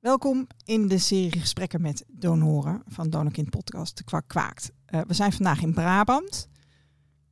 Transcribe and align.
Welkom 0.00 0.46
in 0.64 0.88
de 0.88 0.98
serie 0.98 1.40
gesprekken 1.40 1.80
met 1.80 2.04
donoren 2.08 2.82
van 2.86 3.10
Donorkind 3.10 3.50
Podcast, 3.50 3.96
de 3.96 4.04
Kwak 4.04 4.28
Kwaakt. 4.28 4.70
Uh, 4.90 5.00
we 5.06 5.14
zijn 5.14 5.32
vandaag 5.32 5.62
in 5.62 5.74
Brabant 5.74 6.48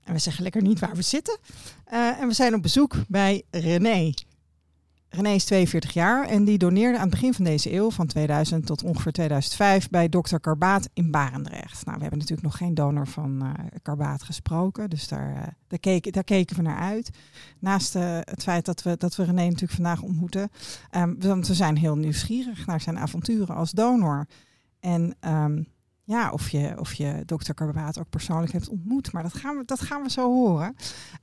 en 0.05 0.13
we 0.13 0.19
zeggen 0.19 0.43
lekker 0.43 0.63
niet 0.63 0.79
waar 0.79 0.95
we 0.95 1.03
zitten. 1.03 1.39
Uh, 1.93 2.21
en 2.21 2.29
we 2.29 2.35
zijn 2.35 2.55
op 2.55 2.63
bezoek 2.63 2.95
bij 3.07 3.43
René. 3.51 4.13
René 5.11 5.31
is 5.31 5.45
42 5.45 5.93
jaar 5.93 6.27
en 6.27 6.45
die 6.45 6.59
doneerde 6.59 6.97
aan 6.97 7.03
het 7.03 7.11
begin 7.11 7.35
van 7.35 7.45
deze 7.45 7.73
eeuw, 7.73 7.91
van 7.91 8.07
2000 8.07 8.67
tot 8.67 8.83
ongeveer 8.83 9.13
2005, 9.13 9.89
bij 9.91 10.09
dokter 10.09 10.41
Karbaat 10.41 10.89
in 10.93 11.11
Barendrecht. 11.11 11.85
Nou, 11.85 11.97
we 11.97 12.03
hebben 12.03 12.19
natuurlijk 12.19 12.49
nog 12.49 12.57
geen 12.57 12.75
donor 12.75 13.07
van 13.07 13.43
uh, 13.43 13.53
Karbaat 13.83 14.23
gesproken, 14.23 14.91
dus 14.91 15.09
daar, 15.09 15.31
uh, 15.31 15.43
daar, 15.67 15.79
keken, 15.79 16.13
daar, 16.13 16.25
keken 16.25 16.57
we 16.57 16.63
naar 16.63 16.79
uit. 16.79 17.11
Naast 17.59 17.97
uh, 17.97 18.19
het 18.21 18.43
feit 18.43 18.65
dat 18.65 18.83
we, 18.83 18.97
dat 18.97 19.17
we 19.17 19.25
René 19.25 19.45
natuurlijk 19.45 19.73
vandaag 19.73 20.03
ontmoeten, 20.03 20.51
um, 20.97 21.17
want 21.19 21.47
we 21.47 21.55
zijn 21.55 21.77
heel 21.77 21.97
nieuwsgierig 21.97 22.67
naar 22.67 22.81
zijn 22.81 22.99
avonturen 22.99 23.55
als 23.55 23.71
donor. 23.71 24.27
En 24.81 25.17
um, 25.21 25.67
ja, 26.05 26.31
of 26.31 26.49
je, 26.49 26.75
of 26.79 26.93
je 26.93 27.23
dokter 27.27 27.55
Karbaat 27.55 27.99
ook 27.99 28.11
persoonlijk 28.11 28.53
hebt 28.53 28.69
ontmoet, 28.69 29.13
maar 29.13 29.23
dat 29.23 29.35
gaan 29.35 29.57
we, 29.57 29.65
dat 29.65 29.81
gaan 29.81 30.03
we 30.03 30.11
zo 30.11 30.33
horen. 30.33 30.75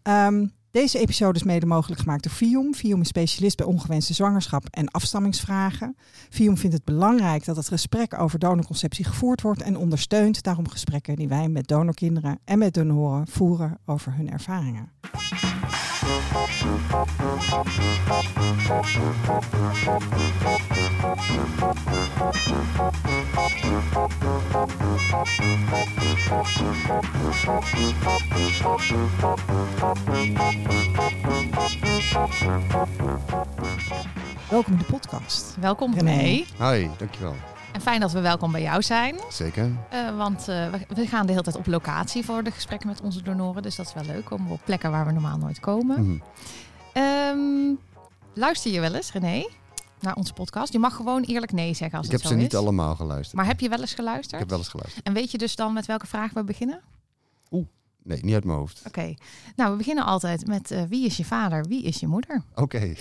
Um, 0.03 0.51
deze 0.75 0.99
episode 0.99 1.39
is 1.39 1.43
mede 1.43 1.65
mogelijk 1.65 2.01
gemaakt 2.01 2.23
door 2.23 2.31
FIOM. 2.31 2.73
FIOM 2.73 3.01
is 3.01 3.07
specialist 3.07 3.57
bij 3.57 3.65
ongewenste 3.65 4.13
zwangerschap 4.13 4.65
en 4.69 4.91
afstammingsvragen. 4.91 5.97
FIOM 6.29 6.57
vindt 6.57 6.75
het 6.75 6.85
belangrijk 6.85 7.45
dat 7.45 7.55
het 7.55 7.67
gesprek 7.67 8.19
over 8.19 8.39
donorconceptie 8.39 9.05
gevoerd 9.05 9.41
wordt 9.41 9.61
en 9.61 9.77
ondersteunt 9.77 10.43
daarom 10.43 10.69
gesprekken 10.69 11.15
die 11.15 11.27
wij 11.27 11.49
met 11.49 11.67
donorkinderen 11.67 12.39
en 12.45 12.57
met 12.57 12.73
donoren 12.73 13.27
voeren 13.27 13.77
over 13.85 14.15
hun 14.15 14.31
ervaringen. 14.31 14.91
Welkom 34.49 34.73
in 34.73 34.79
de 34.79 34.85
podcast. 34.85 35.55
Welkom 35.59 35.93
René. 35.93 36.45
Hi, 36.57 36.89
dankjewel. 36.97 37.35
En 37.75 37.81
fijn 37.81 37.99
dat 37.99 38.11
we 38.11 38.21
welkom 38.21 38.51
bij 38.51 38.61
jou 38.61 38.81
zijn. 38.81 39.15
Zeker. 39.29 39.71
Uh, 39.93 40.17
want 40.17 40.39
uh, 40.39 40.73
we 40.87 41.07
gaan 41.07 41.25
de 41.25 41.31
hele 41.31 41.43
tijd 41.43 41.55
op 41.55 41.67
locatie 41.67 42.25
voor 42.25 42.43
de 42.43 42.51
gesprekken 42.51 42.87
met 42.87 43.01
onze 43.01 43.21
donoren. 43.21 43.61
Dus 43.61 43.75
dat 43.75 43.85
is 43.85 43.93
wel 43.93 44.03
leuk. 44.03 44.31
om 44.31 44.51
op 44.51 44.61
plekken 44.65 44.91
waar 44.91 45.05
we 45.05 45.11
normaal 45.11 45.37
nooit 45.37 45.59
komen. 45.59 46.03
Mm. 46.03 46.21
Um, 46.93 47.79
luister 48.33 48.71
je 48.71 48.79
wel 48.79 48.93
eens, 48.93 49.11
René? 49.11 49.49
Naar 49.99 50.15
onze 50.15 50.33
podcast. 50.33 50.73
Je 50.73 50.79
mag 50.79 50.95
gewoon 50.95 51.23
eerlijk 51.23 51.51
nee 51.51 51.73
zeggen 51.73 51.97
als 51.97 52.07
ik 52.07 52.11
het 52.11 52.21
zo 52.21 52.27
is. 52.27 52.33
Ik 52.33 52.39
heb 52.41 52.49
ze 52.49 52.55
niet 52.57 52.65
allemaal 52.65 52.95
geluisterd. 52.95 53.35
Maar 53.35 53.45
heb 53.45 53.59
je 53.59 53.69
wel 53.69 53.79
eens 53.79 53.93
geluisterd? 53.93 54.33
Ik 54.33 54.39
heb 54.39 54.49
wel 54.49 54.57
eens 54.57 54.69
geluisterd. 54.69 55.05
En 55.05 55.13
weet 55.13 55.31
je 55.31 55.37
dus 55.37 55.55
dan 55.55 55.73
met 55.73 55.85
welke 55.85 56.07
vraag 56.07 56.33
we 56.33 56.43
beginnen? 56.43 56.81
Oeh, 57.51 57.67
nee, 58.03 58.23
niet 58.23 58.33
uit 58.33 58.43
mijn 58.43 58.57
hoofd. 58.57 58.81
Oké. 58.87 59.13
Nou, 59.55 59.71
we 59.71 59.77
beginnen 59.77 60.05
altijd 60.05 60.47
met 60.47 60.71
uh, 60.71 60.83
wie 60.83 61.05
is 61.05 61.17
je 61.17 61.25
vader, 61.25 61.65
wie 61.65 61.83
is 61.83 61.99
je 61.99 62.07
moeder? 62.07 62.43
Oké. 62.55 62.61
Okay. 62.61 62.97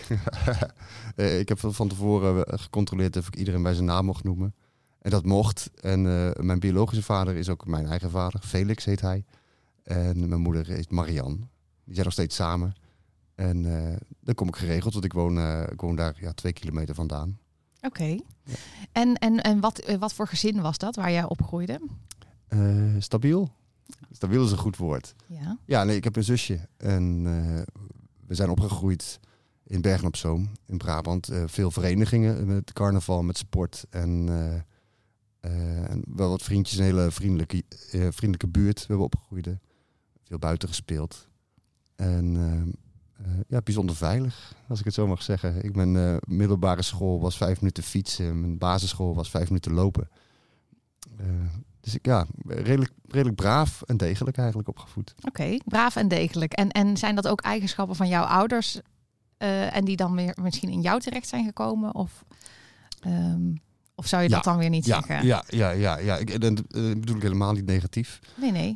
uh, 1.17 1.39
ik 1.39 1.49
heb 1.49 1.59
van 1.61 1.89
tevoren 1.89 2.59
gecontroleerd 2.61 3.17
of 3.17 3.27
ik 3.27 3.37
iedereen 3.37 3.63
bij 3.63 3.75
zijn 3.75 3.87
naam 3.87 4.05
mocht 4.05 4.25
noemen. 4.25 4.55
En 5.05 5.11
dat 5.11 5.25
mocht. 5.25 5.71
En 5.81 6.05
uh, 6.05 6.31
mijn 6.33 6.59
biologische 6.59 7.03
vader 7.03 7.37
is 7.37 7.49
ook 7.49 7.67
mijn 7.67 7.87
eigen 7.87 8.11
vader. 8.11 8.41
Felix 8.41 8.85
heet 8.85 9.01
hij. 9.01 9.25
En 9.83 10.29
mijn 10.29 10.41
moeder 10.41 10.67
heet 10.67 10.91
Marianne. 10.91 11.37
Die 11.85 11.95
zijn 11.95 12.05
nog 12.05 12.13
steeds 12.13 12.37
samen. 12.37 12.75
En 13.35 13.65
uh, 13.65 13.97
dan 14.21 14.35
kom 14.35 14.49
ik 14.49 14.57
geregeld, 14.57 14.93
want 14.93 15.05
ik 15.05 15.13
woon, 15.13 15.39
uh, 15.39 15.63
ik 15.71 15.81
woon 15.81 15.97
daar 15.97 16.17
ja, 16.21 16.33
twee 16.33 16.53
kilometer 16.53 16.95
vandaan. 16.95 17.39
Oké. 17.77 17.87
Okay. 17.87 18.23
Ja. 18.45 18.55
En, 18.93 19.15
en, 19.15 19.43
en 19.43 19.61
wat, 19.61 19.95
wat 19.99 20.15
voor 20.15 20.29
gezin 20.29 20.61
was 20.61 20.79
dat 20.79 20.97
waar 20.97 21.11
jij 21.11 21.25
opgroeide? 21.25 21.81
Stabiel. 22.99 23.53
Stabiel 24.11 24.45
is 24.45 24.51
een 24.51 24.59
goed 24.59 24.77
woord. 24.77 25.15
Ja. 25.27 25.59
Ja, 25.65 25.85
nee, 25.85 25.97
ik 25.97 26.05
heb 26.05 26.17
een 26.17 26.25
zusje. 26.25 26.69
En 26.77 27.25
we 28.27 28.35
zijn 28.35 28.51
opgegroeid 28.51 29.21
in 29.65 29.81
Bergen 29.81 30.07
op 30.07 30.17
Zoom, 30.17 30.51
in 30.67 30.79
Brabant. 30.79 31.31
veel 31.47 31.71
verenigingen 31.71 32.47
met 32.47 32.73
carnaval, 32.73 33.23
met 33.23 33.39
sport. 33.39 33.87
En, 33.91 34.29
en 35.89 36.03
wel 36.07 36.29
wat 36.29 36.43
vriendjes, 36.43 36.79
een 36.79 36.85
hele 36.85 37.11
vriendelijke, 37.11 37.63
vriendelijke 37.91 38.49
buurt. 38.49 38.81
We 38.81 38.87
hebben 38.87 39.07
opgegroeid. 39.07 39.49
Veel 40.23 40.39
buiten 40.39 40.69
gespeeld. 40.69 41.29
En 41.97 42.35
uh, 43.21 43.27
ja, 43.49 43.61
bijzonder 43.61 43.97
veilig, 43.97 44.55
als 44.69 44.79
ik 44.79 44.85
het 44.85 44.95
zo 44.95 45.07
mag 45.07 45.23
zeggen. 45.23 45.65
Ik 45.65 45.77
uh, 45.77 46.17
middelbare 46.27 46.83
school 46.83 47.21
was 47.21 47.37
vijf 47.37 47.61
minuten 47.61 47.83
fietsen, 47.83 48.41
mijn 48.41 48.59
basisschool 48.59 49.15
was 49.15 49.31
vijf 49.31 49.49
minuten 49.49 49.73
lopen. 49.73 50.09
Dus 51.81 51.95
ik, 51.95 52.07
ja, 52.07 52.27
redelijk, 52.47 52.93
redelijk 53.07 53.37
braaf 53.37 53.83
en 53.83 53.97
degelijk 53.97 54.37
eigenlijk 54.37 54.69
opgevoed. 54.69 55.15
Oké, 55.25 55.57
braaf 55.65 55.97
en 55.97 56.09
degelijk. 56.09 56.53
En, 56.53 56.69
en 56.69 56.97
zijn 56.97 57.15
dat 57.15 57.29
ook 57.29 57.41
eigenschappen 57.41 57.97
van 57.97 58.09
jouw 58.09 58.25
ouders 58.25 58.81
en 59.39 59.85
die 59.85 59.97
dan 59.97 60.15
weer 60.15 60.37
misschien 60.43 60.69
in 60.69 60.81
jou 60.81 61.01
terecht 61.01 61.29
zijn 61.29 61.45
gekomen? 61.45 61.95
Of, 61.95 62.25
um, 63.07 63.61
of 63.95 64.07
zou 64.07 64.23
je 64.23 64.29
ja, 64.29 64.35
dat 64.35 64.45
dan 64.45 64.59
weer 64.59 64.69
niet 64.69 64.87
ja, 64.87 64.95
zeggen? 64.95 65.27
Ja, 65.27 65.45
ja, 65.49 65.71
ja, 65.71 65.99
ja. 65.99 66.17
Ik, 66.17 66.41
dat 66.41 66.71
bedoel 66.73 67.17
ik 67.17 67.23
helemaal 67.23 67.53
niet 67.53 67.67
negatief. 67.67 68.19
Nee, 68.37 68.51
nee. 68.51 68.71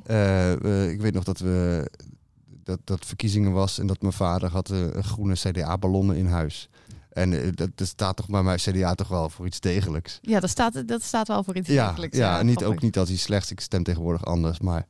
ik 0.90 1.00
weet 1.00 1.14
nog 1.14 1.24
dat 1.24 1.38
we 1.38 1.86
dat, 2.68 2.78
dat 2.84 3.06
verkiezingen 3.06 3.52
was 3.52 3.78
en 3.78 3.86
dat 3.86 4.00
mijn 4.00 4.12
vader 4.12 4.50
had 4.50 4.70
uh, 4.70 4.86
groene 5.00 5.34
CDA-ballonnen 5.34 6.16
in 6.16 6.26
huis. 6.26 6.68
En 7.12 7.54
dat, 7.54 7.70
dat, 7.74 7.88
staat 7.88 8.16
toch 8.16 8.28
bij 8.28 8.42
mij 8.42 8.56
CDA 8.56 8.94
toch 8.94 9.08
wel 9.08 9.28
voor 9.28 9.46
iets 9.46 9.60
degelijks. 9.60 10.18
Ja, 10.22 10.40
dat 10.40 10.50
staat, 10.50 10.88
dat 10.88 11.02
staat 11.02 11.28
wel 11.28 11.44
voor 11.44 11.56
iets 11.56 11.68
ja, 11.68 11.88
degelijks. 11.88 12.16
Ja, 12.16 12.36
ja 12.36 12.42
niet, 12.42 12.64
ook 12.64 12.82
niet 12.82 12.98
als 12.98 13.08
hij 13.08 13.18
slechts. 13.18 13.50
Ik 13.50 13.60
stem 13.60 13.82
tegenwoordig 13.82 14.24
anders, 14.24 14.60
maar 14.60 14.86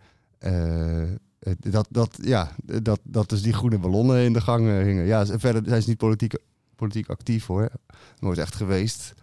dat, 1.58 1.86
dat, 1.90 2.18
ja, 2.22 2.50
dat, 2.82 3.00
dat 3.02 3.28
dus 3.28 3.42
die 3.42 3.52
groene 3.52 3.78
ballonnen 3.78 4.24
in 4.24 4.32
de 4.32 4.40
gang 4.40 4.82
hingen. 4.82 5.06
Ja, 5.06 5.26
verder 5.26 5.62
zijn 5.66 5.82
ze 5.82 5.88
niet 5.88 5.98
politiek, 5.98 6.34
politiek 6.76 7.08
actief 7.08 7.46
hoor. 7.46 7.70
Nooit 8.18 8.38
echt 8.38 8.54
geweest. 8.54 9.14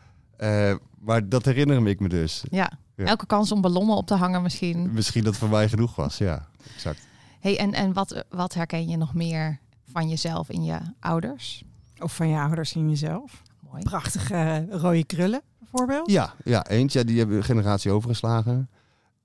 Maar 1.00 1.30
dat 1.30 1.46
herinner 1.46 1.88
ik 1.88 2.00
me 2.00 2.10
dus. 2.10 2.44
Ja. 2.50 2.72
ja, 2.96 3.06
elke 3.06 3.26
kans 3.26 3.52
om 3.52 3.62
ballonnen 3.62 3.96
op 3.96 4.08
te 4.08 4.14
hangen 4.14 4.42
misschien. 4.42 4.94
Misschien 4.94 5.24
dat 5.24 5.38
voor 5.38 5.50
mij 5.50 5.70
genoeg 5.70 5.96
was, 5.96 6.18
ja. 6.18 6.48
Exact. 6.76 7.08
Hey, 7.40 7.58
en 7.58 7.74
en 7.74 7.94
wat, 7.94 8.26
wat 8.30 8.54
herken 8.54 8.90
je 8.90 8.98
nog 8.98 9.14
meer 9.14 9.60
van 9.92 10.10
jezelf 10.10 10.50
in 10.50 10.64
je 10.64 10.78
ouders? 11.00 11.64
Of 12.00 12.16
van 12.16 12.28
je 12.28 12.40
ouders 12.40 12.76
in 12.76 12.90
jezelf? 12.90 13.42
Mooi. 13.70 13.84
Prachtige 13.84 14.68
rode 14.70 15.06
krullen 15.06 15.42
bijvoorbeeld? 15.60 16.12
Ja, 16.12 16.34
ja 16.44 16.68
eentje. 16.68 17.00
Ja, 17.00 17.06
die 17.06 17.18
hebben 17.18 17.38
een 17.38 17.44
generatie 17.44 17.92
overgeslagen. 17.92 18.70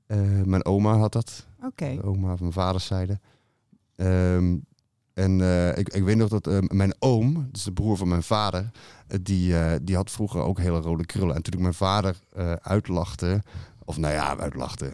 Uh, 0.06 0.42
mijn 0.42 0.64
oma 0.64 0.96
had 0.96 1.12
dat. 1.12 1.46
Oké. 1.56 1.66
Okay. 1.66 1.98
Oma 1.98 2.28
van 2.28 2.38
mijn 2.40 2.52
vaderszijde. 2.52 3.18
Um, 3.96 4.64
en 5.14 5.38
uh, 5.38 5.76
ik, 5.76 5.88
ik 5.88 6.02
weet 6.02 6.16
nog 6.16 6.28
dat 6.28 6.46
uh, 6.46 6.58
mijn 6.60 6.94
oom, 6.98 7.48
dus 7.52 7.62
de 7.62 7.72
broer 7.72 7.96
van 7.96 8.08
mijn 8.08 8.22
vader, 8.22 8.70
die, 9.22 9.54
die 9.82 9.96
had 9.96 10.10
vroeger 10.10 10.40
ook 10.40 10.58
hele 10.58 10.80
rode 10.80 11.06
krullen. 11.06 11.34
En 11.34 11.42
toen 11.42 11.52
ik 11.52 11.60
mijn 11.60 11.74
vader 11.74 12.16
uitlachte, 12.62 13.42
of 13.84 13.96
nou 13.96 14.14
ja, 14.14 14.38
uitlachte, 14.38 14.92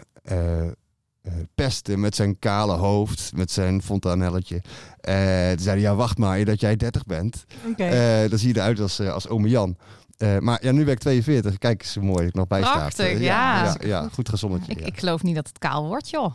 pesten 1.55 2.01
met 2.01 2.15
zijn 2.15 2.39
kale 2.39 2.77
hoofd, 2.77 3.33
met 3.35 3.51
zijn 3.51 3.83
fontanelletje. 3.83 4.61
Toen 4.61 5.59
zei 5.59 5.61
hij, 5.65 5.81
ja, 5.81 5.95
wacht 5.95 6.19
maar 6.19 6.45
dat 6.45 6.61
jij 6.61 6.77
30 6.77 7.05
bent. 7.05 7.45
Okay. 7.71 8.29
Dan 8.29 8.39
zie 8.39 8.49
je 8.55 8.61
eruit 8.61 8.81
als, 8.81 9.01
als 9.01 9.29
ome 9.29 9.49
Jan. 9.49 9.77
maar 10.41 10.65
ja, 10.65 10.73
nu 10.73 10.85
ben 10.85 10.95
ik 10.95 10.99
42. 10.99 11.59
Kijk 11.59 11.83
eens 11.83 11.95
hoe 11.95 12.05
mooi 12.05 12.27
ik 12.27 12.35
nog 12.35 12.47
bij 12.47 12.61
Prachtig, 12.61 12.93
staat. 12.93 13.19
ja. 13.19 13.65
Ja, 13.65 13.77
ja, 13.81 14.09
goed 14.13 14.29
gezonnetje. 14.29 14.73
Ik, 14.73 14.81
ik 14.81 14.99
geloof 14.99 15.23
niet 15.23 15.35
dat 15.35 15.47
het 15.47 15.59
kaal 15.59 15.87
wordt, 15.87 16.11
joh. 16.11 16.35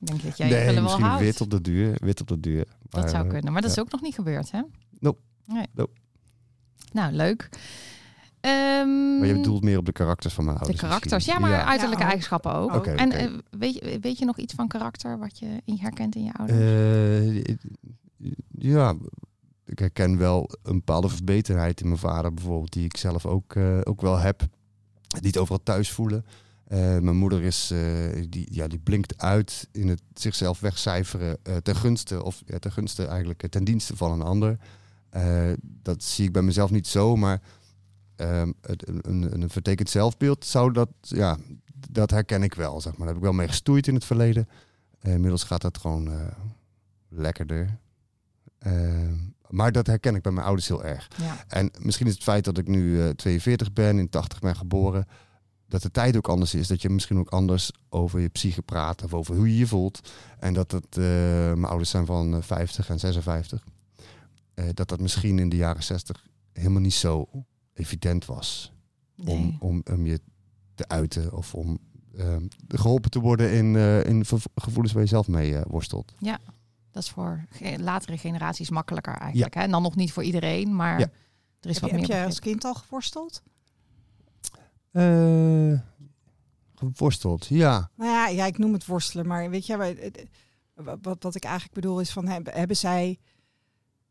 Ik 0.00 0.06
denk 0.06 0.22
dat 0.22 0.36
jij 0.36 0.48
nee, 0.48 0.74
wel 0.74 0.82
misschien 0.82 1.04
houdt. 1.04 1.22
wit 1.22 1.40
op 1.40 1.50
de 1.50 1.60
duur. 1.60 1.96
Wit 2.00 2.20
op 2.20 2.28
de 2.28 2.40
duur. 2.40 2.66
Maar, 2.90 3.00
dat 3.00 3.10
zou 3.10 3.26
kunnen, 3.26 3.52
maar 3.52 3.62
dat 3.62 3.70
is 3.70 3.78
ook 3.78 3.90
nog 3.90 4.00
niet 4.00 4.14
gebeurd, 4.14 4.50
hè? 4.50 4.60
Nope. 4.98 5.20
Nee. 5.44 5.66
nope. 5.74 5.92
Nou, 6.92 7.12
leuk. 7.12 7.48
Um, 8.40 9.18
maar 9.18 9.26
je 9.26 9.34
bedoelt 9.34 9.62
meer 9.62 9.78
op 9.78 9.84
de 9.84 9.92
karakters 9.92 10.34
van 10.34 10.44
mijn 10.44 10.56
ouders. 10.56 10.80
De 10.80 10.86
karakters, 10.86 11.24
ja, 11.24 11.38
maar 11.38 11.50
ja. 11.50 11.64
uiterlijke 11.64 12.02
ja, 12.02 12.08
eigenschappen 12.08 12.54
ook. 12.54 12.74
Okay, 12.74 12.94
en 12.94 13.12
okay. 13.12 13.26
Uh, 13.26 13.38
weet, 13.50 13.74
je, 13.74 13.98
weet 14.00 14.18
je 14.18 14.24
nog 14.24 14.38
iets 14.38 14.54
van 14.54 14.68
karakter 14.68 15.18
wat 15.18 15.38
je 15.38 15.62
herkent 15.64 16.14
in 16.14 16.24
je 16.24 16.32
ouders? 16.32 16.60
Uh, 16.60 17.56
ja, 18.58 18.94
ik 19.64 19.78
herken 19.78 20.18
wel 20.18 20.50
een 20.62 20.76
bepaalde 20.76 21.08
verbeterheid 21.08 21.80
in 21.80 21.86
mijn 21.86 21.98
vader 21.98 22.34
bijvoorbeeld, 22.34 22.72
die 22.72 22.84
ik 22.84 22.96
zelf 22.96 23.26
ook, 23.26 23.54
uh, 23.54 23.78
ook 23.82 24.00
wel 24.00 24.18
heb. 24.18 24.38
Die 25.06 25.26
het 25.26 25.38
overal 25.38 25.62
thuis 25.62 25.90
voelen. 25.90 26.24
Mijn 26.68 27.16
moeder 27.16 27.42
is, 27.42 27.72
die, 28.28 28.48
ja, 28.50 28.68
die 28.68 28.78
blinkt 28.78 29.18
uit 29.22 29.68
in 29.72 29.88
het 29.88 30.02
zichzelf 30.14 30.60
wegcijferen 30.60 31.38
ten 31.62 31.76
gunste, 31.76 32.22
of 32.22 32.42
ja, 32.46 32.58
ten 32.58 32.72
gunste 32.72 33.06
eigenlijk 33.06 33.46
ten 33.46 33.64
dienste 33.64 33.96
van 33.96 34.12
een 34.12 34.22
ander. 34.22 34.58
dat 35.62 36.02
zie 36.02 36.24
ik 36.24 36.32
bij 36.32 36.42
mezelf 36.42 36.70
niet 36.70 36.86
zo, 36.86 37.16
maar 37.16 37.40
um, 38.16 38.54
het, 38.60 38.88
een, 38.88 39.00
een, 39.02 39.42
een 39.42 39.50
vertekend 39.50 39.90
zelfbeeld 39.90 40.44
zou 40.44 40.72
dat, 40.72 40.88
ja, 41.00 41.36
dat 41.90 42.10
herken 42.10 42.42
ik 42.42 42.54
wel, 42.54 42.80
zeg 42.80 42.92
maar. 42.92 43.06
Daar 43.06 43.14
heb 43.14 43.16
ik 43.16 43.22
wel 43.22 43.32
mee 43.32 43.48
gestoeid 43.48 43.86
in 43.86 43.94
het 43.94 44.04
verleden. 44.04 44.48
Uh, 45.02 45.12
inmiddels 45.12 45.44
gaat 45.44 45.60
dat 45.60 45.78
gewoon 45.78 46.08
uh, 46.08 46.20
lekkerder. 47.08 47.78
Uh, 48.66 49.12
maar 49.48 49.72
dat 49.72 49.86
herken 49.86 50.14
ik 50.14 50.22
bij 50.22 50.32
mijn 50.32 50.46
ouders 50.46 50.68
heel 50.68 50.84
erg. 50.84 51.08
Ja. 51.16 51.44
En 51.48 51.70
misschien 51.78 52.06
is 52.06 52.14
het 52.14 52.22
feit 52.22 52.44
dat 52.44 52.58
ik 52.58 52.68
nu 52.68 53.02
eh 53.02 53.08
42 53.08 53.72
ben, 53.72 53.98
in 53.98 54.08
80 54.08 54.38
ben 54.38 54.56
geboren, 54.56 55.06
dat 55.68 55.82
de 55.82 55.90
tijd 55.90 56.16
ook 56.16 56.28
anders 56.28 56.54
is. 56.54 56.66
Dat 56.66 56.82
je 56.82 56.88
misschien 56.88 57.18
ook 57.18 57.28
anders 57.30 57.70
over 57.88 58.20
je 58.20 58.28
psyche 58.28 58.62
praat 58.62 59.02
of 59.04 59.14
over 59.14 59.36
hoe 59.36 59.48
je 59.52 59.58
je 59.58 59.66
voelt. 59.66 60.12
En 60.38 60.54
dat 60.54 60.70
het, 60.72 60.96
eh, 60.96 61.04
mijn 61.04 61.64
ouders 61.64 61.90
zijn 61.90 62.06
van 62.06 62.34
eh, 62.34 62.42
50 62.42 62.88
en 62.88 62.98
56. 62.98 63.64
Eh, 64.54 64.64
dat 64.74 64.88
dat 64.88 65.00
misschien 65.00 65.38
in 65.38 65.48
de 65.48 65.56
jaren 65.56 65.82
60 65.82 66.26
helemaal 66.52 66.80
niet 66.80 66.94
zo 66.94 67.28
evident 67.74 68.24
was 68.24 68.72
om, 69.18 69.24
Nee. 69.24 69.56
om, 69.60 69.82
om 69.92 70.06
je 70.06 70.20
te 70.74 70.88
uiten 70.88 71.32
of 71.32 71.54
om 71.54 71.78
eh, 72.16 72.36
geholpen 72.68 73.10
te 73.10 73.20
worden 73.20 73.52
in, 73.52 73.76
eh, 73.76 74.04
in 74.04 74.24
gevoelens 74.54 74.92
waar 74.92 75.02
je 75.02 75.08
zelf 75.08 75.28
mee 75.28 75.56
eh, 75.56 75.62
worstelt. 75.68 76.14
Dat 76.90 77.02
is 77.04 77.10
voor 77.10 77.44
ge- 77.50 77.76
latere 77.80 78.18
generaties 78.18 78.70
makkelijker 78.70 79.14
eigenlijk. 79.14 79.54
Hè? 79.54 79.60
En 79.60 79.70
dan 79.70 79.82
nog 79.82 79.96
niet 79.96 80.12
voor 80.12 80.22
iedereen, 80.22 80.76
maar 80.76 80.98
Ja. 80.98 81.06
er 81.60 81.70
is 81.70 81.80
Heb, 81.80 81.82
wat 81.82 81.90
je, 81.90 81.96
heb 81.96 82.08
meer 82.08 82.18
je 82.20 82.24
als 82.24 82.38
kind 82.40 82.64
al 82.64 82.74
geworsteld? 82.74 83.42
Eh, 84.96 85.80
geworsteld, 86.74 87.46
ja. 87.46 87.90
Nou 87.96 88.10
ja, 88.10 88.28
ja, 88.28 88.46
ik 88.46 88.58
noem 88.58 88.72
het 88.72 88.86
worstelen, 88.86 89.26
maar 89.26 89.50
weet 89.50 89.66
je, 89.66 89.76
het- 89.76 90.26
wat, 90.74 90.98
wat, 91.02 91.22
wat 91.22 91.34
ik 91.34 91.44
eigenlijk 91.44 91.74
bedoel 91.74 92.00
is 92.00 92.10
van 92.12 92.26
hebben, 92.28 92.52
hebben 92.54 92.76
zij 92.76 93.18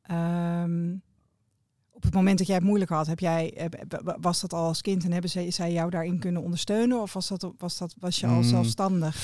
ehm, 0.02 0.96
op 1.92 2.04
het 2.04 2.14
moment 2.14 2.38
dat 2.38 2.48
jij 2.48 2.56
het 2.56 2.66
moeilijk 2.66 2.92
had, 2.92 3.08
heb 3.08 3.20
jij, 3.20 3.54
heb- 3.58 4.16
was 4.22 4.42
dat 4.42 4.54
al 4.54 4.66
als 4.68 4.82
kind 4.82 5.04
en 5.04 5.12
hebben 5.12 5.30
zij, 5.30 5.52
zij 5.52 5.72
jou 5.74 5.90
daarin 5.90 6.20
kunnen 6.20 6.42
ondersteunen 6.42 7.02
of 7.02 7.14
was 7.14 7.28
dat, 7.28 7.52
was 7.58 7.78
dat 7.78 7.96
was 8.00 8.20
je 8.20 8.28
al 8.28 8.36
Mm. 8.36 8.44
zelfstandig? 8.44 9.16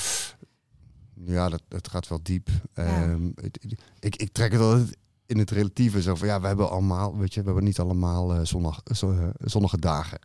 Ja, 1.13 1.49
dat, 1.49 1.61
dat 1.67 1.87
gaat 1.87 2.07
wel 2.07 2.19
diep. 2.23 2.47
Ja. 2.73 2.83
Ehm, 2.83 3.25
het- 3.35 3.57
het- 3.61 3.81
ik, 3.99 4.15
ik 4.15 4.31
trek 4.31 4.51
het 4.51 4.61
altijd 4.61 4.97
in 5.25 5.37
het 5.37 5.51
relatieve. 5.51 6.01
Zo 6.01 6.15
van, 6.15 6.27
ja, 6.27 6.41
we 6.41 6.47
hebben 6.47 6.69
allemaal, 6.69 7.17
weet 7.17 7.33
je, 7.33 7.39
we 7.39 7.45
hebben 7.45 7.63
niet 7.63 7.79
allemaal 7.79 8.45
zondag, 8.45 8.81
eh, 8.83 9.29
zonnige 9.37 9.77
dagen. 9.79 10.19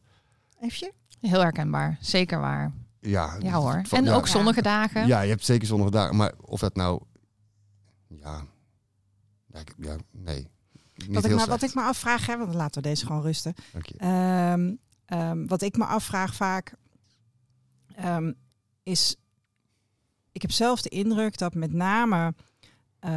Even? 0.61 0.93
Heel 1.21 1.41
herkenbaar, 1.41 1.97
zeker 2.01 2.41
waar. 2.41 2.73
Ja, 3.01 3.37
Ja 3.41 3.53
hoor. 3.53 3.83
van- 3.87 3.99
En 3.99 4.05
ja, 4.05 4.15
ook 4.15 4.27
zonnige 4.27 4.63
dagen. 4.63 5.07
Ja, 5.07 5.21
je 5.21 5.29
hebt 5.31 5.45
zeker 5.45 5.67
zonnige 5.67 5.91
dagen. 5.91 6.17
Maar 6.17 6.33
of 6.41 6.61
dat 6.61 6.75
nou, 6.77 7.03
ja, 8.09 8.45
ja, 9.53 9.59
ik- 9.61 9.75
ja 9.79 9.97
nee. 10.11 10.49
Niet 10.95 11.15
Wat 11.15 11.25
ik, 11.25 11.35
maar, 11.35 11.47
wat 11.47 11.63
ik 11.63 11.75
me 11.75 11.83
afvraag, 11.83 12.27
hè, 12.27 12.39
want 12.39 12.55
laten 12.55 12.83
we 12.83 12.89
deze 12.89 13.07
gewoon 13.07 13.23
rusten. 13.23 13.55
Dank 13.73 13.87
je. 13.87 13.95
Ehm, 13.99 14.75
ehm, 15.07 15.47
wat 15.47 15.63
ik 15.63 15.77
me 15.77 15.85
afvraag 15.85 16.35
vaak 16.35 16.75
ehm, 17.95 18.33
is, 18.83 19.17
ik 20.33 20.43
heb 20.43 20.51
zelf 20.51 20.83
de 20.83 20.89
indruk 20.89 21.39
dat 21.39 21.55
met 21.55 21.73
name 21.73 22.35
eh, 23.07 23.13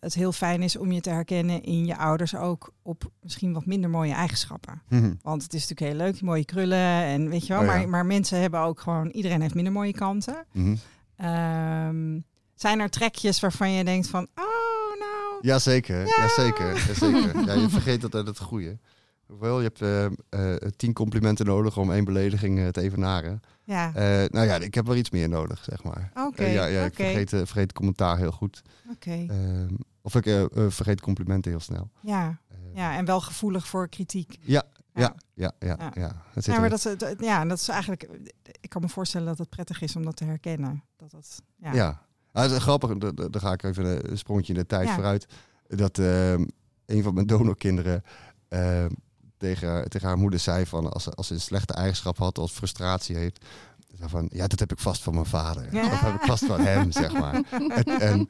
het 0.00 0.14
heel 0.14 0.32
fijn 0.32 0.62
is 0.62 0.76
om 0.76 0.92
je 0.92 1.00
te 1.00 1.10
herkennen 1.10 1.62
in 1.62 1.86
je 1.86 1.96
ouders 1.96 2.34
ook 2.36 2.72
op 2.82 3.10
misschien 3.20 3.52
wat 3.52 3.66
minder 3.66 3.90
mooie 3.90 4.12
eigenschappen. 4.12 4.82
Mhm. 4.88 5.14
Want 5.22 5.42
het 5.42 5.54
is 5.54 5.60
natuurlijk 5.68 5.90
heel 5.96 6.06
leuk, 6.06 6.14
die 6.14 6.24
mooie 6.24 6.44
krullen 6.44 6.78
en 7.04 7.28
weet 7.28 7.46
je 7.46 7.52
wel, 7.52 7.62
Oh 7.62 7.68
ja. 7.68 7.72
maar, 7.76 7.88
maar 7.88 8.06
mensen 8.06 8.40
hebben 8.40 8.60
ook 8.60 8.80
gewoon, 8.80 9.08
iedereen 9.08 9.40
heeft 9.40 9.54
minder 9.54 9.72
mooie 9.72 9.92
kanten. 9.92 10.44
Mhm. 10.52 10.76
Ehm, 11.16 12.20
zijn 12.54 12.80
er 12.80 12.90
trekjes 12.90 13.40
waarvan 13.40 13.70
je 13.70 13.84
denkt 13.84 14.08
van, 14.08 14.22
oh 14.34 14.98
nou, 14.98 15.38
Jazeker, 15.40 15.98
Ja. 16.06 16.12
ja. 16.16 16.28
zeker, 16.28 16.72
jazeker. 16.86 17.44
Ja, 17.46 17.52
je 17.52 17.68
vergeet 17.78 18.02
altijd 18.04 18.26
het 18.26 18.38
goede. 18.38 18.78
Hoewel, 19.32 19.60
je 19.60 19.70
hebt 19.74 19.80
eh, 19.82 20.04
eh, 20.54 20.70
tien 20.76 20.92
complimenten 20.92 21.46
nodig 21.46 21.76
om 21.78 21.92
één 21.92 22.04
belediging 22.04 22.58
eh, 22.58 22.68
te 22.68 22.80
evenaren. 22.80 23.40
ja, 23.64 23.90
nou 24.30 24.46
ja, 24.46 24.54
ik 24.56 24.74
heb 24.74 24.86
wel 24.86 24.96
iets 24.96 25.10
meer 25.10 25.28
nodig, 25.28 25.64
zeg 25.64 25.82
maar. 25.84 26.10
oké, 26.14 26.44
ja, 26.44 26.64
ja, 26.64 26.84
ik 26.84 26.94
vergeet, 26.94 27.28
vergeet 27.28 27.72
commentaar 27.72 28.16
heel 28.18 28.32
goed. 28.32 28.62
oké, 28.90 29.10
Ehm, 29.28 29.74
of 30.02 30.14
ik 30.14 30.48
vergeet 30.52 31.00
complimenten 31.00 31.50
heel 31.50 31.60
snel. 31.60 31.90
ja, 32.00 32.38
ja, 32.74 32.96
en 32.96 33.04
wel 33.04 33.20
gevoelig 33.20 33.66
voor 33.66 33.88
kritiek. 33.88 34.36
ja, 34.40 34.62
Ja. 34.94 35.14
ja, 35.34 35.52
ja, 35.58 35.76
ja, 35.78 35.90
Ja. 35.94 36.22
Dat 36.34 36.44
Ja, 36.44 36.60
maar 36.60 36.70
dat, 36.70 36.96
ja, 37.18 37.44
dat 37.44 37.58
is 37.58 37.68
eigenlijk. 37.68 38.08
Ik 38.60 38.68
kan 38.68 38.82
me 38.82 38.88
voorstellen 38.88 39.26
dat 39.26 39.38
het 39.38 39.48
prettig 39.48 39.80
is 39.82 39.96
om 39.96 40.04
dat 40.04 40.16
te 40.16 40.24
herkennen. 40.24 40.82
Dat 40.96 41.10
dat, 41.10 41.42
ja. 41.56 41.72
Ja. 41.72 42.02
Ah, 42.32 42.42
dat 42.42 42.50
is 42.52 42.58
grappig, 42.58 42.98
da- 42.98 43.10
da- 43.10 43.28
daar 43.28 43.40
ga 43.40 43.52
ik 43.52 43.62
even 43.62 44.10
een 44.10 44.18
sprongje 44.18 44.52
in 44.52 44.58
de 44.58 44.66
tijd 44.66 44.88
Ja. 44.88 44.94
vooruit. 44.94 45.26
Dat 45.66 45.98
ehm, 45.98 46.44
een 46.86 47.02
van 47.02 47.14
mijn 47.14 47.26
donorkinderen 47.26 48.02
ehm, 48.48 48.90
tegen, 49.42 49.68
haar- 49.68 49.86
tegen 49.88 50.08
haar 50.08 50.18
moeder 50.18 50.38
zei 50.40 50.66
van 50.66 50.92
als 50.92 51.02
ze, 51.02 51.10
als 51.10 51.26
ze 51.26 51.34
een 51.34 51.40
slechte 51.40 51.72
eigenschap 51.74 52.18
had 52.18 52.38
of 52.38 52.52
frustratie 52.52 53.16
heeft. 53.16 53.44
zei 53.96 54.08
Van, 54.10 54.28
ja, 54.32 54.46
dat 54.46 54.58
heb 54.58 54.72
ik 54.72 54.78
vast 54.78 55.02
van 55.02 55.14
mijn 55.14 55.26
vader. 55.26 55.74
Ja. 55.74 55.84
Of 55.86 56.00
heb 56.00 56.14
ik 56.14 56.20
vast 56.20 56.44
van 56.44 56.60
hem, 56.60 56.92
zeg 56.92 57.12
maar. 57.12 57.42
En, 57.50 58.00
en 58.00 58.28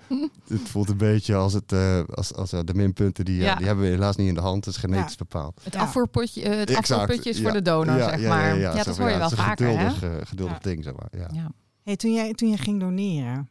het 0.48 0.60
voelt 0.68 0.88
een 0.88 0.96
beetje 0.96 1.34
als, 1.34 1.52
het, 1.52 1.72
eh, 1.72 2.00
als, 2.14 2.34
als 2.34 2.52
eh, 2.52 2.60
de 2.64 2.74
minpunten, 2.74 3.24
die, 3.24 3.38
eh, 3.40 3.44
Ja. 3.46 3.54
die 3.54 3.66
hebben 3.66 3.84
we 3.84 3.90
helaas 3.90 4.16
niet 4.16 4.28
in 4.28 4.34
de 4.34 4.40
hand. 4.40 4.64
Het 4.64 4.74
is 4.74 4.80
genetisch 4.80 5.10
Ja. 5.10 5.16
bepaald. 5.18 5.60
Het 5.62 5.74
Ja. 5.74 5.80
afvoerpotje, 5.80 6.48
het 6.48 6.74
afvoerputje 6.76 7.30
is 7.30 7.40
voor 7.42 7.52
de 7.52 7.62
donor, 7.62 7.96
Ja, 7.96 8.08
zeg 8.08 8.20
ja, 8.20 8.28
maar. 8.28 8.48
ja, 8.48 8.54
Ja, 8.54 8.74
ja. 8.74 8.82
Zo 8.82 8.82
dat 8.84 8.98
hoor 8.98 9.08
je 9.10 9.16
wel 9.16 9.22
het 9.22 9.32
is 9.32 9.38
een 9.38 9.44
vaker, 9.44 9.66
hè? 9.78 9.90
geduldig, 9.90 10.28
geduldig 10.28 10.54
Ja. 10.56 10.60
ding, 10.62 10.84
zeg 10.84 10.94
maar. 10.96 11.08
Ja. 11.10 11.28
Ja. 11.32 11.50
Hey, 11.82 11.96
toen, 11.96 12.12
jij, 12.12 12.32
toen 12.32 12.48
je 12.50 12.56
ging 12.58 12.80
doneren, 12.80 13.48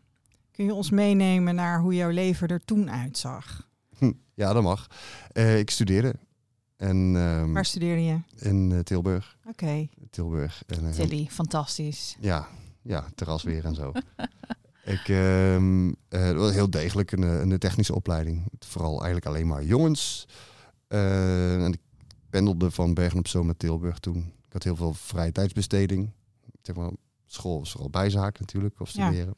kun 0.51 0.65
je 0.65 0.73
ons 0.73 0.89
meenemen 0.89 1.55
naar 1.55 1.79
hoe 1.79 1.95
jouw 1.95 2.09
leven 2.09 2.47
er 2.47 2.65
toen 2.65 2.91
uitzag? 2.91 3.67
Hm, 3.97 4.11
ja, 4.33 4.53
dat 4.53 4.63
mag. 4.63 4.87
Eh, 5.31 5.59
ik 5.59 5.69
studeerde. 5.69 6.15
En, 6.81 7.15
ehm, 7.15 7.51
Waar 7.51 7.65
studeerde 7.65 8.03
je? 8.03 8.19
in 8.35 8.71
eh, 8.71 8.79
Tilburg. 8.79 9.37
Oké. 9.45 9.87
Tilburg. 10.09 10.63
En, 10.67 10.87
eh, 10.87 10.91
Tilly, 10.93 11.27
fantastisch. 11.29 12.17
Ja, 12.19 12.47
ja, 12.81 13.05
terras 13.15 13.43
weer 13.43 13.65
en 13.65 13.75
zo. 13.75 13.91
ik 14.95 15.09
ehm 15.09 15.91
eh, 16.09 16.31
was 16.31 16.51
heel 16.51 16.69
degelijk 16.69 17.11
een, 17.11 17.21
een 17.21 17.59
technische 17.59 17.95
opleiding. 17.95 18.51
Vooral 18.59 18.95
eigenlijk 18.95 19.25
alleen 19.25 19.47
maar 19.47 19.63
jongens. 19.63 20.27
En 20.87 21.73
ik 21.73 21.79
pendelde 22.29 22.71
van 22.71 22.93
Bergen 22.93 23.19
op 23.19 23.27
Zoom 23.27 23.45
naar 23.45 23.57
Tilburg 23.57 23.99
toen. 23.99 24.17
Ik 24.17 24.53
had 24.53 24.63
heel 24.63 24.75
veel 24.75 24.93
vrije 24.93 25.31
tijdsbesteding. 25.31 26.11
Zeg 26.61 26.75
maar, 26.75 26.91
school 27.25 27.59
was 27.59 27.71
vooral 27.71 27.89
bijzaak 27.89 28.39
natuurlijk, 28.39 28.79
of 28.79 28.89
Ja. 28.91 29.05
studeren. 29.07 29.35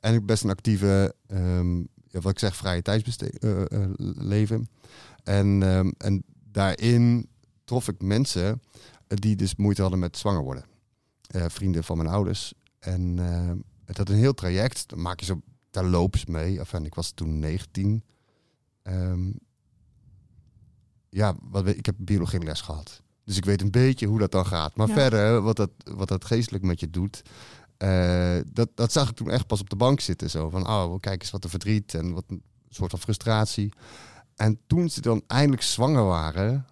En 0.00 0.14
ik 0.14 0.26
best 0.26 0.44
een 0.44 0.50
actieve, 0.50 1.14
ehm, 1.26 1.76
ja, 2.06 2.20
wat 2.20 2.32
ik 2.32 2.38
zeg, 2.38 2.56
vrije 2.56 2.82
tijdsbesteding 2.82 3.94
leven. 4.18 4.68
En, 5.24 5.62
ehm, 5.62 5.90
en 5.98 6.22
daarin 6.52 7.28
trof 7.64 7.88
ik 7.88 8.02
mensen 8.02 8.62
eh, 9.06 9.16
die 9.18 9.36
dus 9.36 9.56
moeite 9.56 9.80
hadden 9.80 10.00
met 10.00 10.16
zwanger 10.16 10.42
worden. 10.42 10.64
Eh, 11.26 11.44
vrienden 11.48 11.84
van 11.84 11.96
mijn 11.96 12.08
ouders. 12.08 12.52
En 12.78 13.18
eh, 13.18 13.50
het 13.84 13.96
had 13.96 14.08
een 14.08 14.16
heel 14.16 14.34
traject. 14.34 14.88
Dan 14.88 15.00
maak 15.02 15.20
je 15.20 15.26
zo 15.26 15.40
terloops 15.70 16.24
mee. 16.26 16.58
Enfin, 16.58 16.84
ik 16.84 16.94
was 16.94 17.10
toen 17.10 17.38
19. 17.38 18.04
Ehm, 18.82 19.30
ja, 21.08 21.34
wat, 21.42 21.66
ik 21.66 21.86
heb 21.86 21.94
biologie 21.98 22.42
les 22.44 22.60
gehad. 22.60 23.02
Dus 23.24 23.36
ik 23.36 23.44
weet 23.44 23.62
een 23.62 23.70
beetje 23.70 24.06
hoe 24.06 24.18
dat 24.18 24.32
dan 24.32 24.46
gaat. 24.46 24.76
Maar 24.76 24.88
Ja. 24.88 24.94
verder, 24.94 25.40
wat 25.42 25.56
dat, 25.56 25.70
wat 25.84 26.08
dat 26.08 26.24
geestelijk 26.24 26.64
met 26.64 26.80
je 26.80 26.90
doet... 26.90 27.22
eh, 27.76 28.38
dat, 28.52 28.68
dat 28.74 28.92
zag 28.92 29.10
ik 29.10 29.16
toen 29.16 29.30
echt 29.30 29.46
pas 29.46 29.60
op 29.60 29.70
de 29.70 29.76
bank 29.76 30.00
zitten. 30.00 30.30
Zo 30.30 30.48
van, 30.50 30.66
oh, 30.68 31.00
kijk 31.00 31.22
eens 31.22 31.30
wat 31.30 31.44
een 31.44 31.50
verdriet 31.50 31.94
en 31.94 32.12
wat 32.12 32.24
een 32.26 32.42
soort 32.68 32.90
van 32.90 32.98
frustratie. 33.00 33.72
En 34.40 34.58
toen 34.66 34.88
ze 34.88 35.00
dan 35.00 35.22
eindelijk 35.26 35.62
zwanger 35.62 36.04
waren, 36.04 36.66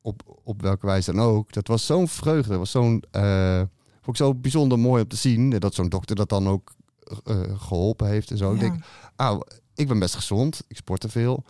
op, 0.00 0.40
op 0.44 0.62
welke 0.62 0.86
wijze 0.86 1.12
dan 1.12 1.24
ook, 1.24 1.52
dat 1.52 1.66
was 1.66 1.86
zo'n 1.86 2.08
vreugde. 2.08 2.48
Dat 2.48 2.58
was 2.58 2.70
zo'n, 2.70 3.02
eh, 3.10 3.58
vond 4.00 4.06
ik 4.06 4.16
zo 4.16 4.34
bijzonder 4.34 4.78
mooi 4.78 5.02
om 5.02 5.08
te 5.08 5.16
zien. 5.16 5.50
Dat 5.50 5.74
zo'n 5.74 5.88
dokter 5.88 6.16
dat 6.16 6.28
dan 6.28 6.48
ook 6.48 6.74
eh, 7.24 7.40
geholpen 7.56 8.06
heeft 8.08 8.30
en 8.30 8.36
zo. 8.36 8.52
Ik 8.52 8.60
denk, 8.60 8.84
ah, 9.16 9.40
ik 9.74 9.88
ben 9.88 9.98
best 9.98 10.14
gezond, 10.14 10.64
ik 10.68 10.76
sport 10.76 11.00
te 11.00 11.08
veel. 11.08 11.44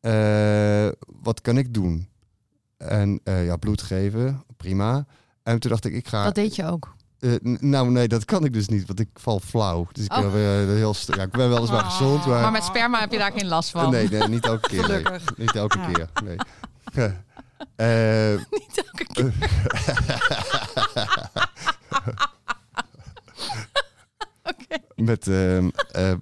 Eh, 0.00 0.88
wat 1.22 1.40
kan 1.40 1.58
ik 1.58 1.74
doen? 1.74 2.08
En 2.76 3.20
eh, 3.24 3.44
ja, 3.44 3.56
bloed 3.56 3.82
geven, 3.82 4.44
prima. 4.56 5.06
En 5.42 5.58
toen 5.58 5.70
dacht 5.70 5.84
ik, 5.84 5.92
ik 5.92 6.08
ga... 6.08 6.24
Dat 6.24 6.34
deed 6.34 6.56
je 6.56 6.64
ook. 6.64 6.95
Eh, 7.20 7.30
nou, 7.60 7.90
nee, 7.90 8.08
dat 8.08 8.24
kan 8.24 8.44
ik 8.44 8.52
dus 8.52 8.68
niet, 8.68 8.86
want 8.86 9.00
ik 9.00 9.08
val 9.14 9.40
flauw. 9.40 9.86
Dus 9.92 10.04
ik, 10.04 10.12
Oh. 10.12 10.20
ben, 10.20 10.32
weer 10.32 10.76
heel 10.76 10.94
st- 10.94 11.14
ja, 11.16 11.22
ik 11.22 11.30
ben 11.30 11.50
weliswaar 11.50 11.84
Oh. 11.84 11.90
gezond, 11.90 12.26
maar... 12.26 12.40
Maar 12.40 12.50
met 12.52 12.64
sperma 12.64 13.00
heb 13.00 13.12
je 13.12 13.18
daar 13.18 13.32
geen 13.32 13.46
last 13.48 13.70
van. 13.70 13.90
Nee, 13.90 14.08
nee, 14.08 14.28
niet 14.28 14.44
elke 14.46 14.68
keer. 14.68 14.88
Nee. 14.88 15.04
Gelukkig. 15.04 15.36
Niet 15.36 15.54
elke 15.56 15.78
Ja. 15.78 15.86
keer, 15.92 16.08
nee. 16.24 16.36
Eh, 17.76 18.30
Niet 18.50 18.84
elke 18.84 19.06
keer. 19.12 19.32
Oké. 24.50 24.76
met, 24.94 25.28
ehm, 25.28 25.68
eh, 25.92 26.12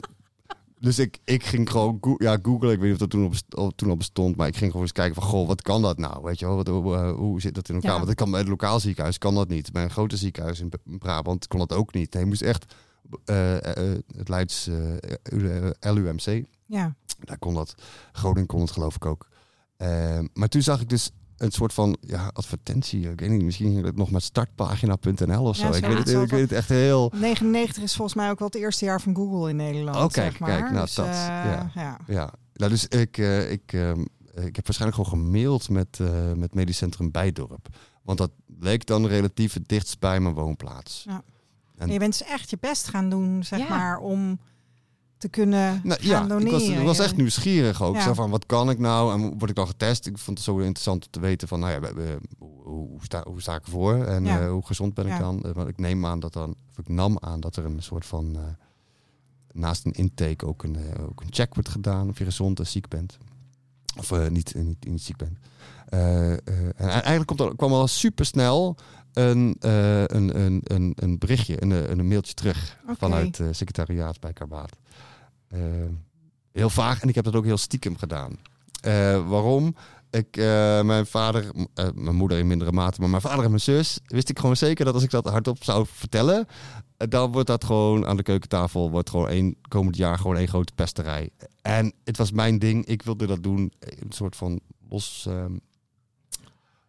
dus 0.85 0.99
ik, 0.99 1.19
ik 1.25 1.45
ging 1.45 1.71
gewoon 1.71 1.99
go 2.01 2.15
ja, 2.19 2.39
googlen. 2.43 2.73
Ik 2.73 2.79
weet 2.79 2.91
niet 2.91 2.93
of 2.93 2.99
dat 2.99 3.11
toen, 3.11 3.33
op, 3.57 3.77
toen 3.77 3.91
al 3.91 3.97
bestond, 3.97 4.37
maar 4.37 4.47
ik 4.47 4.57
ging 4.57 4.71
gewoon 4.71 4.83
eens 4.83 4.93
kijken 4.93 5.15
van, 5.15 5.23
goh, 5.23 5.47
wat 5.47 5.63
kan 5.63 5.83
dat 5.83 5.99
nou? 5.99 6.23
Weet 6.23 6.39
je 6.39 6.47
wel, 6.47 6.57
wat, 6.57 6.67
hoe, 6.67 6.95
eh, 6.95 7.13
hoe 7.13 7.41
zit 7.41 7.55
dat 7.55 7.69
in 7.69 7.75
elkaar? 7.75 7.91
Ja. 7.91 7.99
Want 7.99 8.11
ik 8.11 8.17
kan 8.17 8.31
bij 8.31 8.41
het 8.41 8.49
lokaal 8.49 8.81
ziekenhuis 8.81 9.19
kan 9.19 9.35
dat 9.35 9.49
niet. 9.49 9.73
Bij 9.73 9.83
een 9.83 9.91
grote 9.91 10.17
ziekenhuis 10.17 10.61
in 10.61 10.73
Brabant 10.85 11.47
kon 11.47 11.59
dat 11.59 11.73
ook 11.73 11.95
niet. 11.95 12.15
Hij 12.15 12.25
moest 12.25 12.43
echt 12.43 12.75
eh, 13.25 13.57
eh, 13.57 13.99
het 14.17 14.29
Leids 14.29 14.69
LUMC. 15.81 16.45
Ja. 16.67 16.95
Daar 17.21 17.39
kon 17.39 17.55
dat. 17.55 17.75
Groningen 18.13 18.47
kon 18.47 18.61
het 18.61 18.71
geloof 18.71 18.95
ik 18.95 19.07
ook. 19.07 19.29
Maar 20.33 20.49
toen 20.49 20.63
zag 20.63 20.81
ik 20.81 20.89
dus 20.89 21.11
een 21.37 21.51
soort 21.51 21.73
van 21.73 21.97
ja, 22.01 22.31
advertentie. 22.33 23.11
Ik 23.11 23.21
weet 23.21 23.31
niet, 23.31 23.43
misschien 23.43 23.73
ging 23.73 23.85
het 23.85 23.97
nog 23.97 24.11
met 24.11 24.23
startpagina.nl 24.23 25.45
of 25.45 25.57
zo. 25.57 25.67
Ja, 25.67 25.75
ik, 25.75 25.85
weet 25.85 25.99
het, 25.99 26.09
ik 26.09 26.31
weet 26.31 26.41
het 26.41 26.53
echt 26.53 26.69
heel... 26.69 27.13
99 27.15 27.83
is 27.83 27.95
volgens 27.95 28.17
mij 28.17 28.31
ook 28.31 28.39
wel 28.39 28.49
het 28.49 28.57
eerste 28.57 28.85
jaar 28.85 29.01
van 29.01 29.15
Google 29.15 29.51
in 29.51 29.57
Nederland. 29.57 29.97
Oh, 29.97 30.07
kijk, 30.07 30.31
zeg 30.31 30.39
maar. 30.39 30.51
kijk, 30.51 30.71
nou, 30.71 30.85
Dus, 30.85 30.95
dat, 30.95 31.07
eh, 31.07 31.13
ja. 31.13 31.71
ja. 31.75 31.99
Ja. 32.07 32.33
Nou, 32.55 32.71
dus 32.71 32.87
ik, 32.87 33.19
uh, 33.19 33.51
ik, 33.51 33.73
uh, 33.73 33.91
ik 34.35 34.57
heb 34.57 34.67
waarschijnlijk 34.67 35.03
gewoon 35.03 35.23
gemaild 35.23 35.69
met, 35.69 35.99
uh, 36.01 36.33
met 36.33 36.55
Medisch 36.55 36.77
Centrum 36.77 37.11
Bijdorp. 37.11 37.69
Want 38.03 38.19
dat 38.19 38.31
leek 38.61 38.87
dan 38.87 39.07
relatief 39.07 39.53
het 39.53 39.69
dichtst 39.69 39.99
bij 39.99 40.21
mijn 40.21 40.35
woonplaats. 40.35 41.05
Ja. 41.09 41.23
En 41.77 41.91
je 41.91 41.99
bent 41.99 42.19
dus 42.19 42.29
echt 42.29 42.51
je 42.51 42.57
best 42.61 42.89
gaan 42.89 43.09
doen, 43.09 43.45
zeg 43.45 43.59
ja. 43.59 43.69
maar, 43.69 43.99
om 43.99 44.39
te 45.25 45.31
kunnen 45.31 45.81
nou, 45.85 46.01
gaan 46.01 46.23
ja, 46.23 46.27
doneren. 46.27 46.79
Ik 46.81 46.87
was, 46.87 46.99
echt 46.99 47.17
nieuwsgierig 47.17 47.83
ook. 47.83 47.95
Ja. 47.95 48.03
Zo 48.03 48.15
van, 48.15 48.31
wat 48.31 48.47
kan 48.47 48.71
ik 48.71 48.79
nou? 48.79 49.13
En 49.13 49.39
word 49.39 49.51
ik 49.51 49.57
dan 49.57 49.67
getest? 49.67 50.07
Ik 50.07 50.19
vond 50.19 50.39
het 50.39 50.47
zo 50.47 50.59
interessant 50.59 51.05
om 51.05 51.11
te 51.11 51.21
weten 51.21 51.49
van, 51.49 51.61
nou 51.61 51.73
ja, 51.73 51.91
hoe, 52.39 52.99
sta, 53.03 53.23
hoe 53.27 53.41
sta 53.41 53.55
ik 53.55 53.65
ervoor? 53.65 54.05
En 54.05 54.25
ja. 54.25 54.43
uh, 54.43 54.51
hoe 54.51 54.67
gezond 54.67 54.95
ben 54.95 55.07
ik 55.07 55.19
dan? 55.19 55.45
Want 55.55 55.69
ik 55.69 55.79
neem 55.79 56.07
aan 56.07 56.21
dat 56.21 56.33
dan, 56.33 56.55
of 56.71 56.79
ik 56.79 56.89
nam 56.89 57.19
aan 57.21 57.41
dat 57.41 57.57
er 57.57 57.65
een 57.65 57.83
soort 57.83 58.07
van, 58.07 58.31
uh, 58.37 58.41
naast 59.53 59.85
een 59.85 59.93
intake 59.93 60.47
ook 60.47 60.63
een, 60.63 60.77
uh, 60.77 61.05
ook 61.09 61.21
een 61.21 61.33
check 61.33 61.55
wordt 61.55 61.69
gedaan 61.69 62.09
of 62.09 62.19
je 62.19 62.25
gezond 62.25 62.59
en 62.59 62.67
ziek 62.67 62.89
bent. 62.89 63.19
Of 63.99 64.29
niet, 64.29 64.55
niet, 64.55 64.87
niet 64.89 65.03
ziek 65.03 65.17
bent. 65.17 65.39
en 65.89 66.75
eigenlijk 66.77 67.27
komt 67.27 67.41
er, 67.41 67.57
kwam 67.57 67.73
al 67.73 67.87
super 67.87 68.27
snel 68.27 68.77
een, 69.13 69.57
een, 69.59 70.41
een, 70.41 70.61
een, 70.65 70.93
een 70.97 71.19
berichtje, 71.19 71.63
een, 71.63 71.91
een 71.91 72.09
mailtje 72.09 72.35
terug 72.35 72.79
okay. 72.83 72.95
vanuit 72.95 73.39
het 73.39 73.57
secretariaat 73.57 74.21
bij 74.21 74.33
Karbaat. 74.33 74.77
Uh, 75.55 75.61
heel 76.53 76.71
vaag 76.71 77.03
en 77.03 77.09
ik 77.09 77.15
heb 77.15 77.25
dat 77.25 77.35
ook 77.35 77.45
heel 77.45 77.57
stiekem 77.57 77.97
gedaan. 77.97 78.39
Uh, 78.87 79.29
waarom? 79.29 79.75
Ik, 80.11 80.37
uh, 80.37 80.45
mijn 80.83 81.07
vader, 81.07 81.51
mijn 81.95 82.17
moeder 82.17 82.39
in 82.39 82.47
mindere 82.47 82.73
mate, 82.73 83.01
maar 83.01 83.11
mijn 83.11 83.23
vader 83.23 83.45
en 83.45 83.51
mijn 83.51 83.61
zus 83.61 83.99
wist 84.07 84.29
ik 84.29 84.39
gewoon 84.39 84.57
zeker 84.57 84.85
dat 84.85 84.95
als 84.95 85.03
ik 85.03 85.11
dat 85.11 85.27
hardop 85.27 85.65
zou 85.65 85.87
vertellen, 85.89 86.47
dan 86.97 87.33
wordt 87.33 87.49
dat 87.49 87.65
gewoon 87.65 88.07
aan 88.07 88.17
de 88.17 88.23
keukentafel, 88.23 88.91
wordt 88.91 89.11
gewoon 89.11 89.29
één, 89.29 89.57
komend 89.69 89.97
jaar 89.97 90.19
gewoon 90.19 90.37
één 90.37 90.49
grote 90.49 90.73
pesterij. 90.75 91.31
En 91.63 91.93
het 92.05 92.17
was 92.17 92.31
mijn 92.31 92.59
ding, 92.59 92.87
ik 92.87 93.03
wilde 93.03 93.27
dat 93.27 93.43
doen, 93.43 93.73
een 93.79 94.13
soort 94.13 94.37
van 94.37 94.61
los, 94.89 95.27
um, 95.29 95.61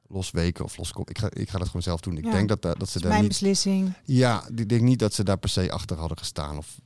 los 0.07 0.31
weken 0.31 0.65
of 0.65 0.77
los 0.77 0.93
ik 1.03 1.17
ga, 1.17 1.29
ik 1.33 1.49
ga 1.49 1.57
dat 1.57 1.67
gewoon 1.67 1.81
zelf 1.81 1.99
doen. 1.99 2.17
Ik 2.17 2.25
ja. 2.25 2.31
denk 2.31 2.47
dat, 2.47 2.61
dat, 2.61 2.79
dat 2.79 2.89
ze 2.89 2.99
daar 2.99 3.09
mijn 3.09 3.21
niet, 3.21 3.29
beslissing. 3.29 3.93
Ja, 4.03 4.47
ik 4.55 4.69
denk 4.69 4.81
niet 4.81 4.99
dat 4.99 5.13
ze 5.13 5.23
daar 5.23 5.37
per 5.37 5.49
se 5.49 5.71
achter 5.71 5.97
hadden 5.97 6.17
gestaan 6.17 6.57
of 6.57 6.79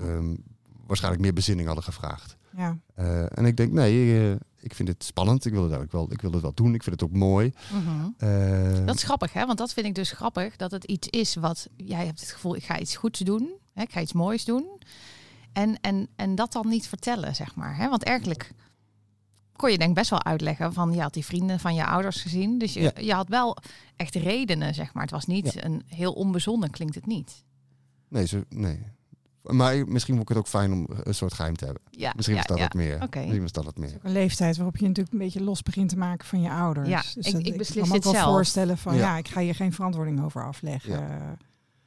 um, 0.00 0.42
waarschijnlijk 0.86 1.22
meer 1.22 1.32
bezinning 1.32 1.66
hadden 1.66 1.84
gevraagd. 1.84 2.36
Ja. 2.56 2.78
Uh, 2.98 3.38
en 3.38 3.44
ik 3.44 3.56
denk, 3.56 3.72
nee, 3.72 4.30
uh, 4.30 4.36
ik 4.60 4.74
vind 4.74 4.88
het 4.88 5.04
spannend. 5.04 5.44
Ik 5.44 5.52
wil 5.52 5.70
het, 5.70 5.92
wel, 5.92 6.12
ik 6.12 6.20
wil 6.20 6.32
het 6.32 6.42
wel 6.42 6.54
doen. 6.54 6.74
Ik 6.74 6.82
vind 6.82 7.00
het 7.00 7.10
ook 7.10 7.16
mooi. 7.16 7.52
Mm 7.72 7.86
-hmm. 7.86 8.14
uh, 8.18 8.86
dat 8.86 8.94
is 8.94 9.02
grappig, 9.02 9.32
hè? 9.32 9.46
Want 9.46 9.58
dat 9.58 9.72
vind 9.72 9.86
ik 9.86 9.94
dus 9.94 10.12
grappig. 10.12 10.56
Dat 10.56 10.70
het 10.70 10.84
iets 10.84 11.08
is 11.08 11.34
wat... 11.34 11.68
Jij 11.76 12.06
hebt 12.06 12.20
het 12.20 12.30
gevoel, 12.30 12.56
ik 12.56 12.64
ga 12.64 12.78
iets 12.78 12.96
goeds 12.96 13.18
doen. 13.18 13.52
Hè? 13.72 13.82
Ik 13.82 13.92
ga 13.92 14.00
iets 14.00 14.12
moois 14.12 14.44
doen. 14.44 14.82
En, 15.52 15.80
en, 15.80 16.08
en 16.16 16.34
dat 16.34 16.52
dan 16.52 16.68
niet 16.68 16.88
vertellen, 16.88 17.34
zeg 17.34 17.54
maar. 17.54 17.76
Hè? 17.76 17.88
Want 17.88 18.02
eigenlijk 18.02 18.52
kon 19.56 19.70
je 19.70 19.78
denk 19.78 19.94
best 19.94 20.10
wel 20.10 20.24
uitleggen 20.24 20.72
van... 20.72 20.92
Je 20.92 21.00
had 21.00 21.14
die 21.14 21.24
vrienden 21.24 21.60
van 21.60 21.74
je 21.74 21.86
ouders 21.86 22.22
gezien. 22.22 22.58
Dus 22.58 22.72
je, 22.72 22.80
ja. 22.80 22.92
je 23.00 23.12
had 23.12 23.28
wel 23.28 23.56
echt 23.96 24.14
redenen, 24.14 24.74
zeg 24.74 24.94
maar. 24.94 25.02
Het 25.02 25.12
was 25.12 25.26
niet 25.26 25.52
ja. 25.52 25.64
een 25.64 25.82
heel 25.86 26.12
onbezonnen, 26.12 26.70
klinkt 26.70 26.94
het 26.94 27.06
niet. 27.06 27.44
Nee, 28.08 28.26
zo, 28.26 28.44
nee. 28.48 28.92
Maar 29.44 29.88
misschien 29.88 30.14
vond 30.14 30.22
ik 30.22 30.28
het 30.28 30.38
ook 30.38 30.48
fijn 30.48 30.72
om 30.72 30.86
een 31.02 31.14
soort 31.14 31.34
geheim 31.34 31.56
te 31.56 31.64
hebben. 31.64 31.82
Ja, 31.90 32.12
misschien 32.16 32.36
was 32.36 32.46
dat 32.46 32.58
ja, 32.58 32.64
het 32.64 32.74
meer. 32.74 33.02
Okay. 33.02 33.22
Misschien 33.22 33.42
was 33.42 33.52
dat 33.52 33.66
het 33.66 33.78
meer. 33.78 33.98
Een 34.02 34.12
leeftijd 34.12 34.56
waarop 34.56 34.76
je 34.76 34.86
natuurlijk 34.86 35.12
een 35.12 35.18
beetje 35.18 35.42
los 35.42 35.62
begint 35.62 35.88
te 35.88 35.96
maken 35.96 36.26
van 36.26 36.40
je 36.40 36.50
ouders. 36.50 36.88
Ja, 36.88 37.02
dus 37.14 37.26
ik, 37.26 37.32
dat, 37.32 37.46
ik 37.46 37.56
beslis 37.56 37.82
kan 37.82 37.88
me 37.88 37.96
ook 37.96 38.04
wel 38.04 38.12
zelf. 38.12 38.32
voorstellen 38.32 38.78
van 38.78 38.96
ja. 38.96 39.16
ik 39.16 39.28
ga 39.28 39.40
hier 39.40 39.54
geen 39.54 39.72
verantwoording 39.72 40.24
over 40.24 40.44
afleggen. 40.46 41.38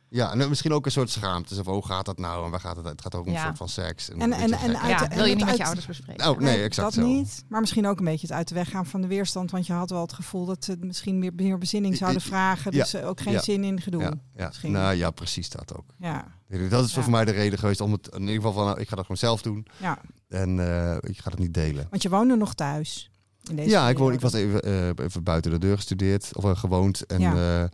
Ja. 0.09 0.31
En 0.31 0.49
misschien 0.49 0.73
ook 0.73 0.85
een 0.85 0.91
soort 0.91 1.09
schaamte. 1.09 1.55
Zo, 1.55 1.63
hoe 1.63 1.85
gaat 1.85 2.05
dat 2.05 2.17
nou? 2.17 2.45
En 2.45 2.51
waar 2.51 2.59
gaat 2.59 2.75
het? 2.75 2.85
Het 2.85 3.01
gaat 3.01 3.15
ook 3.15 3.25
om 3.25 3.31
Ja. 3.31 3.37
een 3.37 3.45
soort 3.45 3.57
van 3.57 3.69
seks. 3.69 4.09
En, 4.09 4.21
en, 4.21 4.31
en, 4.33 4.79
uit, 4.79 4.89
Ja, 4.99 5.07
wil 5.15 5.25
je 5.25 5.35
niet 5.35 5.45
met 5.45 5.57
je 5.57 5.65
ouders 5.65 5.85
bespreken? 5.85 6.23
Nou, 6.25 6.41
nee, 6.43 6.63
exact 6.63 6.95
dat 6.95 7.03
zo. 7.05 7.09
niet. 7.11 7.43
Maar 7.49 7.59
misschien 7.61 7.87
ook 7.87 7.99
een 7.99 8.05
beetje 8.05 8.27
het 8.27 8.35
uit 8.35 8.47
de 8.47 8.55
weg 8.55 8.69
gaan 8.69 8.85
van 8.85 9.01
de 9.01 9.07
weerstand. 9.07 9.51
Want 9.51 9.67
je 9.67 9.73
had 9.73 9.89
wel 9.89 10.01
het 10.01 10.13
gevoel 10.13 10.45
dat 10.45 10.63
ze 10.65 10.77
misschien 10.79 11.19
meer, 11.19 11.31
meer 11.35 11.57
bezinning 11.57 11.97
zouden 11.97 12.21
I- 12.21 12.25
vragen. 12.25 12.71
Dus 12.71 12.95
ook 12.95 13.21
geen 13.21 13.33
Ja. 13.33 13.41
zin 13.41 13.63
in 13.63 13.81
gedoe. 13.81 14.17
Ja. 14.35 14.51
Nou 14.61 14.95
ja, 14.95 15.11
precies 15.11 15.49
dat 15.49 15.77
ook. 15.77 15.85
Ja, 15.99 16.25
Dat 16.69 16.85
is 16.85 16.93
Ja. 16.93 17.01
voor 17.01 17.11
mij 17.11 17.25
de 17.25 17.31
reden 17.31 17.59
geweest 17.59 17.81
om 17.81 17.91
het 17.91 18.07
in 18.07 18.19
ieder 18.19 18.35
geval 18.35 18.53
van, 18.53 18.65
nou, 18.65 18.79
ik 18.79 18.87
ga 18.89 18.95
dat 18.95 19.01
gewoon 19.01 19.17
zelf 19.17 19.41
doen. 19.41 19.67
ja. 19.77 19.97
En 20.27 20.59
eh, 20.59 20.95
ik 21.09 21.17
ga 21.19 21.29
het 21.29 21.39
niet 21.39 21.53
delen. 21.53 21.87
Want 21.89 22.01
je 22.01 22.09
woonde 22.09 22.35
nog 22.35 22.53
thuis. 22.53 23.11
In 23.49 23.55
deze 23.55 23.69
Ja, 23.69 23.89
ik, 23.89 23.97
woon, 23.97 24.13
ik 24.13 24.21
was 24.21 24.33
even, 24.33 24.61
eh, 24.61 25.05
even 25.05 25.23
buiten 25.23 25.51
de 25.51 25.57
deur 25.57 25.75
gestudeerd, 25.75 26.35
of 26.35 26.43
eh, 26.43 26.55
gewoond. 26.57 27.05
En, 27.05 27.19
Ja. 27.19 27.69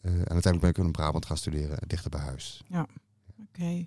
Eh, 0.00 0.10
en 0.12 0.16
uiteindelijk 0.18 0.60
ben 0.60 0.70
ik 0.70 0.78
in 0.78 0.90
Brabant 0.92 1.26
gaan 1.26 1.36
studeren, 1.36 1.78
dichter 1.86 2.10
bij 2.10 2.20
huis. 2.20 2.62
Oké. 3.48 3.86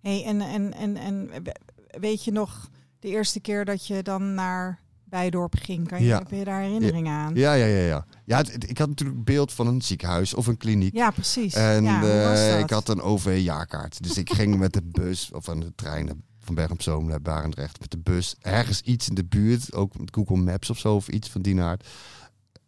Hey, 0.00 0.24
en, 0.24 0.40
en, 0.40 0.74
en, 0.74 0.96
en 0.96 1.26
we- 1.42 1.56
weet 2.00 2.24
je 2.24 2.32
nog 2.32 2.70
de 2.98 3.08
eerste 3.08 3.40
keer 3.40 3.64
dat 3.64 3.86
je 3.86 4.02
dan 4.02 4.34
naar 4.34 4.80
Bijdorp 5.04 5.54
ging? 5.58 5.88
Kan 5.88 6.00
je, 6.00 6.06
Ja. 6.06 6.18
Heb 6.18 6.30
je 6.30 6.44
daar 6.44 6.60
herinneringen 6.60 7.12
aan? 7.12 7.34
Ja, 7.34 7.52
ja, 7.52 7.66
ja. 7.66 7.86
ja. 7.86 8.06
ja 8.24 8.36
het- 8.38 8.70
ik 8.70 8.78
had 8.78 8.88
natuurlijk 8.88 9.24
beeld 9.24 9.52
van 9.52 9.66
een 9.66 9.82
ziekenhuis 9.82 10.34
of 10.34 10.46
een 10.46 10.56
kliniek. 10.56 10.94
Ja, 10.94 11.10
precies. 11.10 11.54
En 11.54 11.84
ja, 11.84 12.02
eh, 12.34 12.58
ik 12.58 12.70
had 12.70 12.88
een 12.88 13.00
OV-jaarkaart. 13.00 14.02
Dus 14.02 14.16
ik 14.18 14.30
ging 14.32 14.56
met 14.58 14.72
de 14.72 14.82
bus 14.82 15.30
of 15.32 15.48
aan 15.48 15.60
de 15.60 15.72
trein 15.74 16.24
van 16.38 16.54
Bergen 16.54 16.72
op 16.74 16.82
Zoom 16.82 17.06
naar 17.06 17.22
Barendrecht 17.22 17.80
met 17.80 17.90
de 17.90 17.98
bus. 17.98 18.34
Ergens 18.40 18.80
iets 18.80 19.08
in 19.08 19.14
de 19.14 19.24
buurt, 19.24 19.72
ook 19.74 19.98
met 19.98 20.14
Google 20.14 20.36
Maps 20.36 20.70
of 20.70 20.78
zo 20.78 20.94
of 20.94 21.08
iets 21.08 21.28
van 21.30 21.42
die 21.42 21.60
aard. 21.60 21.88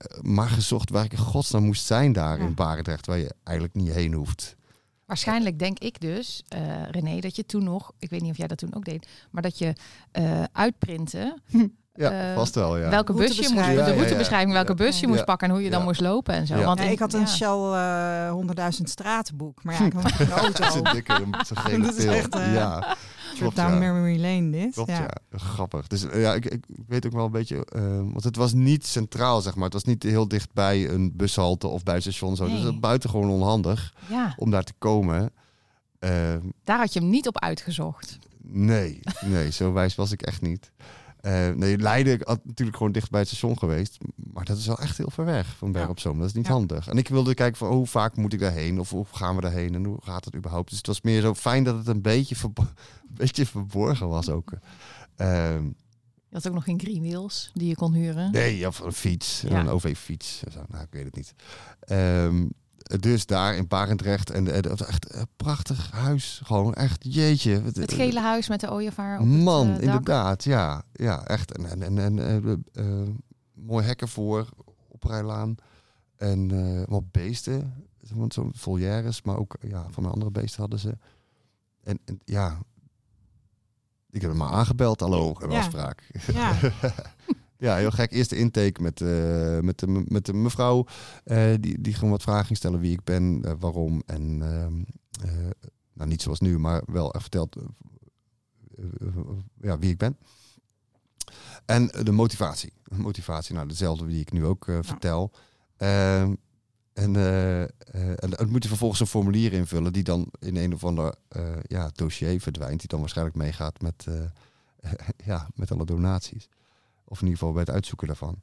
Eh, 0.00 0.20
Maar 0.22 0.48
gezocht 0.48 0.90
waar 0.90 1.04
ik 1.04 1.12
in 1.12 1.18
godsnaam 1.18 1.64
moest 1.64 1.86
zijn 1.86 2.12
daar 2.12 2.38
Ja. 2.38 2.44
in 2.44 2.54
Barendrecht, 2.54 3.06
waar 3.06 3.18
je 3.18 3.34
eigenlijk 3.44 3.76
niet 3.76 3.92
heen 3.92 4.12
hoeft. 4.12 4.56
Waarschijnlijk 5.06 5.58
denk 5.58 5.78
ik 5.78 6.00
dus, 6.00 6.42
eh, 6.48 6.60
René, 6.90 7.20
dat 7.20 7.36
je 7.36 7.46
toen 7.46 7.64
nog, 7.64 7.92
ik 7.98 8.10
weet 8.10 8.20
niet 8.20 8.30
of 8.30 8.36
jij 8.36 8.46
dat 8.46 8.58
toen 8.58 8.74
ook 8.74 8.84
deed, 8.84 9.06
maar 9.30 9.42
dat 9.42 9.58
je 9.58 9.72
eh 10.12 10.42
uitprinten 10.52 11.42
Ja, 11.94 12.34
vast 12.34 12.54
wel, 12.54 12.78
ja. 12.78 12.88
welke 12.90 13.12
bus 13.12 13.36
je 13.36 13.42
moest, 13.42 13.54
de 13.54 13.54
Ja, 13.60 13.70
ja, 13.70 13.86
ja. 13.86 13.94
routebeschrijving, 13.94 14.52
welke 14.52 14.74
bus 14.74 15.00
je 15.00 15.06
moest 15.06 15.24
pakken 15.24 15.48
en 15.48 15.54
hoe 15.54 15.64
je 15.64 15.70
dan 15.70 15.82
moest 15.82 16.00
lopen 16.00 16.34
en 16.34 16.46
zo. 16.46 16.56
Ja. 16.56 16.64
Want 16.64 16.80
ik 16.80 16.98
had 16.98 17.12
een 17.14 17.20
ja. 17.20 17.26
Shell 17.26 17.72
eh 17.72 18.32
100.000 18.32 18.88
stratenboek. 18.88 19.64
Maar 19.64 19.74
ja, 19.74 19.84
ik 19.86 19.92
had 19.92 20.12
geen 20.12 20.30
auto. 20.30 20.70
Zo'n 20.70 20.84
dikke, 20.92 21.24
zo'n 21.46 21.56
gele 21.56 21.82
Dat 21.84 21.96
is 21.96 22.04
echt, 22.20 22.34
ja, 22.34 22.96
Down 23.48 23.72
ja. 23.72 23.78
memory 23.78 24.20
lane 24.20 24.50
dit. 24.50 24.72
Klopt, 24.74 24.90
ja. 24.90 25.00
ja. 25.30 25.38
Grappig. 25.38 25.86
Dus 25.86 26.04
eh, 26.08 26.20
ja, 26.20 26.34
ik, 26.34 26.44
ik 26.44 26.64
weet 26.86 27.06
ook 27.06 27.12
wel 27.12 27.24
een 27.24 27.30
beetje... 27.30 27.64
eh, 27.64 27.82
want 27.96 28.24
het 28.24 28.36
was 28.36 28.52
niet 28.52 28.86
centraal, 28.86 29.40
zeg 29.40 29.54
maar. 29.54 29.64
Het 29.64 29.72
was 29.72 29.84
niet 29.84 30.02
heel 30.02 30.28
dicht 30.28 30.52
bij 30.52 30.88
een 30.90 31.16
bushalte 31.16 31.66
of 31.66 31.82
bij 31.82 31.94
een 31.94 32.00
station. 32.02 32.36
Zo. 32.36 32.44
Dus 32.44 32.52
Nee. 32.52 32.62
het 32.62 32.70
was 32.70 32.80
buitengewoon 32.80 33.30
onhandig 33.30 33.94
ja, 34.08 34.34
om 34.36 34.50
daar 34.50 34.64
te 34.64 34.74
komen. 34.78 35.30
Eh, 35.98 36.34
daar 36.64 36.78
had 36.78 36.92
je 36.92 37.00
hem 37.00 37.10
niet 37.10 37.26
op 37.28 37.38
uitgezocht. 37.40 38.18
nee, 38.42 39.00
nee, 39.20 39.50
zo 39.52 39.72
wijs 39.72 39.94
was 39.94 40.12
ik 40.12 40.22
echt 40.22 40.42
niet. 40.42 40.70
Eh, 41.20 41.48
nee, 41.48 41.78
Leiden 41.78 42.18
had 42.24 42.44
natuurlijk 42.44 42.76
gewoon 42.76 42.92
dicht 42.92 43.10
bij 43.10 43.20
het 43.20 43.28
station 43.28 43.58
geweest. 43.58 43.98
Maar 44.32 44.44
dat 44.44 44.56
is 44.58 44.66
wel 44.66 44.78
echt 44.78 44.96
heel 44.96 45.10
ver 45.10 45.24
weg 45.24 45.56
van 45.56 45.72
Berg 45.72 45.88
op 45.88 46.00
Zoom. 46.00 46.18
Dat 46.18 46.26
is 46.26 46.32
niet 46.32 46.46
Ja. 46.46 46.52
handig. 46.52 46.88
En 46.88 46.98
ik 46.98 47.08
wilde 47.08 47.34
kijken 47.34 47.58
van 47.58 47.68
oh, 47.68 47.74
hoe 47.74 47.86
vaak 47.86 48.16
moet 48.16 48.32
ik 48.32 48.38
daarheen? 48.40 48.80
Of 48.80 48.90
hoe 48.90 49.04
gaan 49.12 49.34
we 49.34 49.40
daarheen? 49.40 49.74
En 49.74 49.84
hoe 49.84 49.98
gaat 50.02 50.24
het 50.24 50.34
überhaupt? 50.36 50.68
Dus 50.68 50.78
het 50.78 50.86
was 50.86 51.00
meer 51.00 51.20
zo 51.20 51.34
fijn 51.34 51.64
dat 51.64 51.76
het 51.76 51.86
een 51.86 52.02
beetje, 52.02 52.36
verbo- 52.36 52.62
een 53.08 53.14
beetje 53.16 53.46
verborgen 53.46 54.08
was 54.08 54.28
ook. 54.28 54.52
Ehm, 55.16 55.64
Je 56.28 56.36
had 56.36 56.48
ook 56.48 56.54
nog 56.54 56.64
geen 56.64 56.80
green 56.80 57.00
wheels 57.00 57.50
die 57.54 57.68
je 57.68 57.74
kon 57.74 57.92
huren. 57.94 58.30
Nee, 58.32 58.66
of 58.66 58.78
een 58.78 58.92
fiets, 58.92 59.40
Ja. 59.48 59.60
een 59.60 59.68
OV-fiets. 59.68 60.42
Nou, 60.68 60.82
ik 60.82 60.88
weet 60.90 61.04
het 61.04 61.16
niet. 61.16 61.34
Ehm, 61.80 62.46
dus 62.98 63.26
daar 63.26 63.56
in 63.56 63.68
Barendrecht. 63.68 64.30
En 64.30 64.44
het 64.46 64.66
was 64.66 64.84
echt 64.84 65.14
een 65.14 65.26
prachtig 65.36 65.90
huis. 65.90 66.40
Gewoon 66.44 66.74
echt, 66.74 67.04
jeetje. 67.08 67.62
Het 67.74 67.92
gele 67.92 68.20
huis 68.20 68.48
met 68.48 68.60
de 68.60 68.70
ooievaar 68.70 69.20
op 69.20 69.26
Man, 69.26 69.68
eh, 69.74 69.80
inderdaad. 69.80 70.44
Ja, 70.44 70.82
ja 70.92 71.24
echt. 71.26 71.52
En, 71.52 71.66
en, 71.66 71.82
en, 71.82 71.98
en 71.98 72.18
eh, 72.18 72.52
eh, 72.72 73.08
mooi 73.54 73.86
hekken 73.86 74.08
voor, 74.08 74.48
oprijlaan. 74.88 75.54
En 76.16 76.50
eh 76.50 76.82
wat 76.88 77.10
beesten. 77.10 77.74
Want 78.14 78.34
Zo'n 78.34 78.50
volières, 78.54 79.22
maar 79.22 79.36
ook 79.36 79.56
ja, 79.60 79.86
van 79.90 80.02
mijn 80.02 80.14
andere 80.14 80.30
beesten 80.30 80.60
hadden 80.60 80.78
ze. 80.78 80.98
En, 81.82 81.98
en 82.04 82.20
ja, 82.24 82.58
ik 84.10 84.20
heb 84.20 84.30
hem 84.30 84.38
maar 84.38 84.50
aangebeld. 84.50 85.00
Hallo, 85.00 85.34
een 85.38 85.50
Ja. 85.50 85.58
afspraak. 85.58 86.10
Ja. 86.32 86.54
Ja, 87.60 87.76
heel 87.76 87.90
gek. 87.90 88.12
Eerste 88.12 88.36
intake 88.36 88.82
met, 88.82 89.00
eh, 89.00 89.58
met, 89.58 89.78
de, 89.78 90.04
met 90.08 90.26
de 90.26 90.32
mevrouw. 90.32 90.86
eh, 91.24 91.54
die, 91.60 91.80
die 91.80 91.94
gewoon 91.94 92.10
wat 92.10 92.22
vragen 92.22 92.46
ging 92.46 92.58
stellen 92.58 92.80
wie 92.80 92.92
ik 92.92 93.04
ben, 93.04 93.40
eh, 93.44 93.52
waarom. 93.58 94.02
En 94.06 94.42
ehm, 94.42 94.82
eh, 95.28 95.50
nou, 95.92 96.08
niet 96.08 96.22
zoals 96.22 96.40
nu, 96.40 96.58
maar 96.58 96.82
wel 96.86 97.14
eh, 97.14 97.42
ja, 99.60 99.78
wie 99.78 99.90
ik 99.90 99.98
ben. 99.98 100.16
En 101.64 101.86
de 101.86 102.12
motivatie. 102.12 102.72
Motivatie, 102.84 103.54
nou 103.54 103.68
dezelfde 103.68 104.06
die 104.06 104.20
ik 104.20 104.32
nu 104.32 104.44
ook 104.44 104.64
vertel. 104.64 105.30
Ehm, 105.76 106.34
en, 106.92 107.16
en 108.16 108.30
dan 108.30 108.50
moet 108.50 108.62
je 108.62 108.68
vervolgens 108.68 109.00
een 109.00 109.06
formulier 109.06 109.52
invullen 109.52 109.92
die 109.92 110.02
dan 110.02 110.32
in 110.38 110.56
een 110.56 110.74
of 110.74 110.84
ander 110.84 111.14
ja, 111.62 111.90
dossier 111.94 112.40
verdwijnt. 112.40 112.80
Die 112.80 112.88
dan 112.88 113.00
waarschijnlijk 113.00 113.36
meegaat 113.36 113.80
met, 113.80 114.06
ja, 115.30 115.48
met 115.54 115.70
alle 115.70 115.84
donaties. 115.84 116.48
Of 117.10 117.20
in 117.20 117.24
ieder 117.26 117.38
geval 117.38 117.52
bij 117.52 117.62
het 117.62 117.70
uitzoeken 117.74 118.06
daarvan. 118.06 118.40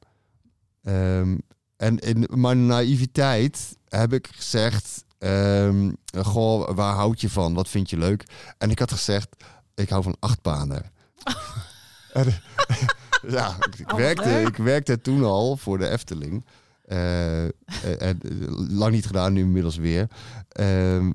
Ehm, 0.84 1.38
en 1.78 1.98
in 2.00 2.28
mijn 2.34 2.66
naïviteit 2.66 3.78
heb 3.90 4.14
ik 4.14 4.28
gezegd... 4.32 5.06
ehm, 5.18 5.92
goh, 6.18 6.70
waar 6.76 6.94
houd 6.96 7.22
je 7.22 7.30
van? 7.30 7.54
Wat 7.54 7.70
vind 7.70 7.90
je 7.90 7.98
leuk? 7.98 8.24
En 8.58 8.70
ik 8.70 8.80
had 8.80 8.92
gezegd... 8.92 9.28
ik 9.76 9.90
hou 9.90 10.04
van 10.04 10.16
achtbanen. 10.20 10.92
En, 12.14 12.26
ja, 13.38 13.56
ik, 13.78 13.92
Oh, 13.92 13.98
werkte, 13.98 14.30
leuk. 14.30 14.48
ik 14.48 14.58
werkte 14.58 15.02
toen 15.02 15.24
al 15.24 15.58
voor 15.58 15.78
de 15.78 15.90
Efteling. 15.90 16.46
Eh, 16.82 17.44
en, 17.44 17.52
eh, 18.00 18.20
lang 18.70 18.92
niet 18.92 19.06
gedaan, 19.06 19.34
nu 19.34 19.42
inmiddels 19.42 19.76
weer. 19.78 20.08
Ehm, 20.50 21.12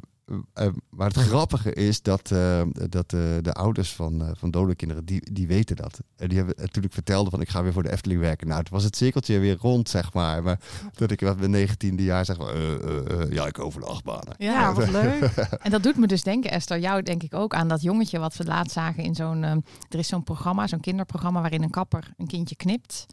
eh, 0.54 0.68
maar 0.90 1.08
het 1.08 1.16
grappige 1.16 1.72
is 1.72 2.02
dat, 2.02 2.30
eh, 2.30 2.62
dat 2.72 3.12
eh, 3.12 3.20
de 3.40 3.52
ouders 3.52 3.92
van, 3.92 4.22
eh 4.22 4.30
van 4.34 4.50
dode 4.50 4.74
kinderen, 4.74 5.04
die, 5.04 5.32
die 5.32 5.46
weten 5.46 5.76
dat. 5.76 6.00
En 6.16 6.28
die 6.28 6.38
hebben 6.38 6.54
natuurlijk 6.58 6.94
verteld 6.94 7.30
van 7.30 7.40
ik 7.40 7.48
ga 7.48 7.62
weer 7.62 7.72
voor 7.72 7.82
de 7.82 7.92
Efteling 7.92 8.20
werken. 8.20 8.46
Nou, 8.46 8.60
het 8.60 8.68
was 8.68 8.84
het 8.84 8.96
cirkeltje 8.96 9.38
weer 9.38 9.56
rond, 9.60 9.88
zeg 9.88 10.12
maar. 10.12 10.42
Maar 10.42 10.60
dat 10.94 11.10
ik 11.10 11.20
met 11.20 11.38
mijn 11.38 11.50
negentiende 11.50 12.02
jaar 12.02 12.24
zeg, 12.24 12.38
eh, 12.38 12.72
eh, 12.74 13.20
eh, 13.20 13.30
ja, 13.30 13.46
ik 13.46 13.58
over 13.58 13.80
de 13.80 13.86
achtbanen. 13.86 14.34
Ja, 14.38 14.72
wat 14.72 14.90
leuk. 14.90 15.20
En 15.62 15.70
dat 15.70 15.82
doet 15.82 15.96
me 15.96 16.06
dus 16.06 16.22
denken, 16.22 16.50
Esther, 16.50 16.78
jou 16.78 17.02
denk 17.02 17.22
ik 17.22 17.34
ook 17.34 17.54
aan 17.54 17.68
dat 17.68 17.82
jongetje 17.82 18.18
wat 18.18 18.36
we 18.36 18.44
laatst 18.44 18.72
zagen 18.72 19.04
in 19.04 19.14
zo'n... 19.14 19.44
ehm, 19.44 19.60
er 19.88 19.98
is 19.98 20.08
zo'n 20.08 20.24
programma, 20.24 20.66
zo'n 20.66 20.80
kinderprogramma 20.80 21.40
waarin 21.40 21.62
een 21.62 21.70
kapper 21.70 22.12
een 22.16 22.26
kindje 22.26 22.56
knipt. 22.56 23.06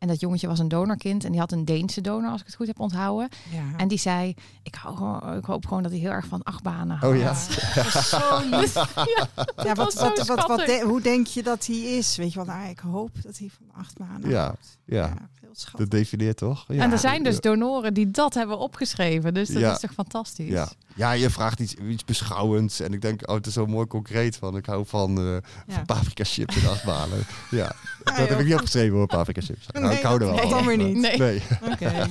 En 0.00 0.08
dat 0.08 0.20
jongetje 0.20 0.46
was 0.46 0.58
een 0.58 0.68
donorkind 0.68 1.24
en 1.24 1.30
die 1.30 1.40
had 1.40 1.52
een 1.52 1.64
Deense 1.64 2.00
donor, 2.00 2.30
als 2.30 2.40
ik 2.40 2.46
het 2.46 2.54
goed 2.56 2.66
heb 2.66 2.80
onthouden. 2.80 3.28
Ja. 3.50 3.62
En 3.76 3.88
die 3.88 3.98
zei, 3.98 4.34
ik, 4.62 4.74
hou 4.74 4.96
gewoon, 4.96 5.36
ik 5.36 5.44
hoop 5.44 5.66
gewoon 5.66 5.82
dat 5.82 5.90
hij 5.92 6.00
heel 6.00 6.10
erg 6.10 6.26
van 6.26 6.42
achtbanen 6.42 6.96
houdt. 6.96 7.16
Oh 7.16 7.22
ja. 7.22 7.28
Dat 7.74 7.94
is 7.94 8.08
zo 8.08 8.38
lief. 8.58 8.74
ja, 8.74 8.94
Ja, 9.56 9.74
dat 9.74 9.76
wat, 9.76 9.94
wat, 9.94 10.26
wat, 10.26 10.46
wat, 10.46 10.58
de- 10.66 10.82
hoe 10.86 11.00
denk 11.00 11.26
je 11.26 11.42
dat 11.42 11.66
hij 11.66 11.76
is? 11.76 12.16
Weet 12.16 12.32
je 12.32 12.44
wel, 12.44 12.54
nou, 12.56 12.68
ik 12.68 12.78
hoop 12.78 13.10
dat 13.22 13.38
hij 13.38 13.50
van 13.56 13.80
acht 13.82 13.98
maanden 13.98 14.30
Ja, 14.30 14.42
houdt. 14.44 14.78
ja. 14.84 15.12
Heel 15.50 15.58
schattig. 15.60 15.88
Dat 15.88 15.90
definieert 15.90 16.36
toch? 16.36 16.64
Ja. 16.68 16.82
en 16.82 16.92
er 16.92 16.98
zijn 16.98 17.22
dus 17.22 17.40
donoren 17.40 17.94
die 17.94 18.10
dat 18.10 18.34
hebben 18.34 18.58
opgeschreven. 18.58 19.34
Dus 19.34 19.48
dat 19.48 19.62
Ja. 19.62 19.72
is 19.72 19.80
toch 19.80 19.92
fantastisch? 19.92 20.48
Ja. 20.48 20.68
ja, 20.94 21.12
je 21.12 21.30
vraagt 21.30 21.60
iets, 21.60 21.74
iets 21.74 22.04
beschouwends. 22.04 22.80
En 22.80 22.92
ik 22.92 23.00
denk, 23.02 23.28
oh, 23.28 23.34
het 23.34 23.46
is 23.46 23.52
zo 23.52 23.66
mooi 23.66 23.86
concreet. 23.86 24.36
Van, 24.36 24.56
ik 24.56 24.66
hou 24.66 24.86
van, 24.86 25.18
eh 25.18 25.24
Ja. 25.24 25.40
van 25.66 25.86
paprika 25.86 26.24
chips 26.24 26.62
en 26.62 26.68
achtbalen. 26.70 27.18
ja, 27.50 27.72
dat 28.04 28.16
heb 28.16 28.38
ik 28.38 28.44
niet 28.44 28.54
opgeschreven 28.54 28.96
hoor, 28.96 29.06
paprika 29.06 29.40
chips. 29.40 29.66
Nou, 29.72 29.94
ik 29.94 30.02
hou 30.02 30.24
er 30.24 30.34
wel 30.34 30.48
dan 30.48 30.66
weer 30.66 30.76
niet. 30.76 30.96
Nee, 30.96 31.18
Nee, 31.18 31.42
Oké. 31.72 32.06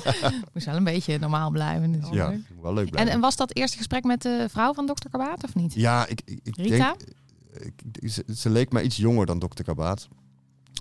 moest 0.54 0.66
wel 0.66 0.76
een 0.76 0.84
beetje 0.84 1.20
normaal 1.20 1.50
blijven. 1.52 1.92
Natuurlijk. 1.92 2.32
ja, 2.50 2.62
wel 2.62 2.74
leuk 2.74 2.86
En, 2.86 2.92
blijven. 2.92 3.14
en 3.14 3.20
was 3.20 3.36
dat 3.36 3.56
eerste 3.56 3.78
gesprek 3.78 4.04
met 4.04 4.22
de 4.22 4.46
vrouw 4.50 4.74
van 4.74 4.86
dokter 4.86 5.10
Kabaat 5.10 5.44
of 5.44 5.56
niet? 5.56 5.74
ja, 5.74 6.08
ik, 6.08 6.22
ik, 6.26 6.40
ik 6.44 6.56
Rita? 6.56 6.96
denk... 6.98 7.18
Ik, 8.00 8.10
ze, 8.12 8.24
ze 8.36 8.50
leek 8.50 8.72
mij 8.72 8.84
iets 8.84 8.98
jonger 8.98 9.26
dan 9.26 9.40
dokter 9.40 9.66
Kabaat. 9.66 10.08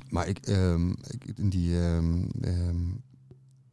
Maar 0.08 0.28
ik, 0.28 0.38
ehm, 0.38 0.90
ik 0.90 1.24
in 1.34 1.48
die... 1.48 1.80
ehm, 1.80 2.28
ehm, 2.40 2.88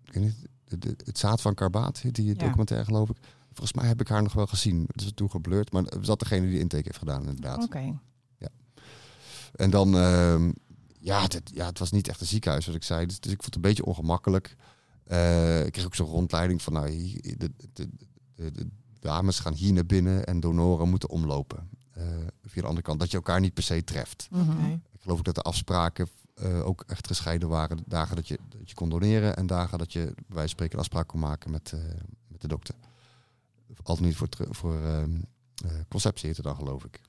ik 0.03 0.13
weet 0.13 0.23
niet, 0.23 0.35
de- 0.63 0.77
de- 0.77 0.95
het 1.03 1.17
zaad 1.17 1.41
van 1.41 1.53
Karbaat, 1.53 2.01
die 2.11 2.25
Ja. 2.25 2.33
documentaire 2.33 2.85
geloof 2.85 3.09
ik. 3.09 3.17
Volgens 3.53 3.73
mij 3.73 3.87
heb 3.87 4.01
ik 4.01 4.07
haar 4.07 4.23
nog 4.23 4.33
wel 4.33 4.47
gezien. 4.47 4.83
Het 4.91 5.01
is 5.01 5.11
toen 5.15 5.29
geblurred, 5.29 5.71
maar 5.71 5.83
was 5.83 6.05
dat 6.07 6.19
degene 6.19 6.41
die 6.45 6.51
de 6.53 6.59
intake 6.59 6.83
heeft 6.85 6.97
gedaan 6.97 7.19
inderdaad. 7.19 7.63
Oké. 7.63 7.99
En 9.55 9.69
dan, 9.69 9.97
ehm, 9.97 10.51
ja, 10.99 11.21
het, 11.21 11.41
ja, 11.53 11.65
het 11.65 11.79
was 11.79 11.91
niet 11.91 12.07
echt 12.07 12.21
een 12.21 12.27
ziekenhuis, 12.27 12.65
wat 12.65 12.75
ik 12.75 12.83
zei. 12.83 13.05
Dus, 13.05 13.19
dus 13.19 13.31
ik 13.31 13.41
vond 13.41 13.55
het 13.55 13.55
een 13.55 13.69
beetje 13.69 13.85
ongemakkelijk. 13.85 14.55
Eh, 15.03 15.65
ik 15.65 15.71
kreeg 15.71 15.85
ook 15.85 15.95
zo'n 15.95 16.07
rondleiding 16.07 16.61
van, 16.61 16.73
nou, 16.73 16.89
hier- 16.89 17.21
de, 17.37 17.51
de, 17.57 17.67
de, 17.73 17.89
de- 18.35 18.51
de 18.51 18.67
dames 18.99 19.39
gaan 19.39 19.53
hier 19.53 19.73
naar 19.73 19.85
binnen 19.85 20.25
en 20.25 20.39
donoren 20.39 20.89
moeten 20.89 21.09
omlopen. 21.09 21.69
Eh, 21.91 22.03
via 22.43 22.61
de 22.61 22.67
andere 22.67 22.81
kant, 22.85 22.99
dat 22.99 23.11
je 23.11 23.17
elkaar 23.17 23.39
niet 23.39 23.53
per 23.53 23.63
se 23.63 23.83
treft. 23.83 24.27
Mhm. 24.31 24.51
Oké. 24.51 24.79
Ik 24.93 25.01
geloof 25.01 25.17
ook 25.17 25.25
dat 25.25 25.35
de 25.35 25.41
afspraken 25.41 26.07
eh, 26.35 26.65
ook 26.65 26.83
echt 26.87 27.07
gescheiden 27.07 27.49
waren. 27.49 27.77
Dagen 27.85 28.15
dat 28.15 28.27
je, 28.27 28.39
dat 28.49 28.69
je 28.69 28.75
kon 28.75 28.89
doneren 28.89 29.35
en 29.35 29.47
dagen 29.47 29.77
dat 29.77 29.93
je 29.93 30.13
van 30.29 30.49
spreken 30.49 30.79
afspraak 30.79 31.07
kon 31.07 31.19
maken 31.19 31.51
met, 31.51 31.71
eh, 31.73 31.79
met 32.27 32.41
de 32.41 32.47
dokter. 32.47 32.75
Altijd 33.83 34.07
niet 34.07 34.15
voor, 34.15 34.27
voor 34.49 34.75
ehm, 34.75 35.15
eh, 35.65 35.71
conceptie 35.89 36.27
heette 36.27 36.41
dan, 36.41 36.55
geloof 36.55 36.83
ik. 36.83 37.01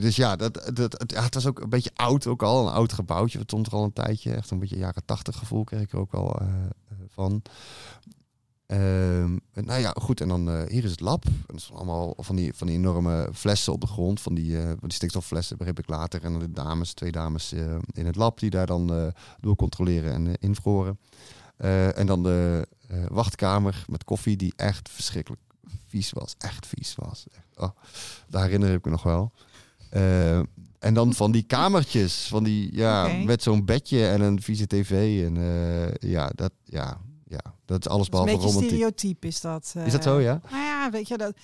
Dus 0.00 0.16
ja, 0.16 0.36
dat, 0.36 0.70
dat, 0.74 0.98
het, 0.98 1.12
ja, 1.12 1.22
het 1.22 1.34
was 1.34 1.46
ook 1.46 1.60
een 1.60 1.68
beetje 1.68 1.90
oud 1.94 2.26
ook 2.26 2.42
al. 2.42 2.66
Een 2.66 2.72
oud 2.72 2.92
gebouwtje. 2.92 3.38
Het 3.38 3.48
stond 3.48 3.66
er 3.66 3.72
al 3.72 3.84
een 3.84 3.92
tijdje. 3.92 4.34
Echt 4.34 4.50
een 4.50 4.58
beetje 4.58 4.78
jaren 4.78 5.04
tachtig 5.04 5.36
gevoel 5.36 5.64
kreeg 5.64 5.80
ik 5.80 5.92
er 5.92 5.98
ook 5.98 6.14
al 6.14 6.40
van. 7.08 7.42
Ehm, 8.66 9.36
nou 9.54 9.80
ja, 9.80 9.94
goed. 10.00 10.20
En 10.20 10.28
dan 10.28 10.50
eh, 10.50 10.62
hier 10.68 10.84
is 10.84 10.90
het 10.90 11.00
lab. 11.00 11.24
En 11.24 11.42
dat 11.46 11.56
is 11.56 11.70
allemaal 11.72 12.14
van 12.16 12.36
die, 12.36 12.54
van 12.54 12.66
die 12.66 12.76
enorme 12.76 13.28
flessen 13.32 13.72
op 13.72 13.80
de 13.80 13.86
grond. 13.86 14.20
Van 14.20 14.34
die, 14.34 14.60
van 14.60 14.76
die 14.80 14.92
stikstofflessen, 14.92 15.56
begreep 15.56 15.78
ik 15.78 15.88
later. 15.88 16.24
En 16.24 16.30
dan 16.30 16.40
de 16.40 16.52
dames, 16.52 16.92
twee 16.92 17.12
dames 17.12 17.52
eh, 17.52 17.76
in 17.92 18.06
het 18.06 18.16
lab 18.16 18.38
die 18.38 18.50
daar 18.50 18.66
dan 18.66 19.12
door 19.40 19.56
controleren 19.56 20.12
en 20.12 20.34
invroren. 20.38 20.98
En 21.94 22.06
dan 22.06 22.22
de 22.22 22.66
wachtkamer 23.08 23.84
met 23.88 24.04
koffie 24.04 24.36
die 24.36 24.52
echt 24.56 24.88
verschrikkelijk 24.88 25.42
vies 25.86 26.10
was. 26.10 26.34
Echt 26.38 26.66
vies 26.66 26.94
was. 26.94 27.26
Echt, 27.32 27.46
oh, 27.56 27.70
daar 28.28 28.42
herinner 28.42 28.72
ik 28.72 28.84
me 28.84 28.90
nog 28.90 29.02
wel. 29.02 29.32
En 30.78 30.94
dan 30.94 31.14
van 31.14 31.32
die 31.32 31.42
kamertjes, 31.42 32.26
van 32.26 32.44
die, 32.44 32.74
ja, 32.74 33.08
met 33.24 33.42
zo'n 33.42 33.64
bedje 33.64 34.06
en 34.06 34.20
een 34.20 34.42
vieze 34.42 34.66
tv. 34.66 35.24
En 35.26 35.36
ja, 36.00 36.30
dat, 36.34 36.52
ja, 36.64 37.00
dat 37.64 37.80
is 37.86 37.88
alles 37.92 38.08
behalve 38.08 38.32
een 38.32 38.38
beetje 38.38 38.52
romantiek. 38.52 38.76
stereotyp 38.76 39.24
is 39.24 39.40
dat. 39.40 39.72
eh. 39.76 39.86
Is 39.86 39.92
dat 39.92 40.02
zo, 40.02 40.20
ja? 40.20 40.40
Nou 40.50 40.62
ja, 40.64 40.90
weet 40.90 41.08
je, 41.08 41.16
dat, 41.16 41.34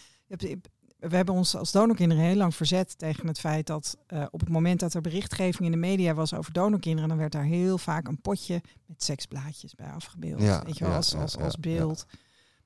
we 0.99 1.17
hebben 1.17 1.35
ons 1.35 1.57
als 1.57 1.73
donorkinderen 1.73 2.25
heel 2.25 2.37
lang 2.37 2.55
verzet 2.55 2.99
tegen 2.99 3.27
het 3.27 3.41
feit 3.41 3.67
dat 3.67 3.97
eh, 4.07 4.27
op 4.31 4.41
het 4.41 4.49
moment 4.49 4.81
dat 4.81 4.95
er 4.95 5.01
berichtgeving 5.01 5.65
in 5.65 5.71
de 5.71 5.77
media 5.87 6.15
was 6.15 6.35
over 6.35 6.53
donorkinderen, 6.53 7.09
dan 7.09 7.19
werd 7.19 7.33
daar 7.33 7.45
heel 7.45 7.79
vaak 7.79 8.09
een 8.09 8.21
potje 8.21 8.63
met 8.87 9.03
seksblaadjes 9.03 9.75
bij 9.75 9.91
afgebeeld. 9.91 10.43
Ja, 10.43 10.63
weet 10.65 10.79
je 10.79 10.85
wel, 10.85 10.93
ja, 10.93 10.97
als, 10.97 11.15
als, 11.15 11.37
als 11.39 11.57
ja. 11.61 11.95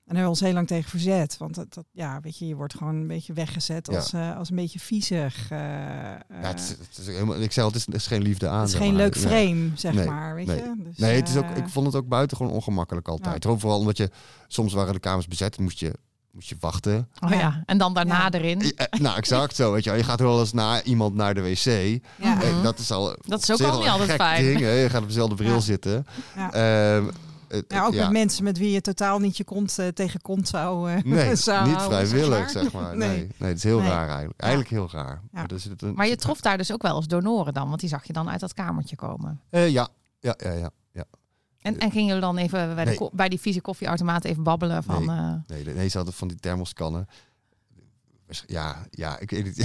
En 0.07 0.15
daar 0.15 0.25
hebben 0.25 0.39
we 0.39 0.41
ons 0.41 0.41
heel 0.41 0.53
lang 0.53 0.67
tegen 0.67 0.91
verzet. 0.91 1.37
Want 1.39 1.55
dat, 1.55 1.75
dat, 1.75 1.85
ja, 1.93 2.21
weet 2.21 2.39
je, 2.39 2.47
je 2.47 2.55
wordt 2.55 2.75
gewoon 2.77 2.95
een 2.95 3.07
beetje 3.07 3.33
weggezet 3.33 3.89
Ja. 3.91 3.97
als, 3.97 4.13
eh, 4.13 4.37
als 4.37 4.51
een 4.51 4.57
beetje 4.57 4.79
viezig. 4.79 5.51
eh, 5.51 5.59
ja 5.59 6.19
eh, 6.29 6.49
het 6.49 6.61
is, 6.61 6.69
het 6.69 6.99
is 6.99 7.07
helemaal, 7.07 7.41
ik 7.41 7.53
zeg 7.53 7.65
al, 7.65 7.71
het 7.71 7.79
is, 7.79 7.87
het 7.87 7.95
is 7.95 8.07
geen 8.07 8.23
liefde 8.23 8.49
aan. 8.49 8.61
het 8.61 8.69
is 8.69 8.75
geen 8.75 8.87
maar. 8.95 9.03
leuk 9.03 9.15
Nee. 9.15 9.25
frame, 9.25 9.71
zeg 9.75 9.93
Nee, 9.95 10.07
maar. 10.07 10.35
Weet 10.35 10.47
nee. 10.47 10.57
je? 10.57 10.75
Dus, 10.85 10.97
Nee, 10.97 11.17
het 11.17 11.29
is 11.29 11.37
ook, 11.37 11.51
ik 11.51 11.69
vond 11.69 11.87
het 11.87 11.95
ook 11.97 12.09
buitengewoon 12.09 12.53
ongemakkelijk 12.53 13.09
altijd. 13.09 13.45
Vooral 13.45 13.79
omdat 13.79 13.97
je, 13.97 14.11
soms 14.49 14.73
waren 14.73 14.93
de 14.93 14.99
kamers 15.01 15.29
bezet 15.29 15.57
en 15.57 15.63
moest 15.63 15.79
je, 15.79 15.93
moest 16.31 16.49
je 16.49 16.57
wachten. 16.61 17.09
Oh 17.21 17.31
ja. 17.31 17.63
en 17.67 17.79
dan 17.79 17.95
daarna 17.95 18.19
Ja. 18.19 18.31
erin. 18.31 18.75
Nou, 19.01 19.17
exact 19.17 19.57
zo. 19.57 19.73
Weet 19.73 19.85
je, 19.85 19.93
je 19.93 20.05
gaat 20.05 20.21
wel 20.21 20.41
eens 20.41 20.53
naar 20.53 20.83
iemand 20.83 21.15
naar 21.15 21.35
de 21.35 21.43
wc. 21.43 21.65
ja, 22.23 22.35
Mhm. 22.35 22.63
Dat 22.63 22.79
is 22.79 22.91
al. 22.91 23.17
Dat 23.27 23.43
is 23.43 23.53
ook 23.53 23.61
al 23.71 23.79
niet 23.79 23.89
altijd 23.89 24.11
fijn. 24.13 24.45
Ding, 24.45 24.61
hè. 24.61 24.71
Je 24.73 24.91
gaat 24.91 25.03
op 25.03 25.09
dezelfde 25.09 25.35
bril 25.35 25.55
Ja. 25.55 25.61
zitten. 25.61 26.07
ja. 26.37 27.03
Eh, 27.55 27.63
Ja, 27.69 27.87
ook 27.87 27.93
ja. 27.93 28.03
met 28.03 28.13
mensen 28.13 28.45
met 28.45 28.59
wie 28.59 28.71
je 28.71 28.81
totaal 28.81 29.19
niet 29.19 29.37
je 29.37 29.45
kont 29.45 29.79
eh, 29.79 29.89
tegen 29.89 30.21
kont 30.21 30.49
zou, 30.49 30.91
eh, 30.91 31.03
Nee, 31.03 31.37
zou 31.37 31.67
niet 31.69 31.77
houden, 31.77 32.07
vrijwillig, 32.09 32.51
zeg 32.51 32.63
zeg 32.63 32.73
maar. 32.73 32.97
Nee, 32.97 33.09
Nee. 33.09 33.29
nee, 33.37 33.49
het 33.49 33.57
is 33.59 33.63
heel 33.65 33.79
Nee. 33.81 33.89
raar 33.89 34.09
eigenlijk. 34.09 34.41
Eigenlijk 34.41 34.71
heel 34.71 34.89
raar. 34.93 35.21
Ja. 35.33 35.45
Maar, 35.49 35.59
zit 35.61 35.83
een, 35.83 35.95
Maar 35.95 36.07
je 36.07 36.17
trof 36.17 36.41
daar 36.41 36.57
dus 36.57 36.73
ook 36.73 36.83
wel 36.83 36.95
als 36.95 37.07
donoren 37.07 37.55
dan, 37.55 37.69
want 37.69 37.81
die 37.81 37.89
zag 37.89 38.05
je 38.07 38.13
dan 38.13 38.31
uit 38.31 38.41
dat 38.41 38.55
kamertje 38.55 38.97
komen. 38.97 39.41
Eh, 39.51 39.69
ja. 39.69 39.89
Ja, 40.21 40.35
ja, 40.39 40.53
ja, 40.53 40.71
ja. 40.93 41.05
En, 41.61 41.79
en 41.79 41.91
gingen 41.91 42.07
jullie 42.07 42.21
dan 42.21 42.37
even 42.37 42.75
bij, 42.75 42.85
de 42.85 43.11
bij 43.13 43.29
die 43.29 43.41
vieze 43.41 43.61
koffieautomaat 43.61 44.25
even 44.25 44.43
babbelen 44.43 44.83
van... 44.83 45.07
Nee. 45.07 45.17
eh, 45.17 45.65
Nee, 45.65 45.75
nee, 45.75 45.89
ze 45.89 45.97
hadden 45.97 46.15
van 46.15 46.29
die 46.29 46.37
thermoskannen. 46.37 47.09
Ja, 48.47 48.87
ja, 48.91 49.19
ik 49.19 49.31
weet 49.31 49.47
het. 49.47 49.57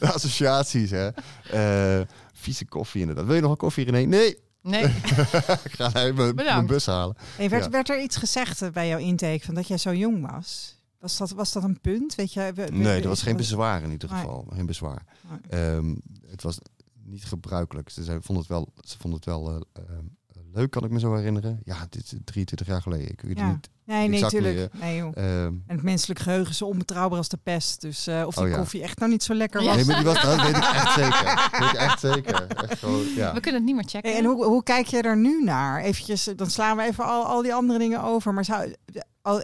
De 0.00 0.12
associaties, 0.14 0.90
hè. 0.90 1.08
Eh, 1.50 2.06
vieze 2.32 2.64
koffie 2.66 3.00
inderdaad. 3.00 3.24
Wil 3.26 3.34
je 3.34 3.40
nog 3.40 3.50
een 3.50 3.56
koffie, 3.56 3.84
René? 3.84 4.06
Nee, 4.06 4.38
nee, 4.62 4.84
ik 5.64 5.72
ga 5.72 5.94
even 5.94 6.34
mijn- 6.34 6.66
bus 6.66 6.86
halen. 6.86 7.16
Hey, 7.36 7.48
werd, 7.48 7.64
Ja. 7.64 7.70
werd 7.70 7.88
er 7.88 8.02
iets 8.02 8.16
gezegd 8.16 8.62
eh, 8.62 8.70
bij 8.70 8.88
jouw 8.88 8.98
intake 8.98 9.40
van 9.44 9.54
dat 9.54 9.68
jij 9.68 9.78
zo 9.78 9.94
jong 9.94 10.30
was? 10.30 10.76
Was 10.98 11.16
dat, 11.16 11.30
was 11.30 11.52
dat 11.52 11.62
een 11.62 11.80
punt? 11.80 12.14
Weet 12.14 12.32
je, 12.32 12.40
we- 12.54 12.64
we- 12.66 12.70
Nee, 12.72 13.02
er 13.02 13.08
was 13.08 13.22
geen 13.22 13.36
bezwaar 13.36 13.82
in 13.82 13.90
ieder 13.90 14.10
Nee. 14.10 14.18
geval. 14.20 14.46
Geen 14.52 14.66
bezwaar. 14.66 15.04
Nee. 15.28 15.60
Ehm, 15.60 15.94
het 16.26 16.42
was 16.42 16.58
niet 17.04 17.24
gebruikelijk. 17.24 17.90
Ze, 17.90 18.02
vonden 18.04 18.36
het 18.36 18.46
wel, 18.46 18.72
ze 18.80 18.98
vonden 18.98 19.20
het 19.20 19.28
wel 19.28 19.48
eh, 19.50 19.82
ehm, 19.82 20.04
leuk, 20.52 20.70
kan 20.70 20.84
ik 20.84 20.90
me 20.90 20.98
zo 20.98 21.14
herinneren. 21.14 21.60
Ja, 21.64 21.86
dit 21.90 22.02
is 22.02 22.12
23 22.24 22.66
jaar 22.66 22.82
geleden. 22.82 23.08
Ik 23.10 23.20
weet 23.20 23.38
Ja. 23.38 23.50
niet. 23.50 23.68
Nee, 23.84 24.08
nee, 24.08 24.12
Exact 24.22 24.32
tuurlijk. 24.32 24.72
Nee, 24.80 24.96
joh. 24.96 25.16
ehm, 25.16 25.26
En 25.46 25.62
het 25.66 25.82
menselijk 25.82 26.20
geheugen 26.20 26.50
is 26.50 26.62
onbetrouwbaar 26.62 27.18
als 27.18 27.28
de 27.28 27.38
pest. 27.42 27.80
Dus 27.80 28.06
eh, 28.06 28.22
of 28.26 28.34
die 28.34 28.44
Oh 28.44 28.50
ja. 28.50 28.56
koffie 28.56 28.82
echt 28.82 28.98
nou 28.98 29.10
niet 29.10 29.22
zo 29.22 29.34
lekker 29.34 29.64
was. 29.64 29.76
nee, 29.76 29.84
maar 29.84 29.96
die 29.96 30.04
was, 30.04 30.22
dat 30.22 30.40
weet 30.42 30.56
ik 30.56 30.62
echt 30.74 30.92
zeker. 30.94 31.48
Weet 31.60 31.70
ik 31.72 31.76
echt 31.78 32.00
zeker. 32.00 32.46
Echt 32.46 32.78
gewoon, 32.78 33.04
ja. 33.16 33.32
we 33.34 33.40
kunnen 33.40 33.60
het 33.60 33.64
niet 33.70 33.74
meer 33.74 33.88
checken. 33.88 34.10
Hey, 34.10 34.18
en 34.18 34.24
hoe, 34.24 34.44
hoe 34.44 34.62
kijk 34.62 34.86
je 34.86 35.02
er 35.02 35.16
nu 35.16 35.42
naar? 35.44 35.80
Eventjes, 35.82 36.26
eh, 36.26 36.36
dan 36.36 36.50
slaan 36.50 36.76
we 36.76 36.82
even 36.82 37.04
al, 37.04 37.24
al 37.24 37.42
die 37.42 37.54
andere 37.54 37.78
dingen 37.78 38.02
over. 38.02 38.34
Maar 38.34 38.44
zou, 38.44 38.74
eh, 39.22 39.34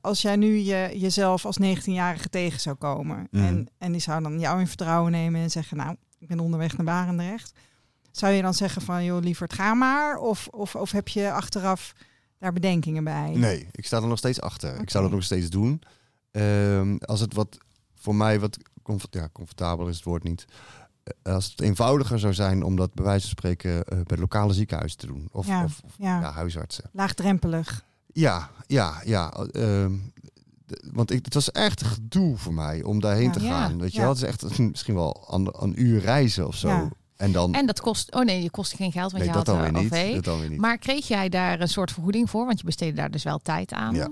als 0.00 0.22
jij 0.22 0.36
nu 0.36 0.56
je, 0.56 0.90
jezelf 0.94 1.44
als 1.46 1.58
19-jarige 1.62 2.28
tegen 2.28 2.60
zou 2.60 2.76
komen... 2.76 3.28
Mhm. 3.30 3.44
En, 3.44 3.68
en 3.78 3.92
die 3.92 4.00
zou 4.00 4.22
dan 4.22 4.40
jou 4.40 4.60
in 4.60 4.66
vertrouwen 4.66 5.12
nemen 5.12 5.40
en 5.40 5.50
zeggen... 5.50 5.76
nou, 5.76 5.96
ik 6.18 6.28
ben 6.28 6.40
onderweg 6.40 6.76
naar 6.76 6.86
Barendrecht. 6.86 7.52
Zou 8.16 8.32
je 8.32 8.42
dan 8.42 8.54
zeggen 8.54 8.82
van, 8.82 9.04
joh, 9.04 9.22
lieverd, 9.22 9.52
ga 9.52 9.74
maar? 9.74 10.16
Of, 10.18 10.48
of, 10.50 10.74
of 10.74 10.90
heb 10.90 11.08
je 11.08 11.32
achteraf 11.32 11.92
daar 12.38 12.52
bedenkingen 12.52 13.04
bij? 13.04 13.32
Nee, 13.34 13.68
ik 13.72 13.86
sta 13.86 13.96
er 13.96 14.06
nog 14.06 14.18
steeds 14.18 14.40
achter. 14.40 14.80
Ik 14.80 14.90
zou 14.90 15.04
dat 15.04 15.12
nog 15.12 15.22
steeds 15.22 15.50
doen. 15.50 15.82
Ehm, 16.30 16.96
als 17.00 17.20
het 17.20 17.34
wat 17.34 17.58
voor 17.94 18.14
mij 18.14 18.40
wat 18.40 18.56
comfort, 18.82 19.14
ja, 19.14 19.28
comfortabel 19.32 19.88
is 19.88 19.96
het 19.96 20.04
woord 20.04 20.22
niet. 20.22 20.44
Eh, 21.22 21.32
Als 21.34 21.50
het 21.50 21.60
eenvoudiger 21.60 22.18
zou 22.18 22.34
zijn 22.34 22.62
om 22.62 22.76
dat 22.76 22.94
bij 22.94 23.04
wijze 23.04 23.20
van 23.20 23.30
spreken 23.30 23.84
eh, 23.84 23.98
bij 24.06 24.18
lokale 24.18 24.52
ziekenhuizen 24.52 24.98
te 24.98 25.06
doen. 25.06 25.28
Of, 25.32 25.46
Ja, 25.46 25.64
of, 25.64 25.80
ja. 25.98 26.20
ja, 26.20 26.32
huisartsen. 26.32 26.90
Laagdrempelig. 26.92 27.84
Ja, 28.12 28.50
ja, 28.66 29.00
ja. 29.04 29.32
ehm, 29.32 29.92
want 30.92 31.10
ik, 31.10 31.24
het 31.24 31.34
was 31.34 31.50
echt 31.52 31.80
een 31.80 31.86
gedoe 31.86 32.36
voor 32.36 32.54
mij 32.54 32.82
om 32.82 33.00
daarheen 33.00 33.24
Ja. 33.24 33.30
te 33.32 33.40
Ja. 33.44 33.48
gaan. 33.60 33.78
Weet 33.78 33.90
je 33.92 33.96
Ja. 33.98 34.04
wel, 34.04 34.14
het 34.14 34.22
is 34.22 34.28
echt 34.28 34.58
misschien 34.58 34.94
wel 34.94 35.26
een, 35.30 35.48
een 35.58 35.82
uur 35.82 36.00
reizen 36.00 36.46
of 36.46 36.54
zo. 36.56 36.88
En 37.16 37.32
dan, 37.32 37.54
En 37.54 37.66
dat 37.66 37.80
kost, 37.80 38.14
oh 38.14 38.22
nee, 38.22 38.42
je 38.42 38.50
kost 38.50 38.74
geen 38.74 38.92
geld, 38.92 39.12
want 39.12 39.24
nee, 39.24 39.32
je 39.32 39.38
dat 39.38 39.46
had 39.46 39.56
dan 39.56 39.72
weer 39.72 39.82
niet. 39.82 39.92
OV. 39.92 40.14
Dat 40.14 40.24
dan 40.24 40.40
weer 40.40 40.50
niet. 40.50 40.60
Maar 40.60 40.78
kreeg 40.78 41.08
jij 41.08 41.28
daar 41.28 41.60
een 41.60 41.68
soort 41.68 41.92
vergoeding 41.92 42.30
voor? 42.30 42.46
Want 42.46 42.58
je 42.58 42.64
besteedde 42.64 42.96
daar 42.96 43.10
dus 43.10 43.22
wel 43.22 43.38
tijd 43.38 43.72
aan. 43.72 43.94
Ja. 43.94 44.08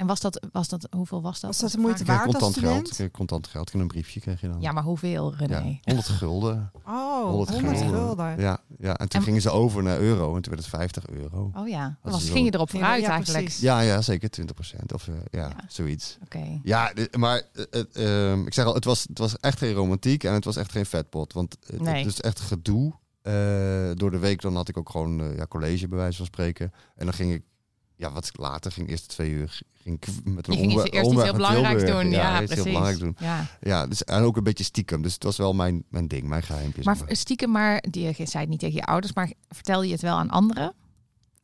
Ja. 0.00 0.06
En 0.06 0.06
was 0.06 0.20
dat, 0.20 0.46
was 0.52 0.68
dat, 0.68 0.86
hoeveel 0.96 1.22
was 1.22 1.40
dat? 1.40 1.50
Was 1.50 1.54
dat 1.54 1.62
als 1.64 1.72
de 1.72 1.78
moeite 1.78 2.04
waard 2.04 2.24
als 2.26 2.32
contant 2.32 2.52
geld. 2.58 2.66
student? 2.66 2.88
Ik 2.90 2.94
kreeg 2.94 3.10
contant 3.10 3.46
geld. 3.46 3.64
Ik 3.66 3.70
kreeg 3.70 3.82
een 3.82 3.88
briefje 3.88 4.20
kreeg 4.20 4.40
je 4.40 4.48
dan. 4.48 4.60
Ja, 4.60 4.72
maar 4.72 4.82
hoeveel, 4.82 5.34
René? 5.36 5.58
Ja, 5.58 5.78
100 5.84 6.08
gulden. 6.08 6.70
Oh, 6.86 7.24
100 7.24 7.50
100 7.50 7.76
gulden. 7.78 7.98
gulden. 8.00 8.40
Ja, 8.40 8.58
ja, 8.78 8.96
en 8.96 9.08
toen 9.08 9.20
En- 9.20 9.26
gingen 9.26 9.40
ze 9.40 9.50
over 9.50 9.82
naar 9.82 9.98
euro 9.98 10.36
en 10.36 10.42
toen 10.42 10.52
werd 10.52 10.64
het 10.64 10.74
50 10.74 11.06
euro. 11.08 11.50
Oh 11.54 11.68
ja, 11.68 11.96
Dat 12.02 12.12
was, 12.12 12.28
ging 12.30 12.46
je 12.46 12.54
erop 12.54 12.70
vooruit 12.70 13.02
ja, 13.02 13.08
eigenlijk. 13.10 13.44
precies. 13.44 13.60
Ja, 13.62 13.80
ja, 13.80 14.00
zeker 14.02 14.30
20% 14.30 14.92
Of 14.94 15.08
eh, 15.08 15.14
ja, 15.30 15.40
Ja. 15.48 15.56
zoiets. 15.68 16.18
Oké. 16.24 16.60
Ja, 16.62 16.92
dit- 16.92 17.16
maar 17.16 17.36
eh, 17.36 17.64
het, 17.70 17.96
ehm, 17.96 18.46
ik 18.46 18.54
zeg 18.54 18.64
al, 18.64 18.74
het 18.74 18.84
was, 18.84 19.02
het 19.08 19.18
was 19.18 19.36
echt 19.36 19.58
geen 19.58 19.72
romantiek 19.74 20.24
en 20.24 20.32
het 20.32 20.44
was 20.44 20.56
echt 20.56 20.72
geen 20.72 20.86
vetpot. 20.86 21.32
Want 21.32 21.56
het, 21.66 21.80
Nee. 21.80 21.96
het 22.04 22.06
is 22.12 22.20
echt 22.20 22.40
gedoe. 22.40 22.92
Eh, 23.22 23.32
door 23.94 24.10
de 24.10 24.18
week 24.18 24.40
dan 24.40 24.54
had 24.54 24.68
ik 24.68 24.76
ook 24.76 24.90
gewoon 24.90 25.20
eh, 25.20 25.36
ja, 25.36 25.46
college 25.46 25.88
bij 25.88 25.98
wijze 25.98 26.16
van 26.16 26.26
spreken. 26.26 26.72
En 26.96 27.04
dan 27.04 27.14
ging 27.14 27.32
ik, 27.32 27.42
ja, 28.00 28.12
wat 28.12 28.30
later 28.32 28.72
ging, 28.72 28.88
eerst 28.88 29.08
twee 29.08 29.30
uur, 29.30 29.60
ging 29.82 29.96
ik 29.96 30.06
met 30.24 30.46
een 30.48 30.52
Je 30.54 30.58
ging 30.58 30.70
omwe- 30.72 30.84
iets, 30.86 30.90
eerst 30.94 30.98
iets 31.06 31.08
omweg 31.08 31.24
heel 31.24 31.34
belangrijks 31.34 31.84
doen. 31.84 32.10
Ja, 32.10 32.36
precies. 32.36 32.54
heel 32.54 32.64
belangrijk 32.64 32.98
doen. 32.98 33.16
Ja. 33.18 33.46
Ja, 33.60 33.86
dus, 33.86 34.04
en 34.04 34.22
ook 34.22 34.36
een 34.36 34.42
beetje 34.42 34.64
stiekem. 34.64 35.02
Dus 35.02 35.14
het 35.14 35.22
was 35.22 35.36
wel 35.36 35.52
mijn, 35.54 35.84
mijn 35.88 36.08
ding, 36.08 36.28
mijn 36.28 36.42
geheimpje. 36.42 36.82
Maar 36.84 36.98
stiekem 37.06 37.50
maar, 37.50 37.84
die, 37.90 38.02
je 38.16 38.26
zei 38.26 38.38
het 38.42 38.48
niet 38.48 38.58
tegen 38.60 38.74
je 38.74 38.84
ouders, 38.84 39.12
maar 39.14 39.32
vertelde 39.48 39.86
je 39.86 39.92
het 39.92 40.02
wel 40.02 40.16
aan 40.16 40.30
anderen? 40.30 40.74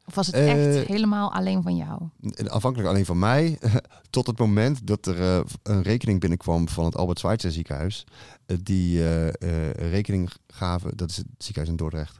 Of 0.04 0.14
was 0.14 0.26
het 0.26 0.34
Eh, 0.34 0.76
echt 0.78 0.86
helemaal 0.86 1.32
alleen 1.32 1.62
van 1.62 1.76
jou? 1.76 2.02
Afhankelijk 2.48 2.88
alleen 2.90 3.04
van 3.04 3.18
mij, 3.18 3.58
tot 4.10 4.26
het 4.26 4.38
moment 4.38 4.86
dat 4.86 5.06
er 5.06 5.20
eh, 5.22 5.40
een 5.62 5.82
rekening 5.82 6.20
binnenkwam 6.20 6.68
van 6.68 6.84
het 6.84 6.96
Albert 6.96 7.18
Schweitzer 7.18 7.52
ziekenhuis. 7.52 8.04
eh, 8.46 8.56
die 8.62 9.02
eh, 9.04 9.26
eh, 9.28 9.70
rekening 9.90 10.30
gaven, 10.46 10.96
dat 10.96 11.10
is 11.10 11.16
het 11.16 11.26
ziekenhuis 11.38 11.68
in 11.70 11.76
Dordrecht, 11.76 12.18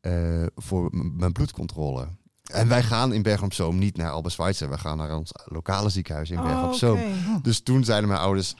eh, 0.00 0.46
voor 0.56 0.88
mijn 0.92 1.32
bloedcontrole. 1.32 2.08
En 2.52 2.68
wij 2.68 2.82
gaan 2.82 3.12
in 3.12 3.22
Bergen 3.22 3.44
op 3.44 3.52
Zoom 3.52 3.78
niet 3.78 3.96
naar 3.96 4.10
Albert 4.10 4.34
Schweitzer, 4.34 4.70
we 4.70 4.78
gaan 4.78 4.96
naar 4.96 5.16
ons 5.16 5.32
lokale 5.44 5.88
ziekenhuis 5.88 6.30
in 6.30 6.36
Bergen 6.42 6.62
Oh, 6.62 6.68
op 6.68 6.74
Zoom. 6.74 7.00
Dus 7.42 7.60
toen 7.60 7.84
zeiden 7.84 8.08
mijn 8.08 8.20
ouders, 8.20 8.54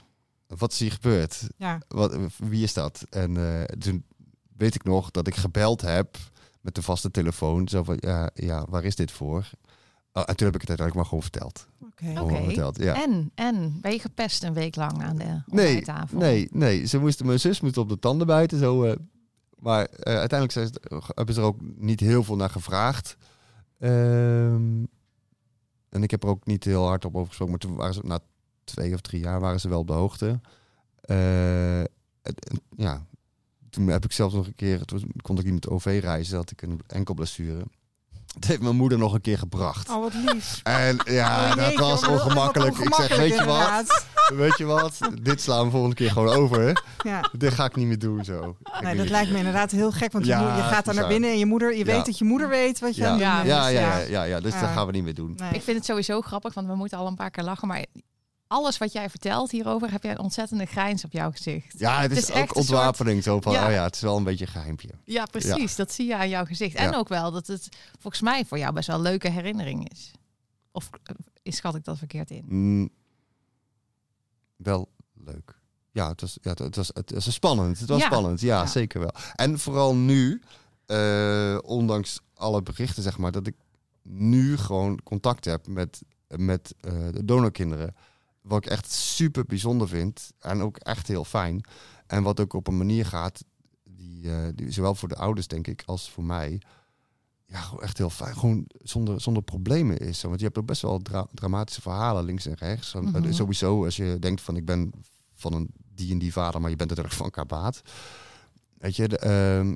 wat 0.47 0.71
is 0.71 0.79
hier 0.79 0.91
gebeurd? 0.91 1.47
Ja. 1.57 1.81
Wat, 1.87 2.17
wie 2.37 2.63
is 2.63 2.73
dat? 2.73 3.05
En 3.09 3.37
eh, 3.37 3.63
toen 3.63 4.05
weet 4.57 4.75
ik 4.75 4.83
nog 4.83 5.11
dat 5.11 5.27
ik 5.27 5.35
gebeld 5.35 5.81
heb 5.81 6.17
met 6.61 6.75
de 6.75 6.81
vaste 6.81 7.11
telefoon. 7.11 7.67
Zo 7.67 7.83
van, 7.83 7.97
ja, 7.99 8.29
ja 8.33 8.65
waar 8.69 8.83
is 8.83 8.95
dit 8.95 9.11
voor? 9.11 9.49
Oh, 10.13 10.23
en 10.25 10.35
toen 10.35 10.45
heb 10.47 10.55
ik 10.55 10.67
het 10.67 10.79
uiteindelijk 10.79 10.95
maar 10.95 11.05
gewoon 11.05 11.21
verteld. 11.21 11.67
Oké. 12.21 12.43
Verteld, 12.43 12.77
ja. 12.77 13.03
En, 13.03 13.31
en, 13.35 13.77
ben 13.81 13.91
je 13.91 13.99
gepest 13.99 14.43
een 14.43 14.53
week 14.53 14.75
lang 14.75 15.03
aan 15.03 15.15
de 15.17 15.23
Nee, 15.23 15.75
ontbijttafel? 15.75 16.17
nee, 16.17 16.47
nee. 16.51 16.85
Ze 16.85 16.99
moesten, 16.99 17.25
mijn 17.25 17.39
zus 17.39 17.61
moest 17.61 17.77
op 17.77 17.89
de 17.89 17.99
tanden 17.99 18.27
bijten. 18.27 18.59
Zo, 18.59 18.83
eh, 18.83 18.95
maar 19.59 19.85
eh, 19.85 20.15
uiteindelijk 20.17 20.51
zijn 20.51 20.67
ze, 20.67 21.01
hebben 21.15 21.35
ze 21.35 21.41
er 21.41 21.47
ook 21.47 21.59
niet 21.75 21.99
heel 21.99 22.23
veel 22.23 22.35
naar 22.35 22.49
gevraagd. 22.49 23.17
Ehm, 23.77 24.83
en 25.89 26.03
ik 26.03 26.11
heb 26.11 26.23
er 26.23 26.29
ook 26.29 26.45
niet 26.45 26.63
heel 26.63 26.85
hard 26.85 27.05
op 27.05 27.15
over 27.15 27.27
gesproken. 27.27 27.53
Maar 27.53 27.61
toen 27.61 27.75
waren 27.75 27.93
ze, 27.93 28.01
na 28.03 28.19
twee 28.63 28.93
of 28.93 29.01
drie 29.01 29.21
jaar 29.21 29.39
waren 29.39 29.59
ze 29.59 29.69
wel 29.69 29.79
op 29.79 29.87
de 29.87 29.93
hoogte. 29.93 30.39
Eh, 31.01 31.83
ja, 32.77 33.05
toen 33.69 33.87
heb 33.87 34.03
ik 34.03 34.11
zelfs 34.11 34.33
nog 34.33 34.47
een 34.47 34.55
keer, 34.55 34.85
toen 34.85 35.11
kon 35.21 35.37
ik 35.37 35.43
niet 35.43 35.53
met 35.53 35.69
OV 35.69 35.99
reizen, 36.01 36.37
had 36.37 36.51
ik 36.51 36.61
een 36.61 36.79
enkelblessure. 36.87 37.65
Dat 38.35 38.45
heeft 38.49 38.61
mijn 38.61 38.75
moeder 38.75 38.97
nog 38.97 39.13
een 39.13 39.21
keer 39.21 39.37
gebracht. 39.37 39.89
Oh, 39.89 40.01
wat 40.01 40.13
lief. 40.13 40.59
En 40.63 40.97
ja, 41.05 41.49
Oh, 41.49 41.55
dat 41.55 41.73
was 41.75 42.07
ongemakkelijk. 42.07 42.77
Ik 42.77 42.93
zeg, 42.93 43.15
weet 43.17 43.37
je 43.37 43.45
wat? 43.45 44.03
Weet 44.35 44.57
je 44.57 44.65
wat? 44.65 44.97
Dit 45.21 45.41
slaan 45.41 45.65
we 45.65 45.71
volgende 45.71 45.95
keer 45.95 46.11
gewoon 46.11 46.35
over. 46.35 46.83
Ja. 47.03 47.29
Dit 47.37 47.53
ga 47.53 47.65
ik 47.65 47.75
niet 47.75 47.87
meer 47.87 47.99
doen 47.99 48.23
zo. 48.23 48.55
Nee, 48.81 48.95
dat 48.95 49.09
lijkt 49.09 49.31
me 49.31 49.37
inderdaad 49.37 49.71
heel 49.71 49.91
gek, 49.91 50.11
want 50.11 50.25
je, 50.25 50.31
Ja, 50.31 50.37
moeder- 50.39 50.57
je 50.57 50.63
gaat 50.63 50.85
daar 50.85 50.95
naar 50.95 51.07
binnen 51.07 51.29
en 51.29 51.37
je 51.39 51.45
moeder, 51.45 51.71
je 51.71 51.77
Ja. 51.77 51.85
weet 51.85 52.05
dat 52.05 52.17
je 52.17 52.25
moeder 52.25 52.49
weet 52.49 52.79
wat 52.79 52.95
je 52.95 53.01
Ja. 53.01 53.07
aan 53.07 53.13
het 53.13 53.21
Ja. 53.21 53.35
doen 53.35 53.45
bent. 53.45 53.55
Ja, 53.57 53.63
Dus 53.69 53.73
ja, 53.79 53.97
ja, 53.97 53.97
ja, 54.09 54.23
ja, 54.23 54.39
dus 54.39 54.53
Ja. 54.53 54.59
dat 54.61 54.69
gaan 54.69 54.85
we 54.85 54.91
niet 54.91 55.03
meer 55.03 55.13
doen. 55.13 55.33
Nee. 55.37 55.49
Ik 55.53 55.61
vind 55.63 55.77
het 55.77 55.85
sowieso 55.85 56.21
grappig, 56.21 56.53
want 56.53 56.67
we 56.67 56.75
moeten 56.75 56.97
al 56.97 57.07
een 57.07 57.15
paar 57.15 57.31
keer 57.31 57.43
lachen. 57.43 57.67
Maar 57.67 57.85
alles 58.55 58.77
wat 58.77 58.91
jij 58.91 59.09
vertelt 59.09 59.51
hierover, 59.51 59.91
heb 59.91 60.03
jij 60.03 60.11
een 60.11 60.19
ontzettende 60.19 60.65
grijns 60.65 61.03
op 61.05 61.11
jouw 61.11 61.31
gezicht. 61.31 61.79
Ja, 61.79 62.01
het 62.01 62.11
is, 62.11 62.17
Het 62.17 62.27
is 62.29 62.33
echt 62.35 62.41
ook 62.41 62.47
soort- 62.47 62.57
ontwapening. 62.57 63.23
Zo 63.23 63.41
van, 63.41 63.53
Ja. 63.53 63.65
oh 63.65 63.71
ja, 63.71 63.83
het 63.83 63.95
is 63.95 64.01
wel 64.01 64.17
een 64.17 64.23
beetje 64.23 64.45
een 64.45 64.51
geheimpje. 64.51 64.89
Ja, 65.03 65.25
precies. 65.25 65.75
Dat 65.75 65.91
zie 65.91 66.07
je 66.07 66.15
aan 66.15 66.29
jouw 66.29 66.45
gezicht. 66.45 66.75
En 66.75 66.89
Ja. 66.91 66.97
ook 66.97 67.07
wel 67.07 67.31
dat 67.31 67.47
het 67.47 67.69
volgens 67.99 68.21
mij 68.23 68.45
voor 68.45 68.57
jou 68.57 68.73
best 68.73 68.87
wel 68.87 68.95
een 68.95 69.01
leuke 69.01 69.29
herinnering 69.29 69.89
is. 69.89 70.11
Of 70.71 70.89
eh, 71.43 71.53
schat 71.53 71.75
ik 71.75 71.83
dat 71.83 71.97
verkeerd 71.97 72.29
in? 72.31 72.45
Mm, 72.47 72.89
wel 74.55 74.89
leuk. 75.13 75.59
Ja, 75.91 76.07
het 76.09 76.21
was, 76.21 76.37
ja, 76.41 76.51
het, 76.53 76.75
was, 76.75 76.89
het 76.93 77.11
was 77.13 77.33
spannend. 77.33 77.79
Het 77.79 77.89
was 77.89 77.99
Ja. 77.99 78.05
spannend, 78.05 78.39
ja, 78.41 78.59
Ja. 78.59 78.65
zeker 78.67 78.99
wel. 78.99 79.11
En 79.35 79.59
vooral 79.59 79.95
nu, 79.95 80.41
eh, 80.85 81.57
ondanks 81.61 82.19
alle 82.33 82.61
berichten, 82.63 83.03
zeg 83.03 83.17
maar, 83.17 83.31
dat 83.31 83.47
ik 83.47 83.55
nu 84.03 84.57
gewoon 84.57 84.99
contact 85.03 85.45
heb 85.45 85.67
met, 85.67 86.01
met 86.27 86.73
eh, 86.81 86.91
de 87.11 87.25
donorkinderen. 87.25 87.95
Wat 88.47 88.65
ik 88.65 88.71
echt 88.71 88.91
super 88.91 89.45
bijzonder 89.45 89.87
vind. 89.87 90.31
En 90.39 90.61
ook 90.61 90.77
echt 90.77 91.07
heel 91.07 91.25
fijn. 91.25 91.63
En 92.07 92.23
wat 92.23 92.39
ook 92.39 92.53
op 92.53 92.67
een 92.67 92.77
manier 92.77 93.05
gaat, 93.05 93.43
die, 93.83 94.31
eh, 94.31 94.47
die 94.55 94.71
zowel 94.71 94.95
voor 94.95 95.07
de 95.09 95.15
ouders, 95.15 95.47
denk 95.47 95.67
ik, 95.67 95.83
als 95.85 96.09
voor 96.11 96.23
mij. 96.23 96.61
Ja, 97.45 97.59
gewoon 97.59 97.83
echt 97.83 97.97
heel 97.97 98.09
fijn. 98.09 98.35
Gewoon 98.37 98.65
zonder, 98.67 99.21
zonder 99.21 99.43
problemen 99.43 99.97
is. 99.97 100.21
Want 100.21 100.39
je 100.39 100.45
hebt 100.45 100.57
ook 100.57 100.65
best 100.65 100.81
wel 100.81 100.99
dra- 100.99 101.27
dramatische 101.33 101.81
verhalen 101.81 102.23
links 102.23 102.45
en 102.45 102.53
rechts. 102.53 102.93
Mhm. 102.93 103.31
Sowieso, 103.33 103.83
als 103.85 103.95
je 103.95 104.17
denkt 104.19 104.41
van 104.41 104.55
ik 104.55 104.65
ben 104.65 104.91
van 105.33 105.53
een 105.53 105.69
die 105.95 106.11
en 106.11 106.19
die 106.19 106.31
vader, 106.33 106.61
maar 106.61 106.69
je 106.69 106.75
bent 106.75 106.89
natuurlijk 106.89 107.15
van 107.15 107.29
Kabaat. 107.29 107.81
Weet 108.77 108.95
je, 108.95 109.07
de, 109.07 109.17
ehm, 109.17 109.71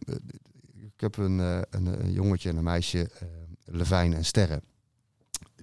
ik 0.75 0.99
heb 1.01 1.17
een, 1.17 1.39
eh, 1.39 1.61
een, 1.69 1.85
een 2.05 2.11
jongetje 2.11 2.49
en 2.49 2.57
een 2.57 2.63
meisje, 2.63 3.09
Levijn 3.65 4.13
en 4.13 4.25
Sterre. 4.25 4.61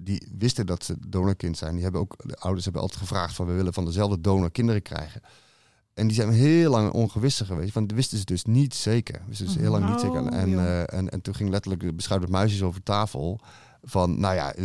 Die 0.01 0.29
wisten 0.39 0.67
dat 0.67 0.85
ze 0.85 0.97
donorkind 1.09 1.57
zijn. 1.57 1.75
Die 1.75 1.83
hebben 1.83 2.01
ook, 2.01 2.15
de 2.25 2.37
ouders 2.37 2.65
hebben 2.65 2.83
altijd 2.83 3.01
gevraagd 3.01 3.35
van 3.35 3.47
we 3.47 3.53
willen 3.53 3.73
van 3.75 3.85
dezelfde 3.85 4.21
donor 4.21 4.51
kinderen 4.51 4.83
krijgen. 4.83 5.21
En 5.95 6.07
die 6.07 6.17
zijn 6.17 6.31
heel 6.31 6.71
lang 6.71 6.91
ongewisse 6.93 7.45
geweest, 7.45 7.75
want 7.75 7.93
wisten 7.93 8.19
ze 8.19 8.25
dus 8.25 8.45
niet 8.45 8.75
zeker. 8.75 9.21
Wisten 9.27 9.49
ze 9.49 9.59
heel 9.59 9.71
lang 9.71 9.85
niet 9.85 9.95
Oh, 9.95 10.01
zeker. 10.01 10.27
En, 10.27 10.51
joh. 10.51 10.61
eh, 10.65 10.99
en, 10.99 11.09
en 11.11 11.21
toen 11.21 11.35
ging 11.35 11.51
letterlijk 11.51 11.83
de 11.83 11.93
beschuit 11.95 12.29
muisjes 12.29 12.63
over 12.63 12.83
tafel. 12.83 13.41
Van, 13.83 14.21
nou 14.21 14.35
ja, 14.35 14.53
eh, 14.55 14.65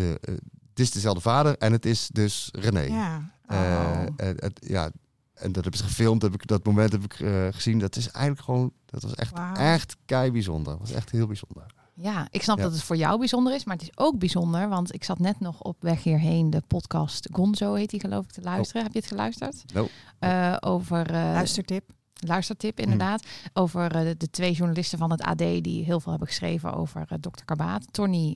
het 0.70 0.80
is 0.80 0.92
dezelfde 0.92 1.22
vader 1.22 1.58
en 1.58 1.72
het 1.72 1.86
is 1.86 2.10
dus 2.14 2.50
René. 2.52 2.80
Ja. 2.82 3.32
Oh. 3.48 4.02
en, 4.16 4.36
het- 4.40 4.66
ja, 4.68 4.92
en 5.34 5.52
dat 5.52 5.64
heb 5.64 5.74
ik 5.74 5.80
gefilmd, 5.80 6.22
heb 6.22 6.34
ik, 6.34 6.48
dat 6.48 6.66
moment 6.66 6.92
heb 6.92 7.04
ik 7.04 7.14
gezien. 7.56 7.80
Dat 7.80 7.96
is 7.96 8.08
eigenlijk 8.10 8.46
gewoon, 8.46 8.72
dat 8.86 9.02
was 9.04 9.16
echt, 9.16 9.34
echt 9.54 9.96
kei 10.06 10.32
bijzonder. 10.32 10.72
Dat 10.74 10.82
was 10.82 10.92
echt 10.92 11.10
heel 11.12 11.28
bijzonder. 11.28 11.66
Ja, 11.94 12.28
ik 12.32 12.42
snap 12.44 12.58
Ja. 12.58 12.64
dat 12.64 12.72
het 12.74 12.84
voor 12.84 12.96
jou 12.96 13.18
bijzonder 13.20 13.54
is, 13.54 13.64
maar 13.64 13.76
het 13.76 13.84
is 13.86 13.98
ook 13.98 14.20
bijzonder, 14.20 14.70
want 14.70 14.94
ik 14.94 15.04
zat 15.04 15.20
net 15.20 15.40
nog 15.40 15.62
op 15.62 15.76
weg 15.80 16.04
hierheen 16.04 16.50
de 16.50 16.62
podcast 16.68 17.30
Gonzo 17.32 17.74
heet 17.74 17.90
die 17.90 18.00
geloof 18.00 18.24
ik 18.26 18.32
te 18.32 18.42
luisteren. 18.42 18.84
Heb 18.84 18.94
je 18.94 19.00
het 19.00 19.08
geluisterd? 19.08 19.74
No. 19.74 19.88
Eh, 20.20 20.56
over 20.60 21.06
eh, 21.06 21.14
Luistertip. 21.14 21.90
luistertip 22.14 22.78
Mm. 22.78 22.84
inderdaad. 22.84 23.24
Over 23.54 23.96
eh, 23.96 24.12
de 24.18 24.30
twee 24.30 24.52
journalisten 24.54 24.98
van 24.98 25.12
het 25.12 25.22
AD 25.22 25.38
die 25.38 25.84
heel 25.84 26.00
veel 26.00 26.12
hebben 26.12 26.28
geschreven 26.30 26.74
over 26.74 27.06
eh, 27.10 27.18
Dr. 27.18 27.44
Karbaat, 27.46 27.94
Tony 27.94 28.36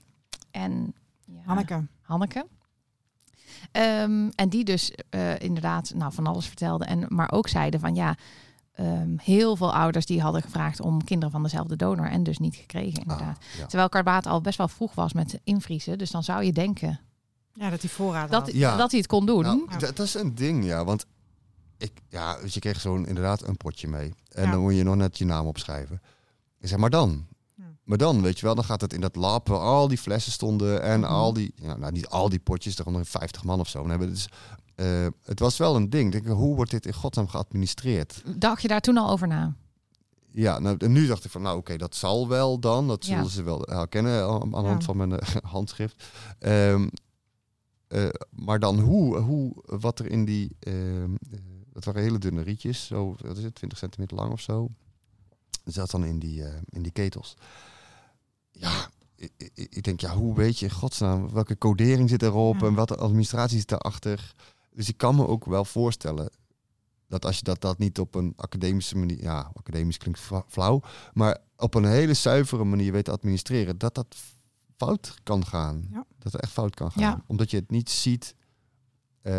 en 0.52 0.94
ja, 1.26 1.42
Hanneke. 1.46 1.88
Hanneke. 2.02 2.46
Ehm, 3.72 4.30
en 4.36 4.50
die 4.50 4.64
dus 4.64 4.92
eh, 5.10 5.40
inderdaad 5.40 5.92
nou, 5.96 6.14
van 6.14 6.28
alles 6.28 6.48
vertelde. 6.48 6.86
En, 6.86 7.06
maar 7.08 7.32
ook 7.32 7.48
zeiden 7.48 7.80
van 7.80 7.96
ja, 7.96 8.16
ehm, 8.76 9.18
heel 9.18 9.56
veel 9.56 9.74
ouders 9.74 10.06
die 10.06 10.22
hadden 10.22 10.42
gevraagd 10.42 10.80
om 10.80 11.04
kinderen 11.04 11.32
van 11.32 11.44
dezelfde 11.44 11.76
donor 11.76 12.06
en 12.10 12.24
dus 12.24 12.38
niet 12.38 12.56
gekregen 12.56 13.02
inderdaad. 13.02 13.38
Ah, 13.38 13.58
ja. 13.60 13.66
Terwijl 13.66 13.90
Karbaat 13.90 14.26
al 14.26 14.42
best 14.42 14.58
wel 14.58 14.68
vroeg 14.68 14.94
was 14.96 15.14
met 15.14 15.40
invriezen. 15.44 15.98
Dus 15.98 16.12
dan 16.12 16.24
zou 16.24 16.44
je 16.44 16.54
denken 16.54 17.00
Ja, 17.54 17.70
dat 17.70 17.82
hij 17.82 17.90
voorraad 17.90 18.32
dat, 18.32 18.42
had. 18.46 18.54
Ja. 18.54 18.76
dat 18.78 18.90
hij 18.92 19.00
het 19.00 19.10
kon 19.10 19.26
doen. 19.26 19.42
Nou, 19.44 19.66
Ja. 19.70 19.78
dat, 19.78 20.00
is 20.00 20.14
een 20.14 20.36
ding, 20.36 20.66
ja. 20.66 20.84
Want 20.86 21.06
ik, 21.78 21.92
ja, 22.08 22.38
dus 22.42 22.54
je 22.54 22.60
kreeg 22.60 22.82
zo'n 22.82 23.06
inderdaad 23.08 23.48
een 23.48 23.58
potje 23.58 23.88
mee. 23.88 24.14
En 24.30 24.44
Ja. 24.46 24.52
dan 24.52 24.62
moet 24.62 24.76
je 24.76 24.84
nog 24.84 24.96
net 24.96 25.18
je 25.18 25.26
naam 25.26 25.46
opschrijven. 25.46 26.02
Ik 26.60 26.68
zeg, 26.68 26.78
maar 26.78 26.90
dan? 26.90 27.26
Maar 27.84 27.98
dan, 27.98 28.22
weet 28.22 28.40
je 28.40 28.46
wel, 28.46 28.56
dan 28.56 28.64
gaat 28.64 28.82
het 28.82 28.94
in 28.94 29.02
dat 29.02 29.16
lab 29.16 29.48
waar 29.48 29.60
al 29.60 29.88
die 29.88 29.98
flessen 29.98 30.32
stonden 30.32 30.82
en 30.82 31.00
Mhm. 31.00 31.10
al 31.10 31.34
die, 31.34 31.54
ja, 31.56 31.76
nou 31.78 31.92
niet 31.92 32.08
al 32.08 32.30
die 32.30 32.40
potjes, 32.40 32.78
er 32.78 32.84
gewoon 32.84 33.06
50 33.06 33.44
man 33.44 33.60
of 33.60 33.68
zo. 33.70 33.82
Dan 33.82 33.90
hebben 33.90 34.10
dus, 34.10 34.30
eh, 34.76 35.08
het 35.24 35.40
was 35.40 35.58
wel 35.58 35.76
een 35.76 35.90
ding. 35.90 36.14
Ik 36.14 36.24
Denk, 36.24 36.36
hoe 36.38 36.56
wordt 36.56 36.72
dit 36.72 36.86
in 36.86 36.94
godsnaam 36.94 37.28
geadministreerd? 37.28 38.24
Dacht 38.38 38.62
je 38.62 38.68
daar 38.68 38.82
toen 38.82 38.98
al 38.98 39.10
over 39.10 39.28
na? 39.28 39.56
Ja, 40.32 40.60
nou, 40.60 40.76
en 40.78 40.92
nu 40.92 41.08
dacht 41.08 41.26
ik 41.26 41.32
van, 41.32 41.42
nou 41.42 41.58
oké, 41.58 41.78
dat 41.78 41.96
zal 41.96 42.28
wel 42.28 42.60
dan. 42.60 42.88
Dat 42.88 43.06
zullen 43.06 43.24
Ja. 43.24 43.30
ze 43.30 43.44
wel 43.44 43.62
herkennen 43.62 44.24
aan, 44.30 44.50
de 44.50 44.56
hand 44.56 44.80
Ja. 44.80 44.86
van 44.86 44.98
mijn 44.98 45.20
eh, 45.20 45.36
handschrift. 45.54 46.04
Ehm, 46.40 46.88
eh, 47.88 48.08
maar 48.30 48.60
dan 48.60 48.80
hoe, 48.80 49.18
hoe, 49.18 49.54
wat 49.66 50.00
er 50.00 50.06
in 50.06 50.26
die, 50.26 50.56
ehm, 50.60 51.14
eh, 51.32 51.40
dat 51.74 51.84
waren 51.86 52.02
hele 52.02 52.18
dunne 52.18 52.42
rietjes, 52.42 52.86
zo, 52.86 53.16
wat 53.22 53.38
is 53.38 53.44
het, 53.44 53.56
20 53.56 53.78
centimeter 53.78 54.18
lang 54.18 54.32
of 54.32 54.42
zo. 54.42 54.70
Zat 55.66 55.92
dan 55.92 56.06
in 56.06 56.20
die, 56.20 56.44
in 56.70 56.82
die 56.82 56.92
ketels. 56.92 57.36
Ja, 58.52 58.90
ik, 59.56 59.84
denk, 59.84 60.00
ja, 60.02 60.16
hoe 60.16 60.36
weet 60.36 60.60
je 60.60 60.66
in 60.66 60.72
godsnaam 60.72 61.32
welke 61.32 61.58
codering 61.58 62.10
zit 62.10 62.22
erop 62.24 62.60
Ja. 62.60 62.68
en 62.68 62.74
wat 62.74 62.88
de 62.88 62.96
administratie 62.96 63.58
zit 63.58 63.68
daarachter. 63.68 64.34
Dus 64.76 64.90
ik 64.90 64.98
kan 64.98 65.16
me 65.16 65.28
ook 65.28 65.46
wel 65.46 65.66
voorstellen 65.66 66.30
dat 67.08 67.26
als 67.26 67.38
je 67.38 67.44
dat, 67.44 67.62
dat 67.62 67.78
niet 67.78 68.00
op 68.00 68.16
een 68.16 68.34
academische 68.36 68.98
manier, 68.98 69.22
ja, 69.22 69.52
academisch 69.54 69.98
klinkt 69.98 70.20
fla- 70.20 70.44
flauw, 70.48 70.82
maar 71.14 71.38
op 71.58 71.74
een 71.74 71.86
hele 71.86 72.14
zuivere 72.14 72.64
manier 72.64 72.92
weet 72.92 73.06
te 73.06 73.12
administreren, 73.12 73.78
dat 73.78 73.96
dat 73.96 74.16
fout 74.78 75.16
kan 75.24 75.46
gaan. 75.46 75.88
Ja. 75.92 76.06
Dat 76.20 76.32
het 76.34 76.42
echt 76.42 76.52
fout 76.52 76.76
kan 76.76 76.92
gaan. 76.92 77.04
Ja. 77.04 77.24
Omdat 77.28 77.52
je 77.52 77.58
het 77.58 77.70
niet 77.72 77.90
ziet. 77.90 78.36
eh, 79.22 79.34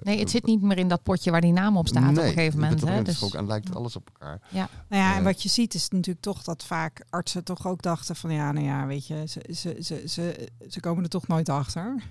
Nee, 0.00 0.18
het 0.18 0.30
zit 0.30 0.44
niet 0.46 0.62
meer 0.62 0.78
in 0.78 0.88
dat 0.88 1.02
potje 1.02 1.30
waar 1.30 1.40
die 1.40 1.52
naam 1.52 1.76
op 1.76 1.88
staat 1.88 2.10
op 2.10 2.16
een 2.16 2.22
gegeven 2.22 2.60
moment. 2.60 2.80
Hè? 2.80 3.02
Dus, 3.02 3.22
ook, 3.22 3.34
en 3.34 3.46
lijkt 3.46 3.74
alles 3.74 3.96
op 3.96 4.08
elkaar. 4.12 4.40
Nou 4.50 4.68
ja, 4.88 5.12
en 5.12 5.18
Eh. 5.18 5.24
wat 5.24 5.42
je 5.42 5.48
ziet 5.48 5.74
is 5.74 5.88
natuurlijk 5.88 6.24
toch 6.24 6.42
dat 6.42 6.64
vaak 6.64 7.04
artsen 7.10 7.44
toch 7.44 7.66
ook 7.66 7.82
dachten 7.82 8.16
van 8.16 8.30
ja, 8.32 8.52
nou 8.52 8.66
ja, 8.66 8.86
weet 8.86 9.06
je, 9.06 9.26
ze, 9.26 9.40
ze, 9.54 9.76
ze, 9.80 10.02
ze, 10.08 10.48
ze 10.68 10.80
komen 10.80 11.02
er 11.02 11.08
toch 11.10 11.26
nooit 11.26 11.48
achter. 11.48 12.02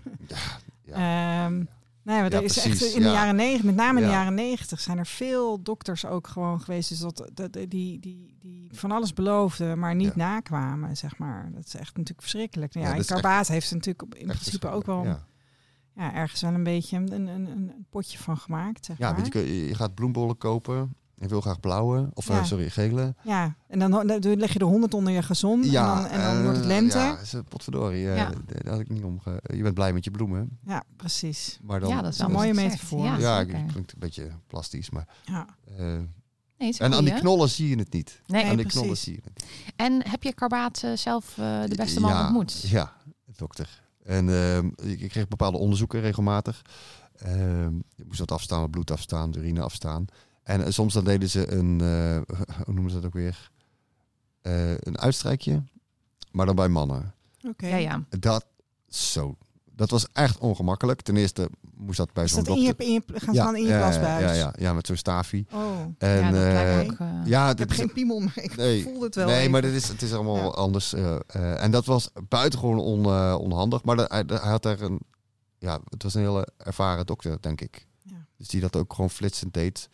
Ja. 0.86 1.46
Ehm, 1.46 1.64
nee, 2.04 2.22
maar 2.22 2.32
Ja, 2.32 2.38
er 2.38 2.44
is 2.44 2.54
precies, 2.62 2.82
echt 2.84 2.94
in 2.96 3.02
de 3.02 3.08
ja. 3.08 3.14
jaren 3.14 3.36
negentig, 3.36 3.64
met 3.66 3.76
name 3.76 4.00
in 4.00 4.06
de 4.06 4.12
Ja. 4.12 4.18
jaren 4.18 4.34
negentig, 4.34 4.80
zijn 4.80 4.98
er 4.98 5.06
veel 5.06 5.62
dokters 5.64 6.06
ook 6.06 6.28
gewoon 6.28 6.62
geweest 6.62 6.90
dus 6.90 7.00
dat, 7.00 7.32
dat, 7.34 7.54
die, 7.54 7.68
die, 8.00 8.00
die 8.40 8.70
van 8.72 8.92
alles 8.92 9.14
beloofden, 9.14 9.80
maar 9.80 9.96
niet 9.96 10.16
nakwamen, 10.16 10.98
zeg 10.98 11.18
maar. 11.18 11.52
Dat 11.54 11.66
is 11.66 11.74
echt 11.76 11.92
natuurlijk 11.98 12.22
verschrikkelijk. 12.22 12.74
Nou, 12.74 12.88
Ja, 12.88 12.96
en 12.96 13.06
Karbaat 13.06 13.48
heeft 13.48 13.70
er 13.70 13.76
natuurlijk 13.76 14.16
in 14.16 14.28
principe 14.28 14.68
ook 14.68 14.86
wel 14.86 15.04
Ja. 15.04 15.26
ja, 15.96 16.14
ergens 16.14 16.42
wel 16.42 16.54
een 16.54 16.64
beetje 16.64 16.98
een, 16.98 17.12
een, 17.12 17.28
een, 17.28 17.86
potje 17.90 18.18
van 18.18 18.38
gemaakt, 18.38 18.86
zeg 18.86 18.98
Ja, 18.98 19.12
maar. 19.12 19.22
weet 19.22 19.34
je 19.34 19.66
je 19.68 19.76
gaat 19.76 19.96
bloembollen 19.96 20.38
kopen. 20.38 20.96
Je 21.16 21.28
wil 21.28 21.42
graag 21.42 21.60
blauwe, 21.60 22.10
of 22.14 22.30
eh, 22.30 22.36
Ja. 22.36 22.44
sorry, 22.44 22.70
gele. 22.70 23.16
Ja, 23.24 23.56
en 23.68 23.80
dan, 23.80 23.92
dan 24.08 24.20
leg 24.36 24.54
je 24.54 24.60
er 24.60 24.66
honderd 24.66 24.94
onder 24.94 25.14
je 25.14 25.22
gezond 25.22 25.66
en 25.66 25.72
dan, 25.72 26.06
en 26.06 26.22
dan 26.22 26.42
wordt 26.44 26.58
het 26.58 26.66
eh, 26.66 26.72
lente. 26.72 26.98
Ja, 26.98 27.06
Ja, 27.06 27.18
is, 27.20 27.34
eh, 27.34 27.42
potverdorie. 27.50 28.10
eh, 28.10 28.16
Ja. 28.18 28.30
Daar 28.46 28.72
had 28.74 28.80
ik 28.80 28.90
niet 28.90 29.04
om. 29.04 29.22
Je 29.56 29.62
bent 29.62 29.74
blij 29.74 29.94
met 29.94 30.04
je 30.04 30.12
bloemen. 30.12 30.60
precies. 30.96 31.60
Maar 31.64 31.80
dan, 31.80 31.90
ja, 31.90 32.02
dat 32.02 32.12
is 32.14 32.18
wel 32.18 32.28
een 32.28 32.34
mooie 32.34 32.54
metafoor. 32.54 33.06
Ja, 33.06 33.38
het 33.38 33.48
klinkt 33.72 33.94
een 33.94 34.00
beetje 34.00 34.30
plastisch. 34.48 34.90
Maar, 34.90 35.08
Ja. 35.26 35.46
eh, 35.78 36.00
Nee, 36.58 36.74
en 36.78 36.94
aan 36.94 37.04
die 37.06 37.14
knollen 37.14 37.50
zie 37.50 37.70
je 37.70 37.76
het 37.76 37.94
niet. 37.94 38.22
Nee. 38.26 38.42
Nee, 38.42 38.50
aan 38.52 38.56
die 38.58 38.66
precies. 38.66 38.80
knollen 38.82 38.98
zie 38.98 39.14
je 39.14 39.20
het 39.24 39.34
niet. 39.36 39.46
En 39.76 40.10
heb 40.10 40.24
je 40.24 40.34
Karbaat 40.34 40.84
zelf 40.96 41.38
eh, 41.38 41.64
de 41.66 41.76
beste 41.76 42.00
man 42.00 42.12
ja, 42.12 42.22
ontmoet? 42.24 42.62
Ja, 42.62 42.94
dokter. 43.36 43.82
En 44.04 44.30
ehm, 44.30 44.68
ik, 44.90 45.00
ik 45.02 45.10
kreeg 45.10 45.28
bepaalde 45.28 45.58
onderzoeken 45.58 46.02
regelmatig. 46.02 46.62
Ehm 47.16 47.76
je 47.96 48.04
moest 48.06 48.20
wat 48.20 48.32
afstaan, 48.32 48.70
bloed 48.70 48.92
afstaan, 48.92 49.34
urine 49.38 49.62
afstaan. 49.62 50.06
En 50.44 50.64
eh, 50.66 50.72
soms 50.72 50.94
dan 50.94 51.04
deden 51.04 51.30
ze 51.30 51.52
een, 51.52 51.82
eh, 51.82 52.36
hoe 52.66 52.74
noemen 52.74 52.90
ze 52.92 52.96
dat 52.98 53.06
ook 53.06 53.14
weer? 53.14 53.52
Eh, 54.42 54.72
een 54.78 55.00
uitstrijkje, 55.00 55.64
maar 56.32 56.46
dan 56.46 56.56
bij 56.56 56.68
mannen. 56.68 57.14
Oké. 57.48 57.68
Ja, 57.68 57.76
ja. 57.78 58.04
Dat, 58.20 58.46
zo, 58.88 59.36
dat 59.76 59.90
was 59.90 60.08
echt 60.14 60.38
ongemakkelijk. 60.38 61.02
Ten 61.02 61.18
eerste 61.18 61.50
moest 61.76 61.98
dat 61.98 62.14
bij 62.14 62.28
zo'n 62.28 62.44
dat 62.44 62.56
in 62.56 62.62
je, 62.62 62.68
dokter. 62.68 62.86
in 62.88 62.94
je, 62.94 63.04
gaan 63.20 63.36
ze 63.36 63.42
dan 63.42 63.56
in 63.56 63.62
je 63.64 63.68
ja, 63.70 63.78
plasbuis? 63.78 64.24
ja, 64.24 64.32
ja, 64.34 64.54
ja, 64.58 64.74
met 64.74 64.88
zo'n 64.88 64.96
stafie. 64.96 65.46
Oh, 65.52 65.80
En, 65.98 66.10
ja, 66.10 66.32
dat 66.32 66.42
eh, 66.42 66.92
ook... 66.92 66.98
ja, 67.28 67.50
ik 67.50 67.58
heb 67.60 67.72
geen 67.72 67.92
piemel, 67.94 68.20
maar 68.20 68.38
ik 68.42 68.56
Nee, 68.56 68.84
voel 68.84 69.02
het 69.02 69.16
wel 69.16 69.26
Nee, 69.28 69.40
even. 69.40 69.52
maar 69.52 69.62
dit 69.62 69.74
is, 69.74 69.88
het 69.88 70.02
is 70.02 70.14
allemaal 70.14 70.36
Ja. 70.36 70.48
anders. 70.48 70.94
eh, 70.94 71.16
eh, 71.28 71.64
en 71.64 71.72
dat 71.72 71.86
was 71.86 72.10
buitengewoon 72.30 72.80
on, 72.80 73.06
eh, 73.06 73.36
onhandig. 73.40 73.84
Maar 73.84 73.96
de- 73.96 74.06
hij, 74.08 74.24
hij 74.28 74.50
had 74.50 74.64
daar 74.64 74.82
een... 74.82 75.00
Ja, 75.58 75.80
het 75.90 76.04
was 76.04 76.14
een 76.14 76.22
hele 76.22 76.48
ervaren 76.58 77.06
dokter, 77.06 77.38
denk 77.42 77.62
ik. 77.62 77.88
Ja. 78.02 78.26
Dus 78.38 78.48
die 78.48 78.62
dat 78.62 78.76
ook 78.76 78.94
gewoon 78.94 79.10
flitsend 79.10 79.54
deed. 79.54 79.90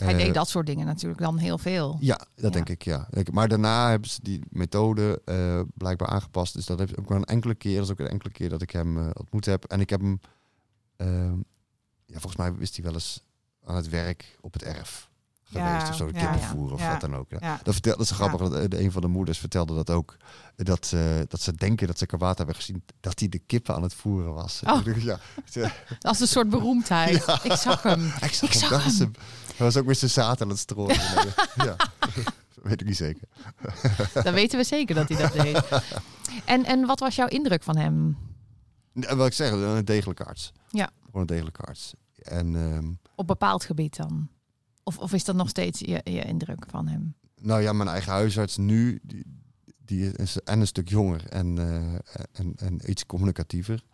Hij 0.00 0.12
Eh, 0.12 0.18
deed 0.18 0.34
dat 0.34 0.48
soort 0.48 0.66
dingen 0.66 0.86
natuurlijk 0.86 1.20
dan 1.20 1.38
heel 1.38 1.58
veel. 1.58 1.96
Ja, 2.00 2.16
dat 2.16 2.28
Ja. 2.34 2.50
denk 2.50 2.68
ik, 2.68 2.82
ja. 2.82 3.06
Ik- 3.10 3.32
Maar 3.32 3.48
daarna 3.48 3.90
hebben 3.90 4.10
ze 4.10 4.18
die 4.22 4.42
methode 4.50 5.22
eh, 5.24 5.60
blijkbaar 5.74 6.08
aangepast. 6.08 6.54
Dus 6.54 6.66
dat 6.66 6.78
heeft 6.78 6.98
ook 6.98 7.08
wel 7.08 7.18
een 7.18 7.24
enkele 7.24 7.54
keer, 7.54 7.74
dat 7.76 7.84
is 7.84 7.90
ook 7.90 7.98
een 7.98 8.08
enkele 8.08 8.32
keer 8.32 8.48
dat 8.48 8.62
ik 8.62 8.70
hem 8.70 8.98
eh, 8.98 9.10
ontmoet 9.14 9.44
heb. 9.44 9.64
En 9.64 9.80
ik 9.80 9.90
heb 9.90 10.00
hem, 10.00 10.20
eh, 10.96 11.32
ja, 12.06 12.18
volgens 12.18 12.36
mij 12.36 12.54
wist 12.54 12.74
hij 12.76 12.84
wel 12.84 12.94
eens 12.94 13.22
aan 13.64 13.76
het 13.76 13.88
werk 13.88 14.38
op 14.40 14.52
het 14.52 14.62
erf 14.62 15.10
geweest. 15.64 15.88
Of 15.88 15.96
zo, 15.96 16.06
de 16.06 16.12
ja, 16.12 16.20
kippen 16.20 16.40
ja. 16.40 16.46
voeren 16.46 16.74
of 16.74 16.88
wat 16.88 17.00
dan 17.00 17.14
ook. 17.16 17.30
Dat, 17.30 17.74
vertel, 17.74 17.96
dat 17.96 18.00
is 18.00 18.10
grappig, 18.10 18.40
dat, 18.40 18.72
eh, 18.72 18.80
een 18.80 18.92
van 18.92 19.02
de 19.02 19.08
moeders 19.08 19.38
vertelde 19.38 19.74
dat 19.74 19.90
ook. 19.90 20.16
Dat, 20.56 20.86
ze 20.86 21.24
dat 21.28 21.40
ze 21.40 21.54
denken 21.54 21.86
dat 21.86 21.98
ze 21.98 22.06
karwaat 22.06 22.36
hebben 22.36 22.54
gezien, 22.54 22.82
dat 23.00 23.18
hij 23.18 23.28
de 23.28 23.38
kippen 23.38 23.74
aan 23.74 23.82
het 23.82 23.94
voeren 23.94 24.34
was. 24.34 24.62
Oh. 24.64 24.80
Ja, 24.96 25.18
Als 26.00 26.20
een 26.20 26.26
soort 26.26 26.50
beroemdheid. 26.50 27.40
Ik 27.42 27.52
zag 27.52 27.82
hem. 27.82 28.06
ik 28.22 28.32
zag 28.32 28.42
Ik 28.42 28.60
hem, 28.60 28.68
zag 28.68 28.84
dat 28.84 28.98
hem. 28.98 29.12
Was 29.56 29.76
ook 29.76 29.86
met 29.86 29.98
zijn 29.98 30.10
zaad 30.10 30.42
aan 30.42 30.48
het 30.48 30.58
strooien. 30.58 31.00
ja, 31.64 31.76
weet 32.62 32.80
ik 32.80 32.86
niet 32.86 32.96
zeker. 32.96 33.28
Dan 34.22 34.34
weten 34.34 34.58
we 34.58 34.64
zeker 34.64 34.94
dat 34.94 35.08
hij 35.08 35.18
dat 35.18 35.32
deed. 35.32 35.82
En, 36.44 36.64
en 36.64 36.86
wat 36.86 37.00
was 37.00 37.14
jouw 37.14 37.28
indruk 37.28 37.62
van 37.62 37.76
hem? 37.76 38.16
Wat 38.92 39.26
ik 39.26 39.32
zeg, 39.32 39.50
een 39.50 39.84
degelijke 39.84 40.24
arts. 40.24 40.52
Ja. 40.70 40.90
Gewoon 41.04 41.20
een 41.20 41.26
degelijke 41.26 41.60
arts. 41.60 41.94
En 42.22 42.56
ehm, 42.56 42.92
Op 43.14 43.26
bepaald 43.26 43.64
gebied 43.64 43.96
dan? 43.96 44.28
Of, 44.88 44.98
of 44.98 45.12
is 45.12 45.24
dat 45.24 45.36
nog 45.36 45.48
steeds 45.48 45.78
je, 45.80 46.00
je 46.04 46.24
indruk 46.24 46.64
van 46.70 46.88
hem? 46.88 47.14
nou 47.40 47.62
ja, 47.62 47.72
mijn 47.72 47.88
eigen 47.88 48.12
huisarts 48.12 48.56
nu, 48.56 48.98
die, 49.02 49.24
die 49.84 50.12
is 50.12 50.40
en 50.42 50.60
een 50.60 50.66
stuk 50.66 50.88
jonger 50.88 51.26
en, 51.28 51.58
eh, 51.58 51.94
en, 52.32 52.52
en 52.56 52.90
iets 52.90 53.06
communicatiever. 53.06 53.84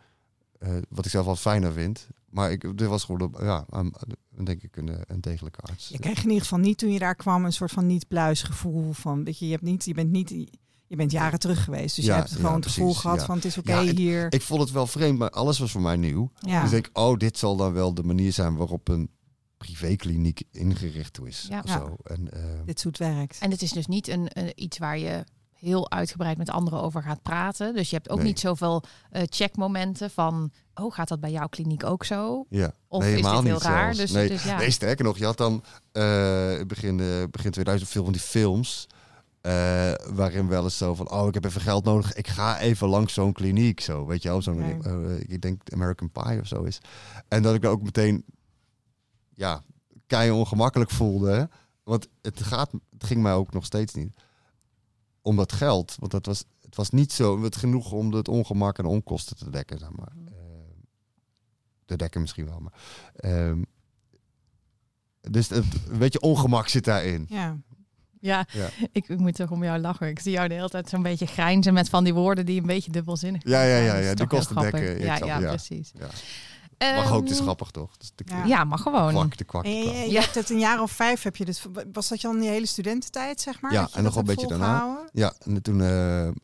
Eh, 0.58 0.70
wat 0.88 1.04
ik 1.04 1.10
zelf 1.10 1.24
wel 1.26 1.36
fijner 1.36 1.72
vind. 1.72 2.08
Maar 2.30 2.50
ik, 2.50 2.78
dit 2.78 2.88
was 2.88 3.04
gewoon, 3.04 3.32
een- 3.34 3.44
ja, 3.46 3.66
denk 4.44 4.62
ik, 4.62 4.76
een, 4.76 4.90
een 5.06 5.20
degelijke 5.20 5.60
arts. 5.60 5.88
Je 5.88 5.98
kreeg 5.98 6.16
in 6.18 6.28
ieder 6.28 6.42
geval 6.42 6.58
niet 6.58 6.78
toen 6.78 6.92
je 6.92 6.98
daar 6.98 7.14
kwam 7.14 7.44
een 7.44 7.52
soort 7.52 7.70
van 7.72 7.86
niet-pluis 7.86 8.42
gevoel 8.42 8.92
van, 8.92 9.24
weet 9.24 9.38
je, 9.38 9.44
je 9.44 9.50
hebt 9.52 9.62
niet, 9.64 9.84
je 9.84 9.94
bent 9.94 10.10
niet, 10.10 10.28
je 10.86 10.96
bent 10.96 11.10
jaren 11.12 11.38
terug 11.38 11.64
geweest, 11.64 11.96
dus 11.96 12.04
Ja, 12.04 12.14
je 12.14 12.20
hebt 12.20 12.32
gewoon 12.34 12.50
ja, 12.50 12.56
het 12.56 12.66
gevoel 12.66 12.84
precies, 12.84 13.00
gehad 13.02 13.18
ja. 13.20 13.24
van 13.24 13.34
het 13.36 13.44
is 13.44 13.58
oké 13.58 13.80
hier. 13.80 14.32
Ik 14.32 14.42
vond 14.42 14.60
het 14.60 14.70
wel 14.70 14.86
vreemd, 14.86 15.18
maar 15.18 15.30
alles 15.30 15.58
was 15.58 15.72
voor 15.72 15.80
mij 15.80 15.96
nieuw. 15.96 16.30
ja. 16.40 16.62
Dus 16.62 16.72
ik 16.72 16.82
denk, 16.82 16.98
oh, 16.98 17.16
dit 17.16 17.38
zal 17.38 17.56
dan 17.56 17.72
wel 17.72 17.94
de 17.94 18.02
manier 18.02 18.32
zijn 18.32 18.56
waarop 18.56 18.88
een 18.88 19.10
privékliniek 19.66 20.42
ingericht 20.50 21.18
is. 21.24 21.46
Ja. 21.48 21.62
Zo. 21.66 21.96
En, 22.04 22.32
eh, 22.32 22.40
dit 22.64 22.80
zoet 22.80 22.98
werkt. 22.98 23.38
En 23.40 23.50
het 23.50 23.62
is 23.62 23.72
dus 23.72 23.86
niet 23.86 24.08
een, 24.08 24.28
een- 24.32 24.52
iets 24.54 24.78
waar 24.78 24.98
je 24.98 25.24
heel 25.52 25.90
uitgebreid 25.90 26.38
met 26.38 26.50
anderen 26.50 26.80
over 26.82 27.02
gaat 27.02 27.22
praten. 27.22 27.74
Dus 27.74 27.90
je 27.90 27.96
hebt 27.96 28.08
ook 28.10 28.18
Nee. 28.18 28.26
niet 28.26 28.40
zoveel 28.40 28.82
eh, 29.10 29.22
checkmomenten 29.28 30.10
van... 30.10 30.50
oh, 30.74 30.92
gaat 30.94 31.08
dat 31.08 31.20
bij 31.20 31.30
jouw 31.30 31.46
kliniek 31.46 31.84
ook 31.84 32.04
zo? 32.04 32.46
ja. 32.48 32.72
Of 32.88 33.00
nee, 33.02 33.08
is 33.10 33.14
dit 33.16 33.24
helemaal 33.24 33.42
heel 33.44 33.52
niet 33.54 33.62
raar? 33.62 33.94
Dus, 33.94 34.10
nee. 34.10 34.28
dus 34.28 34.44
ja. 34.44 34.56
nee, 34.56 34.70
sterker 34.70 35.04
nog, 35.04 35.18
je 35.18 35.24
had 35.24 35.36
dan 35.36 35.64
eh, 35.92 36.60
begin, 36.66 37.00
eh, 37.00 37.06
begin 37.30 37.50
2000 37.50 37.90
veel 37.90 38.04
van 38.04 38.12
die 38.12 38.22
films. 38.22 38.86
eh, 39.40 39.92
waarin 40.12 40.48
wel 40.48 40.64
eens 40.64 40.76
zo 40.76 40.94
van, 40.94 41.10
oh, 41.10 41.26
ik 41.28 41.34
heb 41.34 41.44
even 41.44 41.60
geld 41.60 41.84
nodig. 41.84 42.12
Ik 42.14 42.28
ga 42.28 42.58
even 42.58 42.88
langs 42.88 43.14
zo'n 43.14 43.32
kliniek. 43.32 43.80
Zo, 43.80 44.06
weet 44.06 44.22
je 44.22 44.28
wel, 44.28 44.42
zo'n, 44.42 44.62
ik 45.28 45.40
denk 45.42 45.72
American 45.72 46.10
Pie 46.10 46.40
of 46.40 46.46
zo 46.46 46.62
is. 46.62 46.78
En 47.28 47.42
dat 47.42 47.54
ik 47.54 47.62
dan 47.62 47.70
ook 47.72 47.82
meteen, 47.82 48.24
ja, 49.34 49.62
kei 50.06 50.30
ongemakkelijk 50.30 50.90
voelde. 50.90 51.48
Want 51.82 52.08
het, 52.22 52.42
gaat, 52.42 52.70
het 52.90 53.04
ging 53.04 53.22
mij 53.22 53.32
ook 53.32 53.52
nog 53.52 53.64
steeds 53.64 53.94
niet 53.94 54.14
om 55.22 55.36
dat 55.36 55.52
geld. 55.52 55.96
Want 55.98 56.12
dat 56.12 56.26
was, 56.26 56.44
het 56.60 56.76
was 56.76 56.90
niet 56.90 57.12
zo 57.12 57.42
het 57.42 57.56
genoeg 57.56 57.92
om 57.92 58.12
het 58.12 58.28
ongemak 58.28 58.78
en 58.78 58.84
de 58.84 58.90
onkosten 58.90 59.36
te 59.36 59.50
dekken, 59.50 59.78
zeg 59.78 59.90
maar. 59.90 60.12
Eh, 60.26 60.32
te 61.84 61.96
dekken 61.96 62.20
misschien 62.20 62.44
wel, 62.46 62.58
maar... 62.60 62.72
ehm, 63.14 63.62
dus 65.20 65.48
het, 65.48 65.64
een 65.88 65.98
beetje 65.98 66.20
ongemak 66.20 66.68
zit 66.68 66.84
daarin. 66.84 67.26
Ja. 67.28 67.56
Ja, 68.20 68.46
Ja. 68.52 68.68
Ik, 68.92 69.08
ik 69.08 69.18
moet 69.18 69.34
toch 69.34 69.50
om 69.50 69.64
jou 69.64 69.78
lachen. 69.80 70.08
Ik 70.08 70.18
zie 70.18 70.32
jou 70.32 70.48
de 70.48 70.54
hele 70.54 70.68
tijd 70.68 70.88
zo'n 70.88 71.02
beetje 71.02 71.26
grijnzen 71.26 71.74
met 71.74 71.88
van 71.88 72.04
die 72.04 72.14
woorden 72.14 72.46
die 72.46 72.60
een 72.60 72.66
beetje 72.66 72.90
dubbelzinnig 72.92 73.42
Ja, 73.44 73.62
ja, 73.62 73.68
zijn. 73.68 73.84
ja, 73.84 73.92
Dat 73.92 74.02
is 74.02 74.08
ja, 74.08 74.14
die 74.14 74.26
kosten 74.26 74.56
dekken. 74.56 74.98
Ja, 74.98 75.16
Ja, 75.16 75.26
ja, 75.26 75.38
ja. 75.38 75.48
precies. 75.48 75.92
Mag 76.82 77.12
ook, 77.12 77.20
het 77.20 77.30
is 77.30 77.36
Ehm, 77.36 77.44
grappig 77.44 77.70
toch? 77.70 77.96
De, 77.96 78.24
Ja. 78.26 78.44
Ja, 78.44 78.64
maar 78.64 78.78
gewoon. 78.78 79.10
kwak, 79.12 79.36
de 79.36 79.44
kwak, 79.44 79.62
de 79.64 79.70
je, 79.70 79.84
je 79.84 80.10
Ja. 80.10 80.20
hebt 80.20 80.34
het 80.34 80.50
een 80.50 80.58
jaar 80.58 80.82
of 80.82 80.90
vijf 80.92 81.22
heb 81.22 81.36
je 81.36 81.44
dit. 81.44 81.62
Was 81.92 82.08
dat 82.08 82.20
je 82.20 82.26
al 82.28 82.34
in 82.34 82.40
die 82.40 82.48
hele 82.48 82.66
studententijd, 82.66 83.40
zeg 83.40 83.60
maar? 83.60 83.72
Ja, 83.72 83.88
en 83.92 84.02
nog 84.02 84.16
een 84.16 84.24
beetje 84.24 84.46
daarna. 84.46 85.04
Ja, 85.12 85.34
en 85.38 85.62
toen, 85.62 85.80
eh, 85.80 86.26
ehm, 86.26 86.34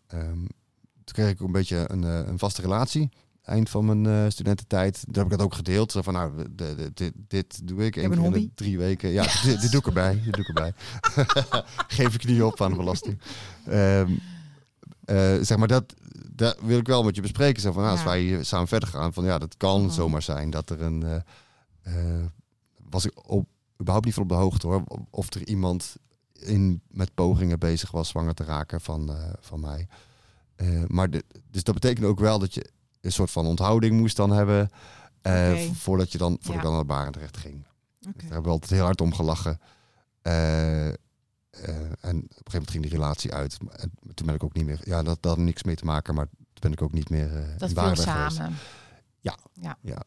toen 1.04 1.14
kreeg 1.14 1.30
ik 1.30 1.40
ook 1.40 1.46
een 1.46 1.52
beetje 1.52 1.84
een, 1.90 2.04
eh, 2.04 2.26
een 2.26 2.38
vaste 2.38 2.60
relatie. 2.62 3.08
Eind 3.42 3.70
van 3.70 3.84
mijn 3.84 4.06
eh, 4.24 4.30
studententijd. 4.30 5.00
Toen 5.04 5.14
heb 5.14 5.24
ik 5.24 5.30
dat 5.30 5.40
ook 5.42 5.54
gedeeld. 5.54 5.92
Zo 5.92 6.02
van, 6.02 6.12
nou, 6.12 6.32
de, 6.54 6.74
de, 6.74 6.90
dit, 6.94 7.12
dit 7.28 7.68
doe 7.68 7.84
ik. 7.84 7.96
één 7.96 8.04
een 8.04 8.10
keer 8.10 8.24
in 8.24 8.30
de 8.32 8.38
hobby. 8.38 8.50
drie 8.54 8.78
weken. 8.78 9.08
Ja, 9.10 9.22
dit, 9.42 9.60
dit 9.60 9.70
doe 9.70 9.80
ik 9.80 9.86
erbij. 9.86 10.20
Dit 10.24 10.32
doe 10.32 10.42
ik 10.42 10.48
erbij. 10.48 10.72
Geef 11.96 12.14
ik 12.14 12.24
niet 12.26 12.42
op 12.42 12.60
aan 12.60 12.70
de 12.70 12.76
belasting. 12.76 13.20
Ehm, 13.66 14.10
eh, 15.04 15.34
zeg 15.40 15.56
maar, 15.56 15.68
dat, 15.68 15.94
dat 16.38 16.58
wil 16.60 16.78
ik 16.78 16.86
wel 16.86 17.02
met 17.02 17.14
je 17.14 17.22
bespreken. 17.22 17.62
Zo 17.62 17.72
van, 17.72 17.82
nou, 17.82 17.92
als 17.94 18.02
Ja. 18.04 18.08
wij 18.10 18.42
samen 18.44 18.68
verder 18.68 18.88
gaan. 18.88 19.12
Van, 19.12 19.24
ja, 19.24 19.38
dat 19.38 19.56
kan 19.56 19.82
Mhm. 19.82 19.90
zomaar 19.90 20.22
zijn 20.22 20.50
dat 20.50 20.70
er 20.70 20.80
een... 20.82 21.02
eh, 21.02 21.14
eh, 21.82 22.24
was 22.90 23.04
ik 23.04 23.28
op, 23.30 23.46
überhaupt 23.80 24.04
niet 24.04 24.14
van 24.14 24.22
op 24.22 24.28
de 24.28 24.34
hoogte 24.34 24.66
hoor. 24.66 24.84
Of 25.10 25.34
er 25.34 25.46
iemand 25.46 25.96
in, 26.32 26.82
met 26.88 27.14
pogingen 27.14 27.58
bezig 27.58 27.90
was 27.90 28.08
zwanger 28.08 28.34
te 28.34 28.44
raken 28.44 28.80
van, 28.80 29.10
eh, 29.12 29.32
van 29.40 29.60
mij. 29.60 29.88
Maar 30.86 31.10
de, 31.10 31.24
dus 31.50 31.62
dat 31.62 31.74
betekent 31.74 32.06
ook 32.06 32.18
wel 32.20 32.38
dat 32.38 32.54
je 32.54 32.70
een 33.00 33.12
soort 33.12 33.30
van 33.30 33.46
onthouding 33.46 34.00
moest 34.00 34.16
dan 34.16 34.30
hebben. 34.30 34.70
Voordat 35.74 36.12
je 36.12 36.18
dan, 36.18 36.30
voordat 36.32 36.52
Ja. 36.52 36.54
ik 36.54 36.62
dan 36.62 36.72
naar 36.72 36.86
Barendrecht 36.86 37.36
ging. 37.36 37.66
Dus 38.00 38.12
daar 38.14 38.22
hebben 38.22 38.42
we 38.42 38.48
altijd 38.48 38.70
heel 38.70 38.84
hard 38.84 39.00
om 39.00 39.14
gelachen. 39.14 39.58
Eh, 41.62 41.68
eh, 41.68 41.82
en 41.82 41.90
op 41.90 42.00
een 42.00 42.28
gegeven 42.28 42.52
moment 42.52 42.70
ging 42.70 42.82
die 42.82 42.92
relatie 42.92 43.32
uit. 43.32 43.58
En 43.76 43.92
toen 44.14 44.26
ben 44.26 44.34
ik 44.34 44.44
ook 44.44 44.54
niet 44.54 44.64
meer... 44.64 44.80
Ja, 44.82 45.02
dat, 45.02 45.22
dat 45.22 45.36
had 45.36 45.44
niks 45.44 45.62
mee 45.62 45.76
te 45.76 45.84
maken, 45.84 46.14
maar 46.14 46.26
toen 46.26 46.60
ben 46.60 46.72
ik 46.72 46.82
ook 46.82 46.92
niet 46.92 47.10
meer 47.10 47.32
uh, 47.32 47.58
Dat 47.58 47.70
viel 47.70 47.82
geweest. 47.82 48.02
samen. 48.02 48.56
Ja. 49.20 49.38
ja. 49.52 49.78
Ja. 49.80 50.02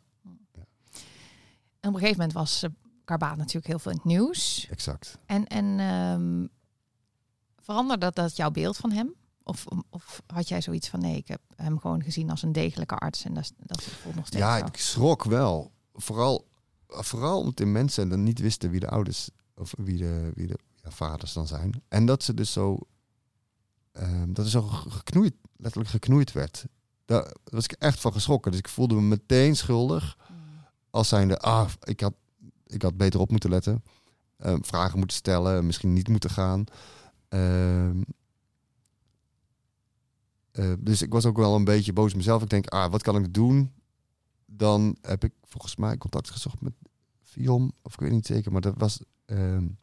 En 1.79 1.89
op 1.89 1.93
een 1.95 1.99
gegeven 1.99 2.17
moment 2.17 2.33
was 2.33 2.63
uh, 2.63 2.69
Karbaat 3.05 3.37
natuurlijk 3.37 3.67
heel 3.67 3.79
veel 3.79 3.91
in 3.91 3.97
het 3.97 4.05
nieuws. 4.05 4.67
Exact. 4.69 5.17
En, 5.25 5.47
en 5.47 5.79
um, 5.79 6.49
veranderde 7.61 8.05
dat, 8.05 8.15
dat 8.15 8.35
jouw 8.35 8.51
beeld 8.51 8.77
van 8.77 8.91
hem? 8.91 9.13
Of, 9.43 9.65
of 9.89 10.21
had 10.27 10.47
jij 10.47 10.61
zoiets 10.61 10.89
van 10.89 10.99
nee, 10.99 11.15
ik 11.15 11.27
heb 11.27 11.41
hem 11.55 11.79
gewoon 11.79 12.03
gezien 12.03 12.29
als 12.29 12.43
een 12.43 12.51
degelijke 12.51 12.95
arts 12.95 13.23
en 13.23 13.33
dat, 13.33 13.53
dat 13.57 13.83
voelt 13.83 14.15
nog 14.15 14.27
steeds 14.27 14.43
Ja, 14.43 14.59
zo. 14.59 14.65
ik 14.65 14.77
schrok 14.77 15.23
wel. 15.23 15.71
Vooral, 15.93 16.47
vooral 16.87 17.39
omdat 17.39 17.57
de 17.57 17.65
mensen 17.65 18.09
dan 18.09 18.23
niet 18.23 18.39
wisten 18.39 18.69
wie 18.69 18.79
de 18.79 18.89
ouders 18.89 19.29
of 19.55 19.73
wie 19.77 19.97
de, 19.97 20.31
wie 20.35 20.47
de 20.47 20.59
ja, 20.83 20.91
vaders 20.91 21.33
dan 21.33 21.47
zijn. 21.47 21.83
En 21.87 22.05
dat 22.05 22.23
ze 22.23 22.33
dus 22.33 22.51
zo, 22.51 22.79
um, 23.93 24.33
dat 24.33 24.45
er 24.45 24.51
zo 24.51 24.61
geknoeid, 24.61 25.33
letterlijk 25.55 25.91
geknoeid 25.91 26.31
werd. 26.31 26.65
Daar 27.05 27.35
was 27.43 27.63
ik 27.63 27.71
echt 27.71 27.99
van 27.99 28.13
geschrokken. 28.13 28.51
Dus 28.51 28.59
ik 28.59 28.67
voelde 28.67 28.95
me 28.95 29.01
meteen 29.01 29.55
schuldig. 29.55 30.17
Als 30.89 31.07
zijnde, 31.07 31.39
ah, 31.39 31.69
ik 31.83 31.99
had, 31.99 32.13
ik 32.65 32.81
had 32.81 32.97
beter 32.97 33.19
op 33.19 33.31
moeten 33.31 33.49
letten. 33.49 33.83
Um, 34.37 34.65
vragen 34.65 34.97
moeten 34.97 35.17
stellen, 35.17 35.65
misschien 35.65 35.93
niet 35.93 36.07
moeten 36.07 36.29
gaan. 36.29 36.63
Um, 37.29 38.03
uh, 40.51 40.73
dus 40.79 41.01
ik 41.01 41.11
was 41.11 41.25
ook 41.25 41.37
wel 41.37 41.55
een 41.55 41.63
beetje 41.63 41.93
boos 41.93 42.11
op 42.11 42.17
mezelf. 42.17 42.41
Ik 42.41 42.49
denk, 42.49 42.67
ah, 42.67 42.91
wat 42.91 43.01
kan 43.01 43.15
ik 43.15 43.33
doen? 43.33 43.73
Dan 44.45 44.97
heb 45.01 45.23
ik 45.23 45.33
volgens 45.43 45.75
mij 45.75 45.97
contact 45.97 46.29
gezocht 46.29 46.61
met 46.61 46.73
Vion, 47.21 47.73
of 47.81 47.93
ik 47.93 47.99
weet 47.99 48.11
niet 48.11 48.25
zeker, 48.25 48.51
maar 48.51 48.61
dat 48.61 48.73
was 48.77 49.01
um, 49.25 49.77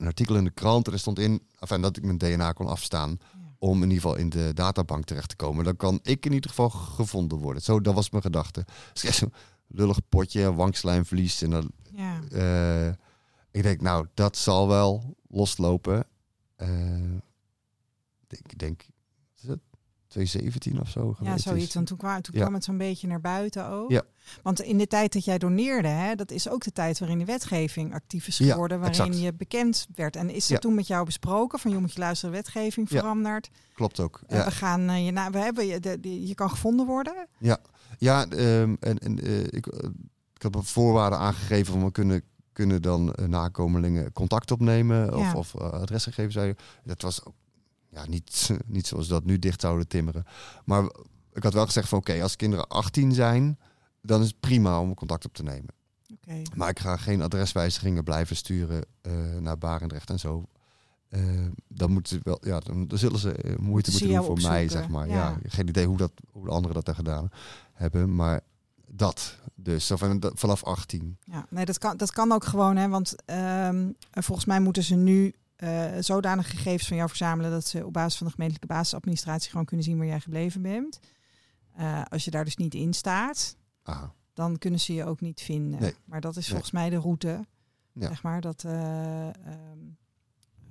een 0.00 0.06
artikel 0.06 0.36
in 0.36 0.44
de 0.44 0.50
krant. 0.50 0.86
En 0.86 0.92
er 0.92 0.98
stond 0.98 1.18
in 1.18 1.42
enfin, 1.58 1.80
dat 1.80 1.96
ik 1.96 2.04
mijn 2.04 2.18
DNA 2.18 2.52
kon 2.52 2.66
afstaan 2.66 3.18
om 3.58 3.82
in 3.82 3.90
ieder 3.90 4.02
geval 4.02 4.16
in 4.16 4.28
de 4.28 4.50
databank 4.54 5.04
terecht 5.04 5.28
te 5.28 5.36
komen. 5.36 5.64
Dan 5.64 5.76
kan 5.76 6.00
ik 6.02 6.26
in 6.26 6.32
ieder 6.32 6.50
geval 6.50 6.70
gevonden 6.70 7.38
worden. 7.38 7.62
Zo, 7.62 7.80
dat 7.80 7.94
was 7.94 8.10
mijn 8.10 8.22
gedachte. 8.22 8.64
Dus 8.92 9.22
lullig 9.66 9.98
potje, 10.08 10.54
wangslijmverlies. 10.54 11.42
En 11.42 11.50
dan, 11.50 11.70
ja. 11.90 12.20
uh, 12.32 12.92
ik 13.50 13.62
denk, 13.62 13.80
nou, 13.80 14.06
dat 14.14 14.36
zal 14.36 14.68
wel 14.68 15.16
loslopen. 15.28 16.06
Uh, 16.56 17.16
ik 18.28 18.58
denk, 18.58 18.86
2017 20.10 20.80
of 20.80 20.88
zo? 20.90 21.16
Ja, 21.22 21.38
zoiets. 21.38 21.74
Want 21.74 21.86
toen 21.86 21.96
kwam, 21.96 22.20
toen 22.22 22.34
ja. 22.34 22.40
kwam 22.40 22.54
het 22.54 22.64
zo'n 22.64 22.78
beetje 22.78 23.06
naar 23.06 23.20
buiten 23.20 23.66
ook. 23.68 23.90
Ja. 23.90 24.02
Want 24.42 24.60
in 24.60 24.78
de 24.78 24.86
tijd 24.86 25.12
dat 25.12 25.24
jij 25.24 25.38
doneerde, 25.38 25.88
hè, 25.88 26.14
dat 26.14 26.30
is 26.30 26.48
ook 26.48 26.64
de 26.64 26.72
tijd 26.72 26.98
waarin 26.98 27.18
de 27.18 27.24
wetgeving 27.24 27.94
actief 27.94 28.26
is 28.26 28.36
geworden, 28.36 28.76
ja, 28.76 28.82
waarin 28.82 29.00
exact. 29.04 29.20
je 29.24 29.32
bekend 29.34 29.86
werd. 29.94 30.16
En 30.16 30.30
is 30.30 30.40
dat 30.40 30.48
Ja. 30.48 30.58
toen 30.58 30.74
met 30.74 30.86
jou 30.86 31.04
besproken? 31.04 31.58
Van 31.58 31.70
je 31.70 31.78
moet 31.78 31.92
je 31.92 31.98
luisteren, 31.98 32.34
wetgeving 32.34 32.90
Ja. 32.90 32.98
veranderd. 32.98 33.50
Klopt 33.74 34.00
ook. 34.00 34.20
Ja. 34.28 34.44
we 34.44 34.50
gaan 34.50 34.88
eh, 34.88 35.04
je 35.04 35.10
na, 35.10 35.30
we 35.30 35.38
hebben 35.38 35.66
je, 35.66 35.80
de, 35.80 36.00
de- 36.00 36.26
je 36.26 36.34
kan 36.34 36.50
gevonden 36.50 36.86
worden. 36.86 37.26
Ja, 37.98 38.26
ehm, 38.28 38.74
en, 38.80 38.98
en 38.98 39.18
eh, 39.22 39.40
ik, 39.42 39.66
eh, 39.66 39.88
ik 40.34 40.42
heb 40.42 40.54
een 40.54 40.64
voorwaarden 40.64 41.18
aangegeven 41.18 41.72
van 41.72 41.84
we 41.84 41.90
kunnen, 41.92 42.22
kunnen 42.52 42.82
dan 42.82 43.14
nakomelingen 43.26 44.12
contact 44.12 44.50
opnemen 44.50 45.14
of, 45.14 45.20
Ja. 45.22 45.32
of 45.34 45.56
adresgegevens. 45.56 46.34
je. 46.34 46.56
Dat 46.84 47.02
was 47.02 47.24
ook 47.24 47.34
ja, 47.90 48.06
niet, 48.06 48.50
niet 48.66 48.86
zoals 48.86 49.08
dat 49.08 49.24
nu 49.24 49.38
dicht 49.38 49.60
zouden 49.60 49.88
timmeren. 49.88 50.24
Maar 50.64 50.82
ik 51.32 51.42
had 51.42 51.52
wel 51.52 51.66
gezegd 51.66 51.88
van 51.88 51.98
oké, 51.98 52.22
als 52.22 52.36
kinderen 52.36 52.68
18 52.68 53.12
zijn, 53.12 53.58
dan 54.02 54.20
is 54.20 54.26
het 54.26 54.40
prima 54.40 54.80
om 54.80 54.94
contact 54.94 55.24
op 55.24 55.34
te 55.34 55.42
nemen. 55.42 55.74
Maar 56.54 56.68
ik 56.68 56.78
ga 56.78 56.96
geen 56.96 57.22
adreswijzigingen 57.22 58.04
blijven 58.04 58.36
sturen 58.36 58.84
eh, 59.00 59.12
naar 59.38 59.58
Barendrecht 59.58 60.10
en 60.10 60.18
zo. 60.18 60.44
Eh, 61.08 61.46
dan 61.68 61.92
moeten 61.92 62.16
ze 62.16 62.20
wel, 62.22 62.38
ja, 62.40 62.60
dan, 62.60 62.86
dan 62.86 62.98
zullen 62.98 63.18
ze 63.18 63.32
eh, 63.32 63.56
moeite 63.56 63.90
moeten 63.90 64.08
doen 64.08 64.24
voor 64.24 64.40
mij, 64.40 64.68
zeg 64.68 64.88
maar. 64.88 65.08
ja. 65.08 65.14
Ja. 65.14 65.38
geen 65.42 65.68
idee 65.68 65.86
hoe 65.86 65.96
dat, 65.96 66.12
hoe 66.32 66.44
de 66.44 66.50
anderen 66.50 66.74
dat 66.74 66.84
daar 66.84 66.94
gedaan 66.94 67.28
hebben, 67.72 68.14
maar 68.14 68.40
dat. 68.86 69.38
Dus 69.54 69.92
vanaf 70.34 70.64
18. 70.64 71.16
Ja, 71.24 71.46
nee, 71.48 71.64
dat 71.64 71.78
kan, 71.78 71.96
dat 71.96 72.12
kan 72.12 72.32
ook 72.32 72.44
gewoon, 72.44 72.76
hè, 72.76 72.88
want 72.88 73.14
ehm, 73.24 73.88
eh, 74.10 74.22
volgens 74.22 74.46
mij 74.46 74.60
moeten 74.60 74.82
ze 74.82 74.94
nu 74.94 75.34
eh, 75.60 76.02
zodanig 76.02 76.50
gegevens 76.50 76.88
van 76.88 76.96
jou 76.96 77.08
verzamelen 77.08 77.50
dat 77.50 77.66
ze 77.66 77.86
op 77.86 77.92
basis 77.92 78.16
van 78.18 78.26
de 78.26 78.32
gemeentelijke 78.32 78.74
basisadministratie 78.74 79.50
gewoon 79.50 79.64
kunnen 79.66 79.84
zien 79.86 79.96
waar 79.98 80.06
jij 80.06 80.20
gebleven 80.20 80.62
bent. 80.62 81.00
Eh, 81.74 82.02
als 82.08 82.24
je 82.24 82.30
daar 82.30 82.44
dus 82.44 82.56
niet 82.56 82.74
in 82.74 82.92
staat, 82.92 83.56
Aha. 83.82 84.14
dan 84.32 84.58
kunnen 84.58 84.80
ze 84.80 84.94
je 84.94 85.04
ook 85.04 85.20
niet 85.20 85.40
vinden. 85.40 85.80
Nee. 85.80 85.94
Maar 86.04 86.20
dat 86.20 86.36
is 86.36 86.42
Nee. 86.42 86.50
volgens 86.50 86.70
mij 86.70 86.90
de 86.90 86.96
route, 86.96 87.46
Ja. 87.92 88.06
zeg 88.06 88.22
maar, 88.22 88.40
dat 88.40 88.64
eh, 88.64 89.26
ehm, 89.28 89.78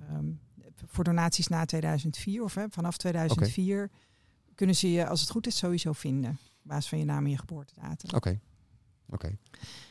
ehm, 0.08 0.32
voor 0.86 1.04
donaties 1.04 1.48
na 1.48 1.64
2004 1.64 2.42
of 2.42 2.54
hè, 2.54 2.64
vanaf 2.70 2.96
2004 2.96 3.90
kunnen 4.54 4.76
ze 4.76 4.92
je, 4.92 5.06
als 5.06 5.20
het 5.20 5.30
goed 5.30 5.46
is, 5.46 5.56
sowieso 5.56 5.92
vinden. 5.92 6.30
Op 6.30 6.38
basis 6.62 6.88
van 6.88 6.98
je 6.98 7.04
naam 7.04 7.24
en 7.24 7.30
je 7.30 7.38
geboortedatum. 7.38 8.14
Oké. 8.14 8.40
Oké. 9.08 9.36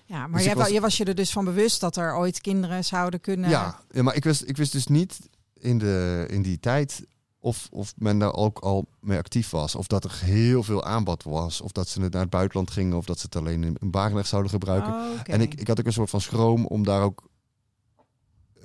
Ja, 0.10 0.28
maar 0.28 0.38
Dus 0.38 0.44
jij, 0.48 0.56
was- 0.56 0.70
je 0.70 0.80
was 0.80 0.98
je 0.98 1.06
er 1.06 1.16
dus 1.16 1.32
van 1.32 1.46
bewust 1.46 1.80
dat 1.80 1.96
er 1.96 2.16
ooit 2.16 2.42
kinderen 2.42 2.86
zouden 2.86 3.22
kunnen. 3.22 3.50
Ja, 3.50 3.80
ja, 3.92 4.04
maar 4.04 4.16
ik 4.16 4.24
wist, 4.24 4.44
ik 4.48 4.58
wist 4.58 4.72
dus 4.72 4.88
niet 4.88 5.20
in, 5.54 5.78
de, 5.78 6.26
in 6.30 6.42
die 6.42 6.60
tijd 6.60 7.06
of, 7.40 7.68
of 7.72 7.94
men 7.98 8.20
daar 8.20 8.34
ook 8.34 8.60
al 8.60 8.86
mee 9.00 9.18
actief 9.18 9.50
was. 9.50 9.76
Of 9.76 9.88
dat 9.88 10.04
er 10.04 10.20
heel 10.24 10.64
veel 10.64 10.84
aanbod 10.86 11.24
was. 11.24 11.62
Of 11.62 11.72
dat 11.72 11.88
ze 11.88 12.02
het 12.02 12.12
naar 12.14 12.22
het 12.22 12.30
buitenland 12.30 12.72
gingen. 12.72 12.98
Of 12.98 13.06
dat 13.06 13.20
ze 13.20 13.26
het 13.26 13.36
alleen 13.36 13.64
in, 13.64 13.76
in 13.80 13.92
Barendrecht 13.92 14.28
zouden 14.30 14.52
gebruiken. 14.52 14.94
Oh, 14.94 15.20
oké. 15.20 15.32
En 15.32 15.42
ik, 15.42 15.54
ik 15.54 15.68
had 15.68 15.80
ook 15.80 15.86
een 15.86 15.94
soort 15.94 16.10
van 16.10 16.22
schroom 16.22 16.66
om 16.66 16.84
daar 16.84 17.02
ook 17.02 17.28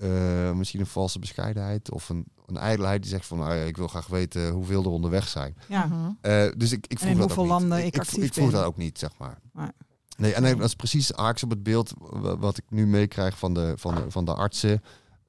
eh, 0.00 0.52
misschien 0.52 0.80
een 0.80 0.86
valse 0.86 1.18
bescheidenheid 1.18 1.90
of 1.90 2.08
een, 2.08 2.24
een 2.46 2.56
ijdelheid 2.56 3.02
die 3.02 3.10
zegt 3.10 3.26
van 3.26 3.38
nou 3.38 3.54
ja, 3.54 3.64
ik 3.64 3.76
wil 3.76 3.88
graag 3.88 4.06
weten 4.06 4.50
hoeveel 4.50 4.82
er 4.82 4.90
onderweg 4.90 5.28
zijn. 5.28 5.56
ja. 5.68 5.86
Mhm. 5.86 6.10
Eh, 6.20 6.46
dus 6.56 6.72
ik, 6.72 6.86
ik 6.86 6.90
En 6.92 6.98
vroeg 6.98 7.10
in 7.10 7.16
dat 7.18 7.26
hoeveel 7.26 7.42
ook 7.42 7.50
niet. 7.50 7.58
landen 7.60 7.78
ik, 7.78 7.84
ik 7.86 7.94
ik, 7.94 8.00
actief 8.00 8.24
ik 8.24 8.32
vroeg 8.32 8.50
ben. 8.50 8.54
dat 8.54 8.64
ook 8.64 8.76
niet, 8.76 8.98
zeg 8.98 9.10
maar. 9.18 9.38
Nee. 9.52 9.68
Nee, 10.16 10.34
en 10.34 10.42
dat 10.58 10.68
is 10.68 10.74
precies 10.74 11.10
haaks 11.12 11.42
op 11.42 11.50
het 11.50 11.62
beeld 11.62 11.92
wa- 11.98 12.36
wat 12.36 12.58
ik 12.58 12.64
nu 12.68 12.86
meekrijg 12.86 13.38
van 13.38 13.54
de, 13.54 13.72
van, 13.76 13.94
de, 13.94 14.10
van 14.10 14.24
de 14.24 14.34
artsen 14.34 14.82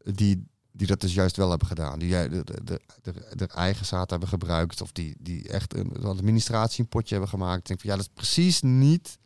die, 0.04 0.48
die 0.72 0.88
dat 0.88 1.02
dus 1.02 1.14
juist 1.14 1.36
wel 1.38 1.50
hebben 1.50 1.68
gedaan. 1.68 2.00
Die 2.00 2.10
de, 2.10 2.44
de, 2.44 2.82
de, 3.02 3.14
de, 3.36 3.48
eigen 3.48 3.86
zaad 3.86 4.10
hebben 4.10 4.30
gebruikt 4.30 4.82
of 4.82 4.92
die, 4.92 5.16
die 5.20 5.50
echt 5.50 5.76
een, 5.76 5.90
een 5.96 6.04
administratie 6.04 6.84
een 6.84 6.90
potje 6.90 7.12
hebben 7.12 7.30
gemaakt. 7.30 7.60
Ik 7.60 7.66
denk 7.68 7.80
van 7.82 7.90
ja, 7.90 7.96
dat 7.96 8.06
is 8.06 8.12
precies 8.14 8.62
niet, 8.62 9.18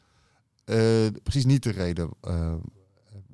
eh, 0.65 1.07
precies 1.23 1.45
niet 1.45 1.63
de 1.63 1.71
reden 1.71 2.09
eh, 2.21 2.53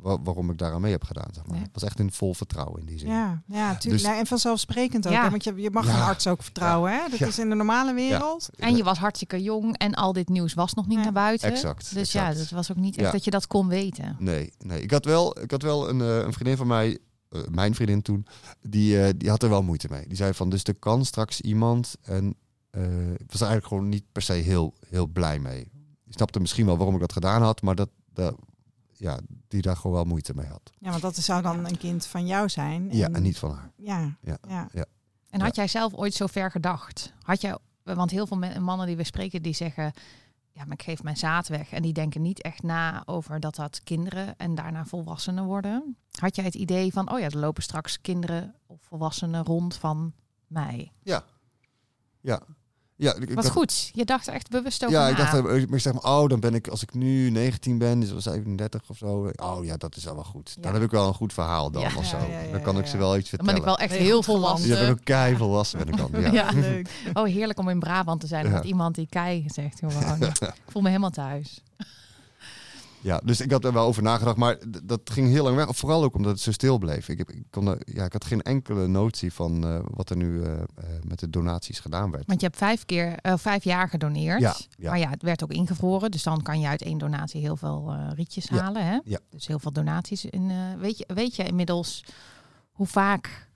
wa- 0.06 0.22
waarom 0.24 0.50
ik 0.50 0.58
daaraan 0.58 0.82
mee 0.82 0.92
heb 0.92 1.04
gedaan. 1.04 1.28
Zeg 1.34 1.44
maar. 1.46 1.54
Nee. 1.56 1.64
Het 1.64 1.74
was 1.74 1.84
echt 1.84 2.00
in 2.00 2.12
vol 2.12 2.34
vertrouwen 2.34 2.80
in 2.80 2.86
die 2.86 3.00
zin. 3.00 3.10
Ja, 3.10 3.42
ja, 3.48 3.76
tuurlijk. 3.76 4.02
Dus- 4.04 4.12
Nee, 4.12 4.20
en 4.20 4.26
vanzelfsprekend 4.26 5.08
ook. 5.08 5.14
Ja. 5.14 5.24
Hè? 5.24 5.30
Want 5.30 5.44
je, 5.44 5.54
je 5.56 5.70
mag 5.72 5.86
Ja. 5.88 5.96
een 5.96 6.02
arts 6.02 6.28
ook 6.28 6.44
vertrouwen. 6.44 6.92
Hè? 6.92 7.10
Dat 7.10 7.20
Ja. 7.20 7.28
is 7.28 7.40
in 7.40 7.50
de 7.50 7.56
normale 7.56 7.94
wereld. 7.94 8.50
En 8.56 8.76
je 8.76 8.84
was 8.84 8.98
hartstikke 8.98 9.42
jong 9.44 9.78
en 9.78 9.94
al 9.94 10.14
dit 10.14 10.30
nieuws 10.30 10.54
was 10.54 10.74
nog 10.74 10.88
niet 10.88 10.98
Ja. 10.98 11.04
naar 11.04 11.14
buiten. 11.14 11.52
Exact. 11.52 11.94
Dus 11.94 12.12
ja, 12.12 12.34
dat 12.34 12.50
was 12.50 12.72
ook 12.72 12.78
niet 12.78 12.96
echt 12.98 13.06
Ja. 13.06 13.12
dat 13.12 13.24
je 13.24 13.32
dat 13.32 13.48
kon 13.48 13.68
weten. 13.68 14.16
Nee, 14.20 14.54
nee. 14.60 14.82
Ik 14.82 14.92
had 14.92 15.06
wel, 15.06 15.42
ik 15.42 15.52
had 15.52 15.62
wel 15.62 15.90
een, 15.90 16.02
eh, 16.02 16.18
een 16.18 16.34
vriendin 16.34 16.58
van 16.58 16.68
mij, 16.68 16.98
eh, 17.30 17.42
mijn 17.52 17.76
vriendin 17.76 18.02
toen, 18.02 18.26
die, 18.62 19.02
eh, 19.04 19.14
die 19.18 19.30
had 19.30 19.44
er 19.44 19.50
wel 19.50 19.64
moeite 19.64 19.88
mee. 19.92 20.08
Die 20.08 20.18
zei 20.18 20.34
van, 20.34 20.50
dus 20.50 20.64
er 20.64 20.76
kan 20.76 21.06
straks 21.06 21.42
iemand 21.42 21.96
en 22.02 22.36
eh, 22.70 23.12
ik 23.12 23.32
was 23.32 23.42
er 23.42 23.48
eigenlijk 23.48 23.68
gewoon 23.68 23.90
niet 23.90 24.04
per 24.12 24.22
se 24.22 24.34
heel, 24.34 24.74
heel 24.90 25.08
blij 25.08 25.40
mee. 25.40 25.68
Die 26.04 26.14
snapte 26.14 26.40
misschien 26.40 26.66
wel 26.66 26.78
waarom 26.78 26.96
ik 26.96 27.02
dat 27.02 27.14
gedaan 27.14 27.42
had, 27.42 27.62
maar 27.62 27.76
dat, 27.76 27.90
dat, 28.14 28.36
ja, 28.98 29.20
die 29.48 29.62
daar 29.62 29.76
gewoon 29.78 29.96
wel 29.96 30.06
moeite 30.06 30.34
mee 30.36 30.48
had. 30.48 30.72
Ja, 30.80 30.90
want 30.90 31.02
dat 31.02 31.16
zou 31.16 31.42
dan 31.42 31.66
een 31.66 31.78
kind 31.78 32.06
van 32.06 32.26
jou 32.28 32.50
zijn. 32.50 32.92
Ja, 32.92 33.10
en 33.10 33.22
niet 33.22 33.38
van 33.38 33.52
haar. 33.52 33.72
Ja, 33.76 34.18
Ja. 34.22 34.38
ja. 34.72 34.86
En 35.30 35.42
had 35.42 35.56
jij 35.56 35.68
zelf 35.68 35.94
ooit 35.94 36.14
zo 36.14 36.28
ver 36.28 36.52
gedacht? 36.52 37.14
Had 37.22 37.42
jij, 37.42 37.58
want 37.84 38.12
heel 38.12 38.28
veel 38.28 38.38
mannen 38.60 38.88
die 38.88 38.96
we 38.96 39.04
spreken, 39.04 39.42
die 39.42 39.54
zeggen... 39.54 39.94
Ja, 40.52 40.64
maar 40.64 40.74
ik 40.74 40.84
geef 40.84 41.04
mijn 41.04 41.18
zaad 41.18 41.48
weg. 41.48 41.72
En 41.72 41.82
die 41.82 41.94
denken 41.94 42.22
niet 42.22 42.42
echt 42.42 42.64
na 42.64 43.04
over 43.06 43.40
dat 43.40 43.56
dat 43.56 43.84
kinderen 43.84 44.38
en 44.38 44.56
daarna 44.56 44.86
volwassenen 44.86 45.46
worden. 45.46 45.98
Had 46.20 46.36
jij 46.36 46.46
het 46.46 46.56
idee 46.56 46.94
van, 46.94 47.12
oh 47.12 47.20
ja, 47.20 47.26
er 47.26 47.38
lopen 47.38 47.64
straks 47.64 48.02
kinderen 48.02 48.56
of 48.66 48.82
volwassenen 48.82 49.44
rond 49.44 49.76
van 49.76 50.14
mij? 50.48 50.92
Ja. 51.02 51.24
Ja. 52.22 52.42
Ja, 52.98 53.14
ik, 53.16 53.34
Wat 53.34 53.44
had- 53.44 53.54
goed. 53.54 53.90
Je 53.94 54.06
dacht 54.06 54.28
er 54.28 54.34
echt 54.34 54.50
bewust 54.50 54.84
over 54.84 54.96
Ja, 54.98 55.04
na. 55.04 55.10
ik 55.10 55.18
dacht, 55.18 55.46
eh, 55.48 55.56
ik 55.62 55.80
zeg 55.80 55.94
maar, 55.94 56.04
oh, 56.04 56.28
dan 56.30 56.40
ben 56.40 56.54
ik, 56.54 56.68
als 56.68 56.82
ik 56.82 56.94
nu 56.94 57.30
19 57.30 57.78
ben, 57.78 58.00
dus 58.00 58.12
37 58.16 58.82
of 58.88 58.98
zo. 58.98 59.32
Oh 59.36 59.66
ja, 59.66 59.78
dat 59.78 59.96
is 59.96 60.04
wel 60.04 60.14
wel 60.16 60.24
goed. 60.24 60.52
Ja. 60.56 60.62
Dan 60.62 60.74
heb 60.74 60.84
ik 60.84 60.92
wel 60.92 61.08
een 61.08 61.14
goed 61.14 61.34
verhaal 61.34 61.72
dan 61.72 61.82
Ja. 61.82 61.90
of 61.98 62.06
zo. 62.06 62.18
Ja, 62.18 62.26
ja, 62.28 62.40
ja, 62.40 62.52
dan 62.52 62.62
kan 62.62 62.78
ik 62.78 62.84
ja, 62.86 62.90
ze 62.92 62.98
wel 62.98 63.18
iets 63.18 63.30
Dan 63.30 63.40
vertellen. 63.40 63.46
ben 63.64 63.72
ik 63.74 63.78
wel 63.78 63.88
echt 63.88 63.94
heel 64.08 64.24
volwassen. 64.24 64.70
Ja, 64.70 64.76
ben 64.76 64.86
ik 64.86 64.92
ook 64.92 65.04
kei 65.04 65.36
volwassen 65.38 65.80
ben 65.80 65.88
ik 65.88 65.98
dan. 65.98 66.22
Ja. 66.22 66.32
Ja. 66.42 66.52
leuk. 66.54 66.90
Oh, 67.14 67.26
heerlijk 67.26 67.60
om 67.60 67.70
in 67.70 67.80
Brabant 67.80 68.20
te 68.22 68.28
zijn. 68.28 68.46
Ja. 68.46 68.52
Met 68.52 68.64
iemand 68.64 68.96
die 68.96 69.08
kei 69.10 69.44
zegt 69.48 69.80
gewoon. 69.80 70.22
ik 70.42 70.54
voel 70.68 70.82
me 70.82 70.88
helemaal 70.88 71.10
thuis. 71.10 71.62
Ja, 73.06 73.22
dus 73.24 73.42
ik 73.42 73.52
had 73.52 73.66
er 73.66 73.74
wel 73.74 73.86
over 73.86 74.04
nagedacht, 74.04 74.38
maar 74.38 74.58
dat 74.84 75.02
ging 75.04 75.28
heel 75.30 75.44
lang 75.44 75.56
weg. 75.56 75.68
Vooral 75.76 76.04
ook 76.04 76.16
omdat 76.16 76.32
het 76.32 76.42
zo 76.42 76.52
stil 76.52 76.78
bleef. 76.78 77.10
Ik, 77.10 77.18
heb, 77.18 77.30
ik, 77.32 77.44
kon 77.50 77.68
er, 77.68 77.78
ja, 77.86 78.06
ik 78.06 78.14
had 78.14 78.26
geen 78.26 78.42
enkele 78.42 78.88
notie 78.88 79.34
van 79.34 79.68
eh, 79.68 79.80
wat 79.90 80.10
er 80.10 80.16
nu 80.18 80.44
eh, 80.44 80.54
eh, 80.54 80.64
met 81.08 81.20
de 81.20 81.30
donaties 81.30 81.80
gedaan 81.80 82.12
werd. 82.12 82.26
Want 82.26 82.40
je 82.42 82.46
hebt 82.46 82.58
vijf, 82.58 82.86
keer, 82.86 83.16
eh, 83.22 83.34
vijf 83.38 83.64
jaar 83.64 83.90
gedoneerd. 83.90 84.40
Ja, 84.42 84.56
ja. 84.78 84.90
Maar 84.90 85.00
ja, 85.00 85.10
het 85.10 85.22
werd 85.22 85.44
ook 85.44 85.52
ingevroren. 85.52 86.12
Dus 86.12 86.24
dan 86.24 86.42
kan 86.42 86.60
je 86.60 86.68
uit 86.68 86.82
één 86.82 86.98
donatie 86.98 87.42
heel 87.42 87.58
veel 87.58 87.92
eh, 87.94 88.08
rietjes 88.16 88.46
Ja, 88.50 88.58
halen. 88.62 88.86
Hè? 88.86 89.00
ja. 89.04 89.20
Dus 89.30 89.48
heel 89.48 89.60
veel 89.60 89.72
donaties. 89.72 90.26
In, 90.26 90.50
eh, 90.50 90.58
weet, 90.80 90.98
je, 90.98 91.06
weet 91.14 91.36
je 91.36 91.44
inmiddels 91.44 92.04
hoe 92.72 92.88
vaak 92.88 93.48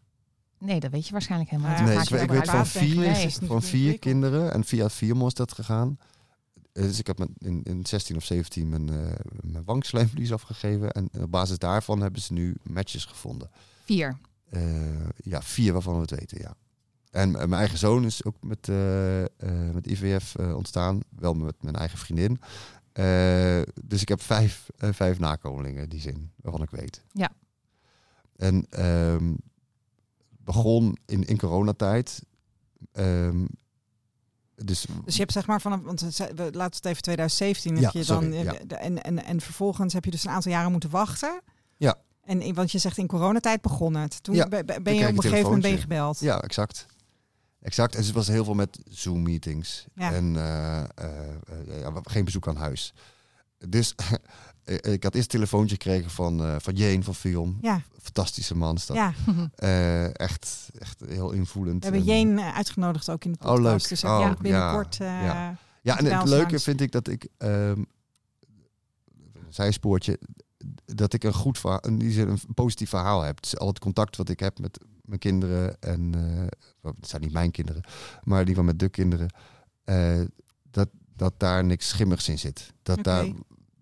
Nee, 0.60 0.80
dat 0.80 0.92
weet 0.92 1.06
je 1.06 1.12
waarschijnlijk 1.12 1.50
helemaal 1.52 1.72
Ja, 1.72 1.78
niet. 1.80 1.88
nee, 1.90 1.98
ik, 2.22 2.30
weet- 2.30 2.40
ik 2.40 2.46
van 2.46 2.66
vier. 2.66 2.96
Nee, 2.96 3.30
van 3.44 3.62
vier 3.62 4.00
kinderen. 4.00 4.54
En 4.54 4.64
via 4.64 4.90
Viamo 4.90 5.28
is 5.28 5.34
dat 5.34 5.54
gegaan. 5.54 5.98
Eh, 6.80 6.86
Dus 6.86 7.00
ik 7.00 7.08
heb 7.08 7.18
met- 7.18 7.30
in, 7.38 7.64
in 7.64 7.86
16 7.86 8.16
of 8.16 8.24
17 8.24 8.70
mijn, 8.70 8.90
eh 8.90 9.12
mijn 9.42 9.64
wangslijmvlies 9.64 10.34
afgegeven. 10.34 10.92
En 10.92 11.10
op 11.22 11.32
basis 11.32 11.58
daarvan 11.58 12.02
hebben 12.02 12.22
ze 12.22 12.34
nu 12.34 12.56
matches 12.64 13.06
gevonden. 13.06 13.50
Vier. 13.86 14.18
Eh, 14.50 15.08
ja, 15.24 15.42
vier 15.42 15.74
waarvan 15.74 15.94
we 15.96 16.02
het 16.02 16.12
weten, 16.12 16.40
ja. 16.42 16.54
En 17.12 17.32
mijn 17.32 17.54
eigen 17.54 17.78
zoon 17.78 18.06
is 18.06 18.24
ook 18.24 18.36
met, 18.44 18.70
eh, 18.70 19.22
eh, 19.24 19.30
met 19.74 19.88
IVF 19.88 20.36
eh, 20.36 20.56
ontstaan. 20.56 21.00
Wel 21.10 21.34
met 21.34 21.64
mijn 21.64 21.76
eigen 21.76 21.98
vriendin. 21.98 22.40
Eh, 22.92 23.62
dus 23.86 24.02
ik 24.02 24.08
heb 24.10 24.22
vijf, 24.22 24.70
eh, 24.78 24.90
vijf 24.94 25.20
nakomelingen 25.20 25.84
in 25.84 25.90
die 25.90 26.00
zin, 26.02 26.32
waarvan 26.36 26.62
ik 26.62 26.70
weet. 26.70 27.04
Ja. 27.12 27.32
En 28.36 28.66
ehm, 28.70 29.34
begon 30.38 30.98
in, 31.06 31.24
in 31.26 31.38
coronatijd. 31.38 32.24
Ehm, 32.92 33.46
dus 34.66 34.86
Dus 35.06 35.14
je 35.14 35.20
hebt 35.20 35.32
zeg 35.32 35.48
maar 35.48 35.62
vanaf, 35.62 35.80
want 35.82 36.02
we 36.36 36.50
laten 36.52 36.76
het 36.76 36.86
even 36.86 37.02
2017 37.02 37.78
Ja, 37.78 37.90
je 37.94 38.06
dan 38.06 38.24
sorry, 38.24 38.38
eh, 38.38 38.44
ja. 38.44 38.78
en, 38.78 39.04
en, 39.04 39.24
en 39.26 39.42
vervolgens 39.42 39.94
heb 39.94 40.06
je 40.06 40.12
dus 40.12 40.24
een 40.24 40.32
aantal 40.32 40.52
jaren 40.52 40.72
moeten 40.72 40.90
wachten. 40.90 41.42
Ja. 41.78 41.96
En 42.24 42.54
want 42.54 42.72
je 42.72 42.78
zegt 42.78 42.98
in 42.98 43.08
coronatijd 43.08 43.62
begon 43.62 43.96
het. 43.96 44.24
Toen 44.24 44.36
Ja, 44.36 44.48
ben, 44.48 44.64
je 44.96 45.08
op 45.08 45.16
een 45.16 45.22
gegeven 45.22 45.44
moment 45.44 45.62
ben 45.62 45.72
je 45.72 45.78
gebeld. 45.78 46.20
Ja, 46.20 46.42
exact. 46.42 46.86
Exact. 47.62 47.96
En 47.96 48.04
het 48.04 48.12
was 48.12 48.28
heel 48.28 48.44
veel 48.44 48.54
met 48.54 48.80
Zoom-meetings. 48.90 49.86
Ja. 49.96 50.14
En 50.14 50.36
eh, 50.36 50.80
eh, 50.80 51.80
ja, 51.82 51.92
geen 52.04 52.26
bezoek 52.26 52.48
aan 52.48 52.56
huis. 52.56 52.94
Dus 53.68 53.96
ik 54.70 55.04
had 55.04 55.14
eerst 55.16 55.34
een 55.34 55.40
telefoontje 55.40 55.76
gekregen 55.76 56.10
van, 56.12 56.44
eh 56.44 56.56
van 56.60 56.76
Jane 56.76 57.04
van 57.04 57.16
Film. 57.16 57.58
Ja, 57.62 57.82
Fantastische 58.02 58.56
man 58.56 58.76
is 58.76 58.86
dat. 58.86 58.96
ja. 58.98 59.14
Eh, 59.56 60.20
echt, 60.20 60.70
echt 60.80 61.00
heel 61.08 61.32
invoelend. 61.32 61.86
we 61.86 61.90
hebben 61.92 62.14
En- 62.14 62.20
Jane 62.20 62.42
eh, 62.42 62.56
uitgenodigd 62.56 63.10
ook 63.10 63.24
in 63.26 63.32
de 63.32 63.38
Oh, 63.40 63.46
podcast. 63.46 63.70
leuk. 63.90 63.90
Dus 63.90 64.04
Oh, 64.04 64.16
ook 64.16 64.22
ja. 64.22 64.36
binnenkort. 64.42 65.00
eh, 65.00 65.08
Ja. 65.24 65.58
Ja, 65.82 65.98
en 65.98 66.06
het 66.06 66.28
leuke 66.30 66.46
langs. 66.50 66.64
vind 66.64 66.82
ik 66.82 66.92
dat 66.92 67.08
ik... 67.08 67.28
ehm 67.38 67.84
een 69.34 69.56
zijspoortje... 69.56 70.20
Dat 70.86 71.14
ik 71.14 71.24
een 71.24 71.34
goed 71.34 71.58
verhaal, 71.60 71.82
zin 72.00 72.28
een 72.30 72.40
positief 72.54 72.90
verhaal 72.90 73.22
heb. 73.22 73.42
Dus 73.42 73.58
al 73.58 73.68
het 73.68 73.80
contact 73.80 74.16
wat 74.18 74.30
ik 74.30 74.40
heb 74.40 74.60
met 74.60 74.80
mijn 75.02 75.20
kinderen 75.20 75.82
en... 75.82 76.14
eh, 76.82 76.92
het 76.98 77.08
zijn 77.10 77.22
niet 77.22 77.32
mijn 77.34 77.52
kinderen, 77.52 77.84
maar 78.24 78.46
die 78.46 78.56
van 78.56 78.66
met 78.66 78.80
de 78.80 78.90
kinderen. 78.90 79.28
eh, 79.84 80.22
dat, 80.72 80.90
dat 81.16 81.34
daar 81.38 81.66
niks 81.66 81.88
schimmigs 81.88 82.30
in 82.30 82.40
zit. 82.40 82.74
Dat, 82.84 83.04
daar, 83.04 83.26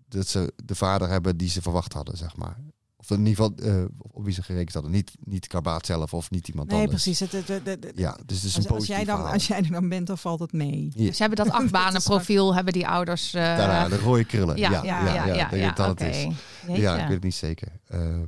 dat 0.08 0.26
ze 0.26 0.52
de 0.64 0.74
vader 0.74 1.08
hebben 1.08 1.36
die 1.36 1.48
ze 1.48 1.62
verwacht 1.62 1.92
hadden, 1.92 2.16
zeg 2.16 2.36
maar. 2.36 2.56
Of 2.96 3.10
in 3.10 3.26
ieder 3.26 3.34
geval 3.44 3.52
eh, 3.74 3.84
op 3.98 4.24
wie 4.24 4.34
ze 4.34 4.42
gerekend 4.42 4.72
hadden. 4.74 4.92
Niet, 4.92 5.12
niet 5.24 5.46
Karbaat 5.46 5.86
zelf 5.86 6.14
of 6.14 6.30
niet 6.30 6.48
iemand 6.48 6.70
Nee, 6.70 6.80
anders. 6.84 7.02
precies. 7.02 7.20
Het, 7.20 7.32
het, 7.32 7.48
het- 7.66 7.84
het- 7.84 7.92
Ja, 7.94 8.18
dus 8.26 8.36
het 8.36 8.44
is 8.46 8.54
een 8.54 8.56
als, 8.56 8.56
als, 8.56 8.66
positief 8.66 8.96
jij 8.96 9.04
dan, 9.04 9.14
verhaal. 9.16 9.32
als 9.34 9.46
jij 9.46 9.56
er 9.58 9.70
dan 9.70 9.88
bent, 9.88 10.06
dan 10.06 10.18
valt 10.18 10.40
het 10.40 10.52
mee. 10.52 10.90
Ja. 10.94 11.06
Dus 11.06 11.16
ze 11.16 11.22
hebben 11.24 11.44
dat 11.44 11.54
achtbanenprofiel, 11.62 12.54
hebben 12.54 12.72
die 12.72 12.88
ouders... 12.88 13.34
eh, 13.34 13.42
Daarna, 13.42 13.88
de 13.88 13.98
rode 13.98 14.24
krullen. 14.24 14.56
ja, 14.56 14.70
Ja, 14.70 14.82
ja, 14.84 15.26
ja, 15.26 15.54
ja, 15.54 15.72
dat 15.72 16.00
het 16.00 16.14
is. 16.16 16.26
Ja, 16.66 16.94
ik 16.96 17.02
weet 17.04 17.14
het 17.14 17.22
niet 17.22 17.34
zeker. 17.34 17.68
Ehm, 17.86 18.24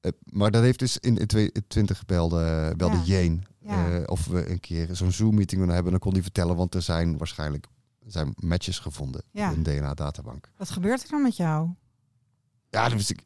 eh, 0.00 0.10
maar 0.24 0.50
dat 0.50 0.62
heeft 0.62 0.78
dus 0.78 0.98
in, 0.98 1.16
in 1.18 1.26
2020 1.26 2.04
belde, 2.04 2.74
belde 2.76 2.96
Ja. 2.96 3.02
Jane 3.04 3.38
Ja. 3.60 3.90
eh, 3.90 4.02
of 4.06 4.26
we 4.26 4.50
een 4.50 4.60
keer 4.60 4.88
zo'n 4.92 5.12
Zoom-meeting 5.12 5.60
willen 5.60 5.74
hebben. 5.74 5.92
Dan 5.92 6.00
kon 6.00 6.12
hij 6.12 6.22
vertellen, 6.22 6.56
want 6.56 6.74
er 6.74 6.82
zijn 6.82 7.18
waarschijnlijk 7.18 7.66
zijn 8.06 8.32
matches 8.36 8.78
gevonden 8.78 9.22
Ja. 9.30 9.50
in 9.50 9.56
een 9.56 9.62
DNA-databank. 9.62 10.50
Wat 10.56 10.70
gebeurt 10.70 11.02
er 11.02 11.08
dan 11.08 11.22
met 11.22 11.36
jou? 11.36 11.68
Ja, 12.70 12.90
wist 12.90 13.10
ik. 13.10 13.24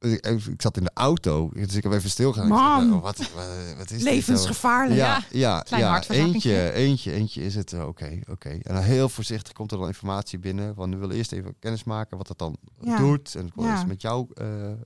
Ik, 0.00 0.26
ik 0.26 0.62
zat 0.62 0.76
in 0.76 0.84
de 0.84 0.90
auto, 0.94 1.50
dus 1.52 1.74
ik 1.74 1.82
heb 1.82 1.92
even 1.92 2.10
stilgegaan. 2.10 2.52
Oh, 2.52 3.02
wat, 3.02 3.18
wat, 3.18 3.46
wat 3.76 3.90
is 3.90 3.96
dit? 3.98 4.02
Levensgevaarlijk. 4.02 5.00
Ja, 5.00 5.22
ja, 5.30 5.64
ja. 5.68 5.88
hartverzakking. 5.88 6.34
Eentje, 6.34 6.72
eentje, 6.72 7.12
eentje 7.12 7.42
is 7.42 7.54
het. 7.54 7.72
Oké, 7.72 8.20
oké. 8.30 8.48
En 8.48 8.74
dan 8.74 8.82
heel 8.82 9.08
voorzichtig 9.08 9.52
komt 9.52 9.72
er 9.72 9.78
dan 9.78 9.86
informatie 9.86 10.38
binnen. 10.38 10.74
Want 10.74 10.92
we 10.94 10.98
willen 11.00 11.16
eerst 11.16 11.32
even 11.32 11.58
kennis 11.58 11.84
maken 11.84 12.16
wat 12.16 12.26
dat 12.26 12.38
dan 12.38 12.56
Ja. 12.80 12.96
doet. 12.96 13.34
En 13.34 13.46
ik 13.46 13.52
Ja. 13.56 13.72
eens 13.76 13.84
met 13.86 14.00
jou, 14.02 14.26
eh, 14.34 14.70
eh, 14.70 14.76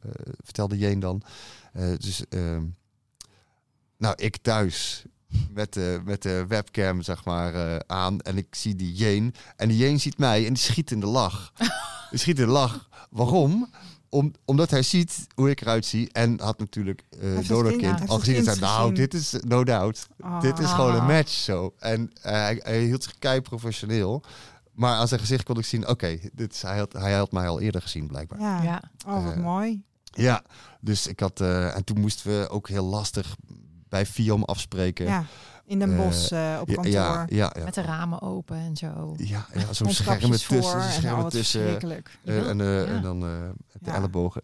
vertelde 0.45 0.78
Jeen 0.78 1.01
dan. 1.01 1.22
Eh, 1.72 1.93
dus, 1.99 2.24
ehm, 2.28 2.64
nou, 3.97 4.14
ik 4.16 4.36
thuis 4.36 5.05
met 5.51 5.72
de, 5.72 6.01
met 6.05 6.22
de 6.22 6.45
webcam, 6.49 7.03
zeg 7.03 7.24
maar, 7.24 7.55
eh, 7.55 7.76
aan. 7.87 8.20
En 8.20 8.37
ik 8.37 8.55
zie 8.55 8.76
die 8.76 8.93
Jeen. 8.93 9.35
En 9.57 9.68
die 9.68 9.76
Jeen 9.76 10.01
ziet 10.01 10.18
mij 10.18 10.47
en 10.47 10.53
die 10.53 10.62
schiet 10.62 10.91
in 10.91 11.01
de 11.01 11.07
lach. 11.07 11.53
die 12.11 12.18
schiet 12.18 12.39
in 12.39 12.45
de 12.45 12.51
lach. 12.51 12.89
Waarom? 13.11 13.70
Om, 14.09 14.33
omdat 14.45 14.70
hij 14.70 14.83
ziet 14.83 15.26
hoe 15.35 15.51
ik 15.51 15.61
eruit 15.61 15.87
zie. 15.87 16.12
En 16.12 16.41
had 16.41 16.59
natuurlijk 16.59 17.05
uh, 17.22 17.37
het 17.37 17.47
donorkind 17.47 17.97
kind- 17.97 18.09
al 18.11 18.18
gezien. 18.18 18.47
En 18.49 18.61
nou, 18.61 18.95
dit 18.95 19.14
is 19.14 19.35
no 19.45 19.64
doubt. 19.64 20.07
Oh. 20.20 20.41
Dit 20.41 20.59
is 20.59 20.70
gewoon 20.70 20.95
een 20.95 21.07
match 21.07 21.30
zo. 21.33 21.74
En 21.78 22.11
eh, 22.22 22.33
hij, 22.33 22.61
hij 22.62 22.80
hield 22.83 23.03
zich 23.03 23.18
kei 23.18 23.41
professioneel. 23.41 24.22
Maar 24.72 24.95
aan 24.97 25.09
zijn 25.09 25.20
gezicht 25.20 25.45
kon 25.45 25.59
ik 25.59 25.64
zien, 25.64 25.89
oké, 25.89 26.18
dit 26.33 26.55
is 26.55 26.62
hij, 26.62 26.78
had, 26.78 26.93
hij 26.93 27.12
had 27.12 27.33
mij 27.33 27.49
al 27.49 27.61
eerder 27.61 27.83
gezien 27.83 28.07
blijkbaar. 28.07 28.41
Ja, 28.41 28.62
Ja. 28.62 28.62
Ja. 28.62 28.83
Oh, 29.07 29.24
wat 29.24 29.33
Eh, 29.35 29.39
mooi. 29.43 29.83
dus 30.80 31.07
ik 31.07 31.20
had, 31.20 31.41
eh, 31.41 31.76
en 31.76 31.85
toen 31.85 32.01
moesten 32.01 32.41
we 32.41 32.49
ook 32.49 32.68
heel 32.68 32.85
lastig 32.85 33.37
bij 33.93 34.07
Fiom 34.07 34.45
afspreken. 34.45 35.05
Ja. 35.07 35.24
In 35.64 35.78
Den 35.78 35.93
eh, 35.93 36.05
Bosch 36.05 36.30
eh, 36.32 36.59
op 36.61 36.66
kantoor. 36.66 36.86
ja, 36.93 37.26
ja, 37.28 37.53
ja. 37.57 37.64
Met 37.64 37.74
de 37.74 37.80
ramen 37.82 38.22
open 38.22 38.57
en 38.57 38.76
zo. 38.76 39.14
Ja, 39.16 39.47
ja 39.55 39.72
zo'n 39.72 39.90
schermen 39.90 40.30
tussen, 40.30 40.62
voor 40.62 40.80
en 40.80 40.93
schermen 40.93 41.28
tussen 41.28 41.80
eh, 41.80 42.49
en, 42.49 42.61
eh, 42.61 42.86
Ja. 42.86 42.95
en 42.95 43.03
dan 43.03 43.22
eh, 43.22 43.28
de 43.72 43.90
Ja. 43.90 43.95
ellebogen. 43.95 44.43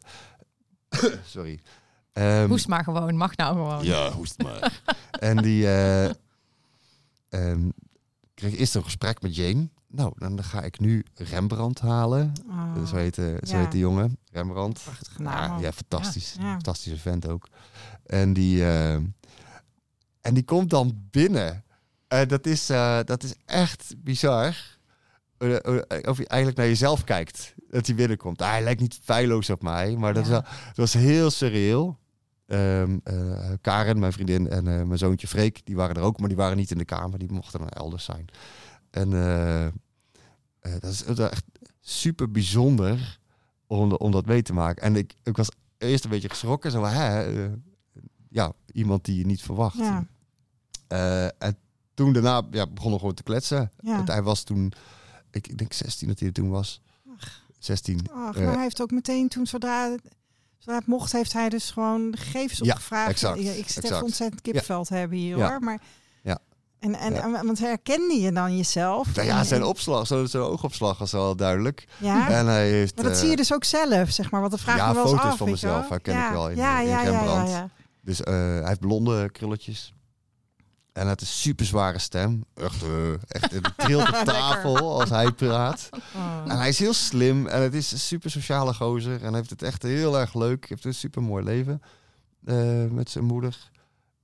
Sorry. 1.34 1.61
Ehm, 2.12 2.49
Hoest 2.49 2.68
maar 2.68 2.84
gewoon, 2.84 3.16
mag 3.16 3.36
nou 3.36 3.55
gewoon. 3.55 3.84
Ja, 3.84 4.11
hoest 4.11 4.42
maar. 4.42 4.80
en 5.30 5.36
die 5.36 5.66
eh, 5.66 6.05
ehm, 7.28 7.68
kreeg 8.34 8.57
eerst 8.57 8.74
een 8.74 8.84
gesprek 8.84 9.22
met 9.22 9.36
Jane. 9.36 9.68
Nou, 9.86 10.12
dan 10.16 10.44
ga 10.44 10.62
ik 10.62 10.80
nu 10.80 11.05
Rembrandt 11.14 11.80
halen. 11.80 12.32
Oh, 12.49 12.86
Zo 12.86 12.96
heet, 12.96 13.18
eh, 13.18 13.24
zo 13.24 13.57
Ja. 13.57 13.59
heet 13.59 13.70
die 13.72 13.80
jongen, 13.80 14.18
Rembrandt. 14.32 14.82
prachtige 14.84 15.22
naam. 15.22 15.61
Ja, 15.61 15.72
fantastisch. 15.72 16.34
Ja. 16.40 16.51
Fantastische 16.51 16.99
vent 16.99 17.28
ook. 17.28 17.49
En 18.07 18.32
die, 18.32 18.70
eh, 18.70 18.96
en 20.20 20.34
die 20.34 20.44
komt 20.44 20.70
dan 20.70 21.06
binnen. 21.10 21.64
En 22.08 22.28
dat, 22.28 22.46
is, 22.46 22.70
eh, 22.70 22.98
dat 23.04 23.22
is 23.22 23.34
echt 23.44 23.94
bizar. 23.98 24.56
Eh, 25.38 25.56
of 26.08 26.18
je 26.18 26.26
eigenlijk 26.28 26.56
naar 26.56 26.66
jezelf 26.66 27.04
kijkt. 27.04 27.54
Dat 27.70 27.86
hij 27.86 27.94
binnenkomt. 27.94 28.42
Ah, 28.42 28.50
hij 28.50 28.62
lijkt 28.62 28.80
niet 28.80 28.98
feilloos 29.02 29.50
op 29.50 29.62
mij. 29.62 29.96
Maar 29.96 30.14
dat, 30.14 30.26
Ja. 30.26 30.32
dat 30.66 30.76
was 30.76 30.92
heel 30.92 31.30
surreal. 31.30 31.98
Ehm, 32.46 32.98
eh, 33.04 33.52
Karen, 33.60 33.98
mijn 33.98 34.12
vriendin, 34.12 34.48
en 34.50 34.64
mijn 34.64 34.98
zoontje 34.98 35.26
Freek, 35.28 35.60
die 35.66 35.76
waren 35.76 35.96
er 35.96 36.02
ook, 36.02 36.18
maar 36.18 36.28
die 36.28 36.36
waren 36.36 36.56
niet 36.56 36.70
in 36.70 36.78
de 36.78 36.84
kamer. 36.84 37.18
Die 37.18 37.32
mochten 37.32 37.58
dan 37.58 37.68
elders 37.68 38.04
zijn. 38.04 38.24
En 38.90 39.10
dat 40.80 40.90
is 40.90 41.04
echt 41.04 41.44
super 41.80 42.30
bijzonder 42.30 43.18
om, 43.66 43.92
om 43.92 44.10
dat 44.10 44.26
mee 44.26 44.42
te 44.42 44.52
maken. 44.52 44.82
En 44.82 44.96
ik, 44.96 45.14
ik 45.22 45.36
was 45.36 45.48
eerst 45.78 46.04
een 46.04 46.10
beetje 46.10 46.28
geschrokken. 46.28 46.70
Zo, 46.70 46.84
hè, 46.84 47.26
ja, 48.31 48.53
iemand 48.72 49.05
die 49.05 49.18
je 49.18 49.26
niet 49.26 49.43
verwacht. 49.43 49.76
Ja. 49.79 50.05
Eh, 50.89 51.24
en 51.24 51.57
toen 51.95 52.12
daarna 52.12 52.43
ja, 52.51 52.66
begonnen 52.66 52.99
gewoon 52.99 53.14
te 53.14 53.22
kletsen. 53.22 53.70
Ja. 53.81 54.03
Hij 54.05 54.22
was 54.22 54.43
toen, 54.43 54.72
ik, 55.31 55.59
denk 55.59 55.72
16 55.72 56.09
dat 56.09 56.18
hij 56.18 56.29
er 56.29 56.35
toen 56.35 56.51
was. 56.51 56.81
16. 57.59 58.07
Ach, 58.12 58.37
Eh, 58.37 58.45
maar 58.45 58.53
hij 58.53 58.62
heeft 58.62 58.83
ook 58.83 58.91
meteen 58.91 59.29
toen, 59.29 59.47
zodra, 59.47 59.97
zodra 60.59 60.79
het 60.79 60.87
mocht, 60.87 61.12
heeft 61.12 61.33
hij 61.33 61.49
dus 61.49 61.70
gewoon 61.70 62.11
de 62.11 62.16
gegevens 62.16 62.59
Ja, 62.59 62.72
opgevraagd. 62.72 63.11
exact, 63.11 63.41
Ja, 63.43 63.53
ik 63.53 63.68
zit 63.68 63.85
even 63.85 64.03
ontzettend 64.03 64.41
kippenvel 64.43 64.85
te 64.85 64.95
hebben 64.95 65.18
hier 65.18 65.37
hoor. 65.49 65.61
Maar, 65.61 65.81
Ja. 66.22 66.39
En, 66.79 66.95
en, 66.95 67.12
Ja. 67.14 67.22
en- 67.22 67.47
want 67.47 67.59
herkende 67.59 68.14
je 68.14 68.33
dan 68.33 68.57
jezelf? 68.57 69.14
Nou 69.16 69.26
ja, 69.29 69.45
zijn 69.45 69.64
opslag, 69.64 70.07
zijn, 70.07 70.29
zijn 70.29 70.43
oogopslag 70.43 70.99
was 70.99 71.12
wel 71.12 71.37
duidelijk. 71.37 71.89
Ja, 71.99 72.29
En 72.31 72.47
hij 72.47 72.70
heeft, 72.70 72.95
maar 72.95 73.05
dat 73.05 73.12
eh, 73.14 73.18
zie 73.20 73.29
je 73.31 73.37
dus 73.37 73.53
ook 73.53 73.64
zelf, 73.64 74.11
zeg 74.11 74.31
maar. 74.31 74.41
Want 74.41 74.53
dan 74.53 74.61
vraag 74.62 74.76
ja, 74.76 74.89
me 74.89 74.95
wel 74.95 75.07
foto's 75.07 75.20
af, 75.24 75.37
van 75.37 75.51
mezelf, 75.51 75.89
herken 75.89 76.24
ik 76.26 76.31
wel 76.33 76.51
in- 76.51 76.57
ja, 76.57 76.81
in 76.81 76.89
ja, 76.89 77.70
Dus 78.09 78.22
eh, 78.22 78.34
hij 78.34 78.66
heeft 78.66 78.80
blonde 78.80 79.30
krulletjes. 79.30 79.92
En 80.92 81.00
hij 81.00 81.06
heeft 81.06 81.20
een 81.20 81.26
super 81.26 81.66
zware 81.66 81.98
stem. 81.98 82.44
Echt, 82.54 82.82
eh 82.82 83.12
echt 83.28 83.52
een 83.52 83.62
trilt 83.76 84.06
de 84.06 84.22
tafel 84.32 85.00
als 85.00 85.11
hij 85.11 85.32
praat. 85.32 85.88
Oh. 86.16 86.42
En 86.46 86.56
hij 86.59 86.68
is 86.68 86.78
heel 86.78 86.92
slim 86.92 87.46
en 87.46 87.62
het 87.62 87.74
is 87.74 87.92
een 87.92 87.98
super 87.98 88.30
sociale 88.30 88.74
gozer. 88.74 89.14
En 89.14 89.26
hij 89.28 89.36
heeft 89.36 89.50
het 89.50 89.62
echt 89.62 89.82
heel 89.82 90.18
erg 90.18 90.34
leuk. 90.34 90.59
Hij 90.61 90.68
heeft 90.68 90.84
een 90.84 90.94
super 90.94 91.22
mooi 91.22 91.44
leven 91.44 91.82
eh, 92.44 92.84
met 92.90 93.11
zijn 93.11 93.24
moeder. 93.24 93.70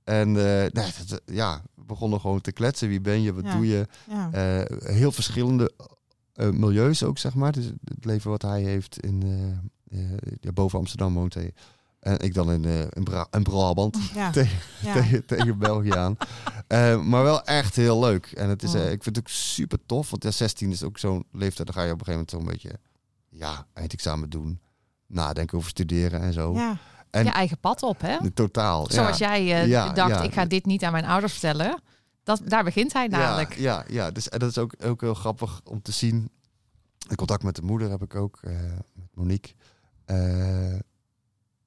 En 0.03 0.31
nee, 0.31 0.69
dat- 0.71 1.21
ja, 1.25 1.61
we 1.75 1.83
begonnen 1.85 2.19
gewoon 2.19 2.41
te 2.41 2.51
kletsen. 2.51 2.87
Wie 2.87 3.01
ben 3.01 3.21
je? 3.21 3.33
Wat 3.33 3.43
Ja. 3.43 3.55
doe 3.55 3.67
je? 3.67 3.87
Ja. 4.09 4.29
Heel 4.79 5.11
verschillende 5.11 5.71
milieus 6.35 7.03
ook, 7.03 7.17
zeg 7.17 7.33
maar. 7.35 7.51
Dus 7.51 7.65
het 7.65 8.05
leven 8.05 8.29
wat 8.29 8.41
hij 8.41 8.61
heeft 8.61 8.99
in, 8.99 9.23
ja, 10.41 10.51
boven 10.53 10.79
Amsterdam 10.79 11.13
woont 11.13 11.33
hij. 11.33 11.53
En 12.05 12.19
ik 12.19 12.33
dan 12.33 12.51
in, 12.51 12.65
eh, 12.65 12.79
in, 12.89 13.03
Bra 13.03 13.27
in 13.31 13.43
Brabant 13.43 13.97
Ja. 14.13 14.31
tegen, 14.37 14.57
Ja. 14.81 14.93
tegen, 14.93 15.25
tegen 15.25 15.57
België 15.57 15.91
aan. 15.91 16.17
Eh, 16.67 17.01
maar 17.01 17.23
wel 17.23 17.43
echt 17.43 17.75
heel 17.75 17.99
leuk. 17.99 18.25
En 18.25 18.49
het 18.49 18.63
is, 18.63 18.73
eh, 18.73 18.91
ik 18.91 19.03
vind 19.03 19.15
het 19.15 19.25
ook 19.25 19.33
super 19.33 19.79
tof. 19.85 20.09
Want 20.09 20.23
ja, 20.23 20.31
16 20.31 20.71
is 20.71 20.83
ook 20.83 20.97
zo'n 20.97 21.25
leeftijd. 21.31 21.67
Dan 21.67 21.75
ga 21.75 21.83
je 21.83 21.91
op 21.91 21.99
een 21.99 22.05
gegeven 22.05 22.25
moment 22.31 22.61
zo'n 22.61 22.69
beetje... 22.69 22.79
Ja, 23.29 23.65
eindexamen 23.73 24.29
doen. 24.29 24.59
Nadenken 25.07 25.57
over 25.57 25.69
studeren 25.69 26.21
en 26.21 26.33
zo. 26.33 26.53
Ja. 26.53 26.77
En 27.09 27.23
je 27.23 27.31
eigen 27.31 27.59
pad 27.59 27.83
op, 27.83 28.01
hè? 28.01 28.31
totaal. 28.31 28.87
Zoals 28.91 29.17
ja. 29.17 29.37
jij 29.37 29.67
Ja, 29.67 29.93
dacht, 29.93 30.09
ja. 30.09 30.21
ik 30.21 30.33
ga 30.33 30.45
dit 30.45 30.65
niet 30.65 30.83
aan 30.83 30.91
mijn 30.91 31.05
ouders 31.05 31.31
vertellen. 31.31 31.81
Dat, 32.23 32.41
daar 32.45 32.63
begint 32.63 32.93
hij 32.93 33.07
namelijk. 33.07 33.55
Ja, 33.55 33.83
ja, 33.87 34.03
ja. 34.03 34.11
Dus 34.11 34.29
en 34.29 34.39
dat 34.39 34.49
is 34.49 34.57
ook, 34.57 34.73
ook 34.83 35.01
heel 35.01 35.13
grappig 35.13 35.61
om 35.63 35.81
te 35.81 35.91
zien. 35.91 36.29
In 37.09 37.15
contact 37.15 37.43
met 37.43 37.55
de 37.55 37.61
moeder 37.61 37.89
heb 37.89 38.01
ik 38.01 38.15
ook, 38.15 38.39
eh, 38.41 38.51
met 38.93 39.07
Monique. 39.13 39.53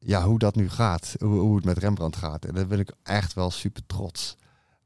Eh, 0.09 0.14
ja, 0.14 0.26
hoe 0.26 0.38
dat 0.38 0.54
nu 0.54 0.68
gaat. 0.68 1.14
Hoe, 1.18 1.38
hoe 1.38 1.56
het 1.56 1.64
met 1.64 1.78
Rembrandt 1.78 2.16
gaat. 2.16 2.44
En 2.44 2.54
daar 2.54 2.66
ben 2.66 2.78
ik 2.78 2.92
echt 3.02 3.34
wel 3.34 3.50
super 3.50 3.82
trots. 3.86 4.36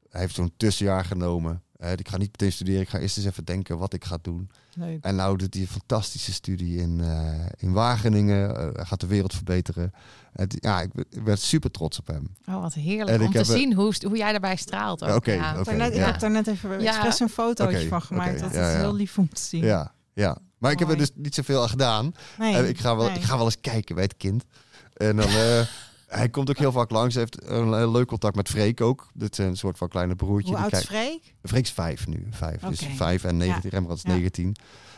Hij 0.09 0.21
heeft 0.21 0.35
zo'n 0.35 0.53
tussenjaar 0.57 1.05
genomen. 1.05 1.61
Eh, 1.77 1.91
ik 1.91 2.07
ga 2.09 2.17
niet 2.17 2.31
meteen 2.31 2.51
studeren. 2.51 2.81
Ik 2.81 2.89
ga 2.89 2.97
eerst 2.99 3.17
eens 3.17 3.25
even 3.25 3.45
denken 3.45 3.77
wat 3.77 3.93
ik 3.93 4.05
ga 4.05 4.17
doen. 4.21 4.49
Leuk. 4.75 5.03
En 5.03 5.15
nou 5.15 5.37
doet 5.37 5.53
hij 5.53 5.63
een 5.63 5.69
fantastische 5.69 6.33
studie 6.33 6.79
in, 6.79 7.01
eh, 7.01 7.45
in 7.57 7.71
Wageningen. 7.71 8.57
Eh, 8.75 8.85
gaat 8.87 8.99
de 8.99 9.07
wereld 9.07 9.33
verbeteren. 9.33 9.93
Het, 10.33 10.57
ja, 10.59 10.81
ik, 10.81 10.91
ben 11.23 11.37
super 11.37 11.71
trots 11.71 11.99
op 11.99 12.07
hem. 12.07 12.35
Oh, 12.49 12.61
wat 12.61 12.73
heerlijk 12.73 13.09
En 13.09 13.19
om 13.19 13.25
ik 13.25 13.31
te 13.31 13.37
heb, 13.37 13.47
eh, 13.47 13.53
zien 13.53 13.73
hoe, 13.73 13.93
hoe 14.07 14.17
jij 14.17 14.31
daarbij 14.31 14.55
straalt. 14.55 15.03
ook. 15.03 15.15
Oké, 15.15 15.31
ja. 15.31 15.49
Ik 15.49 15.55
heb 15.55 15.65
daar 15.65 15.75
net- 15.75 15.93
ja. 15.95 15.99
Ik 15.99 16.11
heb 16.11 16.19
daar 16.19 16.31
net 16.31 16.47
even 16.47 16.81
Ja. 16.81 16.91
expres 16.91 17.19
een 17.19 17.29
fotootje 17.29 17.87
van 17.87 18.01
gemaakt. 18.01 18.39
Dat 18.39 18.53
ja, 18.53 18.67
is 18.67 18.73
ja. 18.73 18.79
heel 18.79 18.95
lief 18.95 19.17
om 19.17 19.29
te 19.33 19.41
zien. 19.41 19.63
Ja, 19.63 19.93
ja. 20.13 20.37
Maar 20.57 20.71
ik 20.71 20.79
heb 20.79 20.89
er 20.89 20.97
dus 20.97 21.11
niet 21.15 21.35
zoveel 21.35 21.61
aan 21.61 21.69
gedaan. 21.69 22.11
Nee, 22.37 22.67
ik, 22.69 22.79
ga 22.79 22.95
wel, 22.95 23.07
nee. 23.07 23.15
ik 23.15 23.23
ga 23.23 23.35
wel 23.35 23.45
eens 23.45 23.59
kijken 23.61 23.95
bij 23.95 24.03
het 24.03 24.17
kind. 24.17 24.43
En 24.93 25.15
dan, 25.15 25.27
eh, 25.27 25.61
hij 26.07 26.29
komt 26.29 26.49
ook 26.49 26.57
heel 26.57 26.71
vaak 26.71 26.89
langs. 26.89 27.15
Hij 27.15 27.23
heeft 27.23 27.49
een, 27.51 27.73
heel 27.73 27.91
leuk 27.91 28.07
contact 28.07 28.35
met 28.35 28.49
Freek 28.49 28.81
ook. 28.81 29.07
Dit 29.13 29.31
is 29.39 29.45
een 29.45 29.57
soort 29.57 29.77
van 29.77 29.87
kleine 29.87 30.15
broertje. 30.15 30.47
Hoe 30.55 30.55
Die 30.55 30.63
oud 30.73 30.81
is 30.81 30.87
Freek? 30.87 31.33
Freek 31.43 31.63
is 31.63 31.71
vijf 31.71 32.07
nu. 32.07 32.27
Vijf. 32.31 32.61
Dus 32.61 32.79
vijf 32.95 33.23
en 33.23 33.37
19. 33.37 33.69
Rembrandt 33.69 34.03
is 34.03 34.09
Ja. 34.11 34.17
19. 34.17 34.55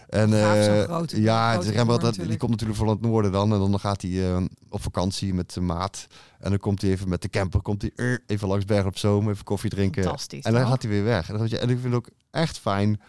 En 0.10 0.34
eh, 0.34 0.84
grote- 0.84 1.22
ja, 1.22 1.52
grote 1.54 1.72
Rembrandt 1.72 2.04
dat- 2.04 2.16
die 2.16 2.38
komt 2.38 2.52
natuurlijk 2.52 2.80
van 2.80 2.88
het 2.88 3.02
noorden 3.02 3.32
dan. 3.32 3.54
En 3.54 3.60
dan 3.60 3.80
gaat 3.80 4.02
hij 4.02 4.34
eh, 4.36 4.44
op 4.70 4.82
vakantie 4.82 5.34
met 5.34 5.52
zijn 5.52 5.66
maat. 5.66 6.08
En 6.40 6.50
dan 6.50 6.60
komt 6.60 6.82
hij 6.82 6.92
even 6.92 7.10
met 7.10 7.22
de 7.22 7.30
camper. 7.30 7.62
Komt 7.62 7.82
hij 7.82 7.92
eh, 7.96 8.18
even 8.26 8.48
langs 8.48 8.66
Bergen 8.66 8.88
op 8.88 8.98
Zoom. 8.98 9.30
Even 9.30 9.44
koffie 9.44 9.70
drinken. 9.70 10.04
Fantastisch. 10.04 10.44
En 10.44 10.52
dan 10.52 10.62
toch? 10.62 10.70
gaat 10.70 10.82
hij 10.82 10.92
weer 10.92 11.04
weg. 11.04 11.30
En, 11.30 11.38
dat, 11.38 11.52
en 11.52 11.70
ik 11.70 11.80
vind 11.80 11.84
het 11.84 11.94
ook 11.94 12.10
echt 12.32 12.60
fijn 12.60 13.02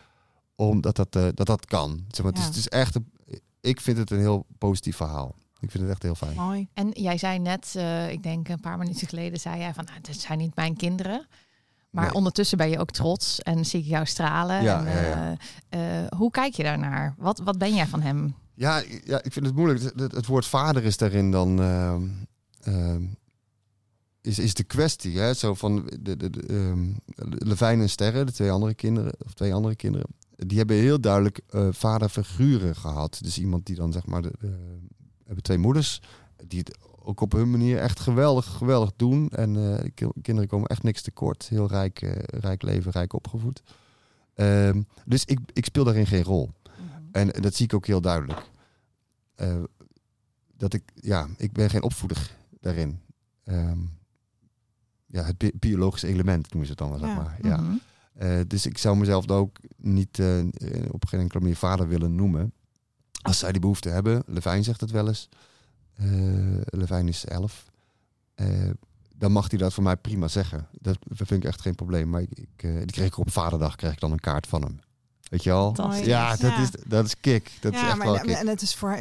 omdat 0.55 0.97
dat, 0.97 1.17
eh, 1.17 1.27
dat, 1.35 1.47
dat 1.47 1.67
kan. 1.67 2.05
Zeg 2.11 2.25
maar, 2.25 2.33
het, 2.33 2.41
is, 2.41 2.47
Ja. 2.47 2.49
het 2.51 2.59
is 2.59 2.69
echt 2.69 2.95
een, 2.95 3.11
ik 3.61 3.81
vind 3.81 3.99
het 3.99 4.11
een 4.11 4.19
heel 4.19 4.47
positief 4.59 4.97
verhaal. 4.97 5.35
Ik 5.61 5.71
vind 5.71 5.83
het 5.83 5.93
echt 5.93 6.03
heel 6.03 6.15
fijn. 6.15 6.37
Mooi. 6.37 6.69
En 6.75 6.91
jij 6.93 7.19
zei 7.19 7.39
net, 7.39 7.73
eh, 7.77 8.11
ik 8.11 8.23
denk 8.23 8.49
een 8.49 8.61
paar 8.61 8.79
minuten 8.79 9.09
geleden, 9.09 9.41
zei 9.41 9.59
jij 9.59 9.75
van, 9.75 9.85
nou, 9.85 10.01
dit 10.01 10.21
zijn 10.21 10.39
niet 10.39 10.57
mijn 10.57 10.77
kinderen. 10.77 11.27
Maar 11.91 12.05
Nee. 12.05 12.15
ondertussen 12.15 12.59
ben 12.59 12.69
je 12.71 12.79
ook 12.79 12.91
trots 12.91 13.41
en 13.43 13.65
zie 13.65 13.81
ik 13.81 13.87
jou 13.87 14.07
stralen. 14.07 14.63
Ja, 14.63 14.85
en, 14.87 14.93
ja, 14.93 15.01
ja. 15.03 15.37
eh, 15.69 16.03
eh, 16.03 16.09
hoe 16.17 16.31
kijk 16.31 16.55
je 16.55 16.63
daarnaar? 16.63 17.15
Wat, 17.19 17.39
wat 17.39 17.59
ben 17.59 17.75
jij 17.75 17.87
van 17.87 18.01
hem? 18.01 18.35
Ja, 18.55 18.83
ja, 19.05 19.23
ik 19.23 19.33
vind 19.33 19.47
het 19.47 19.55
moeilijk. 19.55 19.83
Het, 19.83 20.13
het- 20.13 20.27
woord 20.27 20.47
vader 20.47 20.85
is 20.85 20.97
daarin 20.97 21.31
dan. 21.31 21.61
ehm, 21.61 22.03
ehm, 22.63 23.05
is, 24.21 24.39
is 24.39 24.55
de 24.55 24.65
kwestie. 24.65 25.19
Hè? 25.19 25.35
Zo 25.35 25.55
van 25.55 25.91
de, 26.01 26.17
de, 26.17 26.31
de, 26.31 26.43
ehm, 26.47 26.93
Levijn 27.49 27.81
en 27.81 27.89
Sterren, 27.91 28.27
de 28.27 28.33
twee 28.33 28.51
andere 28.51 28.75
kinderen, 28.75 29.13
of 29.25 29.33
twee 29.35 29.55
andere 29.55 29.77
kinderen, 29.77 30.07
die 30.37 30.59
hebben 30.59 30.77
heel 30.77 31.01
duidelijk 31.01 31.41
eh, 31.49 31.69
vaderfiguren 31.71 32.77
gehad. 32.77 33.19
Dus 33.23 33.39
iemand 33.39 33.67
die 33.67 33.77
dan 33.77 33.93
zeg 33.93 34.07
maar 34.07 34.23
de, 34.23 34.33
de- 34.39 34.79
hebben 35.27 35.43
twee 35.43 35.59
moeders 35.59 36.01
die 36.47 36.59
het 36.59 36.79
ook 37.03 37.21
op 37.21 37.33
hun 37.33 37.51
manier 37.51 37.79
echt 37.79 38.01
geweldig, 38.01 38.45
geweldig 38.47 38.93
doen. 38.97 39.29
En 39.29 39.49
eh, 39.57 39.83
de 39.83 39.91
ki- 39.91 40.21
kinderen 40.23 40.49
komen 40.51 40.69
echt 40.69 40.83
niks 40.83 41.03
tekort. 41.03 41.49
Heel 41.49 41.69
rijk, 41.69 42.03
eh, 42.03 42.13
rijk 42.41 42.63
leven, 42.63 42.91
rijk 42.93 43.13
opgevoed. 43.13 43.63
Ehm, 44.35 44.83
dus 45.05 45.25
ik, 45.25 45.39
ik 45.53 45.65
speel 45.65 45.85
daarin 45.85 46.07
geen 46.07 46.23
rol. 46.23 46.51
En 47.13 47.29
dat 47.43 47.55
zie 47.55 47.65
ik 47.65 47.75
ook 47.75 47.87
heel 47.87 48.01
duidelijk. 48.01 48.51
Eh, 49.35 49.63
dat 50.57 50.73
ik, 50.73 50.83
ja, 50.95 51.29
ik 51.37 51.53
ben 51.53 51.71
geen 51.71 51.83
opvoeder 51.83 52.37
daarin. 52.61 53.01
Ehm, 53.45 53.79
ja, 55.07 55.23
het 55.25 55.39
bi- 55.39 55.53
biologische 55.55 56.07
element 56.07 56.43
noemen 56.53 56.67
ze 56.67 56.71
het 56.71 56.79
dan 56.79 56.89
wel, 56.91 56.99
zeg 56.99 57.17
maar. 57.17 57.39
Ja. 57.43 57.57
Mhm. 57.61 57.77
Eh, 58.15 58.41
dus 58.47 58.67
ik 58.67 58.79
zou 58.79 58.97
mezelf 58.97 59.25
dan 59.25 59.37
ook 59.39 59.57
niet 59.77 60.19
eh, 60.19 60.39
op 60.91 61.07
geen 61.07 61.21
enkele 61.21 61.41
manier 61.41 61.57
vader 61.57 61.89
willen 61.89 62.15
noemen. 62.15 62.53
Als 63.27 63.39
zij 63.39 63.53
die 63.53 63.61
behoefte 63.61 63.89
hebben, 63.89 64.23
Levijn 64.27 64.65
zegt 64.65 64.81
het 64.81 64.91
wel 64.91 65.09
eens. 65.09 65.29
Eh 65.95 66.07
Levijn 66.65 67.09
is 67.09 67.25
elf. 67.25 67.65
Eh, 68.35 68.71
dan 69.17 69.33
mag 69.33 69.49
hij 69.51 69.59
dat 69.59 69.73
voor 69.75 69.83
mij 69.83 69.97
prima 69.97 70.29
zeggen. 70.29 70.69
Dat 70.73 70.99
vind 71.09 71.31
ik 71.31 71.45
echt 71.45 71.61
geen 71.61 71.75
probleem. 71.75 72.11
Maar 72.11 72.21
ik, 72.21 72.31
ik, 72.39 72.49
eh, 72.63 72.77
die 72.77 72.87
kreeg 72.93 73.07
ik 73.07 73.19
op 73.19 73.31
vaderdag 73.31 73.77
kreeg 73.77 73.93
ik 73.93 74.01
dan 74.01 74.13
een 74.13 74.21
kaart 74.21 74.47
van 74.47 74.63
hem. 74.63 74.81
Weet 75.31 75.43
je 75.43 75.53
al? 75.53 75.75
Ja, 75.77 76.31
dat, 76.31 76.41
Ja. 76.41 76.59
Is, 76.63 76.71
dat 76.87 77.05
is 77.05 77.21
kick. 77.21 77.51
Dat 77.61 77.73
is 77.73 77.81
ja, 77.81 77.87
echt 77.89 77.97
maar 77.97 78.07
wel 78.07 78.17
en, 78.19 78.27
kick. 78.27 78.37
en 78.37 78.47
het 78.47 78.63
is 78.63 78.75
voor 78.75 78.93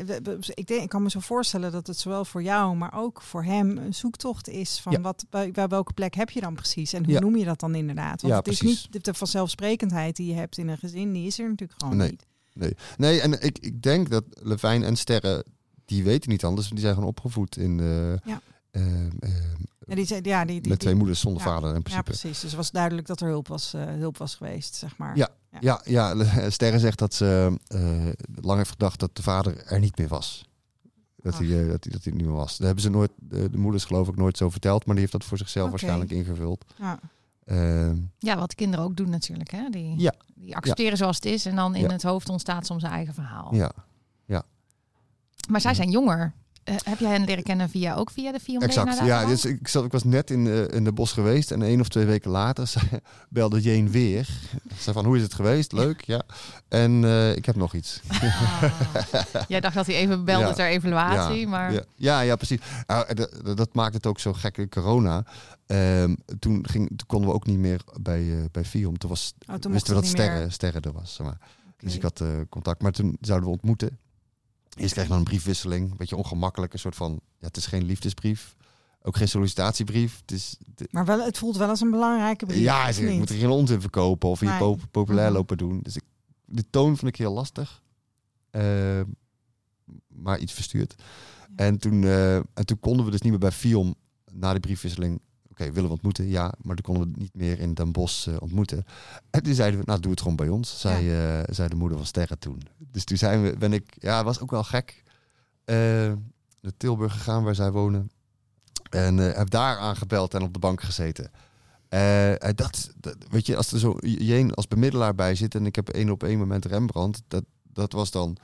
ik 0.53 0.67
denk, 0.67 0.81
ik 0.81 0.89
kan 0.89 1.03
me 1.03 1.09
zo 1.09 1.19
voorstellen 1.19 1.71
dat 1.71 1.87
het 1.87 1.97
zowel 1.97 2.25
voor 2.25 2.43
jou, 2.43 2.75
maar 2.75 2.93
ook 2.93 3.21
voor 3.21 3.43
hem 3.43 3.77
een 3.77 3.93
zoektocht 3.93 4.47
is 4.49 4.79
van 4.79 4.91
Ja. 4.91 5.01
wat 5.01 5.25
bij, 5.29 5.51
bij 5.51 5.67
welke 5.67 5.93
plek 5.93 6.13
heb 6.15 6.29
je 6.29 6.41
dan 6.41 6.55
precies 6.55 6.93
en 6.93 7.03
hoe 7.05 7.13
Ja. 7.13 7.19
noem 7.19 7.35
je 7.35 7.45
dat 7.45 7.59
dan 7.59 7.75
inderdaad? 7.75 8.21
Want 8.21 8.33
Ja, 8.33 8.39
het 8.39 8.47
is 8.47 8.57
precies. 8.57 8.83
niet 8.83 8.93
de, 8.93 9.11
de 9.11 9.13
vanzelfsprekendheid 9.17 10.15
die 10.15 10.27
je 10.27 10.33
hebt 10.33 10.57
in 10.57 10.67
een 10.67 10.77
gezin, 10.77 11.13
die 11.13 11.25
is 11.27 11.39
er 11.39 11.49
natuurlijk 11.49 11.81
gewoon 11.81 11.97
Nee. 11.97 12.09
niet. 12.09 12.25
Nee, 12.97 13.21
en 13.21 13.41
ik, 13.43 13.59
ik 13.59 13.81
denk 13.81 14.09
dat 14.09 14.23
Levijn 14.41 14.83
en 14.83 14.95
Sterren, 14.95 15.43
die 15.85 16.03
weten 16.03 16.29
niet 16.29 16.45
anders. 16.45 16.69
Die 16.69 16.79
zijn 16.79 16.93
gewoon 16.93 17.09
opgevoed 17.09 17.57
in 17.57 17.77
de, 17.77 18.19
Ja. 18.25 18.41
ehm, 18.71 19.09
ehm, 19.19 19.33
Ja, 19.87 19.95
die, 19.95 20.05
zei- 20.05 20.19
ja, 20.23 20.45
die, 20.45 20.61
die, 20.61 20.69
met 20.69 20.79
twee 20.79 20.95
moeders 20.95 21.19
zonder 21.19 21.41
ja. 21.43 21.47
vader 21.47 21.69
in 21.69 21.75
Ja, 21.75 21.81
principe. 21.81 22.03
precies. 22.03 22.31
Dus 22.39 22.41
het 22.41 22.53
was 22.55 22.71
duidelijk 22.71 23.07
dat 23.07 23.21
er 23.21 23.27
hulp 23.27 23.47
was, 23.47 23.73
eh, 23.73 23.83
hulp 23.85 24.17
was 24.17 24.35
geweest, 24.35 24.75
zeg 24.75 24.97
maar. 24.97 25.17
Ja. 25.17 25.29
Ja, 25.59 25.81
ja, 25.85 26.15
Sterren 26.49 26.79
zegt 26.79 26.99
dat 26.99 27.13
ze 27.13 27.57
eh, 27.67 28.07
lang 28.41 28.57
heeft 28.57 28.69
gedacht 28.69 28.99
dat 28.99 29.15
de 29.15 29.21
vader 29.23 29.63
er 29.65 29.79
niet 29.79 29.97
meer 29.97 30.07
was. 30.07 30.45
Dat, 31.15 31.33
Ach. 31.33 31.39
hij, 31.39 31.47
eh, 31.63 31.69
dat, 31.71 31.83
hij, 31.83 31.91
dat 31.93 32.03
hij 32.03 32.13
niet 32.13 32.25
meer 32.25 32.35
was. 32.35 32.57
Dat 32.57 32.65
hebben 32.65 32.83
ze 32.83 32.89
nooit, 32.89 33.11
de, 33.15 33.49
de 33.49 33.57
moeders 33.57 33.85
geloof 33.85 34.07
ik 34.07 34.15
nooit 34.15 34.37
zo 34.37 34.49
verteld, 34.49 34.85
maar 34.85 34.95
die 34.95 34.99
heeft 35.03 35.11
dat 35.17 35.23
voor 35.23 35.37
zichzelf 35.37 35.69
waarschijnlijk 35.69 36.11
ingevuld. 36.11 36.65
Ja. 36.79 36.99
Ehm, 37.45 37.97
Ja, 38.19 38.37
wat 38.37 38.55
kinderen 38.55 38.85
ook 38.85 38.95
doen 38.95 39.09
natuurlijk. 39.09 39.51
Hè? 39.51 39.69
Die, 39.69 39.99
Ja. 39.99 40.13
die 40.35 40.55
accepteren 40.55 40.97
zoals 40.97 41.15
het 41.15 41.25
is 41.25 41.45
en 41.45 41.55
dan 41.55 41.75
in 41.75 41.81
Ja. 41.81 41.87
het 41.91 42.03
hoofd 42.03 42.29
ontstaat 42.29 42.65
soms 42.65 42.83
een 42.83 42.89
eigen 42.89 43.13
verhaal. 43.13 43.55
ja, 43.55 43.71
Maar 45.49 45.61
zij 45.61 45.73
zijn 45.73 45.89
jonger. 45.91 46.33
Eh, 46.65 46.75
heb 46.83 46.99
jij 46.99 47.11
hen 47.11 47.23
leren 47.25 47.43
kennen 47.43 47.69
via 47.69 47.95
ook 47.95 48.11
via 48.11 48.31
de 48.31 48.39
Vier 48.39 48.61
exact. 48.61 49.05
Ja, 49.05 49.25
dus 49.25 49.45
ik, 49.45 49.67
zat, 49.67 49.85
ik 49.85 49.91
was 49.91 50.03
net 50.03 50.31
in, 50.31 50.47
eh, 50.47 50.67
in 50.67 50.83
de 50.83 50.91
bos 50.91 51.11
geweest 51.11 51.51
en 51.51 51.61
één 51.61 51.79
of 51.79 51.87
twee 51.87 52.05
weken 52.05 52.31
later 52.31 52.67
zei, 52.67 52.85
belde 53.29 53.61
Jane 53.61 53.89
weer. 53.89 54.29
Ze 54.79 54.93
van, 54.93 55.05
hoe 55.05 55.15
is 55.15 55.21
het 55.21 55.33
geweest? 55.33 55.71
Leuk, 55.71 56.01
ja. 56.01 56.21
En 56.67 57.03
eh, 57.03 57.35
ik 57.35 57.45
heb 57.45 57.55
nog 57.55 57.73
iets. 57.73 58.01
Jij 59.47 59.59
dacht 59.59 59.75
dat 59.75 59.85
hij 59.85 59.95
even 59.95 60.25
belde 60.25 60.45
Ja. 60.45 60.53
ter 60.53 60.67
evaluatie, 60.67 61.39
ja, 61.39 61.47
maar 61.47 61.73
Ja, 61.73 61.83
ja, 61.95 62.19
ja, 62.21 62.35
precies. 62.35 62.59
Nou, 62.87 63.13
dat, 63.13 63.57
dat 63.57 63.73
maakt 63.73 63.93
het 63.93 64.05
ook 64.05 64.19
zo 64.19 64.33
gek 64.33 64.57
in 64.57 64.69
corona. 64.69 65.23
Ehm, 65.65 66.15
toen, 66.39 66.67
ging, 66.69 66.87
toen 66.87 67.07
konden 67.07 67.29
we 67.29 67.35
ook 67.35 67.45
niet 67.45 67.59
meer 67.59 67.81
bij, 68.01 68.37
eh 68.37 68.43
bij 68.51 68.65
Fium. 68.65 68.97
Toen, 68.97 69.09
was, 69.09 69.33
Oh, 69.49 69.55
toen 69.55 69.71
wisten 69.71 69.95
we 69.95 70.01
dat 70.01 70.09
sterren, 70.09 70.51
sterren 70.51 70.81
er 70.81 70.91
was. 70.91 71.13
Zeg 71.13 71.27
maar. 71.27 71.37
Dus 71.77 71.95
ik 71.95 72.01
had 72.01 72.21
eh, 72.21 72.27
contact. 72.49 72.81
Maar 72.81 72.91
toen 72.91 73.17
zouden 73.21 73.49
we 73.49 73.55
ontmoeten. 73.55 73.97
Eerst 74.75 74.91
kreeg 74.93 75.03
ik 75.03 75.09
dan 75.09 75.19
een 75.19 75.23
briefwisseling. 75.25 75.91
Een 75.91 75.97
beetje 75.97 76.15
ongemakkelijk. 76.15 76.73
Een 76.73 76.79
soort 76.79 76.95
van, 76.95 77.11
ja, 77.39 77.47
het 77.47 77.57
is 77.57 77.65
geen 77.65 77.83
liefdesbrief. 77.83 78.55
Ook 79.01 79.17
geen 79.17 79.27
sollicitatiebrief. 79.27 80.19
Het 80.21 80.31
is, 80.31 80.57
Maar 80.91 81.05
wel, 81.05 81.23
het 81.23 81.37
voelt 81.37 81.57
wel 81.57 81.69
als 81.69 81.81
een 81.81 81.91
belangrijke 81.91 82.45
brief. 82.45 82.59
ja, 82.59 82.87
ik 82.87 83.17
moet 83.17 83.29
er 83.29 83.35
geen 83.35 83.49
onzin 83.49 83.81
verkopen. 83.81 84.29
Of 84.29 84.39
hier 84.39 84.49
Nee. 84.49 84.57
pop- 84.59 84.81
populair 84.91 85.25
Mhm. 85.27 85.35
lopen 85.35 85.57
doen. 85.57 85.79
Dus 85.81 85.95
ik, 85.95 86.03
de 86.45 86.69
toon 86.69 86.97
vond 86.97 87.11
ik 87.11 87.15
heel 87.15 87.33
lastig. 87.33 87.83
Ehm, 88.49 89.05
maar 90.07 90.39
iets 90.39 90.53
verstuurd. 90.53 90.95
En 91.55 91.77
toen, 91.77 92.03
eh, 92.03 92.35
en 92.35 92.65
toen 92.65 92.79
konden 92.79 93.05
we 93.05 93.11
dus 93.11 93.21
niet 93.21 93.31
meer 93.31 93.39
bij 93.39 93.51
Fion 93.51 93.95
na 94.31 94.53
de 94.53 94.59
briefwisseling. 94.59 95.21
Oké, 95.59 95.71
willen 95.71 95.89
we 95.89 95.95
ontmoeten? 95.95 96.27
Ja, 96.27 96.53
maar 96.61 96.75
toen 96.75 96.95
konden 96.95 97.13
we 97.13 97.19
niet 97.19 97.35
meer 97.35 97.59
in 97.59 97.73
Den 97.73 97.91
Bosch 97.91 98.27
eh, 98.27 98.35
ontmoeten. 98.39 98.85
En 99.29 99.43
toen 99.43 99.53
zeiden 99.53 99.79
we, 99.79 99.85
nou 99.85 99.99
doe 99.99 100.11
het 100.11 100.21
gewoon 100.21 100.35
bij 100.35 100.47
ons, 100.47 100.79
zei, 100.79 101.11
eh, 101.11 101.53
zei 101.53 101.69
de 101.69 101.75
moeder 101.75 101.97
van 101.97 102.07
Sterren 102.07 102.39
toen. 102.39 102.61
Dus 102.77 103.03
toen 103.03 103.17
zijn 103.17 103.43
we, 103.43 103.57
ben 103.57 103.73
ik, 103.73 103.95
ja, 103.99 104.23
was 104.23 104.39
ook 104.39 104.51
wel 104.51 104.63
gek, 104.63 105.03
eh, 105.65 105.75
naar 106.61 106.71
Tilburg 106.77 107.13
gegaan 107.13 107.43
waar 107.43 107.55
zij 107.55 107.71
wonen. 107.71 108.11
En 108.89 109.17
heb 109.17 109.49
daar 109.49 109.77
aangebeld 109.77 110.33
en 110.33 110.41
op 110.41 110.53
de 110.53 110.59
bank 110.59 110.81
gezeten. 110.81 111.31
Dat, 112.55 112.91
dat, 112.99 113.15
weet 113.29 113.45
je, 113.45 113.55
als 113.55 113.71
er 113.71 113.79
zo 113.79 113.97
Jeen 113.99 114.53
als 114.53 114.67
bemiddelaar 114.67 115.15
bij 115.15 115.35
zit 115.35 115.55
en 115.55 115.65
ik 115.65 115.75
heb 115.75 115.89
één 115.89 116.09
op 116.09 116.23
één 116.23 116.39
moment 116.39 116.65
Rembrandt, 116.65 117.21
dat, 117.27 117.43
dat 117.63 117.91
was 117.91 118.11
dan 118.11 118.37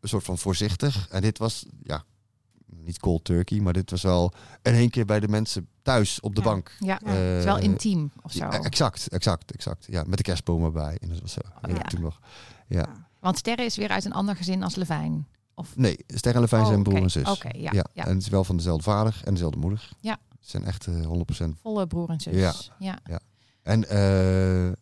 een 0.00 0.08
soort 0.08 0.24
van 0.24 0.38
voorzichtig. 0.38 1.08
En 1.08 1.22
dit 1.22 1.38
was, 1.38 1.66
ja, 1.82 2.04
niet 2.76 2.98
cold 2.98 3.24
turkey, 3.24 3.60
maar 3.60 3.72
dit 3.72 3.90
was 3.90 4.02
wel 4.02 4.32
in 4.62 4.74
één 4.74 4.90
keer 4.90 5.04
bij 5.04 5.20
de 5.20 5.28
mensen 5.28 5.68
thuis 5.82 6.20
op 6.20 6.34
de 6.34 6.40
Ja. 6.40 6.46
bank. 6.46 6.76
ja, 6.78 7.00
Ja. 7.04 7.10
het 7.10 7.38
is 7.38 7.44
wel 7.44 7.56
Eh, 7.56 7.62
intiem 7.62 8.12
of 8.22 8.32
zo. 8.32 8.44
Exact, 8.48 9.08
exact, 9.08 9.52
exact. 9.52 9.86
Ja, 9.90 10.02
met 10.06 10.16
de 10.16 10.22
kerstboom 10.24 10.64
erbij. 10.64 10.96
En 11.00 11.08
dat 11.08 11.20
was 11.20 11.32
zo. 11.32 11.40
Oh, 11.62 11.70
ja. 11.76 11.82
Toen 11.82 12.00
nog. 12.00 12.20
Ja. 12.68 12.78
Ja. 12.78 13.08
Want 13.20 13.38
Sterren 13.38 13.64
is 13.64 13.76
weer 13.76 13.88
uit 13.88 14.04
een 14.04 14.12
ander 14.12 14.36
gezin 14.36 14.62
als 14.62 14.74
Levijn. 14.74 15.26
Of... 15.54 15.76
Nee, 15.76 15.96
Ster 16.06 16.34
en 16.34 16.40
Levijn 16.40 16.62
Oh, 16.62 16.68
zijn 16.68 16.82
broer 16.82 16.96
en 17.02 17.10
zus. 17.10 17.28
Oké, 17.28 17.48
ja, 17.58 17.70
ja. 17.72 17.84
ja. 17.94 18.04
En 18.06 18.12
het 18.14 18.22
is 18.22 18.28
wel 18.28 18.44
van 18.44 18.56
dezelfde 18.56 18.82
vader 18.82 19.20
en 19.24 19.32
dezelfde 19.32 19.58
moeder. 19.58 19.88
Ja. 20.00 20.18
Ze 20.40 20.50
zijn 20.50 20.64
echt 20.64 20.86
eh 20.86 21.06
100%. 21.06 21.60
Volle 21.60 21.86
broer 21.86 22.08
en 22.10 22.20
zus. 22.20 22.70
Ja. 22.78 22.98
ja. 23.04 23.20
En 23.62 23.88
eh 23.88 24.68
eh, 24.68 24.74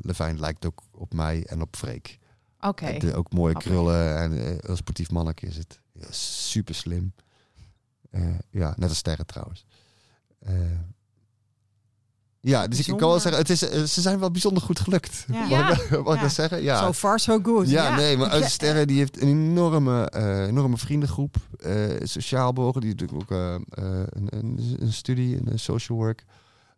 Levijn 0.00 0.40
lijkt 0.40 0.66
ook 0.66 0.82
op 0.92 1.12
mij 1.14 1.44
en 1.46 1.60
op 1.62 1.76
Freek. 1.76 2.18
Oké. 2.60 2.98
Ook 3.14 3.32
mooie 3.32 3.54
krullen 3.54 4.18
en 4.18 4.32
eh, 4.46 4.56
heel 4.66 4.76
sportief 4.76 5.10
mannetje 5.10 5.46
is 5.46 5.56
het. 5.56 5.80
Ja, 5.92 6.06
super 6.10 6.74
slim. 6.74 7.12
Eh, 8.14 8.38
ja, 8.50 8.74
net 8.76 8.88
als 8.88 8.98
sterren 8.98 9.26
trouwens. 9.26 9.64
Eh, 10.38 10.54
ja, 12.40 12.66
dus 12.68 12.78
ik 12.88 12.96
kan 12.96 13.08
wel 13.08 13.20
zeggen, 13.20 13.40
het 13.40 13.50
is, 13.50 13.62
eh, 13.68 13.82
ze 13.82 14.00
zijn 14.00 14.18
wel 14.18 14.30
bijzonder 14.30 14.62
goed 14.62 14.80
gelukt. 14.80 15.24
Ja. 15.32 15.46
Mag 15.48 15.80
ik, 15.90 16.04
mag 16.04 16.14
ik 16.14 16.20
dat 16.20 16.32
zeggen? 16.32 16.62
Ja. 16.62 16.78
So 16.84 16.92
far, 16.92 17.20
so 17.20 17.38
good. 17.42 17.68
Ja, 17.68 17.96
nee, 17.96 18.16
maar 18.16 18.28
uit 18.30 18.44
Sterren 18.44 18.86
die 18.86 18.98
heeft 18.98 19.22
een 19.22 19.28
enorme, 19.28 20.10
eh, 20.10 20.46
enorme 20.46 20.76
vriendengroep. 20.76 21.36
eh, 21.60 21.90
sociaal 22.02 22.52
bewogen. 22.52 22.80
Die 22.80 22.94
doet 22.94 23.12
ook 23.12 23.30
een, 23.30 23.64
een, 23.70 24.76
een 24.78 24.92
studie 24.92 25.36
in 25.36 25.48
eh, 25.48 25.56
social 25.56 25.98
work. 25.98 26.24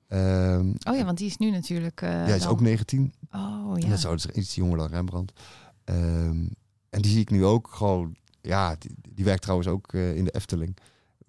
Ehm 0.08 0.68
Oh 0.88 0.96
ja, 0.96 1.04
want 1.04 1.18
die 1.18 1.26
is 1.26 1.36
nu 1.36 1.50
natuurlijk... 1.50 2.02
eh, 2.02 2.10
ja, 2.10 2.16
hij 2.16 2.36
is 2.36 2.42
dan- 2.42 2.50
ook 2.52 2.60
19. 2.60 3.12
Oh 3.30 3.70
En 3.74 3.80
ja. 3.80 3.88
dat 3.96 4.14
is 4.14 4.22
dus 4.22 4.26
iets 4.26 4.54
jonger 4.54 4.78
dan 4.78 4.86
Rembrandt. 4.88 5.32
Ehm, 5.84 6.46
en 6.90 7.02
die 7.02 7.10
zie 7.10 7.20
ik 7.20 7.30
nu 7.30 7.44
ook 7.44 7.68
gewoon... 7.70 8.16
Ja, 8.40 8.76
die, 8.78 8.94
die 9.08 9.24
werkt 9.24 9.42
trouwens 9.42 9.68
ook 9.68 9.92
eh, 9.92 10.16
in 10.16 10.24
de 10.24 10.30
Efteling. 10.30 10.76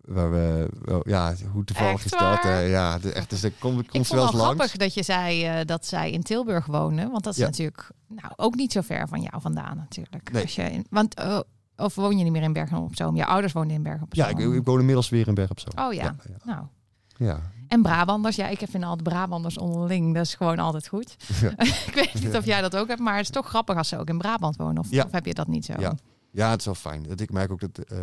Waar 0.07 0.31
we... 0.31 0.69
ja, 1.05 1.33
hoe 1.51 1.63
toevallig 1.63 1.93
Echt 1.93 2.05
is 2.05 2.11
dat? 2.19 2.43
eh, 2.43 2.69
ja, 2.69 2.99
de, 2.99 3.11
echt, 3.13 3.29
dus 3.29 3.41
daar 3.41 3.51
komt, 3.59 3.79
Ik 3.83 3.87
komt 3.89 4.05
ze 4.07 4.15
vond 4.15 4.31
wel 4.31 4.41
langs. 4.41 4.55
grappig 4.55 4.77
dat 4.77 4.93
je 4.93 5.03
zei 5.03 5.45
eh, 5.45 5.65
dat 5.65 5.85
zij 5.85 6.11
in 6.11 6.23
Tilburg 6.23 6.65
wonen. 6.65 7.11
Want 7.11 7.23
dat 7.23 7.33
is 7.33 7.39
Ja. 7.39 7.45
natuurlijk 7.45 7.89
nou, 8.07 8.33
ook 8.35 8.55
niet 8.55 8.71
zo 8.71 8.81
ver 8.81 9.07
van 9.07 9.21
jou 9.21 9.41
vandaan 9.41 9.77
natuurlijk. 9.77 10.31
Nee. 10.31 10.41
Als 10.41 10.55
je 10.55 10.61
in, 10.63 10.85
want, 10.89 11.13
eh, 11.15 11.39
of 11.75 11.95
woon 11.95 12.17
je 12.17 12.23
niet 12.23 12.31
meer 12.33 12.41
in 12.41 12.53
Bergen 12.53 12.77
op 12.77 12.95
Zoom? 12.95 13.15
Je 13.15 13.25
ouders 13.25 13.53
woonden 13.53 13.75
in 13.75 13.83
Bergen 13.83 14.03
op 14.03 14.15
Zoom. 14.15 14.25
Ja, 14.39 14.45
ik, 14.45 14.53
ik 14.53 14.65
woon 14.65 14.79
inmiddels 14.79 15.09
weer 15.09 15.27
in 15.27 15.33
Berg 15.33 15.49
op 15.49 15.59
Zoom. 15.59 15.85
Oh 15.87 15.93
ja. 15.93 16.03
ja, 16.03 16.15
ja. 16.29 16.37
Nou, 16.53 16.65
ja. 17.17 17.39
en 17.67 17.81
Brabanders. 17.81 18.35
Ja, 18.35 18.47
ik 18.47 18.59
vind 18.69 18.83
altijd 18.83 19.03
Brabanders 19.03 19.57
onderling. 19.57 20.13
Dat 20.13 20.25
is 20.25 20.35
gewoon 20.35 20.59
altijd 20.59 20.87
goed. 20.87 21.15
Ik 21.87 21.91
weet 21.93 22.13
niet 22.23 22.35
of 22.35 22.45
jij 22.45 22.61
dat 22.61 22.75
ook 22.75 22.87
hebt, 22.87 22.99
maar 23.01 23.15
het 23.15 23.23
is 23.23 23.29
toch 23.29 23.47
grappig 23.47 23.75
als 23.77 23.87
ze 23.87 23.97
ook 23.97 24.07
in 24.09 24.17
Brabant 24.17 24.55
wonen. 24.55 24.77
Of, 24.77 24.91
of 25.05 25.11
heb 25.11 25.25
je 25.25 25.33
dat 25.33 25.47
niet 25.47 25.65
zo? 25.65 25.73
Ja. 25.79 25.93
Ja, 26.31 26.49
het 26.49 26.59
is 26.59 26.65
wel 26.65 26.75
fijn. 26.75 27.03
Dat 27.03 27.19
Ik 27.19 27.31
merk 27.31 27.51
ook 27.51 27.59
dat... 27.59 27.77
eh, 27.77 27.97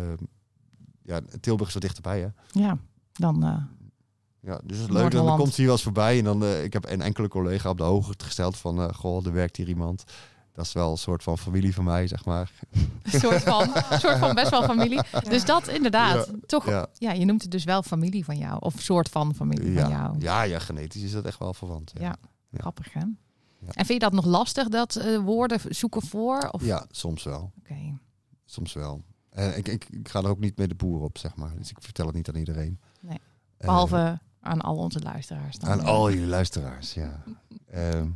ja, 1.05 1.19
Tilburg 1.39 1.67
is 1.67 1.73
wat 1.73 1.83
dichterbij, 1.83 2.19
hè? 2.21 2.27
Ja, 2.59 2.77
dan... 3.13 3.43
eh, 3.43 3.57
Ja, 4.39 4.59
dus 4.63 4.77
het 4.77 4.87
is 4.89 4.93
leuk. 4.95 5.11
Dan 5.11 5.37
komt 5.37 5.55
hij 5.55 5.65
wel 5.65 5.73
eens 5.73 5.83
voorbij. 5.83 6.17
En 6.17 6.23
dan, 6.23 6.43
eh, 6.43 6.63
ik 6.63 6.73
heb 6.73 6.89
een 6.89 7.01
enkele 7.01 7.27
collega 7.27 7.69
op 7.69 7.77
de 7.77 7.83
hoogte 7.83 8.25
gesteld 8.25 8.57
van... 8.57 8.81
eh, 8.81 8.93
goh, 8.93 9.25
er 9.25 9.33
werkt 9.33 9.57
hier 9.57 9.67
iemand. 9.67 10.03
Dat 10.53 10.65
is 10.65 10.73
wel 10.73 10.91
een 10.91 10.97
soort 10.97 11.23
van 11.23 11.37
familie 11.37 11.73
van 11.73 11.83
mij, 11.83 12.07
zeg 12.07 12.25
maar. 12.25 12.51
een 13.03 13.19
soort 13.19 13.43
van, 13.43 13.61
een 13.89 13.99
soort 13.99 14.17
van 14.17 14.35
best 14.35 14.49
wel 14.49 14.63
familie. 14.63 15.01
Dus 15.29 15.45
dat 15.45 15.67
inderdaad. 15.67 16.31
Toch, 16.45 16.65
ja. 16.65 16.87
Ja, 16.93 17.11
je 17.11 17.25
noemt 17.25 17.41
het 17.41 17.51
dus 17.51 17.63
wel 17.63 17.83
familie 17.83 18.25
van 18.25 18.37
jou. 18.37 18.57
Of 18.59 18.73
soort 18.77 19.09
van 19.09 19.35
familie 19.35 19.79
van 19.79 19.89
jou. 19.89 20.15
ja, 20.19 20.41
ja, 20.41 20.59
genetisch 20.59 21.01
is 21.01 21.11
dat 21.11 21.25
echt 21.25 21.39
wel 21.39 21.53
verwant. 21.53 21.91
Ja, 21.95 22.01
Ja. 22.01 22.15
Ja. 22.49 22.59
Grappig, 22.59 22.93
hè? 22.93 22.99
Ja. 22.99 23.71
En 23.71 23.85
vind 23.85 23.87
je 23.87 23.99
dat 24.09 24.13
nog 24.13 24.25
lastig, 24.25 24.67
dat 24.69 24.95
eh, 24.95 25.17
woorden 25.17 25.59
zoeken 25.69 26.01
voor? 26.01 26.47
Of... 26.51 26.65
ja 26.65 26.85
soms 26.91 27.23
wel. 27.23 27.51
Oké. 27.59 27.97
Soms 28.45 28.73
wel. 28.73 29.01
En 29.35 29.57
ik, 29.57 29.67
ik, 29.67 29.85
ik 29.89 30.09
ga 30.09 30.19
er 30.19 30.29
ook 30.29 30.39
niet 30.39 30.57
mee 30.57 30.67
de 30.67 30.75
boer 30.75 31.01
op, 31.01 31.17
zeg 31.17 31.35
maar. 31.35 31.51
Dus 31.57 31.69
ik 31.69 31.77
vertel 31.79 32.05
het 32.05 32.15
niet 32.15 32.29
aan 32.29 32.35
iedereen. 32.35 32.79
Nee. 32.99 33.19
Eh, 33.57 33.67
Behalve 33.67 34.19
aan 34.39 34.61
al 34.61 34.77
onze 34.77 35.01
luisteraars. 35.01 35.57
Dan. 35.57 35.69
aan 35.69 35.81
al 35.81 36.11
jullie 36.11 36.27
luisteraars, 36.27 36.93
ja. 36.93 37.23
Ehm, 37.71 38.07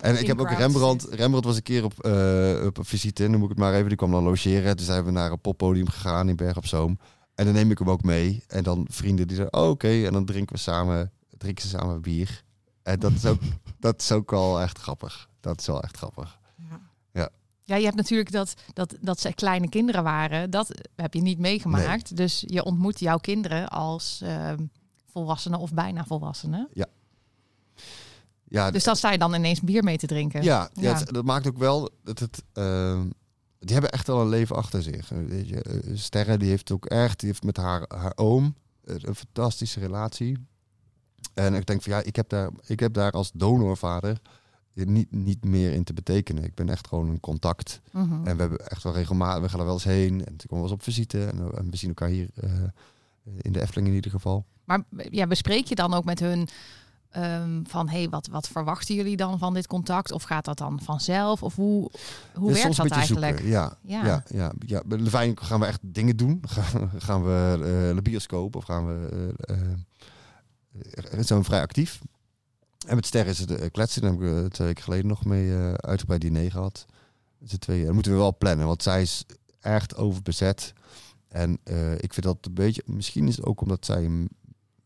en 0.00 0.18
ik 0.20 0.26
heb 0.26 0.40
ook. 0.40 0.50
Rembrandt. 0.50 1.04
Rembrandt 1.04 1.46
was 1.46 1.56
een 1.56 1.62
keer 1.62 1.84
op, 1.84 2.04
eh, 2.04 2.64
op 2.66 2.76
een 2.76 2.84
visite, 2.84 3.28
noem 3.28 3.42
ik 3.42 3.48
het 3.48 3.58
maar 3.58 3.74
even. 3.74 3.88
Die 3.88 3.96
kwam 3.96 4.10
dan 4.10 4.22
logeren. 4.22 4.76
Toen 4.76 4.86
zijn 4.86 5.04
we 5.04 5.10
naar 5.10 5.32
een 5.32 5.40
poppodium 5.40 5.88
gegaan 5.88 6.28
in 6.28 6.36
Berg 6.36 6.56
op 6.56 6.66
Zoom. 6.66 6.98
En 7.34 7.44
dan 7.44 7.54
neem 7.54 7.70
ik 7.70 7.78
hem 7.78 7.90
ook 7.90 8.02
mee. 8.02 8.44
En 8.46 8.62
dan 8.62 8.86
vrienden 8.90 9.26
die 9.26 9.36
zeggen, 9.36 9.60
oh, 9.60 9.68
oké. 9.68 10.04
En 10.06 10.12
dan 10.12 10.24
drinken 10.24 10.54
we 10.54 10.60
samen, 10.60 11.12
drinken 11.36 11.62
ze 11.62 11.68
samen 11.68 12.00
bier. 12.00 12.44
En 12.82 12.98
dat 12.98 13.12
is 13.12 13.26
ook, 13.26 13.40
dat 13.80 14.00
is 14.00 14.12
ook 14.12 14.30
wel 14.30 14.60
echt 14.60 14.78
grappig. 14.78 15.28
Dat 15.40 15.60
is 15.60 15.66
wel 15.66 15.82
echt 15.82 15.96
grappig. 15.96 16.38
Ja. 17.68 17.74
Ja, 17.74 17.76
je 17.76 17.84
hebt 17.84 17.96
natuurlijk 17.96 18.30
dat, 18.32 18.54
dat, 18.72 18.94
dat 19.00 19.20
ze 19.20 19.32
kleine 19.34 19.68
kinderen 19.68 20.02
waren. 20.02 20.50
Dat 20.50 20.68
heb 20.96 21.14
je 21.14 21.20
niet 21.20 21.38
meegemaakt. 21.38 22.16
Dus 22.16 22.44
je 22.46 22.64
ontmoet 22.64 23.00
jouw 23.00 23.18
kinderen 23.18 23.68
als 23.68 24.20
ehm, 24.22 24.66
volwassenen 25.12 25.58
of 25.58 25.72
bijna 25.74 26.04
volwassenen. 26.04 26.68
Ja, 28.50 28.70
Dus 28.70 28.84
dan 28.84 28.96
sta 28.96 29.10
je 29.12 29.18
dan 29.18 29.34
ineens 29.34 29.60
bier 29.60 29.84
mee 29.84 29.96
te 29.98 30.06
drinken. 30.06 30.42
Ja, 30.42 30.70
ja. 30.72 30.82
Ja. 30.82 30.98
het- 30.98 31.08
dat 31.14 31.24
maakt 31.24 31.46
ook 31.46 31.58
wel 31.58 31.90
dat 32.04 32.18
het. 32.18 32.42
ehm, 32.52 33.08
die 33.58 33.72
hebben 33.72 33.90
echt 33.92 34.06
wel 34.06 34.20
een 34.20 34.28
leven 34.28 34.56
achter 34.56 34.82
zich. 34.82 35.12
Eh, 35.12 35.18
Weet 35.26 35.48
je, 35.48 35.62
eh, 35.62 35.96
Sterre 35.96 36.36
die 36.36 36.48
heeft 36.48 36.70
ook 36.72 36.86
echt, 36.86 37.20
die 37.20 37.28
heeft 37.28 37.42
met 37.42 37.56
haar, 37.56 37.84
haar 37.88 38.12
oom 38.14 38.54
eh, 38.84 38.94
een 38.98 39.14
fantastische 39.14 39.80
relatie. 39.80 40.46
En 41.34 41.54
ik 41.54 41.66
denk 41.66 41.82
van 41.82 41.92
ja, 41.92 42.02
ik 42.02 42.16
heb 42.16 42.28
daar, 42.28 42.50
ik 42.66 42.80
heb 42.80 42.92
daar 42.94 43.10
als 43.12 43.30
donorvader 43.34 44.20
niet, 44.86 45.12
niet 45.12 45.44
meer 45.44 45.72
in 45.72 45.84
te 45.84 45.92
betekenen. 45.92 46.44
Ik 46.44 46.54
ben 46.54 46.68
echt 46.68 46.86
gewoon 46.86 47.08
een 47.08 47.20
contact. 47.20 47.80
Mhm. 47.90 48.12
En 48.26 48.34
we 48.34 48.40
hebben 48.40 48.66
echt 48.70 48.82
wel 48.82 48.92
regelmatig, 48.92 49.42
we 49.42 49.48
gaan 49.48 49.58
er 49.58 49.64
wel 49.64 49.74
eens 49.74 49.84
heen. 49.84 50.24
En 50.24 50.36
toen 50.36 50.48
komen 50.48 50.48
we 50.48 50.54
wel 50.54 50.62
eens 50.62 50.72
op 50.72 50.82
visite. 50.82 51.24
En, 51.24 51.38
en 51.56 51.70
we 51.70 51.76
zien 51.76 51.88
elkaar 51.88 52.08
hier 52.08 52.28
eh, 52.34 52.50
in 53.40 53.52
de 53.52 53.60
Efteling 53.60 53.88
in 53.88 53.94
ieder 53.94 54.10
geval. 54.10 54.44
Maar 54.64 54.82
ja, 55.10 55.26
bespreek 55.26 55.66
je 55.66 55.74
dan 55.74 55.94
ook 55.94 56.04
met 56.04 56.20
hun 56.20 56.48
ehm, 57.10 57.62
van 57.64 57.88
hey, 57.88 58.08
wat, 58.08 58.26
wat 58.26 58.48
verwachten 58.48 58.94
jullie 58.94 59.16
dan 59.16 59.38
van 59.38 59.54
dit 59.54 59.66
contact? 59.66 60.12
Of 60.12 60.22
gaat 60.22 60.44
dat 60.44 60.58
dan 60.58 60.80
vanzelf? 60.82 61.42
Of 61.42 61.54
hoe, 61.54 61.90
hoe 62.34 62.52
werkt 62.52 62.76
dat 62.76 62.90
eigenlijk? 62.90 63.42
Ja, 63.42 63.78
Ja. 63.82 64.04
ja. 64.04 64.22
Ja, 64.28 64.52
ja, 64.66 64.82
Levijn 64.88 65.38
gaan 65.40 65.60
we 65.60 65.66
echt 65.66 65.80
dingen 65.82 66.16
doen. 66.16 66.42
Gaan, 66.46 66.90
gaan 66.98 67.24
we 67.24 67.52
eh, 67.52 67.94
de 67.94 68.02
bioscoop 68.02 68.56
of 68.56 68.64
gaan 68.64 68.86
we... 68.86 69.32
eh 69.40 69.56
eh, 70.80 71.20
zijn 71.20 71.38
we 71.38 71.44
vrij 71.44 71.60
actief. 71.60 72.00
En 72.88 72.94
met 72.94 73.06
Ster 73.06 73.26
is 73.26 73.38
het 73.38 73.50
eh, 73.50 73.70
kletsen. 73.70 74.02
Daar 74.02 74.10
hebben 74.10 74.34
we 74.36 74.42
eh, 74.42 74.50
twee 74.50 74.66
weken 74.66 74.82
geleden 74.82 75.06
nog 75.06 75.24
mee 75.24 75.56
eh 75.56 75.72
uitgebreid 75.72 76.20
diner 76.20 76.50
gehad. 76.50 76.86
Z'n 77.44 77.56
tweeën. 77.56 77.84
Dat 77.84 77.94
moeten 77.94 78.12
we 78.12 78.18
wel 78.18 78.36
plannen, 78.36 78.66
want 78.66 78.82
zij 78.82 79.02
is 79.02 79.24
echt 79.60 79.96
overbezet. 79.96 80.72
En 81.28 81.52
ik 81.98 82.12
vind 82.12 82.22
dat 82.26 82.36
een 82.40 82.54
beetje... 82.54 82.82
Misschien 82.86 83.28
is 83.28 83.36
het 83.36 83.44
ook 83.44 83.60
omdat 83.60 83.84
zij 83.84 84.04
een 84.04 84.28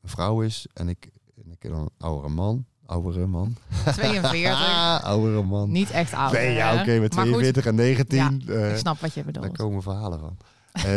vrouw 0.03 0.41
is 0.41 0.67
en 0.73 0.89
ik, 0.89 1.11
en 1.45 1.51
ik 1.51 1.71
dan 1.71 1.81
een 1.81 1.91
oudere 1.99 2.29
man. 2.29 2.65
Oudere 2.87 3.27
man. 3.27 3.57
42. 3.95 5.03
oudere 5.03 5.43
man. 5.43 5.71
Niet 5.71 5.91
echt 5.91 6.13
oud. 6.13 6.33
Nee, 6.33 6.55
ja, 6.55 6.81
oké, 6.81 6.99
met 6.99 7.15
Maar 7.15 7.27
goed, 7.27 7.35
42 7.35 7.67
en 7.67 7.75
19. 7.75 8.43
eh, 8.49 8.71
ik 8.71 8.77
snap 8.77 9.01
wat 9.01 9.15
je 9.15 9.23
daar 9.23 9.33
bedoelt. 9.33 9.57
komen 9.57 9.83
verhalen 9.83 10.19
van. 10.19 10.37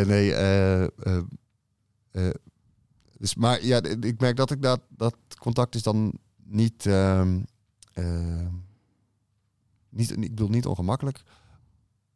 Nee, 0.06 0.34
dus, 3.18 3.34
maar 3.34 3.64
ja, 3.64 3.82
ik 4.00 4.20
merk 4.20 4.36
dat 4.36 4.50
ik 4.50 4.62
dat, 4.62 4.80
dat 4.88 5.16
contact 5.38 5.74
is 5.74 5.82
dan 5.82 6.18
niet, 6.46 6.86
ehm, 6.86 7.40
eh, 7.92 8.46
niet, 9.88 10.10
ik 10.10 10.20
bedoel 10.20 10.48
niet 10.48 10.66
ongemakkelijk, 10.66 11.22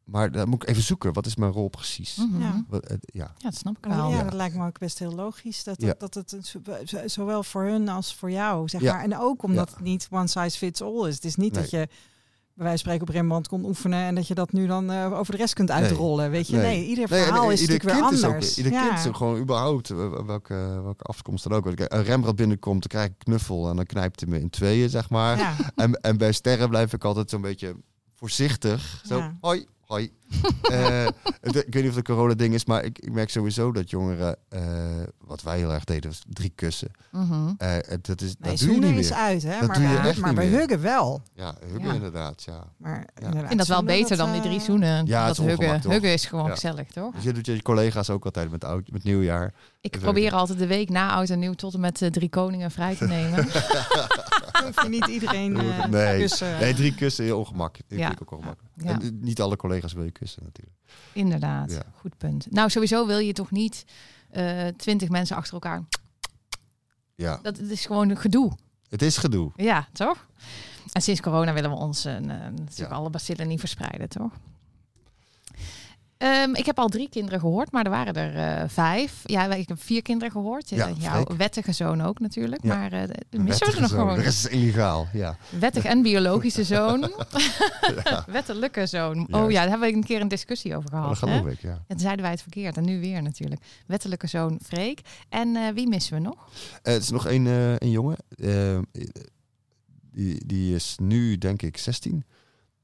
maar 0.05 0.33
dan 0.33 0.49
moet 0.49 0.63
ik 0.63 0.69
even 0.69 0.83
zoeken. 0.83 1.13
Wat 1.13 1.27
is 1.27 1.37
mijn 1.37 1.53
rol 1.53 1.69
precies? 1.69 2.17
Mhm. 2.17 2.41
Ja. 2.41 2.65
Wat, 2.69 2.87
eh, 2.87 2.97
ja. 3.01 3.35
Ja, 3.39 3.51
dat 3.51 3.55
snap 3.55 3.77
ik 3.77 3.85
wel. 3.85 4.11
ja, 4.11 4.17
Ja. 4.17 4.23
dat 4.25 4.33
lijkt 4.33 4.55
me 4.57 4.67
ook 4.67 4.79
best 4.79 4.99
heel 4.99 5.15
logisch. 5.15 5.65
Dat, 5.65 5.81
Ja. 5.83 5.95
dat 5.99 6.15
het 6.15 6.37
zo- 6.85 7.07
zowel 7.07 7.43
voor 7.43 7.65
hun 7.65 7.89
als 7.89 8.15
voor 8.15 8.31
jou, 8.31 8.69
zeg 8.69 8.81
Ja. 8.81 8.93
maar. 8.95 9.03
En 9.03 9.19
ook 9.19 9.43
omdat 9.43 9.69
Ja. 9.69 9.75
het 9.75 9.85
niet 9.85 10.09
one 10.11 10.27
size 10.27 10.59
fits 10.59 10.83
all 10.83 11.09
is. 11.09 11.15
Het 11.15 11.25
is 11.25 11.37
niet 11.37 11.53
Nee. 11.53 11.61
dat 11.63 11.71
je 11.71 11.89
bij 12.61 12.69
wijze 12.69 12.85
van 12.85 12.93
spreken 12.93 13.09
op 13.15 13.21
Rembrandt 13.21 13.49
kon 13.49 13.65
oefenen... 13.65 13.99
en 14.05 14.15
dat 14.15 14.27
je 14.27 14.35
dat 14.35 14.53
nu 14.53 14.67
dan 14.67 14.91
eh, 14.91 15.19
over 15.19 15.33
de 15.33 15.39
rest 15.39 15.55
kunt 15.55 15.71
uitrollen, 15.71 16.31
weet 16.31 16.47
je. 16.47 16.57
Nee, 16.57 16.65
Nee. 16.79 16.87
ieder 16.87 17.11
Nee, 17.11 17.19
en, 17.21 17.25
verhaal 17.27 17.47
eh, 17.47 17.53
is 17.53 17.61
ieder 17.61 17.75
natuurlijk 17.75 18.01
weer 18.01 18.09
kind 18.09 18.13
is 18.23 18.25
ook- 18.29 18.33
anders. 18.33 18.57
ieder 18.57 18.73
ja. 18.73 18.87
kind 18.87 18.99
is 18.99 19.07
ook 19.07 19.17
gewoon 19.17 19.39
überhaupt, 19.41 19.91
eh, 19.91 19.97
welke, 20.27 20.81
welke 20.83 21.03
afkomst 21.05 21.45
dan 21.45 21.53
ook. 21.53 21.65
Als 21.65 21.75
ik 21.75 21.93
een 21.93 22.03
Rembrandt 22.05 22.37
binnenkomt, 22.39 22.81
dan 22.81 22.89
krijg 23.01 23.07
ik 23.07 23.19
knuffel 23.19 23.69
en 23.69 23.77
dan 23.77 23.87
knijpt 23.87 24.21
hij 24.21 24.29
me 24.29 24.41
in 24.41 24.51
tweeën, 24.51 24.89
zeg 24.91 25.11
maar. 25.11 25.39
Ja. 25.39 25.55
En, 25.75 25.93
en 26.01 26.17
bij 26.17 26.33
sterren 26.33 26.69
blijf 26.69 26.93
ik 26.93 27.05
altijd 27.05 27.31
zo'n 27.31 27.41
beetje 27.41 27.75
voorzichtig. 28.15 29.03
Zo, 29.07 29.17
Ja. 29.17 29.37
hoi, 29.41 29.67
hoi. 29.87 30.11
Eh, 30.71 31.07
het- 31.41 31.57
ik 31.57 31.73
weet 31.75 31.75
niet 31.75 31.83
of 31.83 31.89
het 31.89 31.97
een 31.97 32.15
corona-ding 32.15 32.55
is, 32.55 32.65
maar 32.65 32.85
ik, 32.85 32.99
ik 32.99 33.13
merk 33.13 33.31
sowieso 33.31 33.73
dat 33.73 33.91
jongeren, 33.91 34.37
eh, 34.49 34.63
wat 35.25 35.43
wij 35.43 35.59
heel 35.59 35.73
erg 35.73 35.85
deden, 35.85 36.11
was 36.11 36.23
drie 36.29 36.53
kussen. 36.55 36.91
Mhm. 37.11 37.53
Eh, 37.59 37.73
het- 37.73 38.07
dat 38.07 38.21
is, 38.21 38.27
Nee, 38.39 38.51
dat 38.51 38.59
doe 38.59 38.69
je 38.69 38.73
zoenen 38.73 38.91
niet 38.91 38.99
is 38.99 39.09
meer. 39.11 39.19
uit, 39.19 39.43
hè? 39.43 39.59
Dat 39.59 39.69
maar 39.69 39.79
doe 39.79 39.89
je 39.89 40.01
we, 40.01 40.09
echt 40.09 40.21
maar 40.21 40.35
meer. 40.35 40.51
huggen 40.51 40.81
wel. 40.81 41.23
Ja, 41.35 41.55
huggen 41.61 41.85
Ja. 41.85 41.93
inderdaad, 41.95 42.43
ja. 42.43 42.65
Maar 42.77 42.95
Ja. 42.97 43.05
inderdaad, 43.15 43.41
Ik 43.43 43.47
vind 43.47 43.59
dat 43.59 43.67
wel 43.69 43.85
beter 43.85 44.09
dat, 44.17 44.19
dan 44.19 44.33
die 44.33 44.41
drie 44.43 44.61
zoenen. 44.61 45.07
Ja, 45.07 45.19
het 45.19 45.27
dat 45.27 45.31
is 45.31 45.39
ongemak, 45.39 45.61
huggen. 45.61 45.81
toch? 45.81 45.93
Huggen 45.93 46.13
is 46.13 46.25
gewoon 46.27 46.47
Ja. 46.47 46.51
gezellig, 46.51 46.89
toch? 46.91 47.15
Dus 47.15 47.25
je 47.25 47.33
doet 47.33 47.47
je 47.47 47.63
collega's 47.63 48.11
ook 48.11 48.25
altijd 48.25 48.51
met, 48.51 48.65
oud, 48.65 48.91
met 48.91 49.05
nieuwjaar. 49.05 49.53
Ik 49.81 49.95
Even- 49.95 50.05
probeer 50.07 50.33
altijd 50.33 50.59
de 50.59 50.67
week 50.67 50.89
na 50.89 51.11
oud 51.11 51.29
en 51.31 51.39
nieuw 51.39 51.53
tot 51.55 51.75
en 51.75 51.81
met 51.81 52.03
eh, 52.03 52.11
drie 52.11 52.29
koningen 52.29 52.71
vrij 52.71 52.95
te 52.97 53.07
nemen. 53.07 53.45
hoef 54.65 54.83
je 54.83 54.89
niet 54.89 55.07
iedereen 55.07 55.57
eh 55.61 55.85
Nee. 55.87 56.19
kussen. 56.21 56.59
Nee, 56.61 56.75
drie 56.75 56.95
kussen, 56.95 57.25
heel 57.25 57.39
ongemakkelijk. 57.39 57.91
Ik 57.93 57.99
Ja. 57.99 58.07
vind 58.07 58.21
ik 58.21 58.23
ook 58.33 58.39
ongemakkelijk. 58.39 58.75
Ja. 58.77 58.91
En, 59.09 59.19
niet 59.21 59.41
alle 59.41 59.57
collega's 59.57 59.93
wil 59.93 60.05
je 60.05 60.11
kussen 60.21 60.43
natuurlijk. 60.45 60.77
Inderdaad, 61.13 61.71
Ja. 61.71 61.83
goed 61.97 62.17
punt. 62.17 62.51
Nou, 62.51 62.71
sowieso 62.71 63.07
wil 63.07 63.19
je 63.19 63.33
toch 63.33 63.51
niet 63.51 63.85
eh, 64.31 64.67
twintig 64.67 65.09
mensen 65.09 65.37
achter 65.37 65.53
elkaar. 65.55 65.83
Ja, 67.15 67.39
Dat 67.43 67.57
het 67.57 67.71
is 67.71 67.87
gewoon 67.87 68.09
een 68.11 68.17
gedoe. 68.17 68.53
het 68.89 69.03
is 69.03 69.17
gedoe. 69.17 69.53
Ja, 69.57 69.89
toch? 69.93 70.27
En 70.93 71.03
sinds 71.03 71.21
corona 71.21 71.53
willen 71.53 71.71
we 71.71 71.77
ons 71.77 72.05
eh, 72.05 72.19
natuurlijk 72.19 72.71
Ja. 72.77 72.87
alle 72.87 73.11
bacillen 73.11 73.49
niet 73.49 73.59
verspreiden, 73.61 74.09
toch? 74.09 74.33
Eh, 76.21 76.43
Ehm, 76.43 76.55
ik 76.55 76.67
heb 76.67 76.79
al 76.79 76.89
drie 76.89 77.09
kinderen 77.09 77.41
gehoord, 77.41 77.73
maar 77.73 77.85
er 77.85 77.91
waren 77.91 78.15
er 78.15 78.61
eh, 78.63 78.69
vijf. 78.69 79.21
Ja, 79.25 79.55
ik 79.55 79.69
heb 79.69 79.83
vier 79.83 80.03
kinderen 80.03 80.33
gehoord. 80.33 80.69
Ja, 80.69 80.91
Jouw 80.99 81.25
wettige 81.37 81.73
zoon 81.73 82.01
ook 82.01 82.19
natuurlijk. 82.21 82.63
Ja. 82.65 82.77
Maar 82.77 82.93
Een 82.93 83.43
missen 83.45 83.67
we 83.67 83.75
er 83.75 83.81
nog 83.81 83.91
zoon. 83.91 83.99
gewoon. 83.99 84.19
Rest 84.19 84.45
is 84.47 84.53
illegaal, 84.53 85.07
ja. 85.13 85.37
Wettig 85.59 85.85
en 85.85 86.03
biologische 86.03 86.65
zoon. 86.65 87.11
Wettelijke 88.27 88.87
zoon. 88.87 89.27
Oh 89.35 89.51
ja, 89.51 89.61
daar 89.61 89.71
hebben 89.71 89.89
we 89.89 89.95
een 89.95 90.05
keer 90.05 90.21
een 90.21 90.29
discussie 90.29 90.77
over 90.77 90.91
Oh, 90.93 90.99
gehad. 91.01 91.21
dat 91.21 91.29
hè? 91.29 91.37
geloof 91.37 91.53
ik, 91.53 91.61
ja. 91.61 91.83
En 91.87 91.99
zeiden 91.99 92.23
wij 92.23 92.31
het 92.31 92.43
verkeerd. 92.43 92.77
En 92.77 92.85
nu 92.85 93.01
weer 93.01 93.23
natuurlijk. 93.23 93.63
Wettelijke 93.87 94.27
zoon 94.27 94.61
Freek. 94.65 95.01
En 95.29 95.57
eh, 95.57 95.69
wie 95.75 95.89
missen 95.89 96.15
we 96.15 96.21
nog? 96.21 96.49
Het 96.83 97.03
is 97.03 97.11
nog 97.11 97.27
één 97.27 97.47
een 97.83 97.91
jongen. 97.91 98.17
Die, 100.13 100.47
die 100.47 100.75
is 100.75 100.97
nu, 101.01 101.39
denk 101.39 101.63
ik, 101.63 101.77
16. 101.77 102.25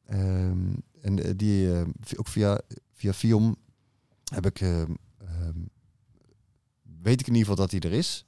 Ehm, 0.07 0.59
en 1.01 1.23
eh, 1.25 1.31
die, 1.37 1.73
eh, 1.73 1.87
ook 2.17 2.29
via, 2.29 2.61
via 2.93 3.13
Fiom 3.13 3.57
heb 4.25 4.47
ik, 4.47 4.61
ehm, 4.61 4.95
ehm, 5.19 5.59
weet 7.03 7.21
ik 7.21 7.27
in 7.27 7.35
ieder 7.35 7.49
geval 7.49 7.57
dat 7.67 7.71
hij 7.71 7.81
er 7.81 7.93
is. 7.99 8.25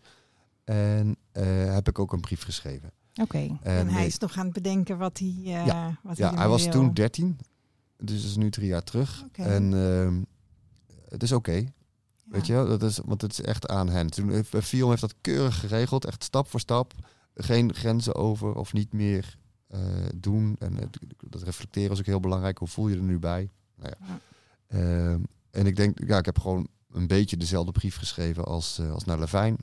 En 0.65 1.17
eh, 1.33 1.75
heb 1.75 1.89
ik 1.89 1.99
ook 1.99 2.13
een 2.13 2.21
brief 2.21 2.43
geschreven. 2.43 2.91
Oké. 3.23 3.39
En, 3.39 3.59
En, 3.63 3.89
hij 3.89 4.01
eh, 4.01 4.07
is 4.07 4.19
nog 4.19 4.37
aan 4.37 4.45
het 4.45 4.55
bedenken 4.55 4.99
wat 4.99 5.19
hij, 5.19 5.35
eh 5.45 5.67
Ja. 5.67 5.99
wat 6.03 6.17
ja, 6.17 6.35
hij, 6.35 6.49
was 6.49 6.63
wil. 6.63 6.73
toen 6.73 6.95
13. 6.95 7.39
Dus 7.97 8.21
dat 8.23 8.31
is 8.31 8.37
nu 8.37 8.51
drie 8.51 8.67
jaar 8.67 8.83
terug. 8.85 9.23
Oké. 9.25 9.43
En 9.43 9.75
ehm, 9.75 10.23
het 11.09 11.23
is 11.23 11.33
oké. 11.33 11.53
Ja. 11.53 11.67
Weet 12.25 12.47
je 12.47 12.53
wel? 12.53 12.69
Dat 12.69 12.83
is, 12.83 12.99
want 13.05 13.23
het 13.23 13.33
is 13.33 13.41
echt 13.41 13.69
aan 13.69 13.89
hen. 13.89 14.11
Toen 14.11 14.31
heeft, 14.31 14.55
eh, 14.55 14.61
Fion 14.63 14.89
heeft 14.89 15.01
dat 15.01 15.15
keurig 15.21 15.61
geregeld. 15.61 16.05
Echt 16.05 16.25
stap 16.25 16.49
voor 16.49 16.61
stap. 16.61 16.95
Geen 17.35 17.75
grenzen 17.75 18.15
over 18.15 18.55
of 18.55 18.73
niet 18.73 18.93
meer 18.93 19.25
eh, 19.25 19.48
doen. 20.17 20.57
En 20.59 20.75
het- 20.77 20.99
dat 21.29 21.43
reflecteren 21.43 21.91
is 21.93 21.99
ook 21.99 22.07
heel 22.07 22.21
belangrijk. 22.21 22.59
Hoe 22.59 22.69
voel 22.69 22.89
je 22.89 22.97
er 22.97 23.03
nu 23.03 23.19
bij? 23.19 23.51
Nou 23.77 23.93
ja. 23.99 24.07
Ja. 24.07 24.21
Ehm, 24.67 25.21
en 25.51 25.67
ik 25.67 25.77
denk, 25.77 25.99
ja, 26.07 26.19
ik 26.19 26.25
heb 26.25 26.39
gewoon 26.39 26.69
een 26.91 27.07
beetje 27.07 27.37
dezelfde 27.37 27.73
brief 27.73 27.97
geschreven 27.97 28.45
als, 28.45 28.79
eh, 28.79 28.93
als 28.93 29.05
naar 29.05 29.19
Levijn. 29.19 29.57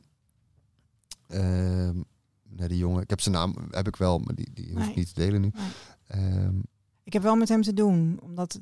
Ehm, 1.27 2.01
naar 2.49 2.67
die 2.67 2.77
jongen. 2.77 3.01
Ik 3.01 3.09
heb 3.09 3.21
zijn 3.21 3.35
naam, 3.35 3.55
heb 3.69 3.87
ik 3.87 3.95
wel, 3.95 4.19
maar 4.19 4.35
die, 4.35 4.49
die 4.53 4.65
hoef 4.71 4.79
ik 4.81 4.85
Nee. 4.85 4.95
niet 4.95 5.07
te 5.13 5.21
delen 5.21 5.41
nu. 5.41 5.51
Nee. 5.53 5.69
Ehm, 6.07 6.59
Ik 7.03 7.13
heb 7.13 7.21
wel 7.21 7.35
met 7.35 7.49
hem 7.49 7.61
te 7.61 7.73
doen, 7.73 8.19
omdat 8.21 8.59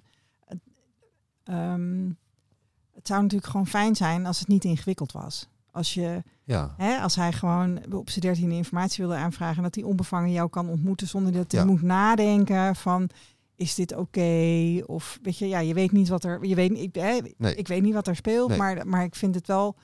het 2.93 3.07
zou 3.07 3.21
natuurlijk 3.21 3.51
gewoon 3.51 3.67
fijn 3.67 3.95
zijn 3.95 4.25
als 4.25 4.39
het 4.39 4.47
niet 4.47 4.63
ingewikkeld 4.63 5.11
was. 5.11 5.47
Als, 5.73 5.93
je, 5.93 6.23
ja, 6.43 6.73
hè, 6.77 6.97
als 6.97 7.15
hij 7.15 7.31
gewoon 7.33 7.93
op 7.93 8.09
zijn 8.09 8.25
dertiende 8.25 8.55
informatie 8.55 9.05
wilde 9.05 9.19
aanvragen, 9.19 9.63
dat 9.63 9.75
hij 9.75 9.83
onbevangen 9.83 10.31
jou 10.31 10.49
kan 10.49 10.69
ontmoeten 10.69 11.07
zonder 11.07 11.31
dat 11.31 11.51
hij 11.51 11.61
Ja. 11.61 11.67
moet 11.67 11.81
nadenken 11.81 12.75
van 12.75 13.09
is 13.55 13.75
dit 13.75 13.95
oké? 13.95 14.81
Of 14.85 15.19
weet 15.21 15.37
je, 15.37 15.47
ja, 15.47 15.59
je 15.59 15.73
weet 15.73 15.91
niet 15.91 16.07
wat 16.07 16.23
er, 16.23 16.45
je 16.45 16.55
weet, 16.55 16.71
ik, 16.77 16.95
hè, 16.95 17.17
Nee. 17.37 17.55
ik 17.55 17.67
weet 17.67 17.81
niet 17.81 17.93
wat 17.93 18.07
er 18.07 18.15
speelt, 18.15 18.49
Nee. 18.49 18.57
maar, 18.57 18.87
maar 18.87 19.03
ik 19.03 19.15
vind 19.15 19.35
het 19.35 19.47
wel, 19.47 19.75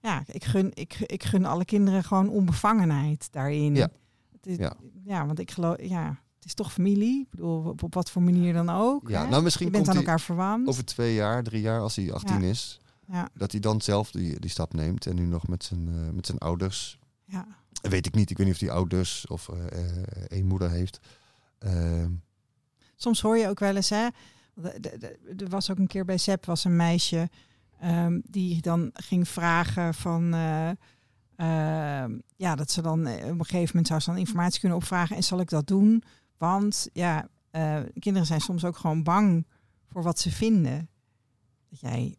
ja, 0.00 0.22
ik 0.26 0.44
gun, 0.44 0.70
ik, 0.74 0.94
ik 1.00 1.24
gun 1.24 1.44
alle 1.44 1.64
kinderen 1.64 2.04
gewoon 2.04 2.28
onbevangenheid 2.28 3.28
daarin. 3.32 3.74
Ja. 3.74 3.88
Het 4.32 4.46
is- 4.46 4.56
Ja. 4.56 4.72
ja, 5.04 5.26
want 5.26 5.38
ik 5.38 5.50
geloof, 5.50 5.76
ja, 5.82 6.06
het 6.36 6.44
is 6.44 6.54
toch 6.54 6.72
familie. 6.72 7.20
Ik 7.20 7.30
bedoel, 7.30 7.62
op, 7.62 7.82
op 7.82 7.94
wat 7.94 8.10
voor 8.10 8.22
manier 8.22 8.52
dan 8.52 8.70
ook. 8.70 9.08
ja 9.08 9.24
hè? 9.24 9.28
nou 9.30 9.42
misschien 9.42 9.66
je 9.66 9.72
bent 9.72 9.84
komt 9.84 9.96
aan 9.96 10.02
elkaar 10.02 10.20
verwant. 10.20 10.68
over 10.68 10.84
twee 10.84 11.14
jaar, 11.14 11.42
drie 11.42 11.60
jaar, 11.60 11.80
als 11.80 11.96
hij 11.96 12.12
18 12.12 12.40
Ja. 12.40 12.48
is, 12.48 12.80
Ja, 13.08 13.28
dat 13.34 13.50
hij 13.52 13.60
dan 13.60 13.80
zelf 13.80 14.10
die, 14.10 14.40
die 14.40 14.50
stap 14.50 14.72
neemt. 14.74 15.06
En 15.06 15.14
nu 15.14 15.26
nog 15.26 15.46
met 15.48 15.64
zijn, 15.64 15.88
eh, 15.88 16.10
met 16.14 16.26
zijn 16.26 16.38
ouders. 16.38 16.98
ja. 17.24 17.46
Weet 17.82 18.06
ik 18.06 18.14
niet. 18.14 18.30
Ik 18.30 18.36
weet 18.36 18.46
niet 18.46 18.54
of 18.54 18.60
hij 18.60 18.70
ouders 18.70 19.26
of 19.26 19.48
eh, 19.48 19.66
eh, 19.66 20.02
één 20.28 20.46
moeder 20.46 20.70
heeft. 20.70 21.00
Ehm, 21.58 22.10
Soms 22.96 23.20
hoor 23.20 23.36
je 23.36 23.48
ook 23.48 23.58
wel 23.58 23.76
eens, 23.76 23.88
hè. 23.90 24.08
Er 25.36 25.48
was 25.48 25.70
ook 25.70 25.78
een 25.78 25.86
keer 25.86 26.04
bij 26.04 26.16
Sepp 26.16 26.44
was 26.44 26.64
een 26.64 26.76
meisje 26.76 27.28
ehm, 27.80 28.20
die 28.24 28.60
dan 28.62 28.90
ging 28.92 29.28
vragen 29.28 29.94
van. 29.94 30.34
eh, 30.34 30.70
ehm, 31.36 32.18
ja, 32.36 32.54
dat 32.54 32.70
ze 32.70 32.82
dan 32.82 33.00
op 33.06 33.06
een 33.22 33.44
gegeven 33.44 33.66
moment 33.66 33.86
zou 33.86 34.00
ze 34.00 34.10
dan 34.10 34.18
informatie 34.18 34.60
kunnen 34.60 34.78
opvragen. 34.78 35.16
En 35.16 35.24
zal 35.24 35.40
ik 35.40 35.48
dat 35.48 35.66
doen? 35.66 36.02
Want 36.38 36.88
ja, 36.92 37.28
kinderen 37.98 38.26
zijn 38.26 38.40
soms 38.40 38.64
ook 38.64 38.76
gewoon 38.76 39.02
bang 39.02 39.46
voor 39.88 40.02
wat 40.02 40.18
ze 40.18 40.30
vinden. 40.30 40.88
Dat 41.70 41.80
jij 41.80 42.16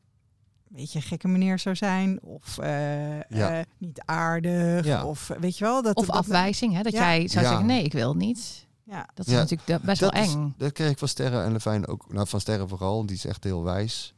een 0.78 0.84
beetje 0.84 0.99
een 0.99 1.05
gekke 1.05 1.28
meneer 1.28 1.59
zou 1.59 1.75
zijn. 1.75 2.21
Of 2.21 2.57
eh, 2.57 3.19
Ja. 3.19 3.57
eh, 3.59 3.63
niet 3.78 4.01
aardig. 4.05 4.86
Ja. 4.86 5.05
Of 5.05 5.28
weet 5.39 5.57
je 5.57 5.63
wel. 5.65 5.82
Dat, 5.82 5.95
Of 5.95 6.05
dat- 6.05 6.15
afwijzing, 6.15 6.73
hè? 6.73 6.82
dat 6.82 6.91
Ja. 6.93 6.99
jij 6.99 7.28
zou 7.28 7.43
Ja. 7.43 7.49
zeggen, 7.49 7.67
nee, 7.67 7.84
ik 7.84 7.93
wil 7.93 8.13
niet. 8.13 8.65
Ja, 8.84 9.09
Dat 9.13 9.25
is 9.28 9.34
Ja. 9.34 9.39
natuurlijk 9.39 9.67
de- 9.67 9.80
best 9.86 9.99
dat, 9.99 10.13
wel 10.13 10.21
is- 10.23 10.34
eng. 10.34 10.53
dat 10.57 10.71
kreeg 10.71 10.89
ik 10.89 10.97
van 10.97 11.07
Sterren 11.07 11.43
en 11.43 11.51
Levijn 11.51 11.88
ook. 11.88 12.13
Nou, 12.13 12.28
van 12.28 12.39
Sterren 12.39 12.69
vooral. 12.69 13.05
Die 13.05 13.15
is 13.15 13.25
echt 13.25 13.43
heel 13.43 13.63
wijs. 13.63 14.13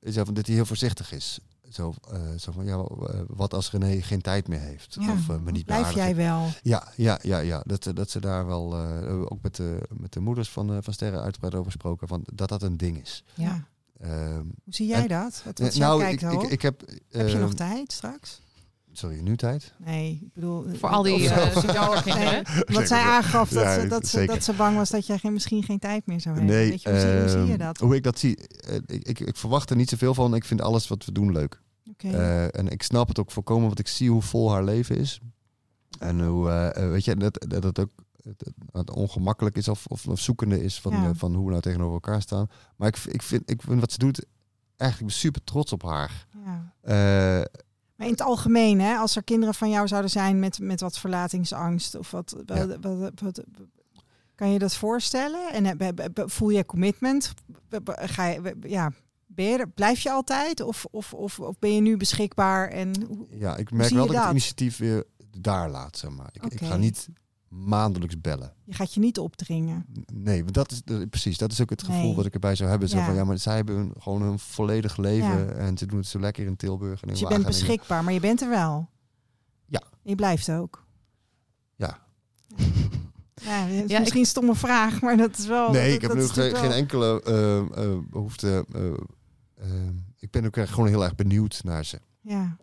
Is 0.00 0.14
van 0.14 0.34
dat 0.34 0.46
hij 0.46 0.54
heel 0.54 0.64
voorzichtig 0.66 1.12
is. 1.12 1.38
Zo, 1.68 1.94
eh, 2.12 2.20
zo 2.38 2.52
van, 2.52 2.64
ja, 2.64 2.84
wat 3.26 3.54
als 3.54 3.70
René 3.70 4.02
geen 4.02 4.20
tijd 4.20 4.48
meer 4.48 4.60
heeft? 4.60 4.96
Ja. 5.00 5.12
Of 5.12 5.40
me 5.40 5.50
niet 5.50 5.64
blijf 5.66 5.92
jij 5.94 6.16
wel. 6.16 6.46
Ja, 6.62 6.88
ja, 6.96 7.18
ja, 7.22 7.38
ja. 7.38 7.62
Dat, 7.66 7.82
ze- 7.84 7.92
dat 7.92 8.10
ze 8.10 8.20
daar 8.20 8.46
wel, 8.46 8.74
eh, 8.76 9.20
ook 9.32 9.42
met 9.42 9.56
de, 9.56 9.88
met 9.96 10.12
de 10.12 10.20
moeders 10.20 10.50
van, 10.50 10.72
eh, 10.72 10.78
van 10.80 10.92
Sterren 10.92 11.22
uitgebreid 11.22 11.54
over 11.54 11.66
gesproken, 11.72 12.08
van, 12.08 12.22
dat 12.34 12.48
dat 12.48 12.62
een 12.62 12.76
ding 12.76 13.00
is. 13.00 13.24
Ja. 13.34 13.64
Ehm, 14.00 14.44
Hoe 14.64 14.74
zie 14.74 14.86
jij 14.86 15.02
En- 15.02 15.08
dat? 15.08 15.42
Wat, 15.44 15.58
wat 15.58 15.76
jij 15.76 15.86
nou, 15.86 16.00
ik, 16.00 16.06
kijkt 16.06 16.22
ik, 16.22 16.28
erop? 16.30 16.50
ik 16.50 16.62
heb... 16.62 16.80
Heb 17.10 17.28
je 17.28 17.36
nog 17.36 17.48
ehm, 17.48 17.56
tijd 17.56 17.92
straks? 17.92 18.40
Sorry, 18.92 19.20
nu 19.20 19.36
tijd? 19.36 19.72
Nee, 19.78 20.18
ik 20.22 20.34
bedoel... 20.34 20.66
Voor 20.74 20.88
al 20.88 21.02
die 21.02 21.28
eh, 21.28 22.02
kinderen. 22.02 22.44
Wat 22.66 22.88
zij 22.88 23.02
aangaf 23.02 23.48
dat, 23.48 23.62
Ja, 23.62 23.80
ze, 23.80 23.86
dat, 23.86 24.06
ze, 24.08 24.24
dat 24.24 24.44
ze 24.44 24.52
bang 24.52 24.76
was 24.76 24.90
dat 24.90 25.06
jij 25.06 25.18
geen, 25.18 25.32
misschien 25.32 25.62
geen 25.62 25.78
tijd 25.78 26.06
meer 26.06 26.20
zou 26.20 26.36
hebben. 26.36 26.54
Nee, 26.54 26.70
Weet 26.70 26.82
je, 26.82 26.90
hoe, 26.90 27.00
zie, 27.00 27.08
hoe 27.20 27.28
zie 27.28 27.38
je 27.40 27.48
ehm, 27.50 27.58
dat? 27.58 27.78
Hoe 27.78 27.94
ik 27.94 28.02
dat 28.02 28.18
zie? 28.18 28.36
eh, 28.36 28.74
ik, 28.86 29.08
ik, 29.08 29.20
ik 29.20 29.36
verwacht 29.36 29.70
er 29.70 29.76
niet 29.76 29.88
zoveel 29.88 30.14
van. 30.14 30.34
Ik 30.34 30.44
vind 30.44 30.60
alles 30.60 30.88
wat 30.88 31.04
we 31.04 31.12
doen 31.12 31.32
leuk. 31.32 31.60
Oké. 31.90 32.08
Eh, 32.08 32.58
en 32.58 32.68
ik 32.68 32.82
snap 32.82 33.08
het 33.08 33.18
ook 33.18 33.30
volkomen, 33.30 33.66
want 33.66 33.78
ik 33.78 33.88
zie 33.88 34.10
hoe 34.10 34.22
vol 34.22 34.52
haar 34.52 34.64
leven 34.64 34.96
is. 34.96 35.20
En 35.98 36.24
hoe, 36.26 36.72
weet 36.74 37.04
je, 37.04 37.16
dat, 37.16 37.46
dat 37.48 37.62
het 37.62 37.78
ook 37.78 37.90
het, 38.22 38.50
het 38.72 38.90
ongemakkelijk 38.90 39.56
is 39.56 39.68
of, 39.68 39.86
of, 39.86 40.06
of 40.06 40.20
zoekende 40.20 40.62
is 40.62 40.80
van, 40.80 40.92
Ja. 40.92 41.04
eh, 41.04 41.10
van 41.14 41.34
hoe 41.34 41.44
we 41.44 41.50
nou 41.50 41.62
tegenover 41.62 41.94
elkaar 41.94 42.22
staan. 42.22 42.46
Maar 42.76 42.88
ik, 42.88 42.96
ik, 42.96 43.22
vind, 43.22 43.50
ik 43.50 43.62
vind 43.62 43.80
wat 43.80 43.92
ze 43.92 43.98
doet, 43.98 44.24
eigenlijk 44.76 45.12
super 45.12 45.44
trots 45.44 45.72
op 45.72 45.82
haar. 45.82 46.26
ja. 46.44 46.72
Eh, 46.80 47.44
Maar 47.96 48.06
in 48.06 48.12
het 48.12 48.22
algemeen, 48.22 48.80
hè, 48.80 48.94
als 48.96 49.16
er 49.16 49.24
kinderen 49.24 49.54
van 49.54 49.70
jou 49.70 49.88
zouden 49.88 50.10
zijn 50.10 50.38
met, 50.38 50.58
met 50.58 50.80
wat 50.80 50.98
verlatingsangst 50.98 51.94
of 51.94 52.10
wat, 52.10 52.36
Ja. 52.46 52.66
wat, 52.66 52.98
wat, 52.98 53.20
wat- 53.20 53.44
kan 54.34 54.50
je 54.50 54.58
dat 54.58 54.74
voorstellen? 54.74 55.52
En 55.52 55.64
heb- 55.64 56.22
voel 56.26 56.48
je 56.48 56.66
commitment? 56.66 57.34
Ga 57.94 58.26
je, 58.26 58.56
ja, 58.62 58.92
ben 59.26 59.44
je 59.44 59.58
er, 59.58 59.68
blijf 59.68 60.00
je 60.00 60.10
altijd? 60.10 60.60
Of, 60.60 60.84
of, 60.90 61.14
of, 61.14 61.40
of 61.40 61.58
ben 61.58 61.74
je 61.74 61.80
nu 61.80 61.96
beschikbaar? 61.96 62.68
En 62.68 63.02
hoe- 63.08 63.26
ja, 63.30 63.56
ik 63.56 63.70
merk 63.70 63.90
wel 63.90 64.06
dat 64.06 64.14
ik 64.14 64.20
het 64.22 64.30
initiatief 64.30 64.76
weer 64.76 65.04
daar 65.38 65.70
laat, 65.70 65.96
zeg 65.96 66.10
maar. 66.10 66.28
Ik, 66.32 66.44
ik 66.44 66.62
ga 66.64 66.76
niet 66.76 67.08
maandelijks 67.50 68.20
bellen. 68.20 68.52
je 68.64 68.74
gaat 68.74 68.94
je 68.94 69.00
niet 69.00 69.18
opdringen. 69.18 69.86
Nee, 70.12 70.42
want 70.42 70.54
dat 70.54 70.70
is 70.72 70.82
de- 70.82 71.06
precies, 71.06 71.38
dat 71.38 71.52
is 71.52 71.60
ook 71.60 71.70
het 71.70 71.82
gevoel 71.82 72.02
Nee. 72.02 72.14
wat 72.14 72.26
ik 72.26 72.34
erbij 72.34 72.54
zou 72.54 72.70
hebben. 72.70 72.88
Zo 72.88 72.96
Ja. 72.98 73.04
van, 73.04 73.14
ja, 73.14 73.24
maar 73.24 73.38
zij 73.38 73.56
hebben 73.56 73.74
hun, 73.76 73.92
gewoon 73.98 74.22
een 74.22 74.38
volledig 74.38 74.96
leven 74.96 75.28
Ja. 75.46 75.52
en 75.52 75.78
ze 75.78 75.86
doen 75.86 75.98
het 75.98 76.06
zo 76.08 76.18
lekker 76.20 76.46
in 76.46 76.56
Tilburg. 76.56 77.00
En 77.02 77.06
in 77.08 77.08
Dus 77.14 77.20
je 77.22 77.28
bent 77.28 77.46
beschikbaar, 77.46 78.04
maar 78.04 78.12
je 78.12 78.20
bent 78.20 78.40
er 78.42 78.48
wel. 78.48 78.88
Ja. 79.66 79.82
Je 80.02 80.14
blijft 80.14 80.50
ook. 80.50 80.86
Ja. 81.76 81.98
Ja, 83.44 83.64
het 83.66 83.84
is 83.84 83.90
Ja, 83.90 83.98
misschien 83.98 84.20
een 84.20 84.26
stomme 84.26 84.54
vraag, 84.54 85.00
maar 85.00 85.16
dat 85.16 85.38
is 85.38 85.46
wel. 85.46 85.70
Nee, 85.70 85.84
dat- 85.86 85.94
ik 85.94 86.00
heb 86.00 86.10
dat 86.10 86.36
nu 86.36 86.54
geen, 86.54 86.70
enkele 86.70 87.22
eh, 87.22 87.58
eh, 87.84 87.98
behoefte. 88.10 88.66
eh, 88.72 89.68
ik 90.18 90.30
ben 90.30 90.44
ook 90.44 90.56
echt 90.56 90.72
gewoon 90.72 90.88
heel 90.88 91.04
erg 91.04 91.14
benieuwd 91.14 91.60
naar 91.64 91.84
ze. 91.84 92.00
Ja, 92.20 92.56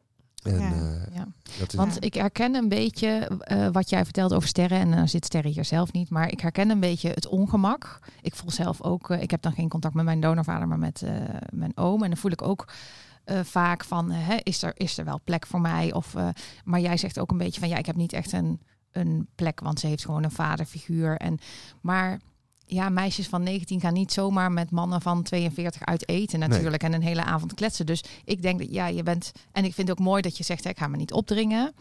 En, 0.48 0.60
Ja. 0.60 0.72
eh, 0.72 1.16
Ja. 1.16 1.28
dat 1.60 1.68
is, 1.74 1.80
Want 1.80 2.04
ik 2.04 2.14
herken 2.14 2.56
een 2.56 2.70
beetje 2.70 3.10
eh, 3.40 3.68
wat 3.72 3.90
jij 3.90 4.04
vertelt 4.04 4.34
over 4.34 4.48
sterren. 4.48 4.80
En 4.80 4.92
dan 4.92 5.08
zit 5.10 5.26
sterren 5.26 5.52
hier 5.52 5.66
zelf 5.66 5.92
niet. 5.92 6.10
Maar 6.10 6.32
ik 6.32 6.40
herken 6.40 6.70
een 6.70 6.80
beetje 6.80 7.10
het 7.10 7.28
ongemak. 7.28 8.00
Ik 8.22 8.36
voel 8.36 8.52
zelf 8.52 8.82
ook. 8.82 9.10
eh, 9.10 9.22
ik 9.22 9.32
heb 9.32 9.42
dan 9.42 9.52
geen 9.54 9.70
contact 9.70 9.94
met 9.94 10.06
mijn 10.06 10.20
donorvader, 10.22 10.68
maar 10.68 10.80
met 10.80 11.04
mijn 11.50 11.78
oom. 11.78 12.04
En 12.04 12.10
dan 12.10 12.18
voel 12.20 12.32
ik 12.32 12.42
ook 12.42 12.68
vaak 13.44 13.84
van: 13.84 14.12
hè, 14.12 14.36
is, 14.44 14.64
er, 14.64 14.72
is 14.76 14.98
er 14.98 15.06
wel 15.06 15.20
plek 15.24 15.46
voor 15.48 15.62
mij? 15.62 15.94
Of, 15.94 16.14
maar 16.64 16.80
jij 16.80 16.98
zegt 16.98 17.20
ook 17.20 17.32
een 17.32 17.38
beetje 17.38 17.60
van: 17.60 17.70
ja, 17.70 17.78
ik 17.78 17.86
heb 17.86 17.96
niet 17.96 18.14
echt 18.14 18.32
een, 18.32 18.62
een 18.92 19.28
plek, 19.36 19.60
want 19.60 19.80
ze 19.80 19.88
heeft 19.88 20.06
gewoon 20.06 20.24
een 20.24 20.32
vaderfiguur. 20.32 21.18
En, 21.18 21.38
maar 21.82 22.20
ja, 22.70 22.90
meisjes 22.90 23.28
van 23.28 23.44
19 23.44 23.80
gaan 23.80 23.94
niet 23.94 24.12
zomaar 24.12 24.52
met 24.52 24.72
mannen 24.72 25.02
van 25.02 25.24
42 25.24 25.86
uit 25.86 26.10
eten 26.10 26.40
natuurlijk. 26.40 26.84
En 26.84 26.94
een 26.94 27.02
hele 27.02 27.24
avond 27.24 27.54
kletsen. 27.54 27.86
Dus 27.86 28.04
ik 28.26 28.42
denk 28.42 28.60
dat 28.60 28.72
ja, 28.72 28.88
je 28.88 29.04
bent. 29.04 29.32
En 29.52 29.66
ik 29.66 29.74
vind 29.74 29.88
het 29.88 30.00
ook 30.00 30.06
mooi 30.06 30.22
dat 30.22 30.38
je 30.38 30.44
zegt: 30.44 30.64
hè, 30.64 30.70
ik 30.70 30.78
ga 30.78 30.88
me 30.88 30.98
niet 30.98 31.14
opdringen. 31.14 31.74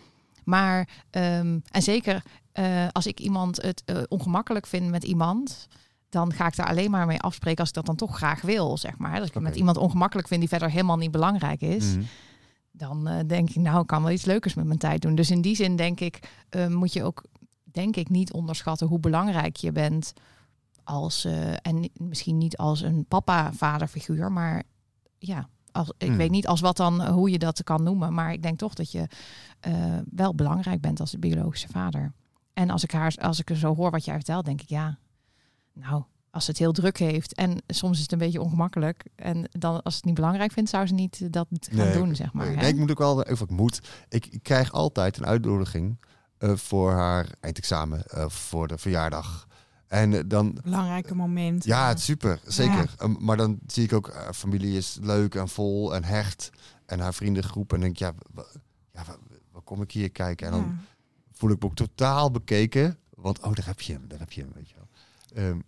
Maar, 0.45 0.89
ehm, 1.11 1.59
en 1.71 1.83
zeker 1.83 2.23
eh, 2.53 2.87
als 2.93 3.07
ik 3.07 3.21
iemand 3.21 3.63
het 3.63 3.83
eh, 3.85 4.03
ongemakkelijk 4.09 4.67
vind 4.67 4.91
met 4.91 5.05
iemand, 5.05 5.67
dan 6.09 6.33
ga 6.33 6.47
ik 6.47 6.57
daar 6.57 6.67
alleen 6.69 6.91
maar 6.91 7.07
mee 7.07 7.21
afspreken 7.21 7.59
als 7.61 7.69
ik 7.69 7.75
dat 7.75 7.87
dan 7.87 7.97
toch 7.97 8.17
graag 8.17 8.41
wil, 8.41 8.79
zeg 8.79 8.99
maar. 8.99 9.21
Als 9.21 9.29
ik 9.29 9.41
met 9.41 9.57
iemand 9.57 9.77
ongemakkelijk 9.77 10.29
vind 10.29 10.41
die 10.41 10.49
verder 10.49 10.71
helemaal 10.71 10.97
niet 10.97 11.11
belangrijk 11.11 11.61
is, 11.61 11.85
Mhm. 11.95 12.03
dan 12.71 13.09
eh, 13.09 13.19
denk 13.27 13.49
ik, 13.51 13.57
nou, 13.57 13.81
ik 13.81 13.87
kan 13.87 14.03
wel 14.03 14.13
iets 14.13 14.25
leukers 14.25 14.55
met 14.55 14.67
mijn 14.67 14.79
tijd 14.79 15.03
doen. 15.03 15.15
Dus 15.15 15.31
in 15.31 15.41
die 15.41 15.57
zin 15.57 15.77
denk 15.77 16.01
ik, 16.01 16.19
moet 16.69 16.93
je 16.93 17.05
ook, 17.05 17.25
denk 17.65 17.97
ik, 17.97 18.09
niet 18.09 18.33
onderschatten 18.33 18.87
hoe 18.87 18.99
belangrijk 19.01 19.57
je 19.57 19.73
bent 19.73 20.13
als, 20.87 21.25
eh, 21.25 21.53
en 21.63 21.91
misschien 21.95 22.39
niet 22.39 22.57
als 22.57 22.81
een 22.81 23.05
papa-vaderfiguur, 23.09 24.33
maar 24.33 24.63
ja, 25.19 25.49
als, 25.73 25.93
ik 25.99 26.09
Hmm. 26.09 26.17
weet 26.17 26.31
niet 26.31 26.47
als 26.47 26.61
wat 26.61 26.77
dan, 26.77 27.03
eh, 27.03 27.09
hoe 27.09 27.31
je 27.31 27.39
dat 27.39 27.65
kan 27.65 27.83
noemen. 27.83 28.15
Maar 28.15 28.33
ik 28.33 28.43
denk 28.43 28.59
toch 28.59 28.75
dat 28.75 28.91
je 28.91 29.09
eh, 29.61 29.99
wel 30.11 30.35
belangrijk 30.35 30.81
bent 30.81 31.01
als 31.01 31.11
de 31.11 31.19
biologische 31.19 31.69
vader. 31.69 32.13
En 32.53 32.71
als 32.71 32.83
ik, 32.83 32.91
haar, 32.93 33.15
als 33.21 33.39
ik 33.41 33.51
er 33.51 33.57
zo 33.57 33.75
hoor 33.75 33.91
wat 33.91 34.05
jij 34.05 34.15
vertelt, 34.15 34.45
denk 34.45 34.61
ik, 34.61 34.69
ja, 34.69 34.99
nou, 35.73 36.03
als 36.31 36.45
ze 36.45 36.51
het 36.51 36.61
heel 36.61 36.73
druk 36.73 36.99
heeft 36.99 37.35
en 37.35 37.63
soms 37.67 37.97
is 37.97 38.03
het 38.03 38.13
een 38.13 38.19
beetje 38.19 38.41
ongemakkelijk. 38.41 39.05
En 39.15 39.49
dan 39.51 39.83
als 39.83 39.95
het 39.95 40.05
niet 40.05 40.15
belangrijk 40.15 40.53
vindt, 40.53 40.71
zou 40.71 40.87
ze 40.87 40.95
niet 40.95 41.33
dat 41.33 41.47
gaan 41.51 41.77
Nee, 41.87 41.93
doen, 41.93 42.15
zeg 42.15 42.33
maar. 42.33 42.47
Nee, 42.47 42.57
hè? 42.57 42.67
ik 42.67 42.77
moet 42.77 42.91
ook 42.91 42.99
wel, 42.99 43.21
of 43.21 43.41
ik 43.41 43.51
moet, 43.51 43.81
ik, 44.09 44.27
ik 44.27 44.43
krijg 44.43 44.73
altijd 44.73 45.17
een 45.17 45.27
uitnodiging 45.27 45.99
voor 46.39 46.93
haar 46.93 47.27
eindexamen, 47.41 48.03
voor 48.31 48.69
de 48.69 48.79
verjaardag. 48.79 49.47
En 49.89 50.13
eh, 50.15 50.21
dan, 50.27 50.59
Belangrijke 50.63 51.15
moment. 51.15 51.65
ja, 51.65 51.89
het 51.89 52.01
super, 52.01 52.41
zeker. 52.47 52.95
Um, 53.03 53.17
maar 53.21 53.37
dan 53.37 53.59
zie 53.67 53.85
ik 53.85 53.93
ook, 53.93 54.13
haar 54.15 54.35
familie 54.35 54.77
is 54.77 54.99
leuk 55.01 55.35
en 55.35 55.49
vol 55.49 55.95
en 55.95 56.05
hecht. 56.05 56.51
En 56.87 57.01
haar 57.01 57.15
vriendengroep. 57.15 57.73
En 57.73 57.81
denk 57.81 57.93
ik, 57.93 57.99
ja, 57.99 58.13
ja 58.93 59.05
wa- 59.07 59.17
wat 59.53 59.65
kom 59.65 59.83
ik 59.83 59.91
hier 59.93 60.11
kijken? 60.11 60.47
En 60.47 60.53
dan 60.53 60.63
Ja. 60.63 60.75
voel 61.33 61.51
ik 61.51 61.61
me 61.61 61.67
ook 61.69 61.75
totaal 61.75 62.31
bekeken. 62.31 62.99
Want, 63.15 63.43
oh, 63.43 63.53
daar 63.55 63.67
heb 63.67 63.81
je 63.81 63.93
hem, 63.93 64.05
daar 64.09 64.19
heb 64.19 64.33
je 64.33 64.41
hem, 64.41 64.51
weet 64.55 64.69
je 64.71 64.75
wel. 64.77 64.89
Ehm, 65.45 65.59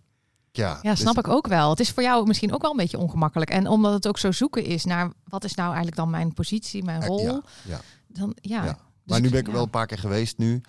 ja, 0.51 0.79
Ja, 0.83 0.95
snap 0.95 1.19
ik 1.19 1.29
ook 1.29 1.47
wel. 1.47 1.71
Het 1.71 1.81
is 1.81 1.91
voor 1.91 2.03
jou 2.03 2.27
misschien 2.27 2.53
ook 2.55 2.62
wel 2.62 2.71
een 2.71 2.77
beetje 2.77 2.99
ongemakkelijk. 2.99 3.51
En 3.51 3.66
omdat 3.66 3.93
het 3.93 4.07
ook 4.09 4.19
zo 4.19 4.33
zoeken 4.33 4.64
is 4.64 4.85
naar 4.85 5.12
wat 5.25 5.45
is 5.45 5.55
nou 5.55 5.66
eigenlijk 5.69 5.97
dan 5.97 6.11
mijn 6.11 6.33
positie, 6.33 6.85
mijn 6.85 7.05
rol. 7.07 7.21
Ja, 7.21 7.43
ja. 7.64 7.81
Dan 8.07 8.37
ja. 8.41 8.64
Ja. 8.64 8.73
Dus 8.73 8.79
Maar 9.05 9.21
nu 9.21 9.31
ben 9.31 9.41
ik 9.41 9.47
wel 9.47 9.62
een 9.62 9.71
paar 9.71 9.87
keer 9.87 9.99
geweest 9.99 10.39
nu. 10.39 10.61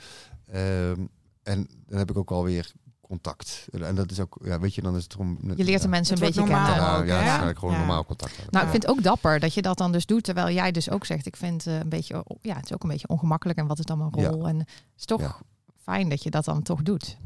Ehm, 0.45 1.05
en 1.43 1.67
dan 1.87 1.97
heb 1.97 2.09
ik 2.09 2.17
ook 2.17 2.31
alweer 2.31 2.71
contact. 3.09 3.67
En, 3.71 3.85
en 3.87 3.95
dat 3.95 4.11
is 4.11 4.19
ook, 4.19 4.37
ja, 4.43 4.59
weet 4.59 4.75
je, 4.75 4.81
dan 4.81 4.95
is 4.95 5.03
het 5.03 5.13
gewoon... 5.13 5.37
Je 5.55 5.63
leert 5.63 5.81
de 5.81 5.87
mensen 5.87 6.13
een 6.15 6.21
beetje 6.23 6.43
kennen. 6.43 6.65
Ja, 6.65 6.75
ja, 6.75 6.95
hè? 6.95 6.99
het 7.01 7.09
is 7.21 7.27
eigenlijk 7.27 7.59
gewoon 7.59 7.73
Ja. 7.73 7.79
normaal 7.79 8.05
contact 8.05 8.35
hebben. 8.35 8.53
Nou, 8.53 8.65
ik 8.65 8.71
vind 8.71 8.83
het 8.83 8.91
ook 8.91 9.03
dapper 9.03 9.39
dat 9.39 9.53
je 9.53 9.61
dat 9.61 9.77
dan 9.77 9.91
dus 9.91 10.05
doet, 10.05 10.23
terwijl 10.23 10.49
jij 10.55 10.71
dus 10.71 10.89
ook 10.89 11.05
zegt, 11.05 11.25
ik 11.25 11.35
vind 11.35 11.67
eh, 11.67 11.79
een 11.79 11.89
beetje, 11.89 12.25
ja, 12.41 12.55
het 12.55 12.65
is 12.65 12.73
ook 12.73 12.83
een 12.83 12.89
beetje 12.89 13.07
ongemakkelijk 13.07 13.59
en 13.59 13.67
wat 13.67 13.79
is 13.79 13.85
dan 13.85 13.97
mijn 13.97 14.11
Ja. 14.15 14.29
rol? 14.29 14.47
En 14.47 14.59
het 14.59 14.69
is 14.97 15.05
toch 15.05 15.21
Ja. 15.21 15.35
fijn 15.83 16.09
dat 16.09 16.23
je 16.23 16.29
dat 16.29 16.45
dan 16.45 16.61
toch 16.61 16.81
doet. 16.81 17.17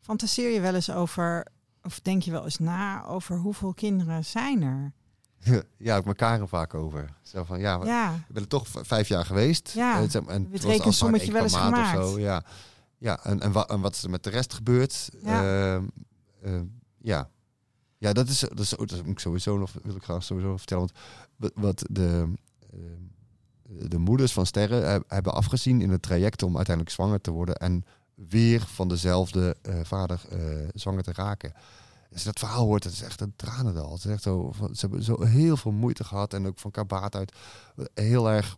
Fantaseer 0.00 0.50
je 0.52 0.60
wel 0.60 0.74
eens 0.74 0.90
over, 0.90 1.46
of 1.82 2.00
denk 2.00 2.22
je 2.22 2.30
wel 2.30 2.44
eens 2.44 2.58
na 2.58 3.04
over 3.06 3.38
hoeveel 3.38 3.74
kinderen 3.74 4.24
zijn 4.24 4.62
er? 4.62 4.92
ja, 5.78 5.96
ik 5.96 6.06
elkaar 6.06 6.40
er 6.40 6.48
vaak 6.48 6.74
over. 6.74 7.08
Zo 7.22 7.44
van, 7.44 7.58
ja, 7.60 7.80
Ja, 7.84 8.14
ik 8.14 8.34
ben 8.34 8.42
er 8.42 8.48
toch 8.48 8.66
vijf 8.70 9.08
jaar 9.08 9.24
geweest. 9.26 9.72
Ja, 9.74 9.92
maar, 9.92 10.00
en 10.02 10.42
het 10.42 10.52
het 10.52 10.62
was 10.62 10.70
rekensommetje 10.72 11.32
wel 11.32 11.42
eens 11.42 11.52
per 11.52 11.60
maand 11.62 11.76
of 11.76 11.88
gemaakt. 11.90 12.08
Zo, 12.08 12.18
ja, 12.18 12.42
ja 13.04 13.24
en, 13.24 13.40
en, 13.40 13.52
wa- 13.52 13.66
en 13.68 13.80
wat 13.80 13.94
is 13.94 14.02
er 14.02 14.10
met 14.10 14.24
de 14.24 14.30
rest 14.30 14.54
gebeurd? 14.54 15.10
Ja. 15.22 15.74
Ehm, 15.74 15.84
ehm, 16.42 16.64
ja. 16.98 17.30
Ja, 17.98 18.12
dat 18.12 18.28
is, 18.28 18.38
dat 18.40 18.58
is, 18.58 18.68
dat 18.70 18.90
moet 19.02 19.08
ik 19.08 19.18
sowieso 19.18 19.58
nog, 19.58 19.72
wil 19.82 19.96
ik 19.96 20.02
graag 20.02 20.22
sowieso 20.24 20.56
vertellen. 20.56 20.88
Want 21.36 21.52
wat- 21.54 21.84
de, 21.90 22.32
ehm, 22.72 23.88
de 23.88 23.98
moeders 23.98 24.32
van 24.32 24.46
sterren 24.46 24.88
heb- 24.90 25.04
hebben 25.08 25.34
afgezien 25.34 25.80
in 25.80 25.90
het 25.90 26.02
traject 26.02 26.42
om 26.42 26.56
uiteindelijk 26.56 26.94
zwanger 26.94 27.20
te 27.20 27.30
worden 27.30 27.54
en 27.56 27.84
weer 28.14 28.60
van 28.60 28.88
dezelfde 28.88 29.56
eh, 29.62 29.80
vader 29.82 30.20
eh, 30.30 30.68
zwanger 30.74 31.02
te 31.02 31.12
raken. 31.12 31.52
Als 32.12 32.22
je 32.22 32.28
dat 32.28 32.38
verhaal 32.38 32.64
hoort, 32.66 32.84
het 32.84 32.92
is 32.92 33.02
echt 33.02 33.20
een 33.20 33.32
tranendal. 33.36 33.92
Het 33.92 34.04
is 34.04 34.10
echt 34.10 34.22
zo, 34.22 34.52
ze 34.72 34.80
hebben 34.80 35.02
zo 35.02 35.22
heel 35.22 35.56
veel 35.56 35.72
moeite 35.72 36.04
gehad 36.04 36.34
en 36.34 36.46
ook 36.46 36.58
van 36.58 36.70
kabaat 36.70 37.14
uit 37.16 37.32
heel 37.94 38.30
erg, 38.30 38.56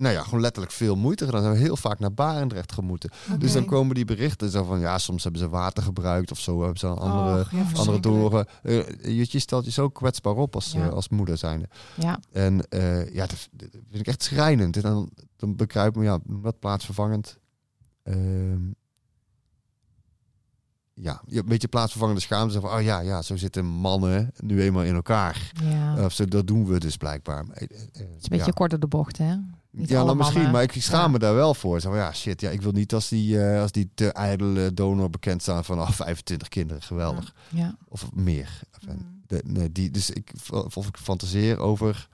nou 0.00 0.14
ja, 0.14 0.22
gewoon 0.22 0.40
letterlijk 0.40 0.72
veel 0.74 0.96
moeite 0.96 1.24
gedaan. 1.24 1.40
Ze 1.40 1.46
hebben 1.46 1.64
heel 1.66 1.76
vaak 1.76 1.98
naar 1.98 2.12
Barendrecht 2.12 2.72
gemoeten. 2.72 3.10
Dus 3.38 3.52
dan 3.52 3.64
komen 3.64 3.94
die 3.94 4.04
berichten 4.04 4.50
zo 4.50 4.64
van, 4.64 4.80
ja, 4.80 4.98
soms 4.98 5.22
hebben 5.22 5.40
ze 5.42 5.48
water 5.48 5.82
gebruikt 5.82 6.30
of 6.30 6.38
zo, 6.38 6.58
hebben 6.60 6.78
ze 6.78 6.86
een 6.86 6.96
andere, 6.98 7.46
ja, 7.50 7.64
andere 7.74 8.00
donoren. 8.00 8.46
Eh, 8.62 8.88
je, 9.16 9.26
je 9.28 9.38
stelt 9.38 9.64
je 9.64 9.70
zo 9.70 9.88
kwetsbaar 9.88 10.34
op 10.36 10.54
als, 10.54 10.72
Ja. 10.72 10.86
eh, 10.86 10.92
als 10.92 11.08
moeder 11.08 11.38
zijnde. 11.38 11.68
Ja, 11.94 12.20
En 12.32 12.68
eh, 12.68 13.14
ja, 13.14 13.26
dat, 13.26 13.48
dat 13.52 13.68
vind 13.72 14.00
ik 14.00 14.06
echt 14.06 14.22
schrijnend. 14.22 14.76
En 14.76 14.82
dan, 14.82 15.10
dan 15.36 15.56
begrijp 15.56 15.88
ik 15.88 15.96
me, 15.96 16.04
ja, 16.04 16.18
wat 16.24 16.58
plaatsvervangend. 16.58 17.38
Ehm, 18.02 18.70
ja, 20.94 21.22
je 21.26 21.38
een 21.38 21.46
beetje 21.46 21.68
plaatsvervangende 21.68 22.20
schaamte. 22.20 22.60
Van, 22.60 22.70
oh 22.72 22.82
ja, 22.82 23.00
ja, 23.00 23.22
zo 23.22 23.36
zitten 23.36 23.64
mannen 23.64 24.30
nu 24.36 24.62
eenmaal 24.62 24.82
in 24.84 24.94
elkaar. 24.94 25.52
ja. 25.62 26.04
Of 26.04 26.12
zo, 26.12 26.24
dat 26.24 26.46
doen 26.46 26.66
we 26.66 26.78
dus 26.80 26.96
blijkbaar. 26.96 27.44
Het 27.52 27.70
is 27.92 28.00
een 28.02 28.08
beetje 28.28 28.46
ja. 28.46 28.52
kort 28.52 28.70
door 28.70 28.80
de 28.80 28.86
bocht, 28.86 29.18
hè? 29.18 29.34
Niet 29.70 29.88
ja, 29.88 30.02
nou 30.04 30.16
misschien, 30.16 30.50
maar 30.50 30.62
ik 30.62 30.72
schaam 30.72 31.00
Ja. 31.00 31.08
me 31.08 31.18
daar 31.18 31.34
wel 31.34 31.54
voor. 31.54 31.80
Zo, 31.80 31.88
van, 31.90 31.98
ja, 31.98 32.12
shit, 32.12 32.40
ja, 32.40 32.50
ik 32.50 32.62
wil 32.62 32.72
niet 32.72 32.94
als 32.94 33.08
die, 33.08 33.42
eh, 33.44 33.60
als 33.60 33.72
die 33.72 33.90
te 33.94 34.12
ijdele 34.12 34.74
donor 34.74 35.10
bekend 35.10 35.42
staan 35.42 35.64
van 35.64 35.80
oh, 35.80 35.90
25 36.00 36.48
kinderen, 36.48 36.82
geweldig. 36.82 37.34
Ja. 37.48 37.76
Of 37.88 38.12
meer. 38.12 38.60
Mm. 38.88 39.22
de, 39.26 39.42
nee, 39.46 39.72
die, 39.72 39.90
dus 39.90 40.10
ik, 40.10 40.32
of 40.74 40.86
ik 40.86 40.96
fantaseer 40.96 41.58
over 41.58 42.08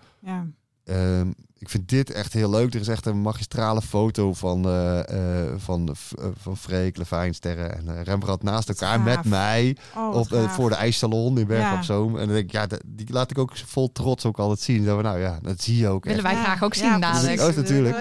Ehm, 0.87 1.29
ik 1.59 1.69
vind 1.69 1.89
dit 1.89 2.11
echt 2.13 2.33
heel 2.33 2.51
leuk. 2.51 2.75
Er 2.75 2.81
is 2.81 2.89
echt 2.89 3.07
een 3.07 3.21
magistrale 3.21 3.83
foto 3.83 4.33
van, 4.35 4.65
eh, 4.67 4.99
eh, 5.45 5.53
van, 5.57 5.89
eh, 6.19 6.25
van 6.41 6.57
Freek, 6.57 6.97
Levijn, 6.97 7.35
Sterren 7.35 7.77
en 7.77 8.05
Rembrandt 8.05 8.43
naast 8.43 8.69
elkaar 8.69 8.97
gaaf. 8.99 9.05
met 9.05 9.25
mij 9.25 9.77
Oh, 9.97 10.15
op, 10.15 10.33
eh, 10.33 10.51
voor 10.51 10.69
de 10.69 10.75
ijssalon 10.75 11.39
in 11.39 11.47
Bergen 11.47 11.67
Ja. 11.71 11.77
op 11.77 11.83
Zoom. 11.83 12.13
En 12.19 12.25
dan 12.27 12.35
denk 12.35 12.45
ik, 12.47 12.53
ja, 12.53 12.67
dat- 12.67 12.83
die 12.87 13.13
laat 13.13 13.31
ik 13.31 13.39
ook 13.39 13.57
vol 13.57 13.93
trots 13.93 14.25
ook 14.25 14.39
altijd 14.39 14.61
zien. 14.61 14.85
Zo 14.85 14.95
van, 14.95 15.05
nou 15.05 15.19
ja, 15.19 15.39
dat 15.43 15.63
zie 15.63 15.77
je 15.77 15.89
ook 15.89 16.05
Willen 16.05 16.25
echt. 16.25 16.33
wij 16.35 16.43
graag 16.43 16.63
ook 16.63 16.75
zien 16.75 16.85
ja, 16.91 16.99
dadelijk. 16.99 17.41
Oh, 17.41 17.57
natuurlijk. 17.57 17.97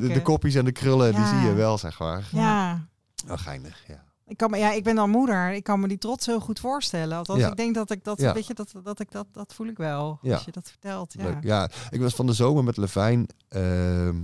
De, 0.00 0.08
de, 0.12 0.22
kopjes 0.22 0.54
en 0.54 0.64
de 0.64 0.72
krullen, 0.72 1.14
die 1.14 1.26
zie 1.26 1.38
je 1.48 1.52
wel, 1.54 1.78
zeg 1.78 1.98
maar. 1.98 2.28
Ja. 2.32 2.86
Oh, 3.30 3.38
geinig, 3.38 3.82
ja. 3.88 4.04
Ik, 4.26 4.36
kan 4.36 4.50
me, 4.50 4.56
ja, 4.58 4.72
ik 4.72 4.84
ben 4.84 4.94
dan 4.94 5.10
moeder. 5.10 5.52
Ik 5.52 5.64
kan 5.64 5.80
me 5.80 5.88
die 5.88 5.98
trots 5.98 6.26
heel 6.26 6.40
goed 6.40 6.60
voorstellen. 6.60 7.16
Althans, 7.16 7.40
Ja. 7.40 7.48
ik 7.50 7.56
denk 7.56 7.74
dat 7.74 7.90
ik 7.90 8.04
dat, 8.04 8.20
Ja. 8.20 8.32
weet 8.32 8.46
je, 8.46 8.54
dat, 8.54 8.72
dat 8.82 9.00
ik 9.00 9.10
dat, 9.10 9.26
dat 9.32 9.54
voel 9.54 9.66
ik 9.66 9.76
wel. 9.76 10.18
Ja. 10.22 10.34
Als 10.34 10.44
je 10.44 10.50
dat 10.52 10.68
vertelt. 10.68 11.12
Ja. 11.12 11.22
Leuk. 11.22 11.42
Ja, 11.42 11.70
ik 11.90 12.00
was 12.00 12.14
van 12.14 12.26
de 12.26 12.32
zomer 12.32 12.64
met 12.64 12.76
Levijn 12.76 13.26
ehm, 13.48 14.16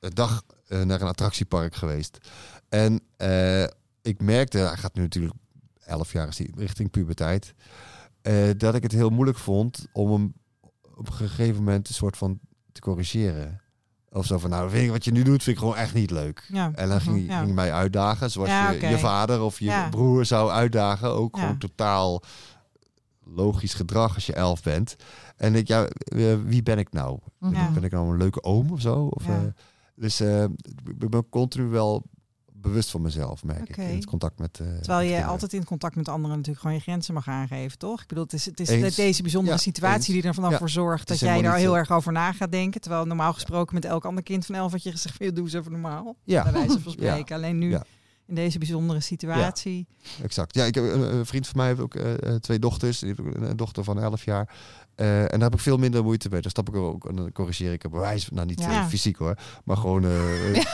een 0.00 0.14
dag 0.14 0.42
eh, 0.66 0.82
naar 0.82 1.00
een 1.00 1.06
attractiepark 1.08 1.74
geweest. 1.74 2.18
En 2.68 3.00
eh, 3.16 3.62
ik 4.02 4.20
merkte, 4.20 4.58
hij 4.58 4.76
gaat 4.76 4.94
nu 4.94 5.02
natuurlijk 5.02 5.34
11 5.80 6.12
jaar 6.12 6.28
is 6.28 6.38
hij 6.38 6.50
richting 6.56 6.90
puberteit, 6.90 7.54
eh, 8.22 8.50
dat 8.56 8.74
ik 8.74 8.82
het 8.82 8.92
heel 8.92 9.10
moeilijk 9.10 9.38
vond 9.38 9.86
om 9.92 10.12
hem 10.12 10.34
op 10.94 11.06
een 11.06 11.12
gegeven 11.12 11.56
moment 11.56 11.88
een 11.88 11.94
soort 11.94 12.16
van 12.16 12.38
te 12.72 12.80
corrigeren. 12.80 13.60
Of 14.14 14.26
zo 14.26 14.38
van, 14.38 14.50
nou, 14.50 14.70
vind 14.70 14.84
ik 14.84 14.90
wat 14.90 15.04
je 15.04 15.12
nu 15.12 15.22
doet, 15.22 15.42
vind 15.42 15.56
ik 15.56 15.62
gewoon 15.62 15.76
echt 15.76 15.94
niet 15.94 16.10
leuk. 16.10 16.44
Ja. 16.52 16.70
En 16.74 16.88
dan 16.88 17.00
ging, 17.00 17.16
Mhm, 17.20 17.30
ja. 17.30 17.40
ging 17.42 17.54
mij 17.54 17.72
uitdagen, 17.72 18.30
zoals 18.30 18.48
Ja, 18.48 18.70
je 18.70 18.86
je 18.88 18.98
vader 18.98 19.40
of 19.42 19.58
je 19.58 19.86
broer 19.90 20.24
zou 20.24 20.50
uitdagen. 20.50 21.10
Ook 21.10 21.36
gewoon 21.38 21.58
totaal 21.58 22.22
logisch 23.24 23.74
gedrag 23.74 24.14
als 24.14 24.26
je 24.26 24.32
elf 24.32 24.62
bent. 24.62 24.96
En 25.36 25.54
ik, 25.54 25.68
ja, 25.68 25.84
eh, 26.04 26.34
wie 26.44 26.62
ben 26.62 26.78
ik 26.78 26.92
nou? 26.92 27.18
Ben, 27.38 27.50
Mhm. 27.50 27.62
Ik, 27.68 27.74
ben 27.74 27.84
ik 27.84 27.90
nou 27.92 28.10
een 28.10 28.16
leuke 28.18 28.42
oom 28.42 28.70
of 28.70 28.80
zo? 28.80 28.94
Of, 29.10 29.26
eh, 29.28 29.34
dus 29.94 30.20
eh, 30.20 30.42
ik 30.98 31.10
ben 31.10 31.28
continu 31.28 31.64
wel 31.68 32.02
bewust 32.64 32.90
van 32.90 33.02
mezelf, 33.02 33.44
merk 33.44 33.68
ik. 33.68 33.76
In 33.76 33.94
het 33.94 34.06
contact 34.06 34.38
met. 34.38 34.60
eh, 34.60 34.66
Terwijl 34.66 35.08
je 35.10 35.24
altijd 35.24 35.52
in 35.52 35.64
contact 35.64 35.96
met 35.96 36.08
anderen 36.08 36.30
natuurlijk 36.36 36.60
gewoon 36.60 36.76
je 36.76 36.82
grenzen 36.82 37.14
mag 37.14 37.28
aangeven, 37.28 37.78
toch? 37.78 38.00
Ik 38.02 38.06
bedoel, 38.08 38.24
het 38.24 38.32
is, 38.32 38.44
het 38.46 38.60
is 38.60 38.68
Eens. 38.68 38.94
deze 38.96 39.22
bijzondere 39.22 39.56
Ja, 39.56 39.62
situatie 39.62 39.96
eens. 40.14 40.20
die 40.22 40.28
er 40.30 40.34
vanaf 40.34 40.50
Ja. 40.50 40.58
voor 40.58 40.70
zorgt 40.70 41.08
dat 41.08 41.18
jij 41.18 41.42
daar 41.42 41.56
heel 41.56 41.70
zo. 41.72 41.76
erg 41.78 41.90
over 41.90 42.12
na 42.12 42.32
gaat 42.32 42.52
denken. 42.52 42.80
Terwijl 42.80 43.04
normaal 43.04 43.32
gesproken 43.32 43.74
met 43.74 43.84
elk 43.84 44.04
ander 44.04 44.22
kind 44.22 44.46
van 44.46 44.54
elf 44.54 44.72
had 44.72 44.82
je 44.82 44.90
gezegd, 44.90 45.16
van, 45.16 45.28
doe 45.34 45.44
eens 45.44 45.52
even 45.52 45.72
normaal. 45.72 46.16
Ja, 46.24 46.42
Bij 46.42 46.52
wijze 46.52 46.80
van 46.80 46.92
Ja. 46.98 47.08
spreken. 47.10 47.36
Alleen 47.36 47.58
nu 47.58 47.70
Ja. 47.70 47.84
in 48.26 48.34
deze 48.34 48.58
bijzondere 48.58 49.00
situatie. 49.00 49.86
exact. 50.22 50.54
Ja, 50.54 50.64
ik 50.64 50.74
heb 50.74 50.84
een, 50.84 51.14
een 51.14 51.26
vriend 51.26 51.46
van 51.46 51.56
mij 51.56 51.66
heeft 51.66 51.80
ook 51.80 51.94
eh, 51.94 52.12
eh, 52.22 52.34
twee 52.40 52.58
dochters. 52.58 52.98
Die 52.98 53.14
heeft 53.16 53.36
een 53.36 53.56
dochter 53.56 53.84
van 53.84 54.00
11 54.00 54.24
jaar. 54.24 54.54
Eh, 54.94 55.20
en 55.22 55.28
daar 55.30 55.40
heb 55.40 55.54
ik 55.54 55.60
veel 55.60 55.76
minder 55.76 56.02
moeite 56.04 56.28
mee. 56.28 56.40
Daar 56.40 56.50
stap 56.50 56.68
ik 56.68 56.74
er 56.74 56.80
ook 56.80 57.08
en 57.08 57.16
dan 57.16 57.32
corrigeer 57.32 57.72
ik 57.72 57.84
op 57.84 57.90
bewijs. 57.90 58.28
Nou, 58.28 58.46
niet 58.46 58.60
Ja. 58.60 58.70
eh, 58.70 58.86
fysiek 58.86 59.16
hoor, 59.16 59.38
maar 59.64 59.76
gewoon. 59.76 60.04
eh, 60.04 60.10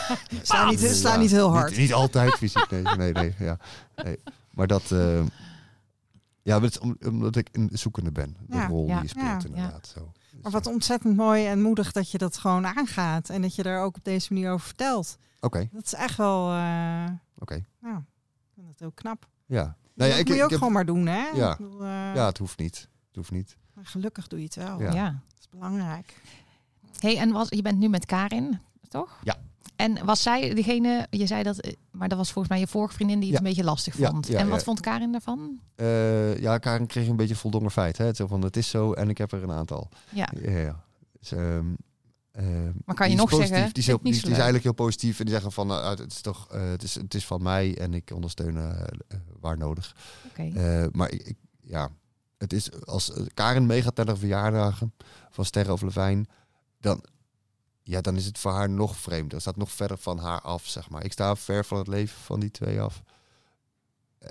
Sla 0.43 0.71
niet, 0.71 0.81
sla 0.81 1.17
niet 1.17 1.31
heel 1.31 1.51
hard. 1.53 1.71
Niet, 1.71 1.79
niet 1.79 1.93
altijd 1.93 2.35
fysiek, 2.35 2.71
nee. 2.71 2.83
nee, 2.83 3.13
nee, 3.13 3.35
ja. 3.39 3.59
nee. 4.05 4.19
Maar 4.51 4.67
dat... 4.67 4.83
ja, 6.43 6.55
maar 6.59 6.61
het 6.61 6.71
is 6.71 6.79
om- 6.79 6.97
omdat 7.07 7.37
ik 7.37 7.49
een 7.53 7.69
zoekende 7.73 8.13
ben. 8.13 8.37
De 8.47 8.57
Ja, 8.57 8.67
rol 8.67 8.87
die 8.87 8.95
je 9.03 9.09
speelt 9.09 9.45
inderdaad. 9.45 9.87
Zo. 9.95 10.13
Maar 10.43 10.53
wat 10.53 10.67
ontzettend 10.67 11.17
mooi 11.17 11.47
en 11.47 11.63
moedig 11.63 11.93
dat 11.93 12.11
je 12.11 12.19
dat 12.19 12.37
gewoon 12.39 12.67
aangaat. 12.67 13.29
En 13.29 13.43
dat 13.43 13.55
je 13.55 13.63
er 13.63 13.81
ook 13.81 13.97
op 13.97 14.05
deze 14.05 14.33
manier 14.33 14.51
over 14.53 14.67
vertelt. 14.67 15.17
Oké, 15.41 15.69
Dat 15.73 15.85
is 15.85 15.95
echt 15.95 16.17
wel, 16.17 16.45
oké. 17.39 17.65
nou, 17.81 17.97
ik 17.97 18.55
vind 18.55 18.67
dat 18.67 18.79
heel 18.79 18.93
knap. 18.95 19.27
Ja. 19.47 19.77
Nou 19.95 20.11
ja, 20.11 20.17
dat 20.17 20.19
ik, 20.19 20.27
moet 20.27 20.35
je 20.35 20.35
ik 20.35 20.43
ook 20.45 20.51
heb- 20.51 20.59
gewoon 20.59 20.73
maar 20.75 20.87
doen, 20.87 21.07
hè? 21.07 21.27
Ja. 21.35 21.57
Bedoel, 21.57 21.85
ja, 21.87 22.27
het 22.27 22.39
hoeft 22.39 22.59
niet. 22.59 22.89
Het 23.11 23.17
hoeft 23.17 23.31
niet. 23.31 23.57
maar 23.75 23.87
Gelukkig 23.87 24.27
doe 24.27 24.39
je 24.39 24.45
het 24.45 24.55
wel. 24.55 24.81
Ja. 24.81 24.93
Ja. 24.93 25.05
Dat 25.29 25.39
is 25.41 25.49
belangrijk. 25.51 26.15
Hey, 26.99 27.19
en 27.19 27.33
was, 27.33 27.49
je 27.49 27.63
bent 27.63 27.79
nu 27.79 27.89
met 27.89 28.07
Karin, 28.07 28.59
toch? 28.89 29.19
Ja. 29.25 29.37
En 29.77 30.05
was 30.05 30.23
zij 30.23 30.55
degene, 30.55 31.07
je 31.11 31.27
zei 31.27 31.43
dat, 31.43 31.59
eh, 31.59 31.73
maar 31.91 32.09
dat 32.09 32.19
was 32.19 32.31
volgens 32.33 32.49
mij 32.55 32.63
je 32.63 32.67
vorige 32.71 32.95
vriendin 32.95 33.21
die 33.21 33.29
het 33.31 33.39
Ja. 33.39 33.45
een 33.45 33.51
beetje 33.55 33.65
lastig 33.71 33.95
vond. 33.95 34.27
ja, 34.27 34.39
en 34.39 34.49
wat 34.49 34.59
ja. 34.59 34.65
vond 34.65 34.81
Karin 34.81 35.13
daarvan? 35.13 35.61
Eh, 35.75 36.39
ja, 36.39 36.59
Karen 36.59 36.87
kreeg 36.87 37.09
een 37.09 37.17
beetje 37.17 37.35
voldongen 37.37 37.71
feit. 37.71 37.99
Hè? 37.99 38.15
Zo 38.15 38.27
van, 38.27 38.43
het 38.43 38.57
is 38.57 38.69
zo 38.69 38.93
en 38.93 39.09
ik 39.09 39.19
heb 39.19 39.33
er 39.33 39.43
een 39.43 39.51
aantal. 39.53 39.89
Ja. 40.13 40.29
Ja, 40.43 40.51
ja. 40.59 40.85
Dus, 41.19 41.33
ehm, 41.33 41.67
ehm, 42.33 42.73
Maar 42.85 42.95
kan 42.95 43.11
je 43.11 43.15
die 43.17 43.25
is 43.25 43.31
nog 43.31 43.31
positief. 43.31 43.49
zeggen, 43.49 43.73
Die 43.73 43.83
is, 43.83 43.87
heel, 43.87 43.99
die, 44.03 44.13
die 44.13 44.23
is 44.23 44.29
eigenlijk 44.31 44.63
heel 44.65 44.73
positief. 44.73 45.19
En 45.19 45.25
die 45.25 45.35
zeggen 45.35 45.53
van, 45.53 45.67
nou, 45.67 46.01
het 46.01 46.13
is 46.13 46.21
toch, 46.21 46.49
eh, 46.51 46.69
het, 46.71 46.83
is, 46.83 46.95
het 46.95 47.15
is 47.15 47.27
van 47.27 47.43
mij 47.43 47.79
en 47.79 47.95
ik 47.95 48.11
ondersteun 48.15 48.75
waar 49.41 49.59
nodig. 49.59 49.97
Oké. 50.31 50.43
Eh, 50.55 50.87
maar 50.93 51.11
ik, 51.11 51.23
ik- 51.23 51.39
ja, 51.63 51.89
het 52.41 52.53
is 52.53 52.85
als 52.85 53.13
eh, 53.13 53.27
Karen 53.35 53.67
meegaat 53.67 53.97
naar 53.97 54.07
de 54.07 54.17
verjaardagen 54.17 54.93
van 55.31 55.45
Sterre 55.45 55.73
of 55.73 55.83
Levijn, 55.83 56.29
dan, 56.81 57.05
ja, 57.83 58.01
dan 58.01 58.17
is 58.17 58.27
het 58.27 58.39
voor 58.39 58.53
haar 58.53 58.71
nog 58.71 58.97
vreemder. 58.97 59.33
Het 59.33 59.41
staat 59.41 59.57
nog 59.57 59.71
verder 59.71 59.99
van 59.99 60.19
haar 60.19 60.41
af, 60.41 60.67
zeg 60.67 60.91
maar. 60.91 61.05
Ik 61.05 61.13
sta 61.13 61.37
ver 61.37 61.65
van 61.65 61.79
het 61.79 61.87
leven 61.87 62.19
van 62.21 62.41
die 62.41 62.51
twee 62.51 62.81
af. 62.81 63.03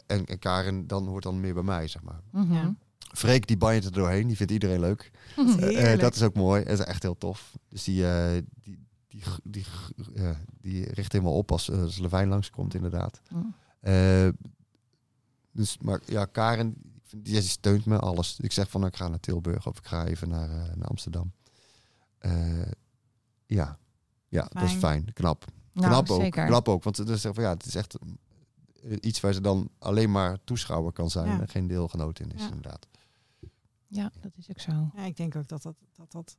En, 0.08 0.26
en 0.26 0.40
Karen 0.40 0.88
dan 0.88 1.08
hoort 1.08 1.24
dan 1.24 1.40
meer 1.40 1.54
bij 1.54 1.64
mij, 1.64 1.88
zeg 1.88 2.02
maar. 2.04 2.22
Ja. 2.48 2.76
Freek 3.14 3.48
die 3.48 3.58
banjert 3.58 3.86
er 3.86 3.92
doorheen, 3.92 4.28
die 4.28 4.36
vindt 4.36 4.52
iedereen 4.52 4.80
leuk. 4.80 5.12
Eh, 5.38 5.46
Heerlijk. 5.56 6.02
dat 6.02 6.16
is 6.16 6.22
ook 6.22 6.36
mooi. 6.36 6.64
Dat 6.64 6.80
is 6.80 6.86
echt 6.86 7.04
heel 7.04 7.18
tof. 7.18 7.54
Dus 7.70 7.84
die, 7.84 8.08
eh, 8.08 8.44
die, 8.64 8.88
die, 9.08 9.22
die, 9.44 9.66
ja, 10.14 10.36
die 10.62 10.94
richt 10.94 11.12
helemaal 11.12 11.38
op 11.38 11.52
als, 11.52 11.70
eh, 11.70 11.82
als 11.82 11.98
Levijn 11.98 12.28
langskomt, 12.28 12.74
inderdaad. 12.74 13.22
Eh, 13.80 14.28
dus, 15.52 15.78
maar 15.78 16.02
ja, 16.06 16.26
Karen, 16.26 16.76
die 17.18 17.42
steunt 17.42 17.86
me 17.86 18.00
alles. 18.00 18.40
Ik 18.40 18.52
zeg 18.52 18.70
van, 18.70 18.86
ik 18.86 18.96
ga 18.96 19.08
naar 19.08 19.20
Tilburg 19.20 19.68
of 19.68 19.78
ik 19.78 19.86
ga 19.86 20.06
even 20.06 20.30
naar, 20.30 20.50
eh, 20.50 20.76
naar 20.76 20.88
Amsterdam. 20.88 21.32
Eh, 22.18 22.72
ja. 23.46 23.78
ja, 24.28 24.48
dat 24.50 24.64
is 24.64 24.74
Fijn. 24.74 25.14
Knap. 25.14 25.46
Nou, 25.74 25.88
knap 25.88 26.10
ook. 26.10 26.22
zeker. 26.22 26.46
Knap 26.46 26.68
ook. 26.68 26.84
Want 26.84 26.98
het 26.98 27.10
is, 27.10 27.22
van, 27.22 27.34
ja, 27.44 27.50
het 27.50 27.66
is 27.66 27.76
echt 27.76 27.98
iets 29.02 29.20
waar 29.20 29.34
ze 29.34 29.42
dan 29.42 29.70
alleen 29.80 30.12
maar 30.12 30.38
toeschouwer 30.44 30.92
kan 30.92 31.10
zijn 31.10 31.28
Ja. 31.28 31.40
en 31.40 31.48
geen 31.50 31.68
deelgenoot 31.68 32.20
in 32.20 32.32
is, 32.32 32.42
Ja. 32.42 32.48
inderdaad. 32.48 32.88
Ja, 33.88 34.12
dat 34.22 34.32
is 34.38 34.50
ook 34.50 34.60
zo. 34.60 34.92
Ja, 34.96 35.04
ik 35.06 35.18
denk 35.18 35.36
ook 35.36 35.48
dat 35.48 35.62
dat, 35.62 35.76
dat, 35.96 36.12
dat, 36.12 36.38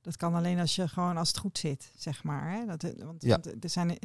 dat 0.00 0.16
kan 0.16 0.34
alleen 0.34 0.58
als 0.58 0.74
je 0.76 0.88
gewoon 0.88 1.16
als 1.16 1.28
het 1.28 1.38
goed 1.38 1.58
zit, 1.58 1.92
zeg 1.96 2.24
maar. 2.24 2.50
Hè? 2.52 2.66
Dat, 2.66 2.82
want, 2.98 3.22
Ja. 3.22 3.28
want 3.40 3.64
er 3.64 3.70
zijn, 3.70 3.98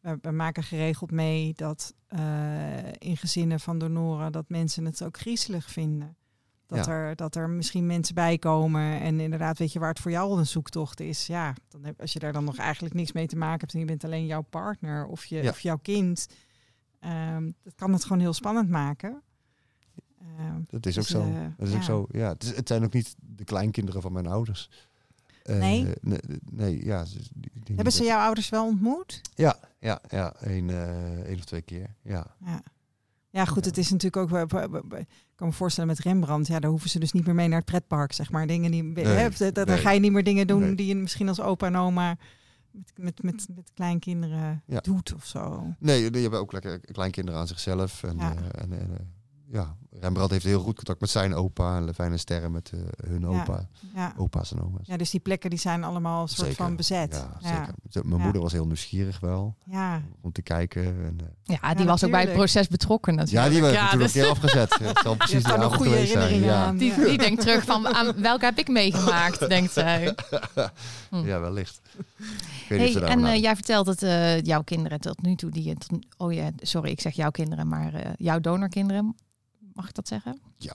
we, 0.00 0.18
we 0.20 0.30
maken 0.30 0.62
geregeld 0.62 1.10
mee 1.10 1.52
dat 1.54 1.94
eh, 2.06 2.92
in 2.92 3.16
gezinnen 3.16 3.60
van 3.60 3.78
donoren 3.78 4.32
dat 4.32 4.48
mensen 4.48 4.84
het 4.84 5.02
ook 5.04 5.18
griezelig 5.18 5.70
vinden. 5.70 6.16
Dat, 6.66 6.86
Ja. 6.86 6.92
er, 6.92 7.16
dat 7.16 7.34
er 7.36 7.48
misschien 7.50 7.86
mensen 7.86 8.14
bij 8.14 8.38
komen 8.38 9.00
en 9.00 9.20
inderdaad 9.20 9.58
weet 9.58 9.72
je 9.72 9.78
waar 9.78 9.88
het 9.88 10.00
voor 10.00 10.10
jou 10.10 10.30
al 10.30 10.38
een 10.38 10.46
zoektocht 10.46 11.00
is. 11.00 11.26
Ja, 11.26 11.54
dan 11.68 11.84
heb, 11.84 12.00
als 12.00 12.12
je 12.12 12.18
daar 12.18 12.32
dan 12.32 12.44
nog 12.44 12.56
eigenlijk 12.56 12.94
niks 12.94 13.12
mee 13.12 13.26
te 13.26 13.36
maken 13.36 13.60
hebt 13.60 13.72
en 13.72 13.78
je 13.78 13.84
bent 13.84 14.04
alleen 14.04 14.26
jouw 14.26 14.42
partner 14.42 15.06
of, 15.06 15.24
je, 15.24 15.42
Ja. 15.42 15.48
of 15.50 15.60
jouw 15.60 15.78
kind, 15.78 16.28
ehm, 17.00 17.50
dat 17.62 17.74
kan 17.74 17.92
het 17.92 18.02
gewoon 18.02 18.20
heel 18.20 18.32
spannend 18.32 18.68
maken. 18.68 19.22
Ehm, 20.38 20.60
Dat 20.66 20.86
is 20.86 20.96
ook 20.98 21.02
dus, 21.02 21.12
zo. 21.12 21.22
eh, 21.22 21.46
Dat 21.56 21.66
is 21.66 21.72
ja. 21.72 21.78
ook 21.78 21.82
zo. 21.84 22.06
Ja, 22.10 22.28
het, 22.28 22.42
is, 22.42 22.56
het 22.56 22.68
zijn 22.68 22.84
ook 22.84 22.92
niet 22.92 23.14
de 23.18 23.44
kleinkinderen 23.44 24.02
van 24.02 24.12
mijn 24.12 24.26
ouders. 24.26 24.70
Eh, 25.42 25.58
Nee? 25.58 25.86
nee, 26.00 26.18
nee, 26.50 26.84
ja. 26.84 27.04
Hebben 27.74 27.92
ze 27.92 28.04
jouw 28.04 28.20
ouders 28.20 28.48
wel 28.48 28.66
ontmoet? 28.66 29.20
Ja, 29.34 29.56
ja, 29.80 30.00
ja. 30.08 30.34
Een, 30.40 30.70
eh, 30.70 31.20
één 31.20 31.38
of 31.38 31.44
twee 31.44 31.62
keer. 31.62 31.94
Ja. 32.02 32.26
Ja. 32.44 32.62
Ja, 33.32 33.44
goed, 33.44 33.64
het 33.64 33.78
is 33.78 33.90
natuurlijk 33.90 34.32
ook. 34.32 34.52
Ik 34.98 35.06
kan 35.34 35.46
me 35.46 35.52
voorstellen 35.52 35.88
met 35.88 35.98
Rembrandt, 35.98 36.48
ja, 36.48 36.60
daar 36.60 36.70
hoeven 36.70 36.90
ze 36.90 36.98
dus 36.98 37.12
niet 37.12 37.26
meer 37.26 37.34
mee 37.34 37.48
naar 37.48 37.56
het 37.58 37.66
pretpark, 37.66 38.12
zeg 38.12 38.30
maar. 38.30 38.46
Dingen 38.46 38.70
die. 38.70 38.82
Nee, 38.82 39.04
hè, 39.04 39.52
dat- 39.52 39.66
nee. 39.66 39.76
ga 39.78 39.90
je 39.90 40.00
niet 40.00 40.12
meer 40.12 40.24
dingen 40.24 40.46
doen 40.46 40.60
Nee. 40.60 40.74
die 40.74 40.86
je 40.86 40.94
misschien 40.94 41.28
als 41.28 41.40
opa 41.40 41.66
en 41.66 41.76
oma 41.76 42.16
met, 42.70 42.92
met, 42.96 43.22
met, 43.22 43.46
met 43.54 43.70
kleinkinderen 43.74 44.62
Ja. 44.66 44.80
doet 44.80 45.14
of 45.14 45.24
zo. 45.26 45.74
Nee, 45.78 46.10
die 46.10 46.22
hebben 46.22 46.40
ook 46.40 46.52
lekker 46.52 46.80
kleinkinderen 46.80 47.40
aan 47.40 47.46
zichzelf. 47.46 48.02
En, 48.02 48.16
Ja. 48.16 48.34
eh, 48.34 48.62
en, 48.62 48.72
en, 48.72 48.90
eh, 48.98 49.04
ja, 49.52 49.76
Rembrandt 50.00 50.32
heeft 50.32 50.44
heel 50.44 50.60
goed 50.60 50.74
contact 50.74 51.00
met 51.00 51.10
zijn 51.10 51.34
opa. 51.34 51.76
En 51.76 51.84
Levijn 51.84 52.12
en 52.12 52.18
Sterren 52.18 52.52
met 52.52 52.70
eh, 52.74 52.80
hun 53.10 53.26
opa. 53.26 53.68
Ja. 53.94 54.12
Opa's 54.16 54.52
en 54.52 54.62
oma's. 54.62 54.86
ja, 54.86 54.96
dus 54.96 55.10
die 55.10 55.20
plekken 55.20 55.50
die 55.50 55.58
zijn 55.58 55.84
allemaal 55.84 56.22
een 56.22 56.28
soort 56.28 56.48
Zeker. 56.48 56.64
van 56.64 56.76
bezet. 56.76 57.12
Ja, 57.14 57.36
Ja. 57.48 57.48
zeker. 57.56 57.74
Zo, 57.90 58.00
Mijn 58.04 58.16
Ja. 58.18 58.22
moeder 58.24 58.42
was 58.42 58.52
heel 58.52 58.66
nieuwsgierig 58.66 59.20
wel. 59.20 59.56
Ja. 59.64 60.02
Om 60.20 60.32
te 60.32 60.42
kijken. 60.42 60.84
En, 60.84 61.18
eh, 61.44 61.56
Ja, 61.62 61.74
die 61.74 61.86
was 61.86 62.04
ook 62.04 62.10
bij 62.10 62.20
het 62.20 62.32
proces 62.32 62.68
betrokken 62.68 63.14
natuurlijk. 63.14 63.46
ja, 63.46 63.52
die 63.52 63.62
werd 63.62 63.74
Ja, 63.74 63.82
natuurlijk 63.82 64.12
dus- 64.12 64.22
een 64.22 64.28
keer 64.28 64.30
afgezet. 64.42 64.78
Het 64.78 64.98
zal 64.98 65.16
precies 65.26 65.42
de 65.42 65.52
avond 65.56 65.74
goede 65.74 65.90
geweest 65.90 66.12
zijn. 66.12 66.40
Ja. 66.40 66.64
aan. 66.64 66.76
Die, 66.76 66.94
Ja. 67.00 67.04
die 67.04 67.18
denkt 67.18 67.40
terug 67.40 67.64
van 67.64 67.88
aan 67.88 68.20
welke 68.20 68.44
heb 68.44 68.58
ik 68.58 68.68
meegemaakt, 68.68 69.48
denkt 69.48 69.72
zij. 69.72 70.14
Hm. 71.10 71.16
ja, 71.26 71.40
wellicht. 71.40 71.80
Hey, 72.68 72.90
ze 72.92 73.04
en 73.04 73.24
eh, 73.24 73.40
jij 73.40 73.54
vertelt 73.54 73.86
dat 73.86 74.02
eh, 74.02 74.40
jouw 74.42 74.62
kinderen 74.62 75.00
tot 75.00 75.22
nu 75.22 75.34
toe 75.34 75.50
die 75.50 75.74
tot, 75.78 75.98
oh 76.16 76.32
ja, 76.32 76.50
sorry, 76.56 76.90
ik 76.90 77.00
zeg 77.00 77.12
jouw 77.14 77.30
kinderen, 77.30 77.68
maar 77.68 77.94
eh, 77.94 78.10
jouw 78.16 78.40
donorkinderen, 78.40 79.14
mag 79.72 79.88
ik 79.88 79.94
dat 79.94 80.08
zeggen? 80.08 80.40
Ja. 80.56 80.74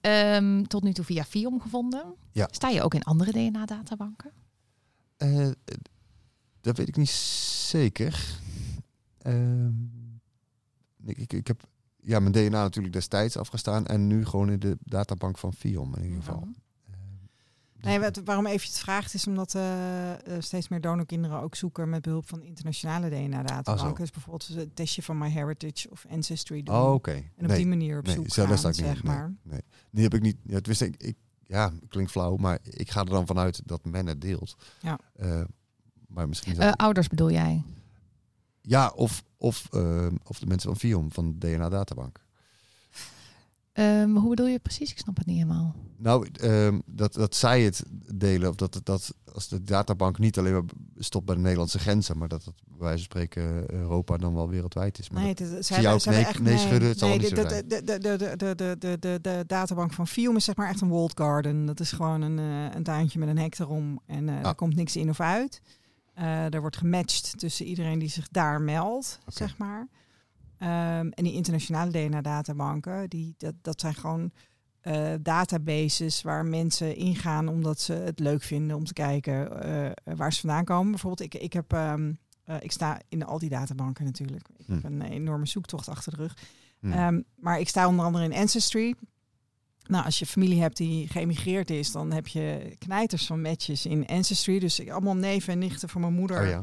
Ehm, 0.00 0.62
tot 0.62 0.82
nu 0.82 0.92
toe 0.92 1.04
via 1.04 1.24
FIOM 1.24 1.60
gevonden. 1.60 2.14
Ja. 2.32 2.48
Sta 2.50 2.68
je 2.68 2.82
ook 2.82 2.94
in 2.94 3.02
andere 3.02 3.32
DNA-databanken? 3.32 4.32
Eh, 5.16 5.50
dat 6.60 6.76
weet 6.76 6.88
ik 6.88 6.96
niet 6.96 7.10
zeker. 7.10 8.38
Ehm, 9.18 9.72
ik, 11.04 11.18
ik, 11.18 11.32
ik 11.32 11.46
heb 11.46 11.68
ja, 12.00 12.20
mijn 12.20 12.32
DNA 12.32 12.62
natuurlijk 12.62 12.94
destijds 12.94 13.36
afgestaan 13.36 13.86
en 13.86 14.06
nu 14.06 14.24
gewoon 14.24 14.50
in 14.50 14.58
de 14.58 14.76
databank 14.80 15.38
van 15.38 15.52
FIOM 15.52 15.94
in 15.94 16.02
ieder 16.02 16.18
geval. 16.18 16.40
Mhm. 16.40 16.50
Nee, 17.84 18.00
wat, 18.00 18.20
waarom 18.24 18.46
even 18.46 18.66
het 18.68 18.78
vraagt 18.78 19.14
is 19.14 19.26
omdat 19.26 19.54
eh, 19.54 20.12
eh, 20.12 20.18
steeds 20.42 20.68
meer 20.68 20.80
donorkinderen 20.80 21.40
ook 21.40 21.54
zoeken 21.54 21.88
met 21.88 22.02
behulp 22.02 22.28
van 22.28 22.42
internationale 22.42 23.06
Ah. 23.06 23.12
DNA-databanken. 23.12 24.00
dus 24.00 24.10
bijvoorbeeld 24.10 24.48
een 24.56 24.74
testje 24.74 25.02
van 25.02 25.18
MyHeritage 25.18 25.90
of 25.90 26.06
Ancestry 26.10 26.62
doen. 26.62 26.74
Oh, 26.74 26.92
oké. 26.92 27.10
En 27.12 27.24
op 27.36 27.46
Nee, 27.46 27.56
die 27.56 27.66
manier 27.66 27.98
op 27.98 28.04
nee, 28.04 28.14
zoek 28.14 28.32
gaan, 28.32 28.48
niet 28.48 28.76
zeg 28.76 29.02
maar. 29.02 29.34
nee. 29.42 29.60
Die 29.90 30.02
heb 30.02 30.14
ik 30.14 30.20
niet. 30.22 30.36
Ja, 30.42 30.54
het 30.54 30.66
wist 30.66 30.80
ik, 30.80 30.94
ik. 31.02 31.16
Ja, 31.46 31.72
klinkt 31.88 32.10
flauw, 32.10 32.36
maar 32.36 32.58
ik 32.62 32.90
ga 32.90 33.00
er 33.00 33.06
dan 33.06 33.26
vanuit 33.26 33.62
dat 33.64 33.84
men 33.84 34.06
het 34.06 34.20
deelt. 34.20 34.56
Ja. 34.80 34.98
Eh, 35.16 35.40
maar 36.08 36.28
misschien 36.28 36.52
is 36.52 36.58
Eh, 36.58 36.64
dat- 36.66 36.76
ouders 36.76 37.08
bedoel 37.08 37.30
jij? 37.30 37.62
ja, 38.60 38.88
of, 38.88 39.24
of, 39.36 39.66
ehm, 39.70 40.14
of 40.24 40.38
de 40.38 40.46
mensen 40.46 40.68
van 40.70 40.78
FIOM, 40.78 41.12
van 41.12 41.38
de 41.38 41.38
DNA-databank. 41.48 42.23
Ehm, 43.74 44.10
hoe 44.14 44.28
bedoel 44.28 44.46
je 44.46 44.58
precies? 44.58 44.90
Ik 44.90 44.98
snap 44.98 45.16
het 45.16 45.26
niet 45.26 45.36
helemaal. 45.36 45.74
Nou, 45.96 46.28
ehm, 46.40 46.80
dat, 46.86 47.12
dat 47.14 47.34
zij 47.34 47.62
het 47.62 47.82
delen, 48.14 48.48
of 48.48 48.54
dat, 48.54 48.74
het- 48.74 48.86
dat 48.86 49.14
als 49.32 49.48
de 49.48 49.62
databank 49.62 50.18
niet 50.18 50.38
alleen 50.38 50.52
maar 50.52 50.62
stopt 50.98 51.26
bij 51.26 51.34
de 51.34 51.40
Nederlandse 51.40 51.78
grenzen, 51.78 52.18
maar 52.18 52.28
dat 52.28 52.44
het 52.44 52.54
bij 52.68 52.78
wijze 52.78 52.96
van 52.96 53.04
spreken 53.04 53.72
Europa 53.72 54.16
dan 54.16 54.34
wel 54.34 54.48
wereldwijd 54.48 54.98
is. 54.98 55.10
Maar 55.10 55.22
Nee, 55.22 55.34
dat- 55.34 55.48
het- 55.50 55.66
ze 55.66 55.74
zie 55.74 56.10
nee- 56.12 56.24
echt 56.24 56.38
nee 56.40 56.58
schudden, 56.58 56.88
het 56.88 56.98
zal 56.98 57.08
nee, 57.08 57.18
niet 57.18 57.28
de, 57.30 57.36
zo 57.36 57.42
de, 57.42 57.48
zijn. 57.48 57.68
de, 57.68 57.82
de, 57.84 57.98
de, 57.98 58.16
de, 58.36 58.54
de, 58.54 58.76
de, 58.78 58.96
de, 59.00 59.18
de 59.22 59.44
databank 59.46 59.92
van 59.92 60.06
Fium 60.06 60.36
is 60.36 60.44
zeg 60.44 60.56
maar 60.56 60.68
echt 60.68 60.80
een 60.80 60.88
walled 60.88 61.12
garden. 61.18 61.66
Dat 61.66 61.80
is 61.80 61.92
gewoon 61.92 62.22
een, 62.22 62.38
eh, 62.38 62.74
een 62.76 62.82
tuintje 62.82 63.18
met 63.18 63.28
een 63.28 63.38
hek 63.38 63.58
erom 63.58 64.00
en 64.06 64.28
eh 64.28 64.36
Ah. 64.36 64.42
daar 64.42 64.54
komt 64.54 64.74
niks 64.74 64.96
in 64.96 65.08
of 65.08 65.20
uit. 65.20 65.60
Eh 66.14 66.54
er 66.54 66.60
wordt 66.60 66.76
gematcht 66.76 67.38
tussen 67.38 67.66
iedereen 67.66 67.98
die 67.98 68.08
zich 68.08 68.28
daar 68.28 68.60
meldt, 68.60 69.18
zeg 69.26 69.58
maar. 69.58 69.88
Ehm, 70.58 71.08
en 71.10 71.24
die 71.24 71.32
internationale 71.32 71.90
DNA-databanken, 71.90 73.08
die, 73.08 73.34
dat, 73.38 73.54
dat 73.62 73.80
zijn 73.80 73.94
gewoon 73.94 74.30
eh, 74.80 75.12
databases 75.20 76.22
waar 76.22 76.44
mensen 76.46 76.96
ingaan 76.96 77.48
omdat 77.48 77.80
ze 77.80 77.92
het 77.92 78.18
leuk 78.18 78.42
vinden 78.42 78.76
om 78.76 78.84
te 78.84 78.92
kijken 78.92 79.62
eh, 79.62 80.14
waar 80.16 80.32
ze 80.32 80.40
vandaan 80.40 80.64
komen. 80.64 80.90
Bijvoorbeeld, 80.90 81.34
ik, 81.34 81.42
ik, 81.42 81.52
heb, 81.52 81.72
ehm, 81.72 82.12
eh, 82.44 82.56
ik 82.60 82.72
sta 82.72 83.00
in 83.08 83.24
al 83.24 83.38
die 83.38 83.48
databanken 83.48 84.04
natuurlijk. 84.04 84.48
Ik 84.56 84.66
Hm. 84.66 84.72
heb 84.72 84.84
een 84.84 85.02
enorme 85.02 85.46
zoektocht 85.46 85.88
achter 85.88 86.16
de 86.16 86.22
rug. 86.22 86.36
Hm. 86.80 86.92
Ehm, 86.92 87.20
maar 87.36 87.60
ik 87.60 87.68
sta 87.68 87.88
onder 87.88 88.04
andere 88.04 88.24
in 88.24 88.32
Ancestry. 88.34 88.94
Nou, 89.86 90.04
als 90.04 90.18
je 90.18 90.26
familie 90.26 90.60
hebt 90.60 90.76
die 90.76 91.08
geëmigreerd 91.08 91.70
is, 91.70 91.92
dan 91.92 92.12
heb 92.12 92.26
je 92.26 92.74
knijters 92.78 93.26
van 93.26 93.40
matches 93.42 93.86
in 93.86 94.06
Ancestry. 94.06 94.58
Dus 94.58 94.80
ik- 94.80 94.90
allemaal 94.90 95.16
neven 95.16 95.52
en 95.52 95.58
nichten 95.58 95.88
van 95.88 96.00
mijn 96.00 96.12
moeder. 96.14 96.40
oh 96.42 96.48
ja. 96.48 96.62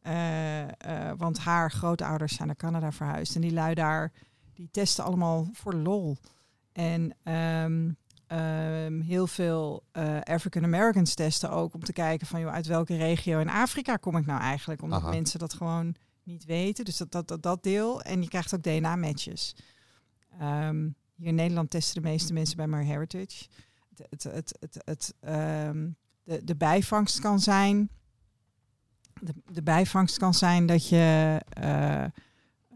Eh, 0.00 0.62
eh, 0.62 1.12
want 1.16 1.38
haar 1.38 1.70
grootouders 1.70 2.34
zijn 2.34 2.46
naar 2.46 2.56
Canada 2.56 2.92
verhuisd. 2.92 3.34
En 3.34 3.40
die 3.40 3.52
lui 3.52 3.74
daar, 3.74 4.12
die 4.54 4.68
testen 4.70 5.04
allemaal 5.04 5.48
voor 5.52 5.74
lol. 5.74 6.16
En 6.72 7.16
ehm, 7.22 7.90
ehm, 8.26 9.00
heel 9.00 9.26
veel 9.26 9.82
eh, 9.92 10.20
African 10.20 10.64
Americans 10.64 11.14
testen 11.14 11.50
ook 11.50 11.74
om 11.74 11.84
te 11.84 11.92
kijken 11.92 12.26
van 12.26 12.40
joh, 12.40 12.52
uit 12.52 12.66
welke 12.66 12.96
regio 12.96 13.38
in 13.38 13.48
Afrika 13.48 13.96
kom 13.96 14.16
ik 14.16 14.26
nou 14.26 14.40
eigenlijk. 14.40 14.82
Omdat 14.82 15.00
Aha. 15.00 15.10
mensen 15.10 15.38
dat 15.38 15.54
gewoon 15.54 15.94
niet 16.22 16.44
weten. 16.44 16.84
Dus 16.84 16.96
dat, 16.96 17.12
dat, 17.12 17.28
dat, 17.28 17.42
dat 17.42 17.62
deel. 17.62 18.02
En 18.02 18.22
je 18.22 18.28
krijgt 18.28 18.54
ook 18.54 18.62
DNA-matches. 18.62 19.56
Ehm, 20.38 20.88
hier 21.14 21.26
in 21.26 21.34
Nederland 21.34 21.70
testen 21.70 22.02
de 22.02 22.08
meeste 22.08 22.32
mensen 22.32 22.56
bij 22.56 22.66
MyHeritage. 22.66 23.48
Het, 23.88 24.08
het, 24.10 24.22
het, 24.22 24.56
het, 24.60 24.82
het, 24.84 25.14
de, 26.24 26.44
de 26.44 26.56
bijvangst 26.56 27.20
kan 27.20 27.40
zijn 27.40 27.90
de, 29.20 29.32
de 29.52 29.62
bijvangst 29.62 30.18
kan 30.18 30.34
zijn 30.34 30.66
dat 30.66 30.88
je 30.88 31.40
eh, 31.48 32.04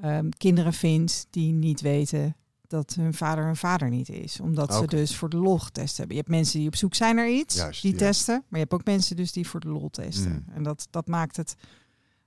ehm, 0.01 0.29
kinderen 0.37 0.73
vindt 0.73 1.27
die 1.31 1.53
niet 1.53 1.81
weten 1.81 2.37
dat 2.67 2.95
hun 2.95 3.15
vader 3.15 3.45
hun 3.45 3.57
vader 3.57 3.91
niet 3.91 4.09
is. 4.09 4.41
Omdat 4.41 4.75
ze 4.75 4.87
dus 4.87 5.17
voor 5.17 5.29
de 5.29 5.37
lol 5.37 5.59
getest 5.59 5.97
hebben. 5.97 6.17
Je 6.17 6.23
hebt 6.23 6.35
mensen 6.35 6.59
die 6.59 6.69
op 6.69 6.77
zoek 6.77 6.95
zijn 6.95 7.15
naar 7.15 7.31
iets, 7.31 7.57
Juist, 7.57 7.83
die 7.83 7.93
ja. 7.93 7.99
testen. 7.99 8.35
Maar 8.35 8.61
je 8.61 8.67
hebt 8.67 8.73
ook 8.73 8.85
mensen 8.85 9.17
dus 9.17 9.33
die 9.33 9.49
voor 9.49 9.61
de 9.61 9.69
lol 9.69 9.91
testen. 9.91 10.45
Mm. 10.47 10.55
En 10.55 10.63
dat, 10.63 10.87
dat 10.91 11.07
maakt 11.07 11.37
het 11.37 11.57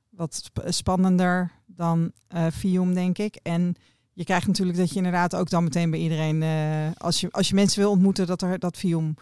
wat 0.09 0.35
sp- 0.35 0.65
spannender 0.65 1.51
dan 1.65 2.11
Fium, 2.53 2.93
denk 2.93 3.17
ik. 3.17 3.35
En 3.35 3.75
je 4.17 4.23
krijgt 4.23 4.47
natuurlijk 4.47 4.77
dat 4.77 4.89
je 4.89 4.95
inderdaad 4.95 5.35
ook 5.35 5.49
dan 5.49 5.63
meteen 5.63 5.89
bij 5.89 5.99
iedereen... 5.99 6.43
eh, 6.43 6.91
als, 6.97 7.21
je, 7.21 7.31
als 7.31 7.49
je 7.49 7.55
mensen 7.55 7.79
wil 7.79 7.91
ontmoeten, 7.91 8.27
dat 8.27 8.41
er 8.41 8.59
dat 8.59 8.77
Fium 8.77 9.15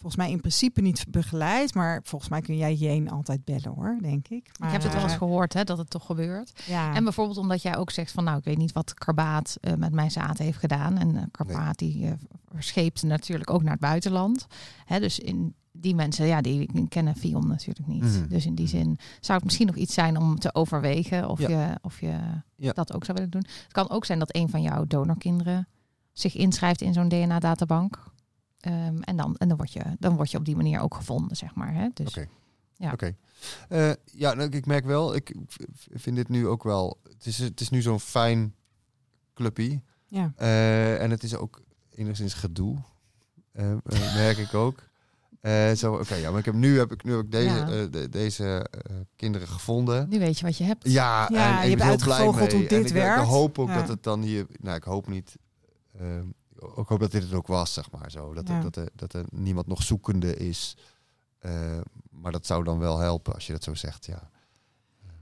volgens 0.00 0.16
mij 0.16 0.30
in 0.30 0.40
principe 0.40 0.80
niet 0.80 1.04
begeleid. 1.08 1.74
Maar 1.74 2.00
volgens 2.04 2.30
mij 2.30 2.40
kun 2.40 2.56
jij 2.56 2.74
Jeen 2.74 3.10
altijd 3.10 3.44
bellen 3.44 3.72
hoor, 3.74 3.98
denk 4.00 4.28
ik. 4.28 4.50
Maar, 4.58 4.68
ik 4.68 4.74
heb 4.74 4.82
het 4.82 4.92
wel 4.92 5.02
eens 5.02 5.12
eh, 5.12 5.18
gehoord 5.18 5.52
hè, 5.52 5.64
dat 5.64 5.78
het 5.78 5.90
toch 5.90 6.06
gebeurt. 6.06 6.62
Ja. 6.66 6.94
En 6.94 7.04
bijvoorbeeld 7.04 7.38
omdat 7.38 7.62
jij 7.62 7.76
ook 7.76 7.90
zegt 7.90 8.12
van 8.12 8.24
nou, 8.24 8.38
ik 8.38 8.44
weet 8.44 8.58
niet 8.58 8.72
wat 8.72 8.94
Karbaat 8.94 9.56
eh, 9.60 9.74
met 9.74 9.92
mijn 9.92 10.10
zaad 10.10 10.38
heeft 10.38 10.58
gedaan. 10.58 10.98
En 10.98 11.16
eh, 11.16 11.22
Karbaat 11.30 11.78
die 11.78 12.06
eh, 12.06 12.12
verscheept 12.52 13.02
natuurlijk 13.02 13.50
ook 13.50 13.62
naar 13.62 13.72
het 13.72 13.80
buitenland. 13.80 14.46
Hè, 14.84 15.00
dus 15.00 15.18
in 15.18 15.54
die 15.72 15.94
mensen, 15.94 16.26
ja, 16.26 16.40
die 16.40 16.88
kennen 16.88 17.16
Fion 17.16 17.46
natuurlijk 17.48 17.88
niet. 17.88 18.02
Mhm. 18.02 18.28
Dus 18.28 18.46
in 18.46 18.54
die 18.54 18.66
zin 18.66 18.98
zou 19.20 19.36
het 19.36 19.44
misschien 19.44 19.66
nog 19.66 19.76
iets 19.76 19.94
zijn 19.94 20.16
om 20.18 20.38
te 20.38 20.54
overwegen 20.54 21.28
of 21.28 21.40
Ja. 21.40 21.48
je, 21.48 21.78
of 21.82 22.00
je 22.00 22.18
Ja. 22.56 22.72
dat 22.72 22.92
ook 22.94 23.04
zou 23.04 23.16
willen 23.16 23.32
doen. 23.32 23.44
Het 23.62 23.72
kan 23.72 23.90
ook 23.90 24.04
zijn 24.04 24.18
dat 24.18 24.34
een 24.34 24.48
van 24.48 24.62
jouw 24.62 24.84
donorkinderen 24.86 25.68
zich 26.12 26.34
inschrijft 26.36 26.80
in 26.80 26.92
zo'n 26.92 27.08
DNA-databank. 27.08 28.02
Ehm, 28.60 29.00
en 29.00 29.16
dan, 29.16 29.36
en 29.36 29.48
dan, 29.48 29.56
word 29.56 29.72
je, 29.72 29.82
dan 29.98 30.16
word 30.16 30.30
je 30.30 30.38
op 30.38 30.44
die 30.44 30.56
manier 30.56 30.80
ook 30.80 30.94
gevonden, 30.94 31.36
zeg 31.36 31.54
maar. 31.54 31.74
Hè? 31.74 31.88
Dus 31.94 32.08
Oké. 32.08 32.26
Ja. 32.76 32.92
Oké. 32.92 33.16
Eh, 33.68 33.90
ja, 34.04 34.34
nou, 34.34 34.48
ik 34.50 34.66
merk 34.66 34.84
wel, 34.84 35.14
ik 35.14 35.34
vind 35.94 36.16
dit 36.16 36.28
nu 36.28 36.46
ook 36.46 36.62
wel. 36.62 37.00
Het 37.02 37.26
is, 37.26 37.38
het 37.38 37.60
is 37.60 37.68
nu 37.70 37.82
zo'n 37.82 38.00
fijn 38.00 38.54
clubje. 39.34 39.80
ja. 40.06 40.32
Eh, 40.36 41.02
en 41.02 41.10
het 41.10 41.22
is 41.22 41.34
ook 41.36 41.62
enigszins 41.90 42.34
gedoe. 42.34 42.76
eh, 43.52 43.72
merk 44.14 44.36
ik 44.38 44.54
ook. 44.54 44.86
Eh, 45.40 45.72
zo, 45.72 45.94
oké, 45.94 46.14
ja, 46.14 46.30
maar 46.30 46.38
ik 46.38 46.44
heb 46.44 46.54
nu 46.54 46.78
heb 46.78 46.92
ik 46.92 47.04
nu 47.04 47.12
heb 47.16 47.24
ik 47.24 47.30
deze, 47.30 47.54
Ja. 47.54 47.68
eh, 47.68 47.90
de- 47.90 48.08
deze 48.08 48.66
kinderen 49.16 49.48
gevonden. 49.48 50.08
nu 50.08 50.18
weet 50.18 50.38
je 50.38 50.44
wat 50.44 50.56
je 50.56 50.64
hebt. 50.64 50.88
Ja, 50.90 51.28
Ja, 51.32 51.60
en 51.60 51.64
je 51.66 51.70
ik 51.72 51.78
ben 51.78 51.86
hebt 51.86 52.04
heel 52.04 52.14
blij 52.14 52.18
mee. 52.26 52.34
hoe 52.34 52.48
dit 52.60 52.72
en 52.72 52.80
ik, 52.80 52.86
ik 52.86 52.92
werkt. 52.92 53.24
hoop 53.26 53.58
ook 53.58 53.68
Ja. 53.68 53.74
dat 53.74 53.88
het 53.88 54.02
dan 54.02 54.22
hier. 54.22 54.46
Nou, 54.60 54.76
ik 54.76 54.82
hoop 54.84 55.08
niet. 55.08 55.36
eh, 55.98 56.06
ik 56.76 56.86
hoop 56.88 57.00
dat 57.00 57.10
dit 57.10 57.22
het 57.22 57.32
ook 57.32 57.46
was, 57.46 57.72
zeg 57.72 57.90
maar 57.90 58.10
zo. 58.10 58.34
Dat, 58.34 58.48
Ja. 58.48 58.54
er, 58.56 58.62
dat, 58.62 58.76
er, 58.76 58.88
dat 58.94 59.12
er 59.12 59.24
niemand 59.30 59.66
nog 59.66 59.82
zoekende 59.82 60.36
is. 60.36 60.76
Eh, 61.38 61.78
maar 62.10 62.32
dat 62.32 62.46
zou 62.46 62.64
dan 62.64 62.78
wel 62.78 62.98
helpen 62.98 63.34
als 63.34 63.46
je 63.46 63.52
dat 63.52 63.62
zo 63.64 63.74
zegt, 63.74 64.06
ja. 64.06 64.30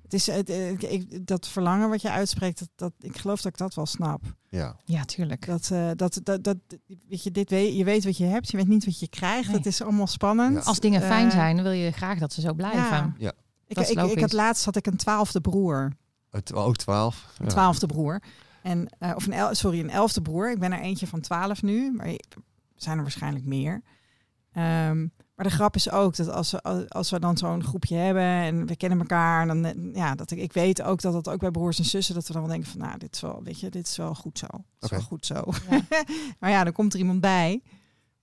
Het 0.02 0.14
is, 0.14 0.26
het, 0.26 0.50
eh, 0.50 0.70
ik- 0.70 1.26
dat 1.26 1.48
verlangen 1.48 1.88
wat 1.88 2.02
je 2.02 2.10
uitspreekt, 2.10 2.58
dat, 2.58 2.68
dat, 2.74 2.92
ik 3.00 3.18
geloof 3.18 3.42
dat 3.42 3.52
ik 3.52 3.58
dat 3.58 3.74
wel 3.74 3.86
snap. 3.86 4.20
Ja, 4.48 4.76
Ja, 4.84 5.04
tuurlijk. 5.04 5.46
Dat, 5.46 5.70
eh, 5.70 5.90
dat, 5.96 6.20
dat, 6.22 6.44
dat, 6.44 6.56
weet 7.08 7.22
je, 7.22 7.30
dit 7.30 7.50
weet, 7.50 7.76
je 7.76 7.84
weet 7.84 8.04
wat 8.04 8.16
je 8.16 8.24
hebt, 8.24 8.50
je 8.50 8.56
weet 8.56 8.68
niet 8.68 8.84
wat 8.84 9.00
je 9.00 9.08
krijgt. 9.08 9.48
Nee. 9.48 9.56
Het 9.56 9.66
is 9.66 9.82
allemaal 9.82 10.06
spannend. 10.06 10.54
Ja. 10.56 10.60
Als 10.62 10.80
dingen 10.80 11.00
fijn 11.02 11.30
zijn, 11.30 11.62
wil 11.62 11.70
je 11.72 11.90
graag 11.90 12.18
dat 12.18 12.32
ze 12.32 12.40
zo 12.40 12.52
blijven. 12.54 13.14
Ja. 13.18 13.32
Ik, 13.66 13.74
Dat 13.76 13.84
is 13.84 13.90
ik, 13.90 13.98
ik 14.10 14.20
had 14.20 14.32
laatst 14.32 14.64
had 14.64 14.76
ik 14.76 14.86
een 14.86 14.96
twaalfde 14.96 15.40
broer. 15.40 15.92
het, 16.30 16.52
ook 16.54 16.76
twaalf. 16.76 17.32
Een 17.38 17.48
twaalfde 17.48 17.86
broer. 17.86 18.22
En, 18.66 18.88
eh, 18.98 19.12
of 19.16 19.26
een 19.26 19.32
el, 19.32 19.54
sorry, 19.54 19.80
een 19.80 19.90
elfde 19.90 20.22
broer. 20.22 20.50
Ik 20.50 20.58
ben 20.58 20.72
er 20.72 20.80
eentje 20.80 21.06
van 21.06 21.20
twaalf 21.20 21.62
nu, 21.62 21.92
maar 21.92 22.06
er 22.06 22.18
zijn 22.74 22.96
er 22.96 23.02
waarschijnlijk 23.02 23.44
meer. 23.44 23.82
Ehm, 24.52 25.06
maar 25.34 25.46
de 25.46 25.50
grap 25.50 25.74
is 25.74 25.90
ook 25.90 26.16
dat 26.16 26.30
als 26.30 26.50
we, 26.50 26.88
als 26.88 27.10
we 27.10 27.20
dan 27.20 27.36
zo'n 27.36 27.64
groepje 27.64 27.96
hebben 27.96 28.22
en 28.22 28.66
we 28.66 28.76
kennen 28.76 28.98
elkaar, 28.98 29.48
en 29.48 29.62
dan 29.62 29.64
eh, 29.64 29.94
ja, 29.94 30.14
dat 30.14 30.30
ik, 30.30 30.38
ik 30.38 30.52
weet 30.52 30.82
ook 30.82 31.00
dat 31.00 31.12
dat 31.12 31.28
ook 31.28 31.40
bij 31.40 31.50
broers 31.50 31.78
en 31.78 31.84
zussen, 31.84 32.14
dat 32.14 32.26
we 32.26 32.32
dan 32.32 32.42
wel 32.42 32.50
denken 32.50 32.70
van, 32.70 32.80
nou, 32.80 32.98
dit 32.98 33.14
is 33.14 33.20
wel, 33.20 33.40
weet 33.42 33.60
je, 33.60 33.70
dit 33.70 33.86
is 33.86 33.96
wel 33.96 34.14
goed 34.14 34.38
zo. 34.38 34.46
Dit 34.50 34.64
is 34.78 34.90
wel 34.90 35.00
goed 35.00 35.26
zo. 35.26 35.44
Ja. 35.70 35.80
maar 36.40 36.50
ja, 36.50 36.64
dan 36.64 36.72
komt 36.72 36.92
er 36.92 36.98
iemand 36.98 37.20
bij. 37.20 37.62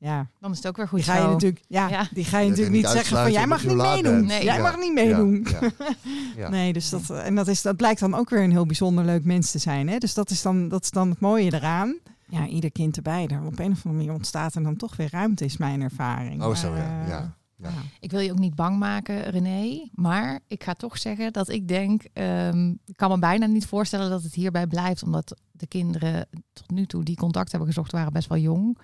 Ja, 0.03 0.27
Dan 0.39 0.51
is 0.51 0.57
het 0.57 0.67
ook 0.67 0.77
weer 0.77 0.87
goed 0.87 0.97
die 0.99 1.07
ga 1.07 1.15
je 1.15 1.21
zo. 1.21 1.31
natuurlijk, 1.31 1.63
ja, 1.67 1.89
Ja. 1.89 2.07
die 2.13 2.23
ga 2.25 2.39
je 2.39 2.49
natuurlijk 2.49 2.75
niet 2.75 2.87
zeggen 2.87 3.17
van, 3.17 3.31
jij 3.31 3.47
mag 3.47 3.63
niet 3.65 3.75
meedoen. 3.77 4.25
Nee. 4.25 4.43
Jij 4.43 4.55
Ja. 4.55 4.61
mag 4.61 4.77
niet 4.79 4.93
meedoen. 4.93 5.47
Ja. 6.37 6.49
Nee, 6.49 6.73
dus 6.73 6.89
dat, 6.89 7.09
en 7.09 7.35
dat, 7.35 7.47
is, 7.47 7.61
dat 7.61 7.75
blijkt 7.75 7.99
dan 7.99 8.13
ook 8.13 8.29
weer 8.29 8.43
een 8.43 8.51
heel 8.51 8.65
bijzonder 8.65 9.05
leuk 9.05 9.25
mens 9.25 9.51
te 9.51 9.57
zijn. 9.59 9.89
Hè? 9.89 9.97
Dus 9.97 10.13
dat 10.13 10.29
is, 10.29 10.41
dan, 10.41 10.67
dat 10.67 10.83
is 10.83 10.91
dan 10.91 11.09
het 11.09 11.19
mooie 11.19 11.53
eraan. 11.53 11.97
Ja, 12.27 12.47
ieder 12.47 12.71
kind 12.71 12.95
erbij. 12.95 13.27
Daar 13.27 13.45
op 13.45 13.59
een 13.59 13.71
of 13.71 13.77
andere 13.85 13.93
manier 13.93 14.13
ontstaat 14.13 14.55
er 14.55 14.63
dan 14.63 14.75
toch 14.75 14.95
weer 14.95 15.09
ruimte, 15.11 15.45
is 15.45 15.57
mijn 15.57 15.81
ervaring. 15.81 16.43
Oh, 16.43 16.55
zo, 16.55 16.75
ja. 16.75 17.01
eh, 17.01 17.07
Ja. 17.07 17.35
Ja. 17.57 17.69
Ik 17.99 18.11
wil 18.11 18.19
je 18.19 18.31
ook 18.31 18.39
niet 18.39 18.55
bang 18.55 18.79
maken, 18.79 19.21
René. 19.23 19.89
Maar 19.93 20.39
ik 20.47 20.63
ga 20.63 20.73
toch 20.73 20.97
zeggen 20.97 21.33
dat 21.33 21.49
ik 21.49 21.67
denk... 21.67 22.03
ehm, 22.13 22.69
ik 22.85 22.95
kan 22.97 23.09
me 23.09 23.19
bijna 23.19 23.45
niet 23.45 23.65
voorstellen 23.65 24.09
dat 24.09 24.23
het 24.23 24.33
hierbij 24.33 24.67
blijft. 24.67 25.03
Omdat 25.03 25.37
de 25.51 25.67
kinderen 25.67 26.27
tot 26.53 26.71
nu 26.71 26.85
toe 26.85 27.03
die 27.03 27.15
contact 27.15 27.49
hebben 27.49 27.67
gezocht 27.69 27.91
waren 27.91 28.13
best 28.13 28.29
wel 28.29 28.37
jong. 28.37 28.77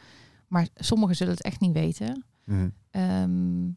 Maar 0.50 0.68
sommigen 0.76 1.16
zullen 1.16 1.34
het 1.34 1.44
echt 1.44 1.60
niet 1.60 1.74
weten. 1.74 2.24
Mhm. 2.44 2.70
Ehm, 2.92 3.68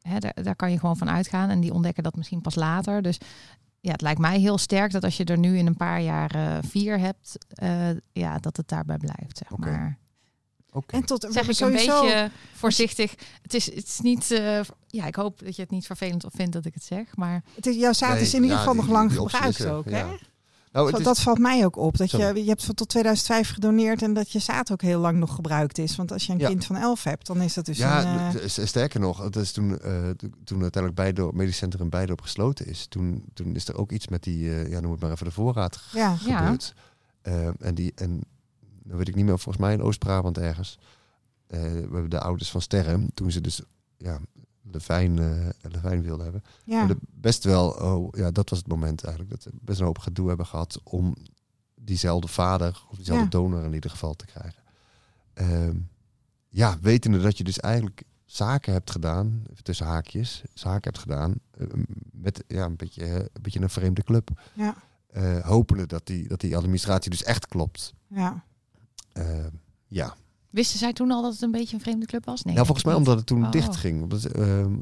hè, 0.00 0.18
daar, 0.18 0.42
daar 0.42 0.56
kan 0.56 0.70
je 0.70 0.78
gewoon 0.78 0.96
van 0.96 1.10
uitgaan. 1.10 1.50
En 1.50 1.60
die 1.60 1.72
ontdekken 1.72 2.02
dat 2.02 2.16
misschien 2.16 2.40
pas 2.40 2.54
later. 2.54 3.02
Dus 3.02 3.18
ja, 3.80 3.92
het 3.92 4.00
lijkt 4.00 4.20
mij 4.20 4.38
heel 4.38 4.58
sterk 4.58 4.92
dat 4.92 5.04
als 5.04 5.16
je 5.16 5.24
er 5.24 5.38
nu 5.38 5.58
in 5.58 5.66
een 5.66 5.76
paar 5.76 6.00
jaar 6.00 6.34
eh, 6.34 6.58
vier 6.68 6.98
hebt... 6.98 7.38
eh, 7.48 7.88
ja, 8.12 8.38
dat 8.38 8.56
het 8.56 8.68
daarbij 8.68 8.96
blijft, 8.96 9.38
zeg 9.38 9.50
Oké. 9.52 9.70
maar. 9.70 9.98
Oké. 10.74 10.96
En 10.96 11.04
tot 11.04 11.22
we 11.22 11.32
zeg 11.32 11.42
ik 11.42 11.48
een 11.48 11.54
sowieso. 11.54 12.00
beetje 12.02 12.30
voorzichtig. 12.52 13.14
Het 13.42 13.54
is, 13.54 13.66
het 13.74 13.86
is 13.86 14.00
niet. 14.00 14.30
eh, 14.30 14.60
ja, 14.86 15.06
ik 15.06 15.14
hoop 15.14 15.38
dat 15.44 15.56
je 15.56 15.62
het 15.62 15.70
niet 15.70 15.86
vervelend 15.86 16.24
of 16.24 16.32
vindt 16.34 16.52
dat 16.52 16.64
ik 16.64 16.74
het 16.74 16.84
zeg. 16.84 17.16
Maar 17.16 17.42
Het 17.54 17.66
is, 17.66 17.76
jouw 17.76 17.92
zaad 17.92 18.12
Nee, 18.12 18.20
is 18.22 18.34
in 18.34 18.42
ieder 18.42 18.58
geval 18.58 18.74
nog 18.74 18.88
lang 18.88 19.12
gebruikt 19.12 19.66
ook. 19.66 19.88
ja. 19.88 20.16
Nou, 20.72 20.90
dat, 20.90 20.98
is, 21.00 21.04
dat 21.06 21.20
valt 21.20 21.38
mij 21.38 21.64
ook 21.64 21.76
op. 21.76 21.96
Dat 21.96 22.10
je, 22.10 22.16
Sorry. 22.20 22.42
je 22.42 22.48
hebt 22.48 22.64
van 22.64 22.74
tot 22.74 22.88
2005 22.88 23.50
gedoneerd 23.50 24.02
en 24.02 24.12
dat 24.12 24.30
je 24.30 24.38
zaad 24.38 24.72
ook 24.72 24.82
heel 24.82 25.00
lang 25.00 25.18
nog 25.18 25.34
gebruikt 25.34 25.78
is. 25.78 25.96
Want 25.96 26.12
als 26.12 26.26
je 26.26 26.32
een 26.32 26.38
Ja. 26.38 26.48
kind 26.48 26.64
van 26.64 26.76
11 26.76 27.04
hebt, 27.04 27.26
dan 27.26 27.40
is 27.40 27.54
dat 27.54 27.64
dus 27.64 27.78
ja, 27.78 28.30
een. 28.32 28.40
eh, 28.40 28.48
sterker 28.48 29.00
nog, 29.00 29.22
het 29.22 29.36
is 29.36 29.52
toen, 29.52 29.78
eh, 29.78 30.10
to- 30.10 30.28
toen 30.44 30.62
uiteindelijk 30.62 30.94
Beidorp, 30.94 31.34
medisch 31.34 31.56
centrum 31.56 31.90
Beidorp 31.90 32.20
gesloten 32.20 32.66
is, 32.66 32.86
toen, 32.86 33.24
toen 33.34 33.54
is 33.54 33.68
er 33.68 33.76
ook 33.76 33.92
iets 33.92 34.08
met 34.08 34.22
die, 34.22 34.50
eh, 34.54 34.70
ja, 34.70 34.80
noem 34.80 34.90
het 34.92 35.00
maar 35.00 35.10
even 35.10 35.26
de 35.26 35.32
voorraad 35.32 35.80
ja. 35.92 36.16
Ja. 36.26 36.38
gebeurd. 36.38 36.74
Eh, 37.22 37.48
en 37.58 37.74
die, 37.74 37.92
en 37.94 38.20
dan 38.84 38.96
weet 38.96 39.08
ik 39.08 39.14
niet 39.14 39.24
meer, 39.24 39.38
volgens 39.38 39.64
mij 39.64 39.72
in 39.72 39.82
Oost-Brabant 39.82 40.38
ergens. 40.38 40.78
Eh, 41.46 41.60
we 41.62 41.66
hebben 41.92 42.10
de 42.10 42.20
ouders 42.20 42.50
van 42.50 42.60
Sterren, 42.60 43.10
toen 43.14 43.30
ze 43.30 43.40
dus 43.40 43.60
ja, 43.96 44.18
Levijn, 44.62 45.18
eh 45.18 45.48
Levijn 45.72 46.02
wilden 46.02 46.24
hebben. 46.24 46.42
ja. 46.64 46.88
best 47.10 47.44
wel, 47.44 47.68
oh, 47.70 48.08
ja, 48.16 48.30
dat 48.30 48.50
was 48.50 48.58
het 48.58 48.68
moment 48.68 49.04
eigenlijk, 49.04 49.34
dat 49.34 49.44
we 49.44 49.58
best 49.60 49.80
een 49.80 49.86
hoop 49.86 49.98
gedoe 49.98 50.28
hebben 50.28 50.46
gehad 50.46 50.80
om 50.84 51.14
diezelfde 51.74 52.28
vader 52.28 52.82
of 52.90 52.96
diezelfde 52.96 53.24
Ja. 53.24 53.30
donor 53.30 53.64
in 53.64 53.74
ieder 53.74 53.90
geval 53.90 54.14
te 54.14 54.26
krijgen. 54.26 54.62
Ehm, 55.34 55.76
ja, 56.48 56.78
wetende 56.80 57.20
dat 57.20 57.38
je 57.38 57.44
dus 57.44 57.60
eigenlijk 57.60 58.02
zaken 58.24 58.72
hebt 58.72 58.90
gedaan, 58.90 59.42
tussen 59.62 59.86
haakjes, 59.86 60.42
zaken 60.54 60.82
hebt 60.82 60.98
gedaan 60.98 61.34
eh, 61.50 61.66
met 62.12 62.44
ja, 62.48 62.64
een, 62.64 62.76
beetje, 62.76 63.04
eh, 63.04 63.14
een 63.14 63.42
beetje 63.42 63.60
een 63.60 63.70
vreemde 63.70 64.02
club. 64.02 64.30
ja. 64.54 64.74
Eh, 65.06 65.38
hopende 65.46 65.86
dat 65.86 66.06
die, 66.06 66.28
dat 66.28 66.40
die 66.40 66.56
administratie 66.56 67.10
dus 67.10 67.22
echt 67.22 67.46
klopt. 67.46 67.94
ja. 68.06 68.44
Ehm, 69.12 69.50
ja, 69.88 70.14
wisten 70.52 70.78
zij 70.78 70.92
toen 70.92 71.10
al 71.10 71.22
dat 71.22 71.32
het 71.32 71.42
een 71.42 71.50
beetje 71.50 71.74
een 71.76 71.82
vreemde 71.82 72.06
club 72.06 72.24
was? 72.24 72.42
Nee. 72.42 72.54
nou, 72.54 72.66
volgens 72.66 72.86
mij 72.86 72.94
omdat 72.96 73.16
het 73.16 73.26
toen 73.26 73.44
Oh. 73.44 73.50
dicht 73.50 73.76
ging. 73.76 74.06
Dat, 74.10 74.24
ehm, 74.24 74.72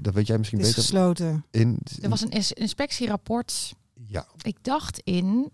dat 0.00 0.14
weet 0.14 0.26
jij 0.26 0.38
misschien 0.38 0.58
Het 0.58 0.68
is 0.68 0.74
beter. 0.74 0.90
gesloten. 0.90 1.44
In. 1.50 1.78
Er 2.02 2.08
was 2.08 2.20
een 2.20 2.30
ins- 2.30 2.52
inspectierapport. 2.52 3.74
ja, 4.06 4.26
Ik 4.42 4.56
dacht 4.62 5.00
in. 5.04 5.50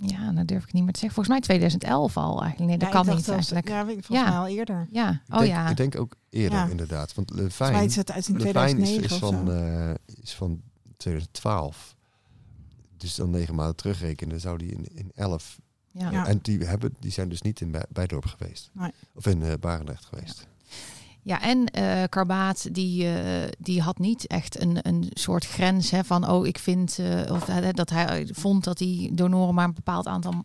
Ja, 0.00 0.32
dat 0.32 0.46
durf 0.48 0.62
ik 0.64 0.72
niet 0.72 0.82
meer 0.84 0.92
te 0.92 0.98
zeggen. 0.98 1.14
Volgens 1.22 1.28
mij 1.28 1.40
2011 1.40 2.16
al 2.16 2.42
eigenlijk. 2.42 2.58
Nee, 2.70 2.78
dat 2.78 2.88
Ja, 2.88 2.94
kan 2.94 3.00
ik 3.00 3.06
dacht 3.06 3.18
niet 3.18 3.28
eigenlijk. 3.28 3.68
Ja, 3.68 3.84
volgens 3.84 4.08
Ja. 4.08 4.24
mij 4.28 4.38
al 4.38 4.46
eerder. 4.46 4.86
Ja, 4.90 5.10
ik 5.10 5.32
oh 5.34 5.38
denk, 5.38 5.50
ja. 5.50 5.68
ik 5.68 5.76
denk 5.76 5.98
ook 5.98 6.14
eerder 6.30 6.58
Ja. 6.58 6.66
inderdaad. 6.66 7.14
Want 7.14 7.30
Levijn, 7.30 7.84
is 7.84 7.96
het 7.96 8.10
uit 8.12 8.28
in 8.28 8.34
Levijn 8.36 8.52
2009 8.52 9.04
is, 9.04 9.10
is, 9.10 9.12
of 9.12 9.18
van, 9.18 9.52
eh, 9.52 9.90
is 10.22 10.34
van 10.34 10.60
2012. 10.96 11.96
Dus 12.96 13.14
dan 13.14 13.30
negen 13.30 13.54
maanden 13.54 13.76
terugrekenen 13.76 14.40
zou 14.40 14.58
die 14.58 14.70
in, 14.70 14.86
in 14.94 15.10
11. 15.14 15.58
Ja. 15.98 16.10
Ja. 16.10 16.26
En 16.26 16.38
die, 16.42 16.58
hebben, 16.64 16.94
die 17.00 17.10
zijn 17.10 17.28
dus 17.28 17.42
niet 17.42 17.60
in 17.60 17.70
Bij- 17.70 17.86
Bijdorp 17.88 18.26
geweest. 18.26 18.70
Nee. 18.72 18.90
Of 19.14 19.26
in 19.26 19.42
eh 19.42 19.52
Barendrecht 19.60 20.04
geweest. 20.04 20.46
Ja, 21.22 21.42
en 21.42 21.66
eh 21.66 22.02
Karbaat 22.08 22.74
die, 22.74 23.08
eh, 23.14 23.48
die 23.58 23.80
had 23.82 23.98
niet 23.98 24.26
echt 24.26 24.60
een, 24.60 24.78
een 24.88 25.10
soort 25.12 25.46
grens 25.46 25.90
hè, 25.90 26.04
van 26.04 26.28
oh, 26.30 26.46
ik 26.46 26.58
vind 26.58 26.98
eh, 26.98 27.32
of 27.32 27.44
dat 27.74 27.90
hij 27.90 28.28
vond 28.32 28.64
dat 28.64 28.78
die 28.78 29.14
donoren 29.14 29.54
maar 29.54 29.64
een 29.64 29.74
bepaald 29.74 30.06
aantal 30.06 30.44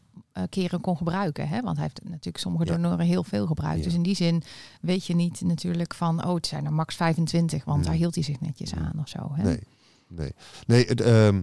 keren 0.50 0.82
kon 0.82 0.98
gebruiken. 0.98 1.48
Hè? 1.48 1.62
Want 1.62 1.78
hij 1.78 1.86
heeft 1.86 2.10
natuurlijk 2.10 2.38
sommige 2.38 2.66
Ja. 2.66 2.72
donoren 2.72 3.06
heel 3.06 3.24
veel 3.24 3.46
gebruikt. 3.46 3.78
Ja. 3.78 3.84
Dus 3.84 3.94
in 3.94 4.04
die 4.04 4.16
zin 4.16 4.44
weet 4.82 5.06
je 5.06 5.16
niet 5.16 5.42
natuurlijk 5.42 5.94
van 5.94 6.26
oh, 6.26 6.34
het 6.36 6.48
zijn 6.48 6.66
er 6.66 6.74
max 6.74 6.96
25, 6.96 7.64
want 7.66 7.78
Nee. 7.80 7.88
daar 7.88 7.96
hield 7.96 8.16
hij 8.16 8.24
zich 8.24 8.40
netjes 8.40 8.74
aan 8.74 9.00
of 9.00 9.08
zo. 9.10 9.30
Hè? 9.34 9.44
Nee, 9.44 9.60
nee. 10.08 10.32
nee 10.68 10.86
het, 10.86 11.02
ehm, 11.02 11.36
eh, 11.38 11.42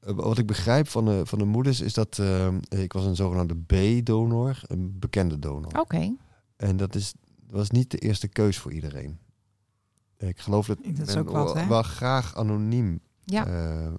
wat 0.00 0.38
ik 0.38 0.46
begrijp 0.46 0.88
van 0.88 1.04
de, 1.04 1.26
van 1.26 1.38
de 1.38 1.44
moeders 1.44 1.80
is 1.80 1.94
dat 1.94 2.18
ehm, 2.18 2.58
ik 2.68 2.92
was 2.92 3.04
een 3.04 3.16
zogenaamde 3.16 3.56
B-donor, 3.66 4.60
een 4.66 4.98
bekende 4.98 5.38
donor. 5.38 5.78
Oké, 5.80 6.14
En 6.56 6.76
dat 6.76 6.94
is, 6.94 7.12
was 7.50 7.70
niet 7.70 7.90
de 7.90 7.98
eerste 7.98 8.28
keus 8.28 8.58
voor 8.58 8.72
iedereen. 8.72 9.18
Ik 10.18 10.38
geloof 10.38 10.66
dat, 10.66 10.78
Dat 10.84 11.08
is 11.08 11.14
men 11.14 11.18
ook 11.28 11.30
wat, 11.30 11.66
wel, 11.66 11.82
graag 11.82 12.36
anoniem, 12.36 13.00
ja. 13.24 13.46
eh, 13.46 13.86
eh, 13.86 13.92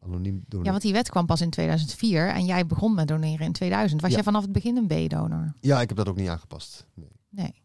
anoniem 0.00 0.42
donor. 0.48 0.64
Ja, 0.66 0.70
want 0.70 0.82
die 0.82 0.92
wet 0.92 1.10
kwam 1.10 1.26
pas 1.26 1.40
in 1.40 1.50
2004 1.50 2.28
en 2.28 2.44
jij 2.44 2.66
begon 2.66 2.94
met 2.94 3.08
doneren 3.08 3.46
in 3.46 3.52
2000. 3.52 4.00
Was 4.00 4.10
Ja. 4.10 4.16
jij 4.16 4.24
vanaf 4.24 4.42
het 4.42 4.52
begin 4.52 4.76
een 4.76 4.86
B-donor? 5.06 5.52
Ja, 5.60 5.80
ik 5.80 5.88
heb 5.88 5.96
dat 5.96 6.08
ook 6.08 6.16
niet 6.16 6.28
aangepast. 6.28 6.86
Nee. 6.94 7.10
Nee. 7.28 7.61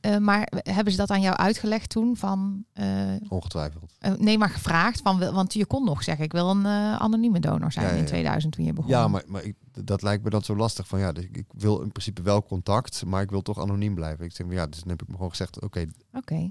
Eh, 0.00 0.16
maar 0.16 0.52
hebben 0.52 0.92
ze 0.92 0.98
dat 0.98 1.10
aan 1.10 1.20
jou 1.20 1.36
uitgelegd 1.36 1.90
toen? 1.90 2.16
Van, 2.16 2.64
eh, 2.72 3.12
Ongetwijfeld. 3.28 3.92
eh, 3.98 4.12
nee, 4.12 4.38
maar 4.38 4.50
gevraagd. 4.50 5.00
Van, 5.00 5.18
want 5.32 5.52
je 5.54 5.66
kon 5.66 5.84
nog 5.84 6.02
zeggen, 6.02 6.24
ik 6.24 6.32
wil 6.32 6.50
een 6.50 6.66
anonieme 6.98 7.40
donor 7.40 7.72
zijn 7.72 7.84
Ja, 7.84 7.90
ja, 7.90 7.96
in 7.96 8.02
ja. 8.04 8.08
2000 8.08 8.52
toen 8.52 8.64
je 8.64 8.72
begon. 8.72 8.90
Ja, 8.90 9.08
maar, 9.08 9.22
maar 9.26 9.42
ik, 9.42 9.56
dat 9.84 10.02
lijkt 10.02 10.24
me 10.24 10.30
dan 10.30 10.42
zo 10.42 10.56
lastig. 10.56 10.86
Van 10.86 10.98
ja, 10.98 11.12
dus 11.12 11.24
ik 11.24 11.44
wil 11.52 11.80
in 11.80 11.92
principe 11.92 12.22
wel 12.22 12.42
contact, 12.44 13.04
maar 13.04 13.22
ik 13.22 13.30
wil 13.30 13.42
toch 13.42 13.60
anoniem 13.60 13.94
blijven. 13.94 14.24
Ik 14.24 14.32
zeg, 14.36 14.46
ja, 14.50 14.66
dus 14.66 14.80
dan 14.80 14.88
heb 14.88 15.02
ik 15.02 15.08
me 15.08 15.14
gewoon 15.14 15.30
gezegd, 15.30 15.60
oké, 15.60 15.86
Oké. 16.12 16.50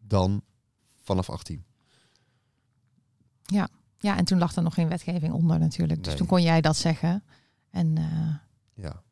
dan 0.00 0.42
vanaf 1.02 1.30
18. 1.30 1.64
Ja, 4.00 4.16
en 4.16 4.24
toen 4.24 4.38
lag 4.38 4.54
er 4.56 4.62
nog 4.62 4.74
geen 4.74 4.88
wetgeving 4.88 5.32
onder 5.32 5.58
natuurlijk. 5.58 5.98
Dus 5.98 6.06
Nee. 6.08 6.16
toen 6.16 6.26
kon 6.26 6.42
jij 6.42 6.60
dat 6.60 6.76
zeggen. 6.76 7.24
En 7.70 7.96
Ja. 8.74 9.02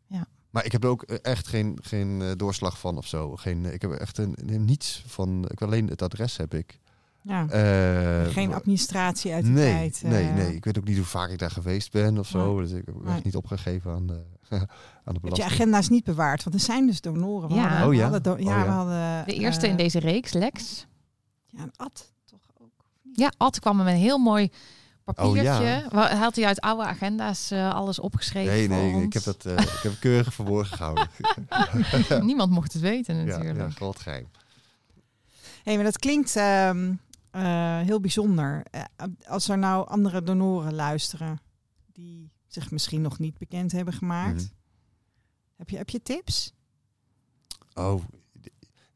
Maar 0.51 0.65
ik 0.65 0.73
heb 0.73 0.85
er 0.85 0.91
ook 0.91 1.03
eh, 1.03 1.17
echt 1.23 1.47
geen, 1.49 1.79
geen 1.83 2.23
eh, 2.23 2.31
doorslag 2.37 2.79
van 2.79 2.97
of 2.97 3.07
zo. 3.07 3.37
Geen, 3.37 3.73
ik 3.73 3.83
heb 3.83 3.91
er 3.91 4.01
echt 4.01 4.19
een, 4.19 4.37
een- 4.47 4.65
niets 4.65 5.03
van. 5.07 5.45
Ik 5.49 5.63
alleen 5.63 5.89
het 5.89 6.03
adres 6.03 6.37
heb 6.37 6.55
ik. 6.55 6.79
Ja. 7.23 7.47
Eh, 7.49 8.33
Geen 8.33 8.55
administratie 8.55 9.33
uit 9.33 9.45
die 9.45 9.53
nee, 9.53 9.73
tijd. 9.73 10.01
eh. 10.05 10.11
nee, 10.11 10.25
nee. 10.33 10.55
Ik 10.55 10.65
weet 10.65 10.79
ook 10.79 10.85
niet 10.85 10.97
hoe 10.97 11.05
vaak 11.07 11.31
ik 11.31 11.39
daar 11.39 11.51
geweest 11.51 11.93
ben 11.93 12.19
of 12.19 12.27
zo. 12.29 12.61
Dus 12.61 12.71
ik 12.71 12.83
heb 12.87 12.95
Nee. 13.03 13.15
echt 13.15 13.25
niet 13.25 13.37
opgegeven 13.37 13.93
aan 13.93 14.07
de, 14.07 14.13
aan 14.51 14.59
de 14.59 14.67
Je 15.05 15.13
je 15.13 15.21
belasting. 15.21 15.51
agenda's 15.51 15.89
niet 15.89 16.05
bewaard, 16.05 16.43
want 16.45 16.57
er 16.57 16.63
zijn 16.63 16.87
dus 16.87 17.01
donoren. 17.01 17.55
Ja. 17.55 17.61
hadden- 17.69 17.83
Oh 17.83 17.89
we 17.89 17.97
ja? 17.97 18.19
do- 18.19 18.31
Oh 18.33 18.37
we 18.39 18.51
hadden... 18.71 19.25
de 19.27 19.35
eerste 19.35 19.65
eh, 19.67 19.71
in 19.71 19.77
deze 19.77 19.99
reeks, 19.99 20.33
Lex. 20.33 20.87
Ja, 21.47 21.63
een 21.63 21.73
ad 21.77 22.13
toch 22.25 22.41
ook. 22.61 22.71
Ja, 23.13 23.33
Ad 23.37 23.59
kwam 23.61 23.77
met 23.77 23.87
een 23.87 23.93
heel 23.93 24.19
mooi 24.19 24.51
papiertje. 25.15 25.85
Oh, 25.85 25.93
ja. 25.93 26.17
Had 26.17 26.37
hij 26.37 26.47
uit 26.47 26.61
oude 26.61 26.85
agenda's 26.85 27.51
eh, 27.51 27.75
alles 27.75 27.99
opgeschreven 27.99 28.53
Nee, 28.53 28.69
nee, 28.69 28.95
ons. 28.95 29.05
ik 29.05 29.13
heb 29.13 29.23
dat 29.23 29.45
eh, 29.45 29.59
ik 29.59 29.81
heb 29.83 29.93
keurig 30.01 30.35
verborgen 30.35 30.77
gehouden. 30.77 31.09
Niemand 32.27 32.51
mocht 32.51 32.73
het 32.73 32.83
weten 32.83 33.17
ja, 33.17 33.25
natuurlijk. 33.25 33.59
ja, 33.59 33.71
groot 33.71 34.01
geheim. 34.01 34.29
Hé, 35.63 35.75
maar 35.75 35.85
dat 35.85 35.99
klinkt 35.99 36.37
ehm, 36.37 36.93
eh, 37.31 37.81
heel 37.81 38.01
bijzonder. 38.01 38.63
Als 39.27 39.49
er 39.49 39.59
nou 39.59 39.89
andere 39.89 40.23
donoren 40.23 40.75
luisteren 40.75 41.41
die 41.93 42.31
zich 42.47 42.71
misschien 42.71 43.01
nog 43.01 43.19
niet 43.19 43.39
bekend 43.39 43.73
hebben 43.73 43.95
gemaakt. 43.95 44.43
Mhm. 44.43 44.53
heb, 45.57 45.71
je, 45.71 45.77
heb 45.77 45.89
je 45.89 46.03
tips? 46.03 46.53
Oh, 47.75 48.03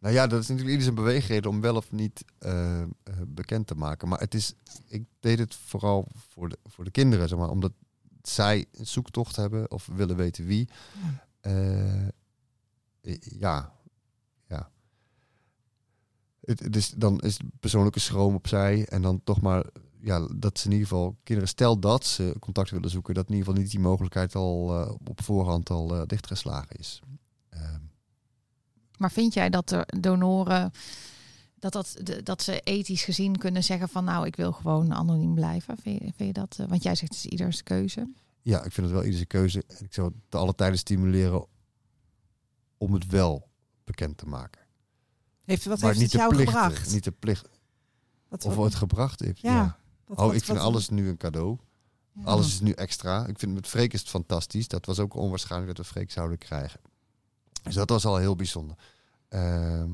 nou 0.01 0.15
ja, 0.15 0.27
dat 0.27 0.41
is 0.41 0.49
natuurlijk 0.49 0.79
ieder 0.79 0.83
zijn 0.83 0.95
beweegreden 0.95 1.51
om 1.51 1.61
wel 1.61 1.77
of 1.77 1.93
niet 1.93 2.25
eh, 2.39 2.83
eh, 2.83 2.89
bekend 3.27 3.67
te 3.67 3.75
maken. 3.75 4.09
Maar 4.09 4.19
het 4.19 4.35
is, 4.35 4.55
ik 4.89 5.05
deed 5.21 5.39
het 5.39 5.55
vooral 5.55 6.09
voor 6.15 6.49
de, 6.49 6.59
voor 6.65 6.85
de 6.85 6.91
kinderen, 6.91 7.29
zeg 7.29 7.39
maar, 7.39 7.51
omdat 7.51 7.73
zij 8.23 8.67
een 8.73 8.87
zoektocht 8.87 9.37
hebben 9.37 9.71
of 9.71 9.87
willen 9.87 10.17
weten 10.17 10.45
wie. 10.47 10.69
Eh, 11.41 12.09
ja, 13.21 13.73
ja. 14.47 14.71
Het, 16.41 16.77
is, 16.77 16.91
dan 16.91 17.21
is 17.21 17.39
persoonlijke 17.61 18.01
schroom 18.01 18.35
opzij 18.35 18.87
en 18.87 19.03
dan 19.03 19.21
toch 19.25 19.41
maar, 19.41 19.67
ja, 20.01 20.29
dat 20.35 20.59
ze 20.59 20.67
in 20.67 20.73
ieder 20.73 20.89
geval, 20.89 21.17
kinderen, 21.23 21.51
stel 21.51 21.79
dat 21.79 22.05
ze 22.05 22.37
contact 22.39 22.71
willen 22.71 22.91
zoeken, 22.91 23.15
dat 23.15 23.29
in 23.29 23.35
ieder 23.35 23.47
geval 23.47 23.63
niet 23.63 23.71
die 23.71 23.81
mogelijkheid 23.81 24.35
al 24.35 24.87
op 25.05 25.23
voorhand 25.23 25.71
al 25.71 26.07
dichtgeslagen 26.07 26.77
is. 26.77 27.03
Ehm, 27.49 27.81
Maar 29.01 29.11
vind 29.13 29.35
jij 29.35 29.51
dat 29.51 29.69
de 29.69 29.87
donoren 30.01 30.73
dat, 31.55 31.73
dat, 31.73 31.97
de- 32.03 32.23
dat 32.23 32.43
ze 32.43 32.61
ethisch 32.61 33.03
gezien 33.03 33.39
kunnen 33.39 33.65
zeggen 33.65 33.89
van 33.89 34.05
nou, 34.05 34.27
ik 34.27 34.37
wil 34.37 34.53
gewoon 34.53 34.95
anoniem 34.95 35.35
blijven? 35.35 35.77
Vind 35.83 35.99
je, 36.03 36.13
vind 36.17 36.37
je 36.37 36.41
dat? 36.41 36.57
eh, 36.59 36.67
Want 36.67 36.83
jij 36.83 36.95
zegt 36.95 37.15
het 37.15 37.25
is 37.25 37.31
ieders 37.31 37.63
keuze. 37.63 38.13
Ja, 38.43 38.65
ik 38.65 38.73
vind 38.73 38.87
het 38.87 38.97
wel 38.97 39.05
iedere 39.05 39.27
keuze. 39.27 39.65
En 39.67 39.85
ik 39.85 39.95
zou 39.95 40.07
het 40.07 40.17
te 40.29 40.37
alle 40.37 40.55
tijden 40.55 40.79
stimuleren 40.79 41.47
om 42.79 42.93
het 42.93 43.07
wel 43.07 43.49
bekend 43.85 44.17
te 44.17 44.27
maken. 44.27 44.61
Heeft, 45.45 45.65
wat 45.65 45.79
maar 45.81 45.89
heeft 45.89 46.01
niet 46.01 46.13
het 46.13 46.21
de 46.21 46.27
jou 46.27 46.35
plichten, 46.43 46.63
gebracht? 46.63 46.93
Niet 46.93 47.05
de 47.05 47.13
plicht. 47.13 47.49
Wat, 48.29 48.45
Of 48.45 48.55
wat- 48.55 48.65
het 48.65 48.75
gebracht 48.75 49.21
heeft. 49.21 49.41
Ja, 49.41 49.53
Ja. 49.55 49.79
wat- 50.07 50.19
oh, 50.19 50.25
wat- 50.27 50.35
ik 50.35 50.45
vind 50.45 50.59
wat- 50.59 50.67
alles 50.67 50.89
nu 50.89 51.09
een 51.09 51.17
cadeau. 51.17 51.59
Ja. 52.13 52.23
Alles 52.25 52.47
is 52.47 52.61
nu 52.61 52.71
extra. 52.73 53.27
Ik 53.27 53.39
vind 53.39 53.55
met 53.55 53.67
Freek 53.67 53.93
is 53.93 54.01
het 54.01 54.09
fantastisch. 54.09 54.69
Dat 54.69 54.87
was 54.87 54.99
ook 54.99 55.15
onwaarschijnlijk 55.15 55.77
dat 55.77 55.87
we 55.87 55.93
Freek 55.93 56.11
zouden 56.11 56.39
krijgen. 56.39 56.81
Dus 57.63 57.75
dat 57.75 57.91
was 57.91 58.05
al 58.07 58.17
heel 58.17 58.37
bijzonder. 58.37 58.77
Ehm, 59.29 59.91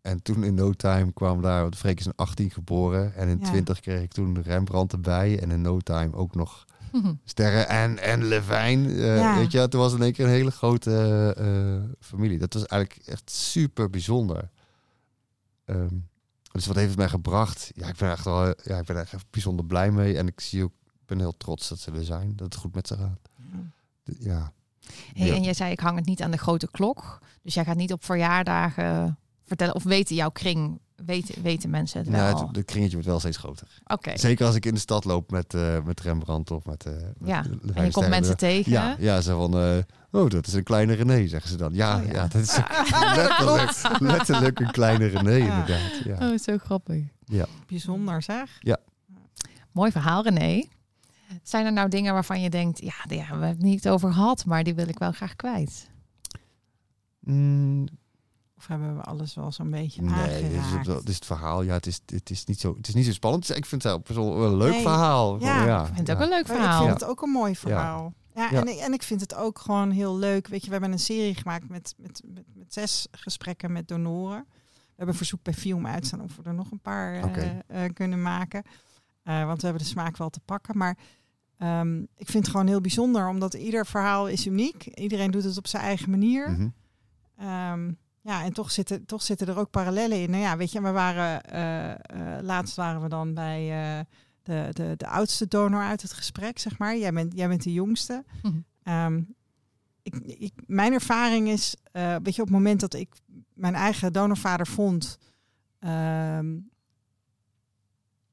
en 0.00 0.22
toen 0.22 0.44
in 0.44 0.54
no 0.54 0.72
time 0.72 1.12
kwam 1.12 1.42
daar, 1.42 1.62
want 1.62 1.76
Freek 1.76 1.98
is 2.00 2.06
in 2.06 2.12
18 2.16 2.50
geboren. 2.50 3.14
En 3.14 3.28
in 3.28 3.38
Ja. 3.40 3.46
20 3.50 3.80
kreeg 3.80 4.02
ik 4.02 4.12
toen 4.12 4.42
Rembrandt 4.42 4.92
erbij. 4.92 5.38
En 5.40 5.50
in 5.50 5.60
no 5.62 5.78
time 5.78 6.14
ook 6.14 6.34
nog 6.34 6.64
Sterren 7.24 7.68
en, 7.68 7.98
en 7.98 8.24
Levijn. 8.24 8.86
eh, 8.90 9.16
Ja. 9.16 9.34
Weet 9.38 9.52
je, 9.52 9.58
het 9.58 9.72
was 9.74 9.94
in 9.94 10.02
één 10.02 10.12
keer 10.12 10.24
een 10.24 10.30
hele 10.30 10.50
grote 10.50 11.34
eh, 11.36 11.90
familie. 12.00 12.38
Dat 12.38 12.54
was 12.54 12.66
eigenlijk 12.66 13.06
echt 13.08 13.30
super 13.30 13.90
bijzonder. 13.90 14.50
Ehm, 15.64 15.94
dus 16.52 16.66
wat 16.66 16.76
heeft 16.76 16.88
het 16.88 16.98
mij 16.98 17.08
gebracht? 17.08 17.70
Ja, 17.74 17.88
ik 17.88 17.96
ben 17.96 18.10
echt 18.10 18.24
wel, 18.24 18.46
ja, 18.62 18.78
ik 18.78 18.84
ben 18.86 18.96
echt 19.00 19.30
bijzonder 19.30 19.64
blij 19.64 19.90
mee. 19.90 20.16
En 20.18 20.26
ik 20.26 20.40
zie 20.40 20.62
ook, 20.64 20.72
ik 20.84 21.06
ben 21.06 21.18
heel 21.18 21.36
trots 21.36 21.68
dat 21.68 21.78
ze 21.78 21.92
er 21.92 22.04
zijn. 22.04 22.32
Dat 22.36 22.46
het 22.52 22.56
goed 22.62 22.74
met 22.74 22.86
ze 22.86 22.96
gaat. 22.96 23.18
Ja. 24.18 24.52
Hey, 25.12 25.26
Ja. 25.26 25.34
En 25.34 25.42
jij 25.42 25.54
zei 25.54 25.70
ik 25.72 25.80
hang 25.80 25.96
het 25.96 26.06
niet 26.06 26.22
aan 26.22 26.30
de 26.30 26.36
grote 26.38 26.68
klok. 26.70 27.18
Dus 27.42 27.54
jij 27.54 27.64
gaat 27.64 27.76
niet 27.76 27.92
op 27.92 28.04
verjaardagen 28.04 29.18
vertellen 29.44 29.74
of 29.74 29.82
weten 29.82 30.16
jouw 30.16 30.30
kring, 30.30 30.80
weten, 31.04 31.42
weten 31.42 31.70
mensen 31.70 31.98
het 31.98 32.08
wel? 32.08 32.20
Nou, 32.20 32.46
het, 32.46 32.56
het 32.56 32.64
kringetje 32.64 32.92
wordt 32.92 33.08
wel 33.08 33.18
steeds 33.18 33.36
groter. 33.36 33.68
Oké. 33.86 34.16
Zeker 34.18 34.46
als 34.46 34.54
ik 34.54 34.66
in 34.66 34.74
de 34.74 34.80
stad 34.80 35.04
loop 35.04 35.30
met, 35.30 35.54
eh, 35.54 35.82
met 35.84 36.00
Rembrandt 36.00 36.50
of 36.50 36.64
met, 36.64 36.86
eh 36.86 36.92
met 36.92 37.28
Ja, 37.28 37.44
En 37.74 37.84
je 37.84 37.90
komt 37.90 38.08
mensen 38.08 38.36
tegen. 38.36 38.72
Ja, 38.72 38.96
ja, 38.98 39.20
ze 39.20 39.30
van, 39.32 39.58
eh, 39.58 39.76
oh, 40.10 40.30
dat 40.30 40.46
is 40.46 40.52
een 40.52 40.62
kleine 40.62 40.92
René, 40.92 41.26
zeggen 41.26 41.50
ze 41.50 41.56
dan. 41.56 41.74
Ja, 41.74 41.96
Oh, 41.98 42.06
ja. 42.06 42.12
ja. 42.12 42.26
dat 42.26 42.42
is 42.42 42.56
letterlijk, 43.16 44.00
letterlijk 44.00 44.60
een 44.60 44.70
kleine 44.70 45.06
René, 45.06 45.36
inderdaad. 45.36 46.00
Ja. 46.04 46.30
Oh, 46.30 46.38
zo 46.38 46.56
grappig. 46.58 47.04
Bijzonder 47.66 48.22
zeg. 48.22 48.58
Mooi 49.72 49.90
verhaal, 49.90 50.22
René. 50.22 50.64
Zijn 51.42 51.66
er 51.66 51.72
nou 51.72 51.88
dingen 51.88 52.12
waarvan 52.12 52.40
je 52.40 52.50
denkt, 52.50 52.80
ja, 52.82 52.94
ja, 53.08 53.16
we 53.16 53.22
hebben 53.24 53.48
het 53.48 53.62
niet 53.62 53.88
over 53.88 54.12
gehad, 54.12 54.44
maar 54.44 54.64
die 54.64 54.74
wil 54.74 54.88
ik 54.88 54.98
wel 54.98 55.12
graag 55.12 55.36
kwijt? 55.36 55.90
Mm, 57.20 57.86
Of 58.56 58.66
hebben 58.66 58.96
we 58.96 59.02
alles 59.02 59.34
wel 59.34 59.52
zo'n 59.52 59.70
beetje 59.70 60.02
nee, 60.02 60.42
dit 60.42 60.50
is, 60.52 60.58
aangeraakt? 60.58 60.86
het, 60.86 60.98
dit 60.98 61.08
is 61.08 61.14
het 61.14 61.24
verhaal. 61.26 61.62
Ja, 61.62 61.72
het 61.74 61.86
is, 61.86 62.00
het 62.06 62.30
is, 62.30 62.44
niet, 62.44 62.60
zo, 62.60 62.74
het 62.76 62.88
is 62.88 62.94
niet 62.94 63.04
zo 63.06 63.12
spannend. 63.12 63.56
Ik 63.56 63.66
vind 63.66 63.82
het 63.82 64.08
wel 64.08 64.42
een 64.44 64.56
leuk 64.56 64.70
Nee. 64.72 64.82
verhaal. 64.82 65.40
Ja, 65.40 65.60
Gewoon, 65.60 65.80
Ik 65.80 65.94
vind 65.94 66.08
het 66.08 66.10
ook 66.10 66.16
ja. 66.18 66.22
een 66.24 66.28
leuk 66.30 66.46
Maar 66.46 66.56
Ik 66.56 66.62
verhaal. 66.62 66.86
vind 66.86 67.00
het 67.00 67.08
ook 67.08 67.22
een 67.22 67.30
mooi 67.30 67.56
verhaal. 67.56 68.12
Ja, 68.34 68.48
Ja. 68.50 68.60
En, 68.60 68.68
ik, 68.68 68.76
en 68.78 68.92
ik 68.92 69.02
vind 69.02 69.20
het 69.20 69.34
ook 69.34 69.58
gewoon 69.58 69.90
heel 69.90 70.16
leuk. 70.16 70.46
Weet 70.48 70.60
je, 70.60 70.66
we 70.66 70.72
hebben 70.72 70.92
een 70.92 70.98
serie 70.98 71.34
gemaakt 71.34 71.68
met, 71.68 71.94
met, 71.98 72.22
met, 72.26 72.44
met 72.54 72.72
zes 72.74 73.06
gesprekken 73.10 73.72
met 73.72 73.88
donoren. 73.88 74.44
We 74.48 74.98
hebben 74.98 75.08
een 75.08 75.14
verzoek 75.14 75.42
bij 75.42 75.54
Film 75.54 75.86
uitstaan 75.86 76.20
of 76.20 76.36
we 76.36 76.42
er 76.42 76.54
nog 76.54 76.70
een 76.70 76.80
paar 76.80 77.14
eh, 77.14 77.50
eh, 77.66 77.92
kunnen 77.92 78.22
maken. 78.22 78.62
Eh, 79.22 79.44
want 79.46 79.58
we 79.60 79.66
hebben 79.66 79.82
de 79.84 79.88
smaak 79.90 80.16
wel 80.16 80.30
te 80.30 80.40
pakken. 80.44 80.78
Maar 80.78 80.96
ehm, 81.62 82.00
ik 82.00 82.28
vind 82.28 82.44
het 82.44 82.48
gewoon 82.48 82.66
heel 82.66 82.80
bijzonder, 82.80 83.28
omdat 83.28 83.54
ieder 83.54 83.86
verhaal 83.86 84.28
is 84.28 84.46
uniek. 84.46 84.86
Iedereen 84.86 85.30
doet 85.30 85.44
het 85.44 85.58
op 85.58 85.66
zijn 85.66 85.82
eigen 85.82 86.10
manier. 86.10 86.50
Mhm. 86.50 86.68
Ehm, 87.36 87.90
ja, 88.20 88.44
en 88.44 88.52
toch 88.52 88.70
zitten, 88.70 89.06
toch 89.06 89.22
zitten 89.22 89.46
er 89.46 89.58
ook 89.58 89.70
parallellen 89.70 90.20
in. 90.20 90.30
Nou 90.30 90.42
ja, 90.42 90.56
weet 90.56 90.72
je, 90.72 90.82
we 90.82 90.90
waren 90.90 91.44
eh, 91.44 91.90
eh, 91.90 92.42
laatst 92.42 92.76
waren 92.76 93.02
we 93.02 93.08
dan 93.08 93.34
bij 93.34 93.70
eh, 93.70 94.04
de, 94.42 94.68
de, 94.72 94.94
de 94.96 95.06
oudste 95.06 95.48
donor 95.48 95.82
uit 95.82 96.02
het 96.02 96.12
gesprek, 96.12 96.58
zeg 96.58 96.78
maar. 96.78 96.96
Jij 96.96 97.12
bent, 97.12 97.32
jij 97.36 97.48
bent 97.48 97.62
de 97.62 97.72
jongste. 97.72 98.24
Mhm. 98.42 98.58
Ehm, 98.82 99.22
ik, 100.02 100.14
ik, 100.24 100.52
mijn 100.66 100.92
ervaring 100.92 101.48
is, 101.48 101.76
eh, 101.92 102.16
weet 102.22 102.34
je, 102.34 102.42
op 102.42 102.48
het 102.48 102.56
moment 102.56 102.80
dat 102.80 102.94
ik 102.94 103.14
mijn 103.54 103.74
eigen 103.74 104.12
donorvader 104.12 104.66
vond, 104.66 105.18
ehm, 105.78 106.56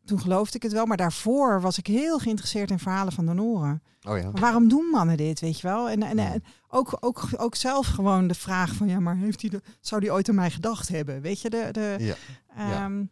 toen 0.09 0.19
geloofde 0.21 0.55
ik 0.55 0.63
het 0.63 0.71
wel. 0.71 0.85
Maar 0.85 0.97
daarvoor 0.97 1.61
was 1.61 1.77
ik 1.77 1.87
heel 1.87 2.19
geïnteresseerd 2.19 2.71
in 2.71 2.79
verhalen 2.79 3.13
van 3.13 3.25
donoren. 3.25 3.83
Oh 4.07 4.17
ja. 4.17 4.31
Waarom 4.31 4.67
doen 4.67 4.85
mannen 4.91 5.17
dit, 5.17 5.39
weet 5.39 5.59
je 5.59 5.67
wel? 5.67 5.89
En, 5.89 6.03
en, 6.03 6.17
Ja. 6.17 6.31
en 6.33 6.43
ook, 6.67 6.97
ook, 6.99 7.27
ook 7.37 7.55
zelf 7.55 7.87
gewoon 7.87 8.27
de 8.27 8.33
vraag 8.33 8.73
van, 8.73 8.87
ja, 8.87 8.99
maar 8.99 9.15
heeft 9.17 9.41
hij 9.41 9.49
de, 9.49 9.61
zou 9.81 10.01
hij 10.05 10.13
ooit 10.13 10.29
aan 10.29 10.35
mij 10.35 10.51
gedacht 10.51 10.87
hebben? 10.87 11.21
Weet 11.21 11.41
je, 11.41 11.49
de, 11.49 11.67
de, 11.71 11.95
Ja. 11.99 12.15
Ja. 12.55 12.83
Ehm, 12.85 13.03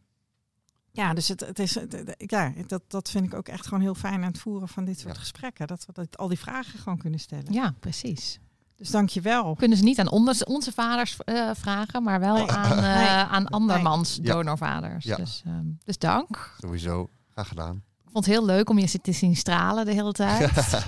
ja, 0.92 1.14
dus 1.14 1.28
het, 1.28 1.40
het 1.40 1.60
is, 1.60 1.76
het- 1.76 1.92
het- 1.92 2.16
ja, 2.18 2.54
dat, 2.68 2.82
dat 2.88 3.10
vind 3.10 3.26
ik 3.26 3.34
ook 3.34 3.48
echt 3.48 3.68
gewoon 3.68 3.82
heel 3.84 3.96
fijn 3.96 4.24
aan 4.24 4.32
het 4.32 4.40
voeren 4.40 4.68
van 4.68 4.86
dit 4.86 5.00
soort 5.00 5.14
Ja. 5.14 5.20
gesprekken. 5.20 5.68
Dat 5.68 5.86
we 5.86 5.94
dat, 5.94 6.18
al 6.18 6.28
die 6.28 6.40
vragen 6.40 6.80
gewoon 6.80 6.98
kunnen 6.98 7.20
stellen. 7.20 7.54
Ja, 7.54 7.74
precies. 7.80 8.40
Dus 8.78 8.90
dank 8.90 9.10
je 9.10 9.22
wel. 9.22 9.56
Kunnen 9.56 9.78
ze 9.78 9.84
niet 9.84 10.00
aan 10.00 10.10
onze, 10.10 10.46
onze 10.46 10.72
vaders 10.72 11.18
eh, 11.18 11.50
vragen, 11.54 12.04
maar 12.04 12.20
wel 12.20 12.36
Nee. 12.36 12.52
aan, 12.52 12.72
eh, 12.78 12.96
Nee. 12.96 13.08
aan 13.08 13.48
andermans 13.48 14.16
donorvaders. 14.16 15.06
Ja. 15.06 15.16
Dus, 15.16 15.42
ehm, 15.46 15.66
dus 15.84 15.98
dank. 15.98 16.56
Sowieso. 16.62 17.10
Graag 17.32 17.48
gedaan. 17.48 17.76
Ik 17.76 18.12
vond 18.12 18.26
het 18.26 18.34
heel 18.34 18.46
leuk 18.46 18.70
om 18.70 18.78
je 18.80 19.02
te 19.02 19.12
zien 19.12 19.36
stralen 19.36 19.86
de 19.86 19.92
hele 19.94 20.12
tijd. 20.12 20.52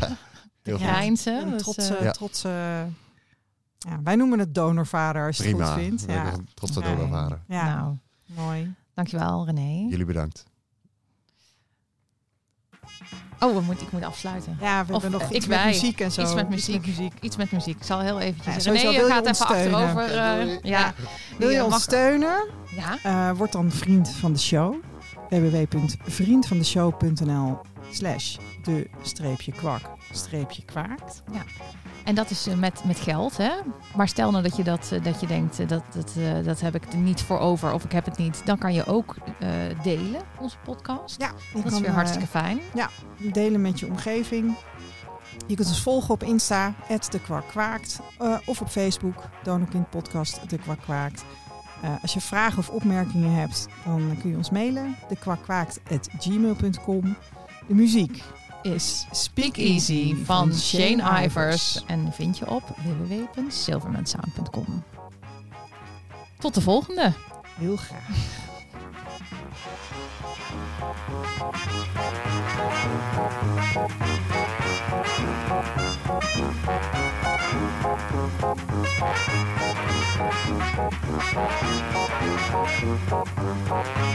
Heel. 0.63 0.77
Grijnzen. 0.77 1.41
Een 1.41 1.49
Dus, 1.51 1.61
trotse, 1.61 1.95
eh, 1.95 2.03
Ja. 2.03 2.11
trotse, 2.11 2.49
ja, 3.77 3.99
wij 4.03 4.15
noemen 4.15 4.39
het 4.39 4.55
donorvader 4.55 5.25
als 5.25 5.37
je 5.37 5.43
het 5.43 5.51
Prima. 5.51 5.71
goed 5.73 5.81
vindt. 5.81 6.03
Ja, 6.07 6.23
wel 6.23 6.41
trots 6.53 6.77
op 6.77 6.83
Nee. 6.83 6.95
donorvader. 6.95 7.41
ja 7.47 7.75
Nou, 7.75 7.95
mooi. 8.25 8.73
dankjewel 8.93 9.45
René. 9.45 9.87
Jullie 9.89 10.05
bedankt. 10.05 10.43
Oh, 13.39 13.53
we 13.55 13.61
moeten, 13.61 13.85
ik 13.85 13.91
moet 13.91 14.03
afsluiten. 14.03 14.57
Ja, 14.61 14.85
we 14.85 14.93
Of, 14.93 15.01
hebben 15.01 15.19
nog 15.19 15.29
eh, 15.29 15.35
iets 15.35 15.47
met 15.47 15.57
wij. 15.57 15.65
muziek 15.67 15.99
en 15.99 16.11
zo. 16.11 16.21
Iets 16.21 16.33
met 16.33 16.49
muziek. 16.49 16.85
Iets 17.21 17.37
met 17.37 17.51
muziek. 17.51 17.75
Ik 17.77 17.83
zal 17.83 17.99
heel 17.99 18.19
eventjes... 18.19 18.53
Ja, 18.53 18.59
sowieso 18.59 18.85
René, 18.89 18.97
wil 18.99 19.07
je 19.07 19.13
gaat 19.13 19.27
ons 19.27 19.39
even 19.41 19.55
steunen. 19.55 19.79
achterover. 19.79 20.15
Ja, 20.15 20.39
eh, 20.39 20.57
ja. 20.61 20.93
Wil 21.37 21.49
je 21.49 21.63
ons 21.63 21.81
steunen? 21.81 22.47
Ja. 22.75 22.97
Eh, 23.03 23.31
word 23.37 23.51
dan 23.51 23.71
vriend 23.71 24.09
van 24.09 24.33
de 24.33 24.39
show. 24.39 24.75
www.vriendvandeshow.nl 25.29 27.57
slash 27.91 28.37
de 28.63 28.89
streepje 29.01 29.51
kwak 29.51 29.81
streepje 30.11 30.63
kwaakt. 30.65 31.21
En 32.09 32.15
dat 32.15 32.29
is 32.29 32.47
eh, 32.47 32.55
met, 32.55 32.83
met 32.85 32.99
geld, 32.99 33.37
hè? 33.37 33.51
Maar 33.95 34.07
stel 34.07 34.31
nou 34.31 34.43
dat 34.43 34.55
je, 34.55 34.63
dat, 34.63 34.91
eh, 34.91 35.03
dat 35.03 35.19
je 35.19 35.27
denkt, 35.27 35.59
eh, 35.59 35.67
dat, 35.67 35.83
dat, 35.93 36.13
dat 36.45 36.59
heb 36.59 36.75
ik 36.75 36.93
er 36.93 36.97
niet 36.97 37.21
voor 37.21 37.39
over 37.39 37.73
of 37.73 37.83
ik 37.83 37.91
heb 37.91 38.05
het 38.05 38.17
niet. 38.17 38.41
Dan 38.45 38.57
kan 38.57 38.73
je 38.73 38.85
ook 38.85 39.15
delen, 39.83 40.21
onze 40.39 40.57
podcast. 40.63 41.21
Ja, 41.21 41.31
dat 41.53 41.71
is 41.71 41.79
weer 41.79 41.91
hartstikke 41.91 42.27
fijn. 42.27 42.59
delen 43.17 43.61
met 43.61 43.79
je 43.79 43.87
omgeving. 43.87 44.55
Je 45.47 45.55
kunt 45.55 45.67
ons 45.67 45.81
volgen 45.81 46.13
op 46.13 46.23
Insta, 46.23 46.73
de 47.09 47.19
kwak 47.19 47.47
kwaakt. 47.47 47.99
eh, 48.19 48.37
of 48.45 48.61
op 48.61 48.69
Facebook, 48.69 49.23
Donokind 49.43 49.89
Podcast, 49.89 50.49
de 50.49 50.57
kwak 50.57 50.81
kwaakt. 50.81 51.23
Eh, 51.81 51.89
als 52.01 52.13
je 52.13 52.21
vragen 52.21 52.57
of 52.57 52.69
opmerkingen 52.69 53.33
hebt, 53.33 53.67
dan 53.85 54.17
kun 54.21 54.29
je 54.29 54.37
ons 54.37 54.49
mailen. 54.49 54.95
dekwakwaakt.gmail.com 55.07 57.15
De 57.67 57.73
muziek 57.73 58.23
Is 58.61 59.05
Speak 59.11 59.57
Easy 59.57 60.15
van 60.23 60.53
Shane 60.53 61.23
Ivers. 61.23 61.83
En 61.85 62.13
vind 62.13 62.37
je 62.37 62.49
op 62.49 62.63
www.silvermansound.com. 62.83 64.83
Tot 66.39 66.53
de 66.53 66.61
volgende. 66.61 67.13
Heel 67.57 67.75
graag. 67.75 68.47
Thank 83.69 84.08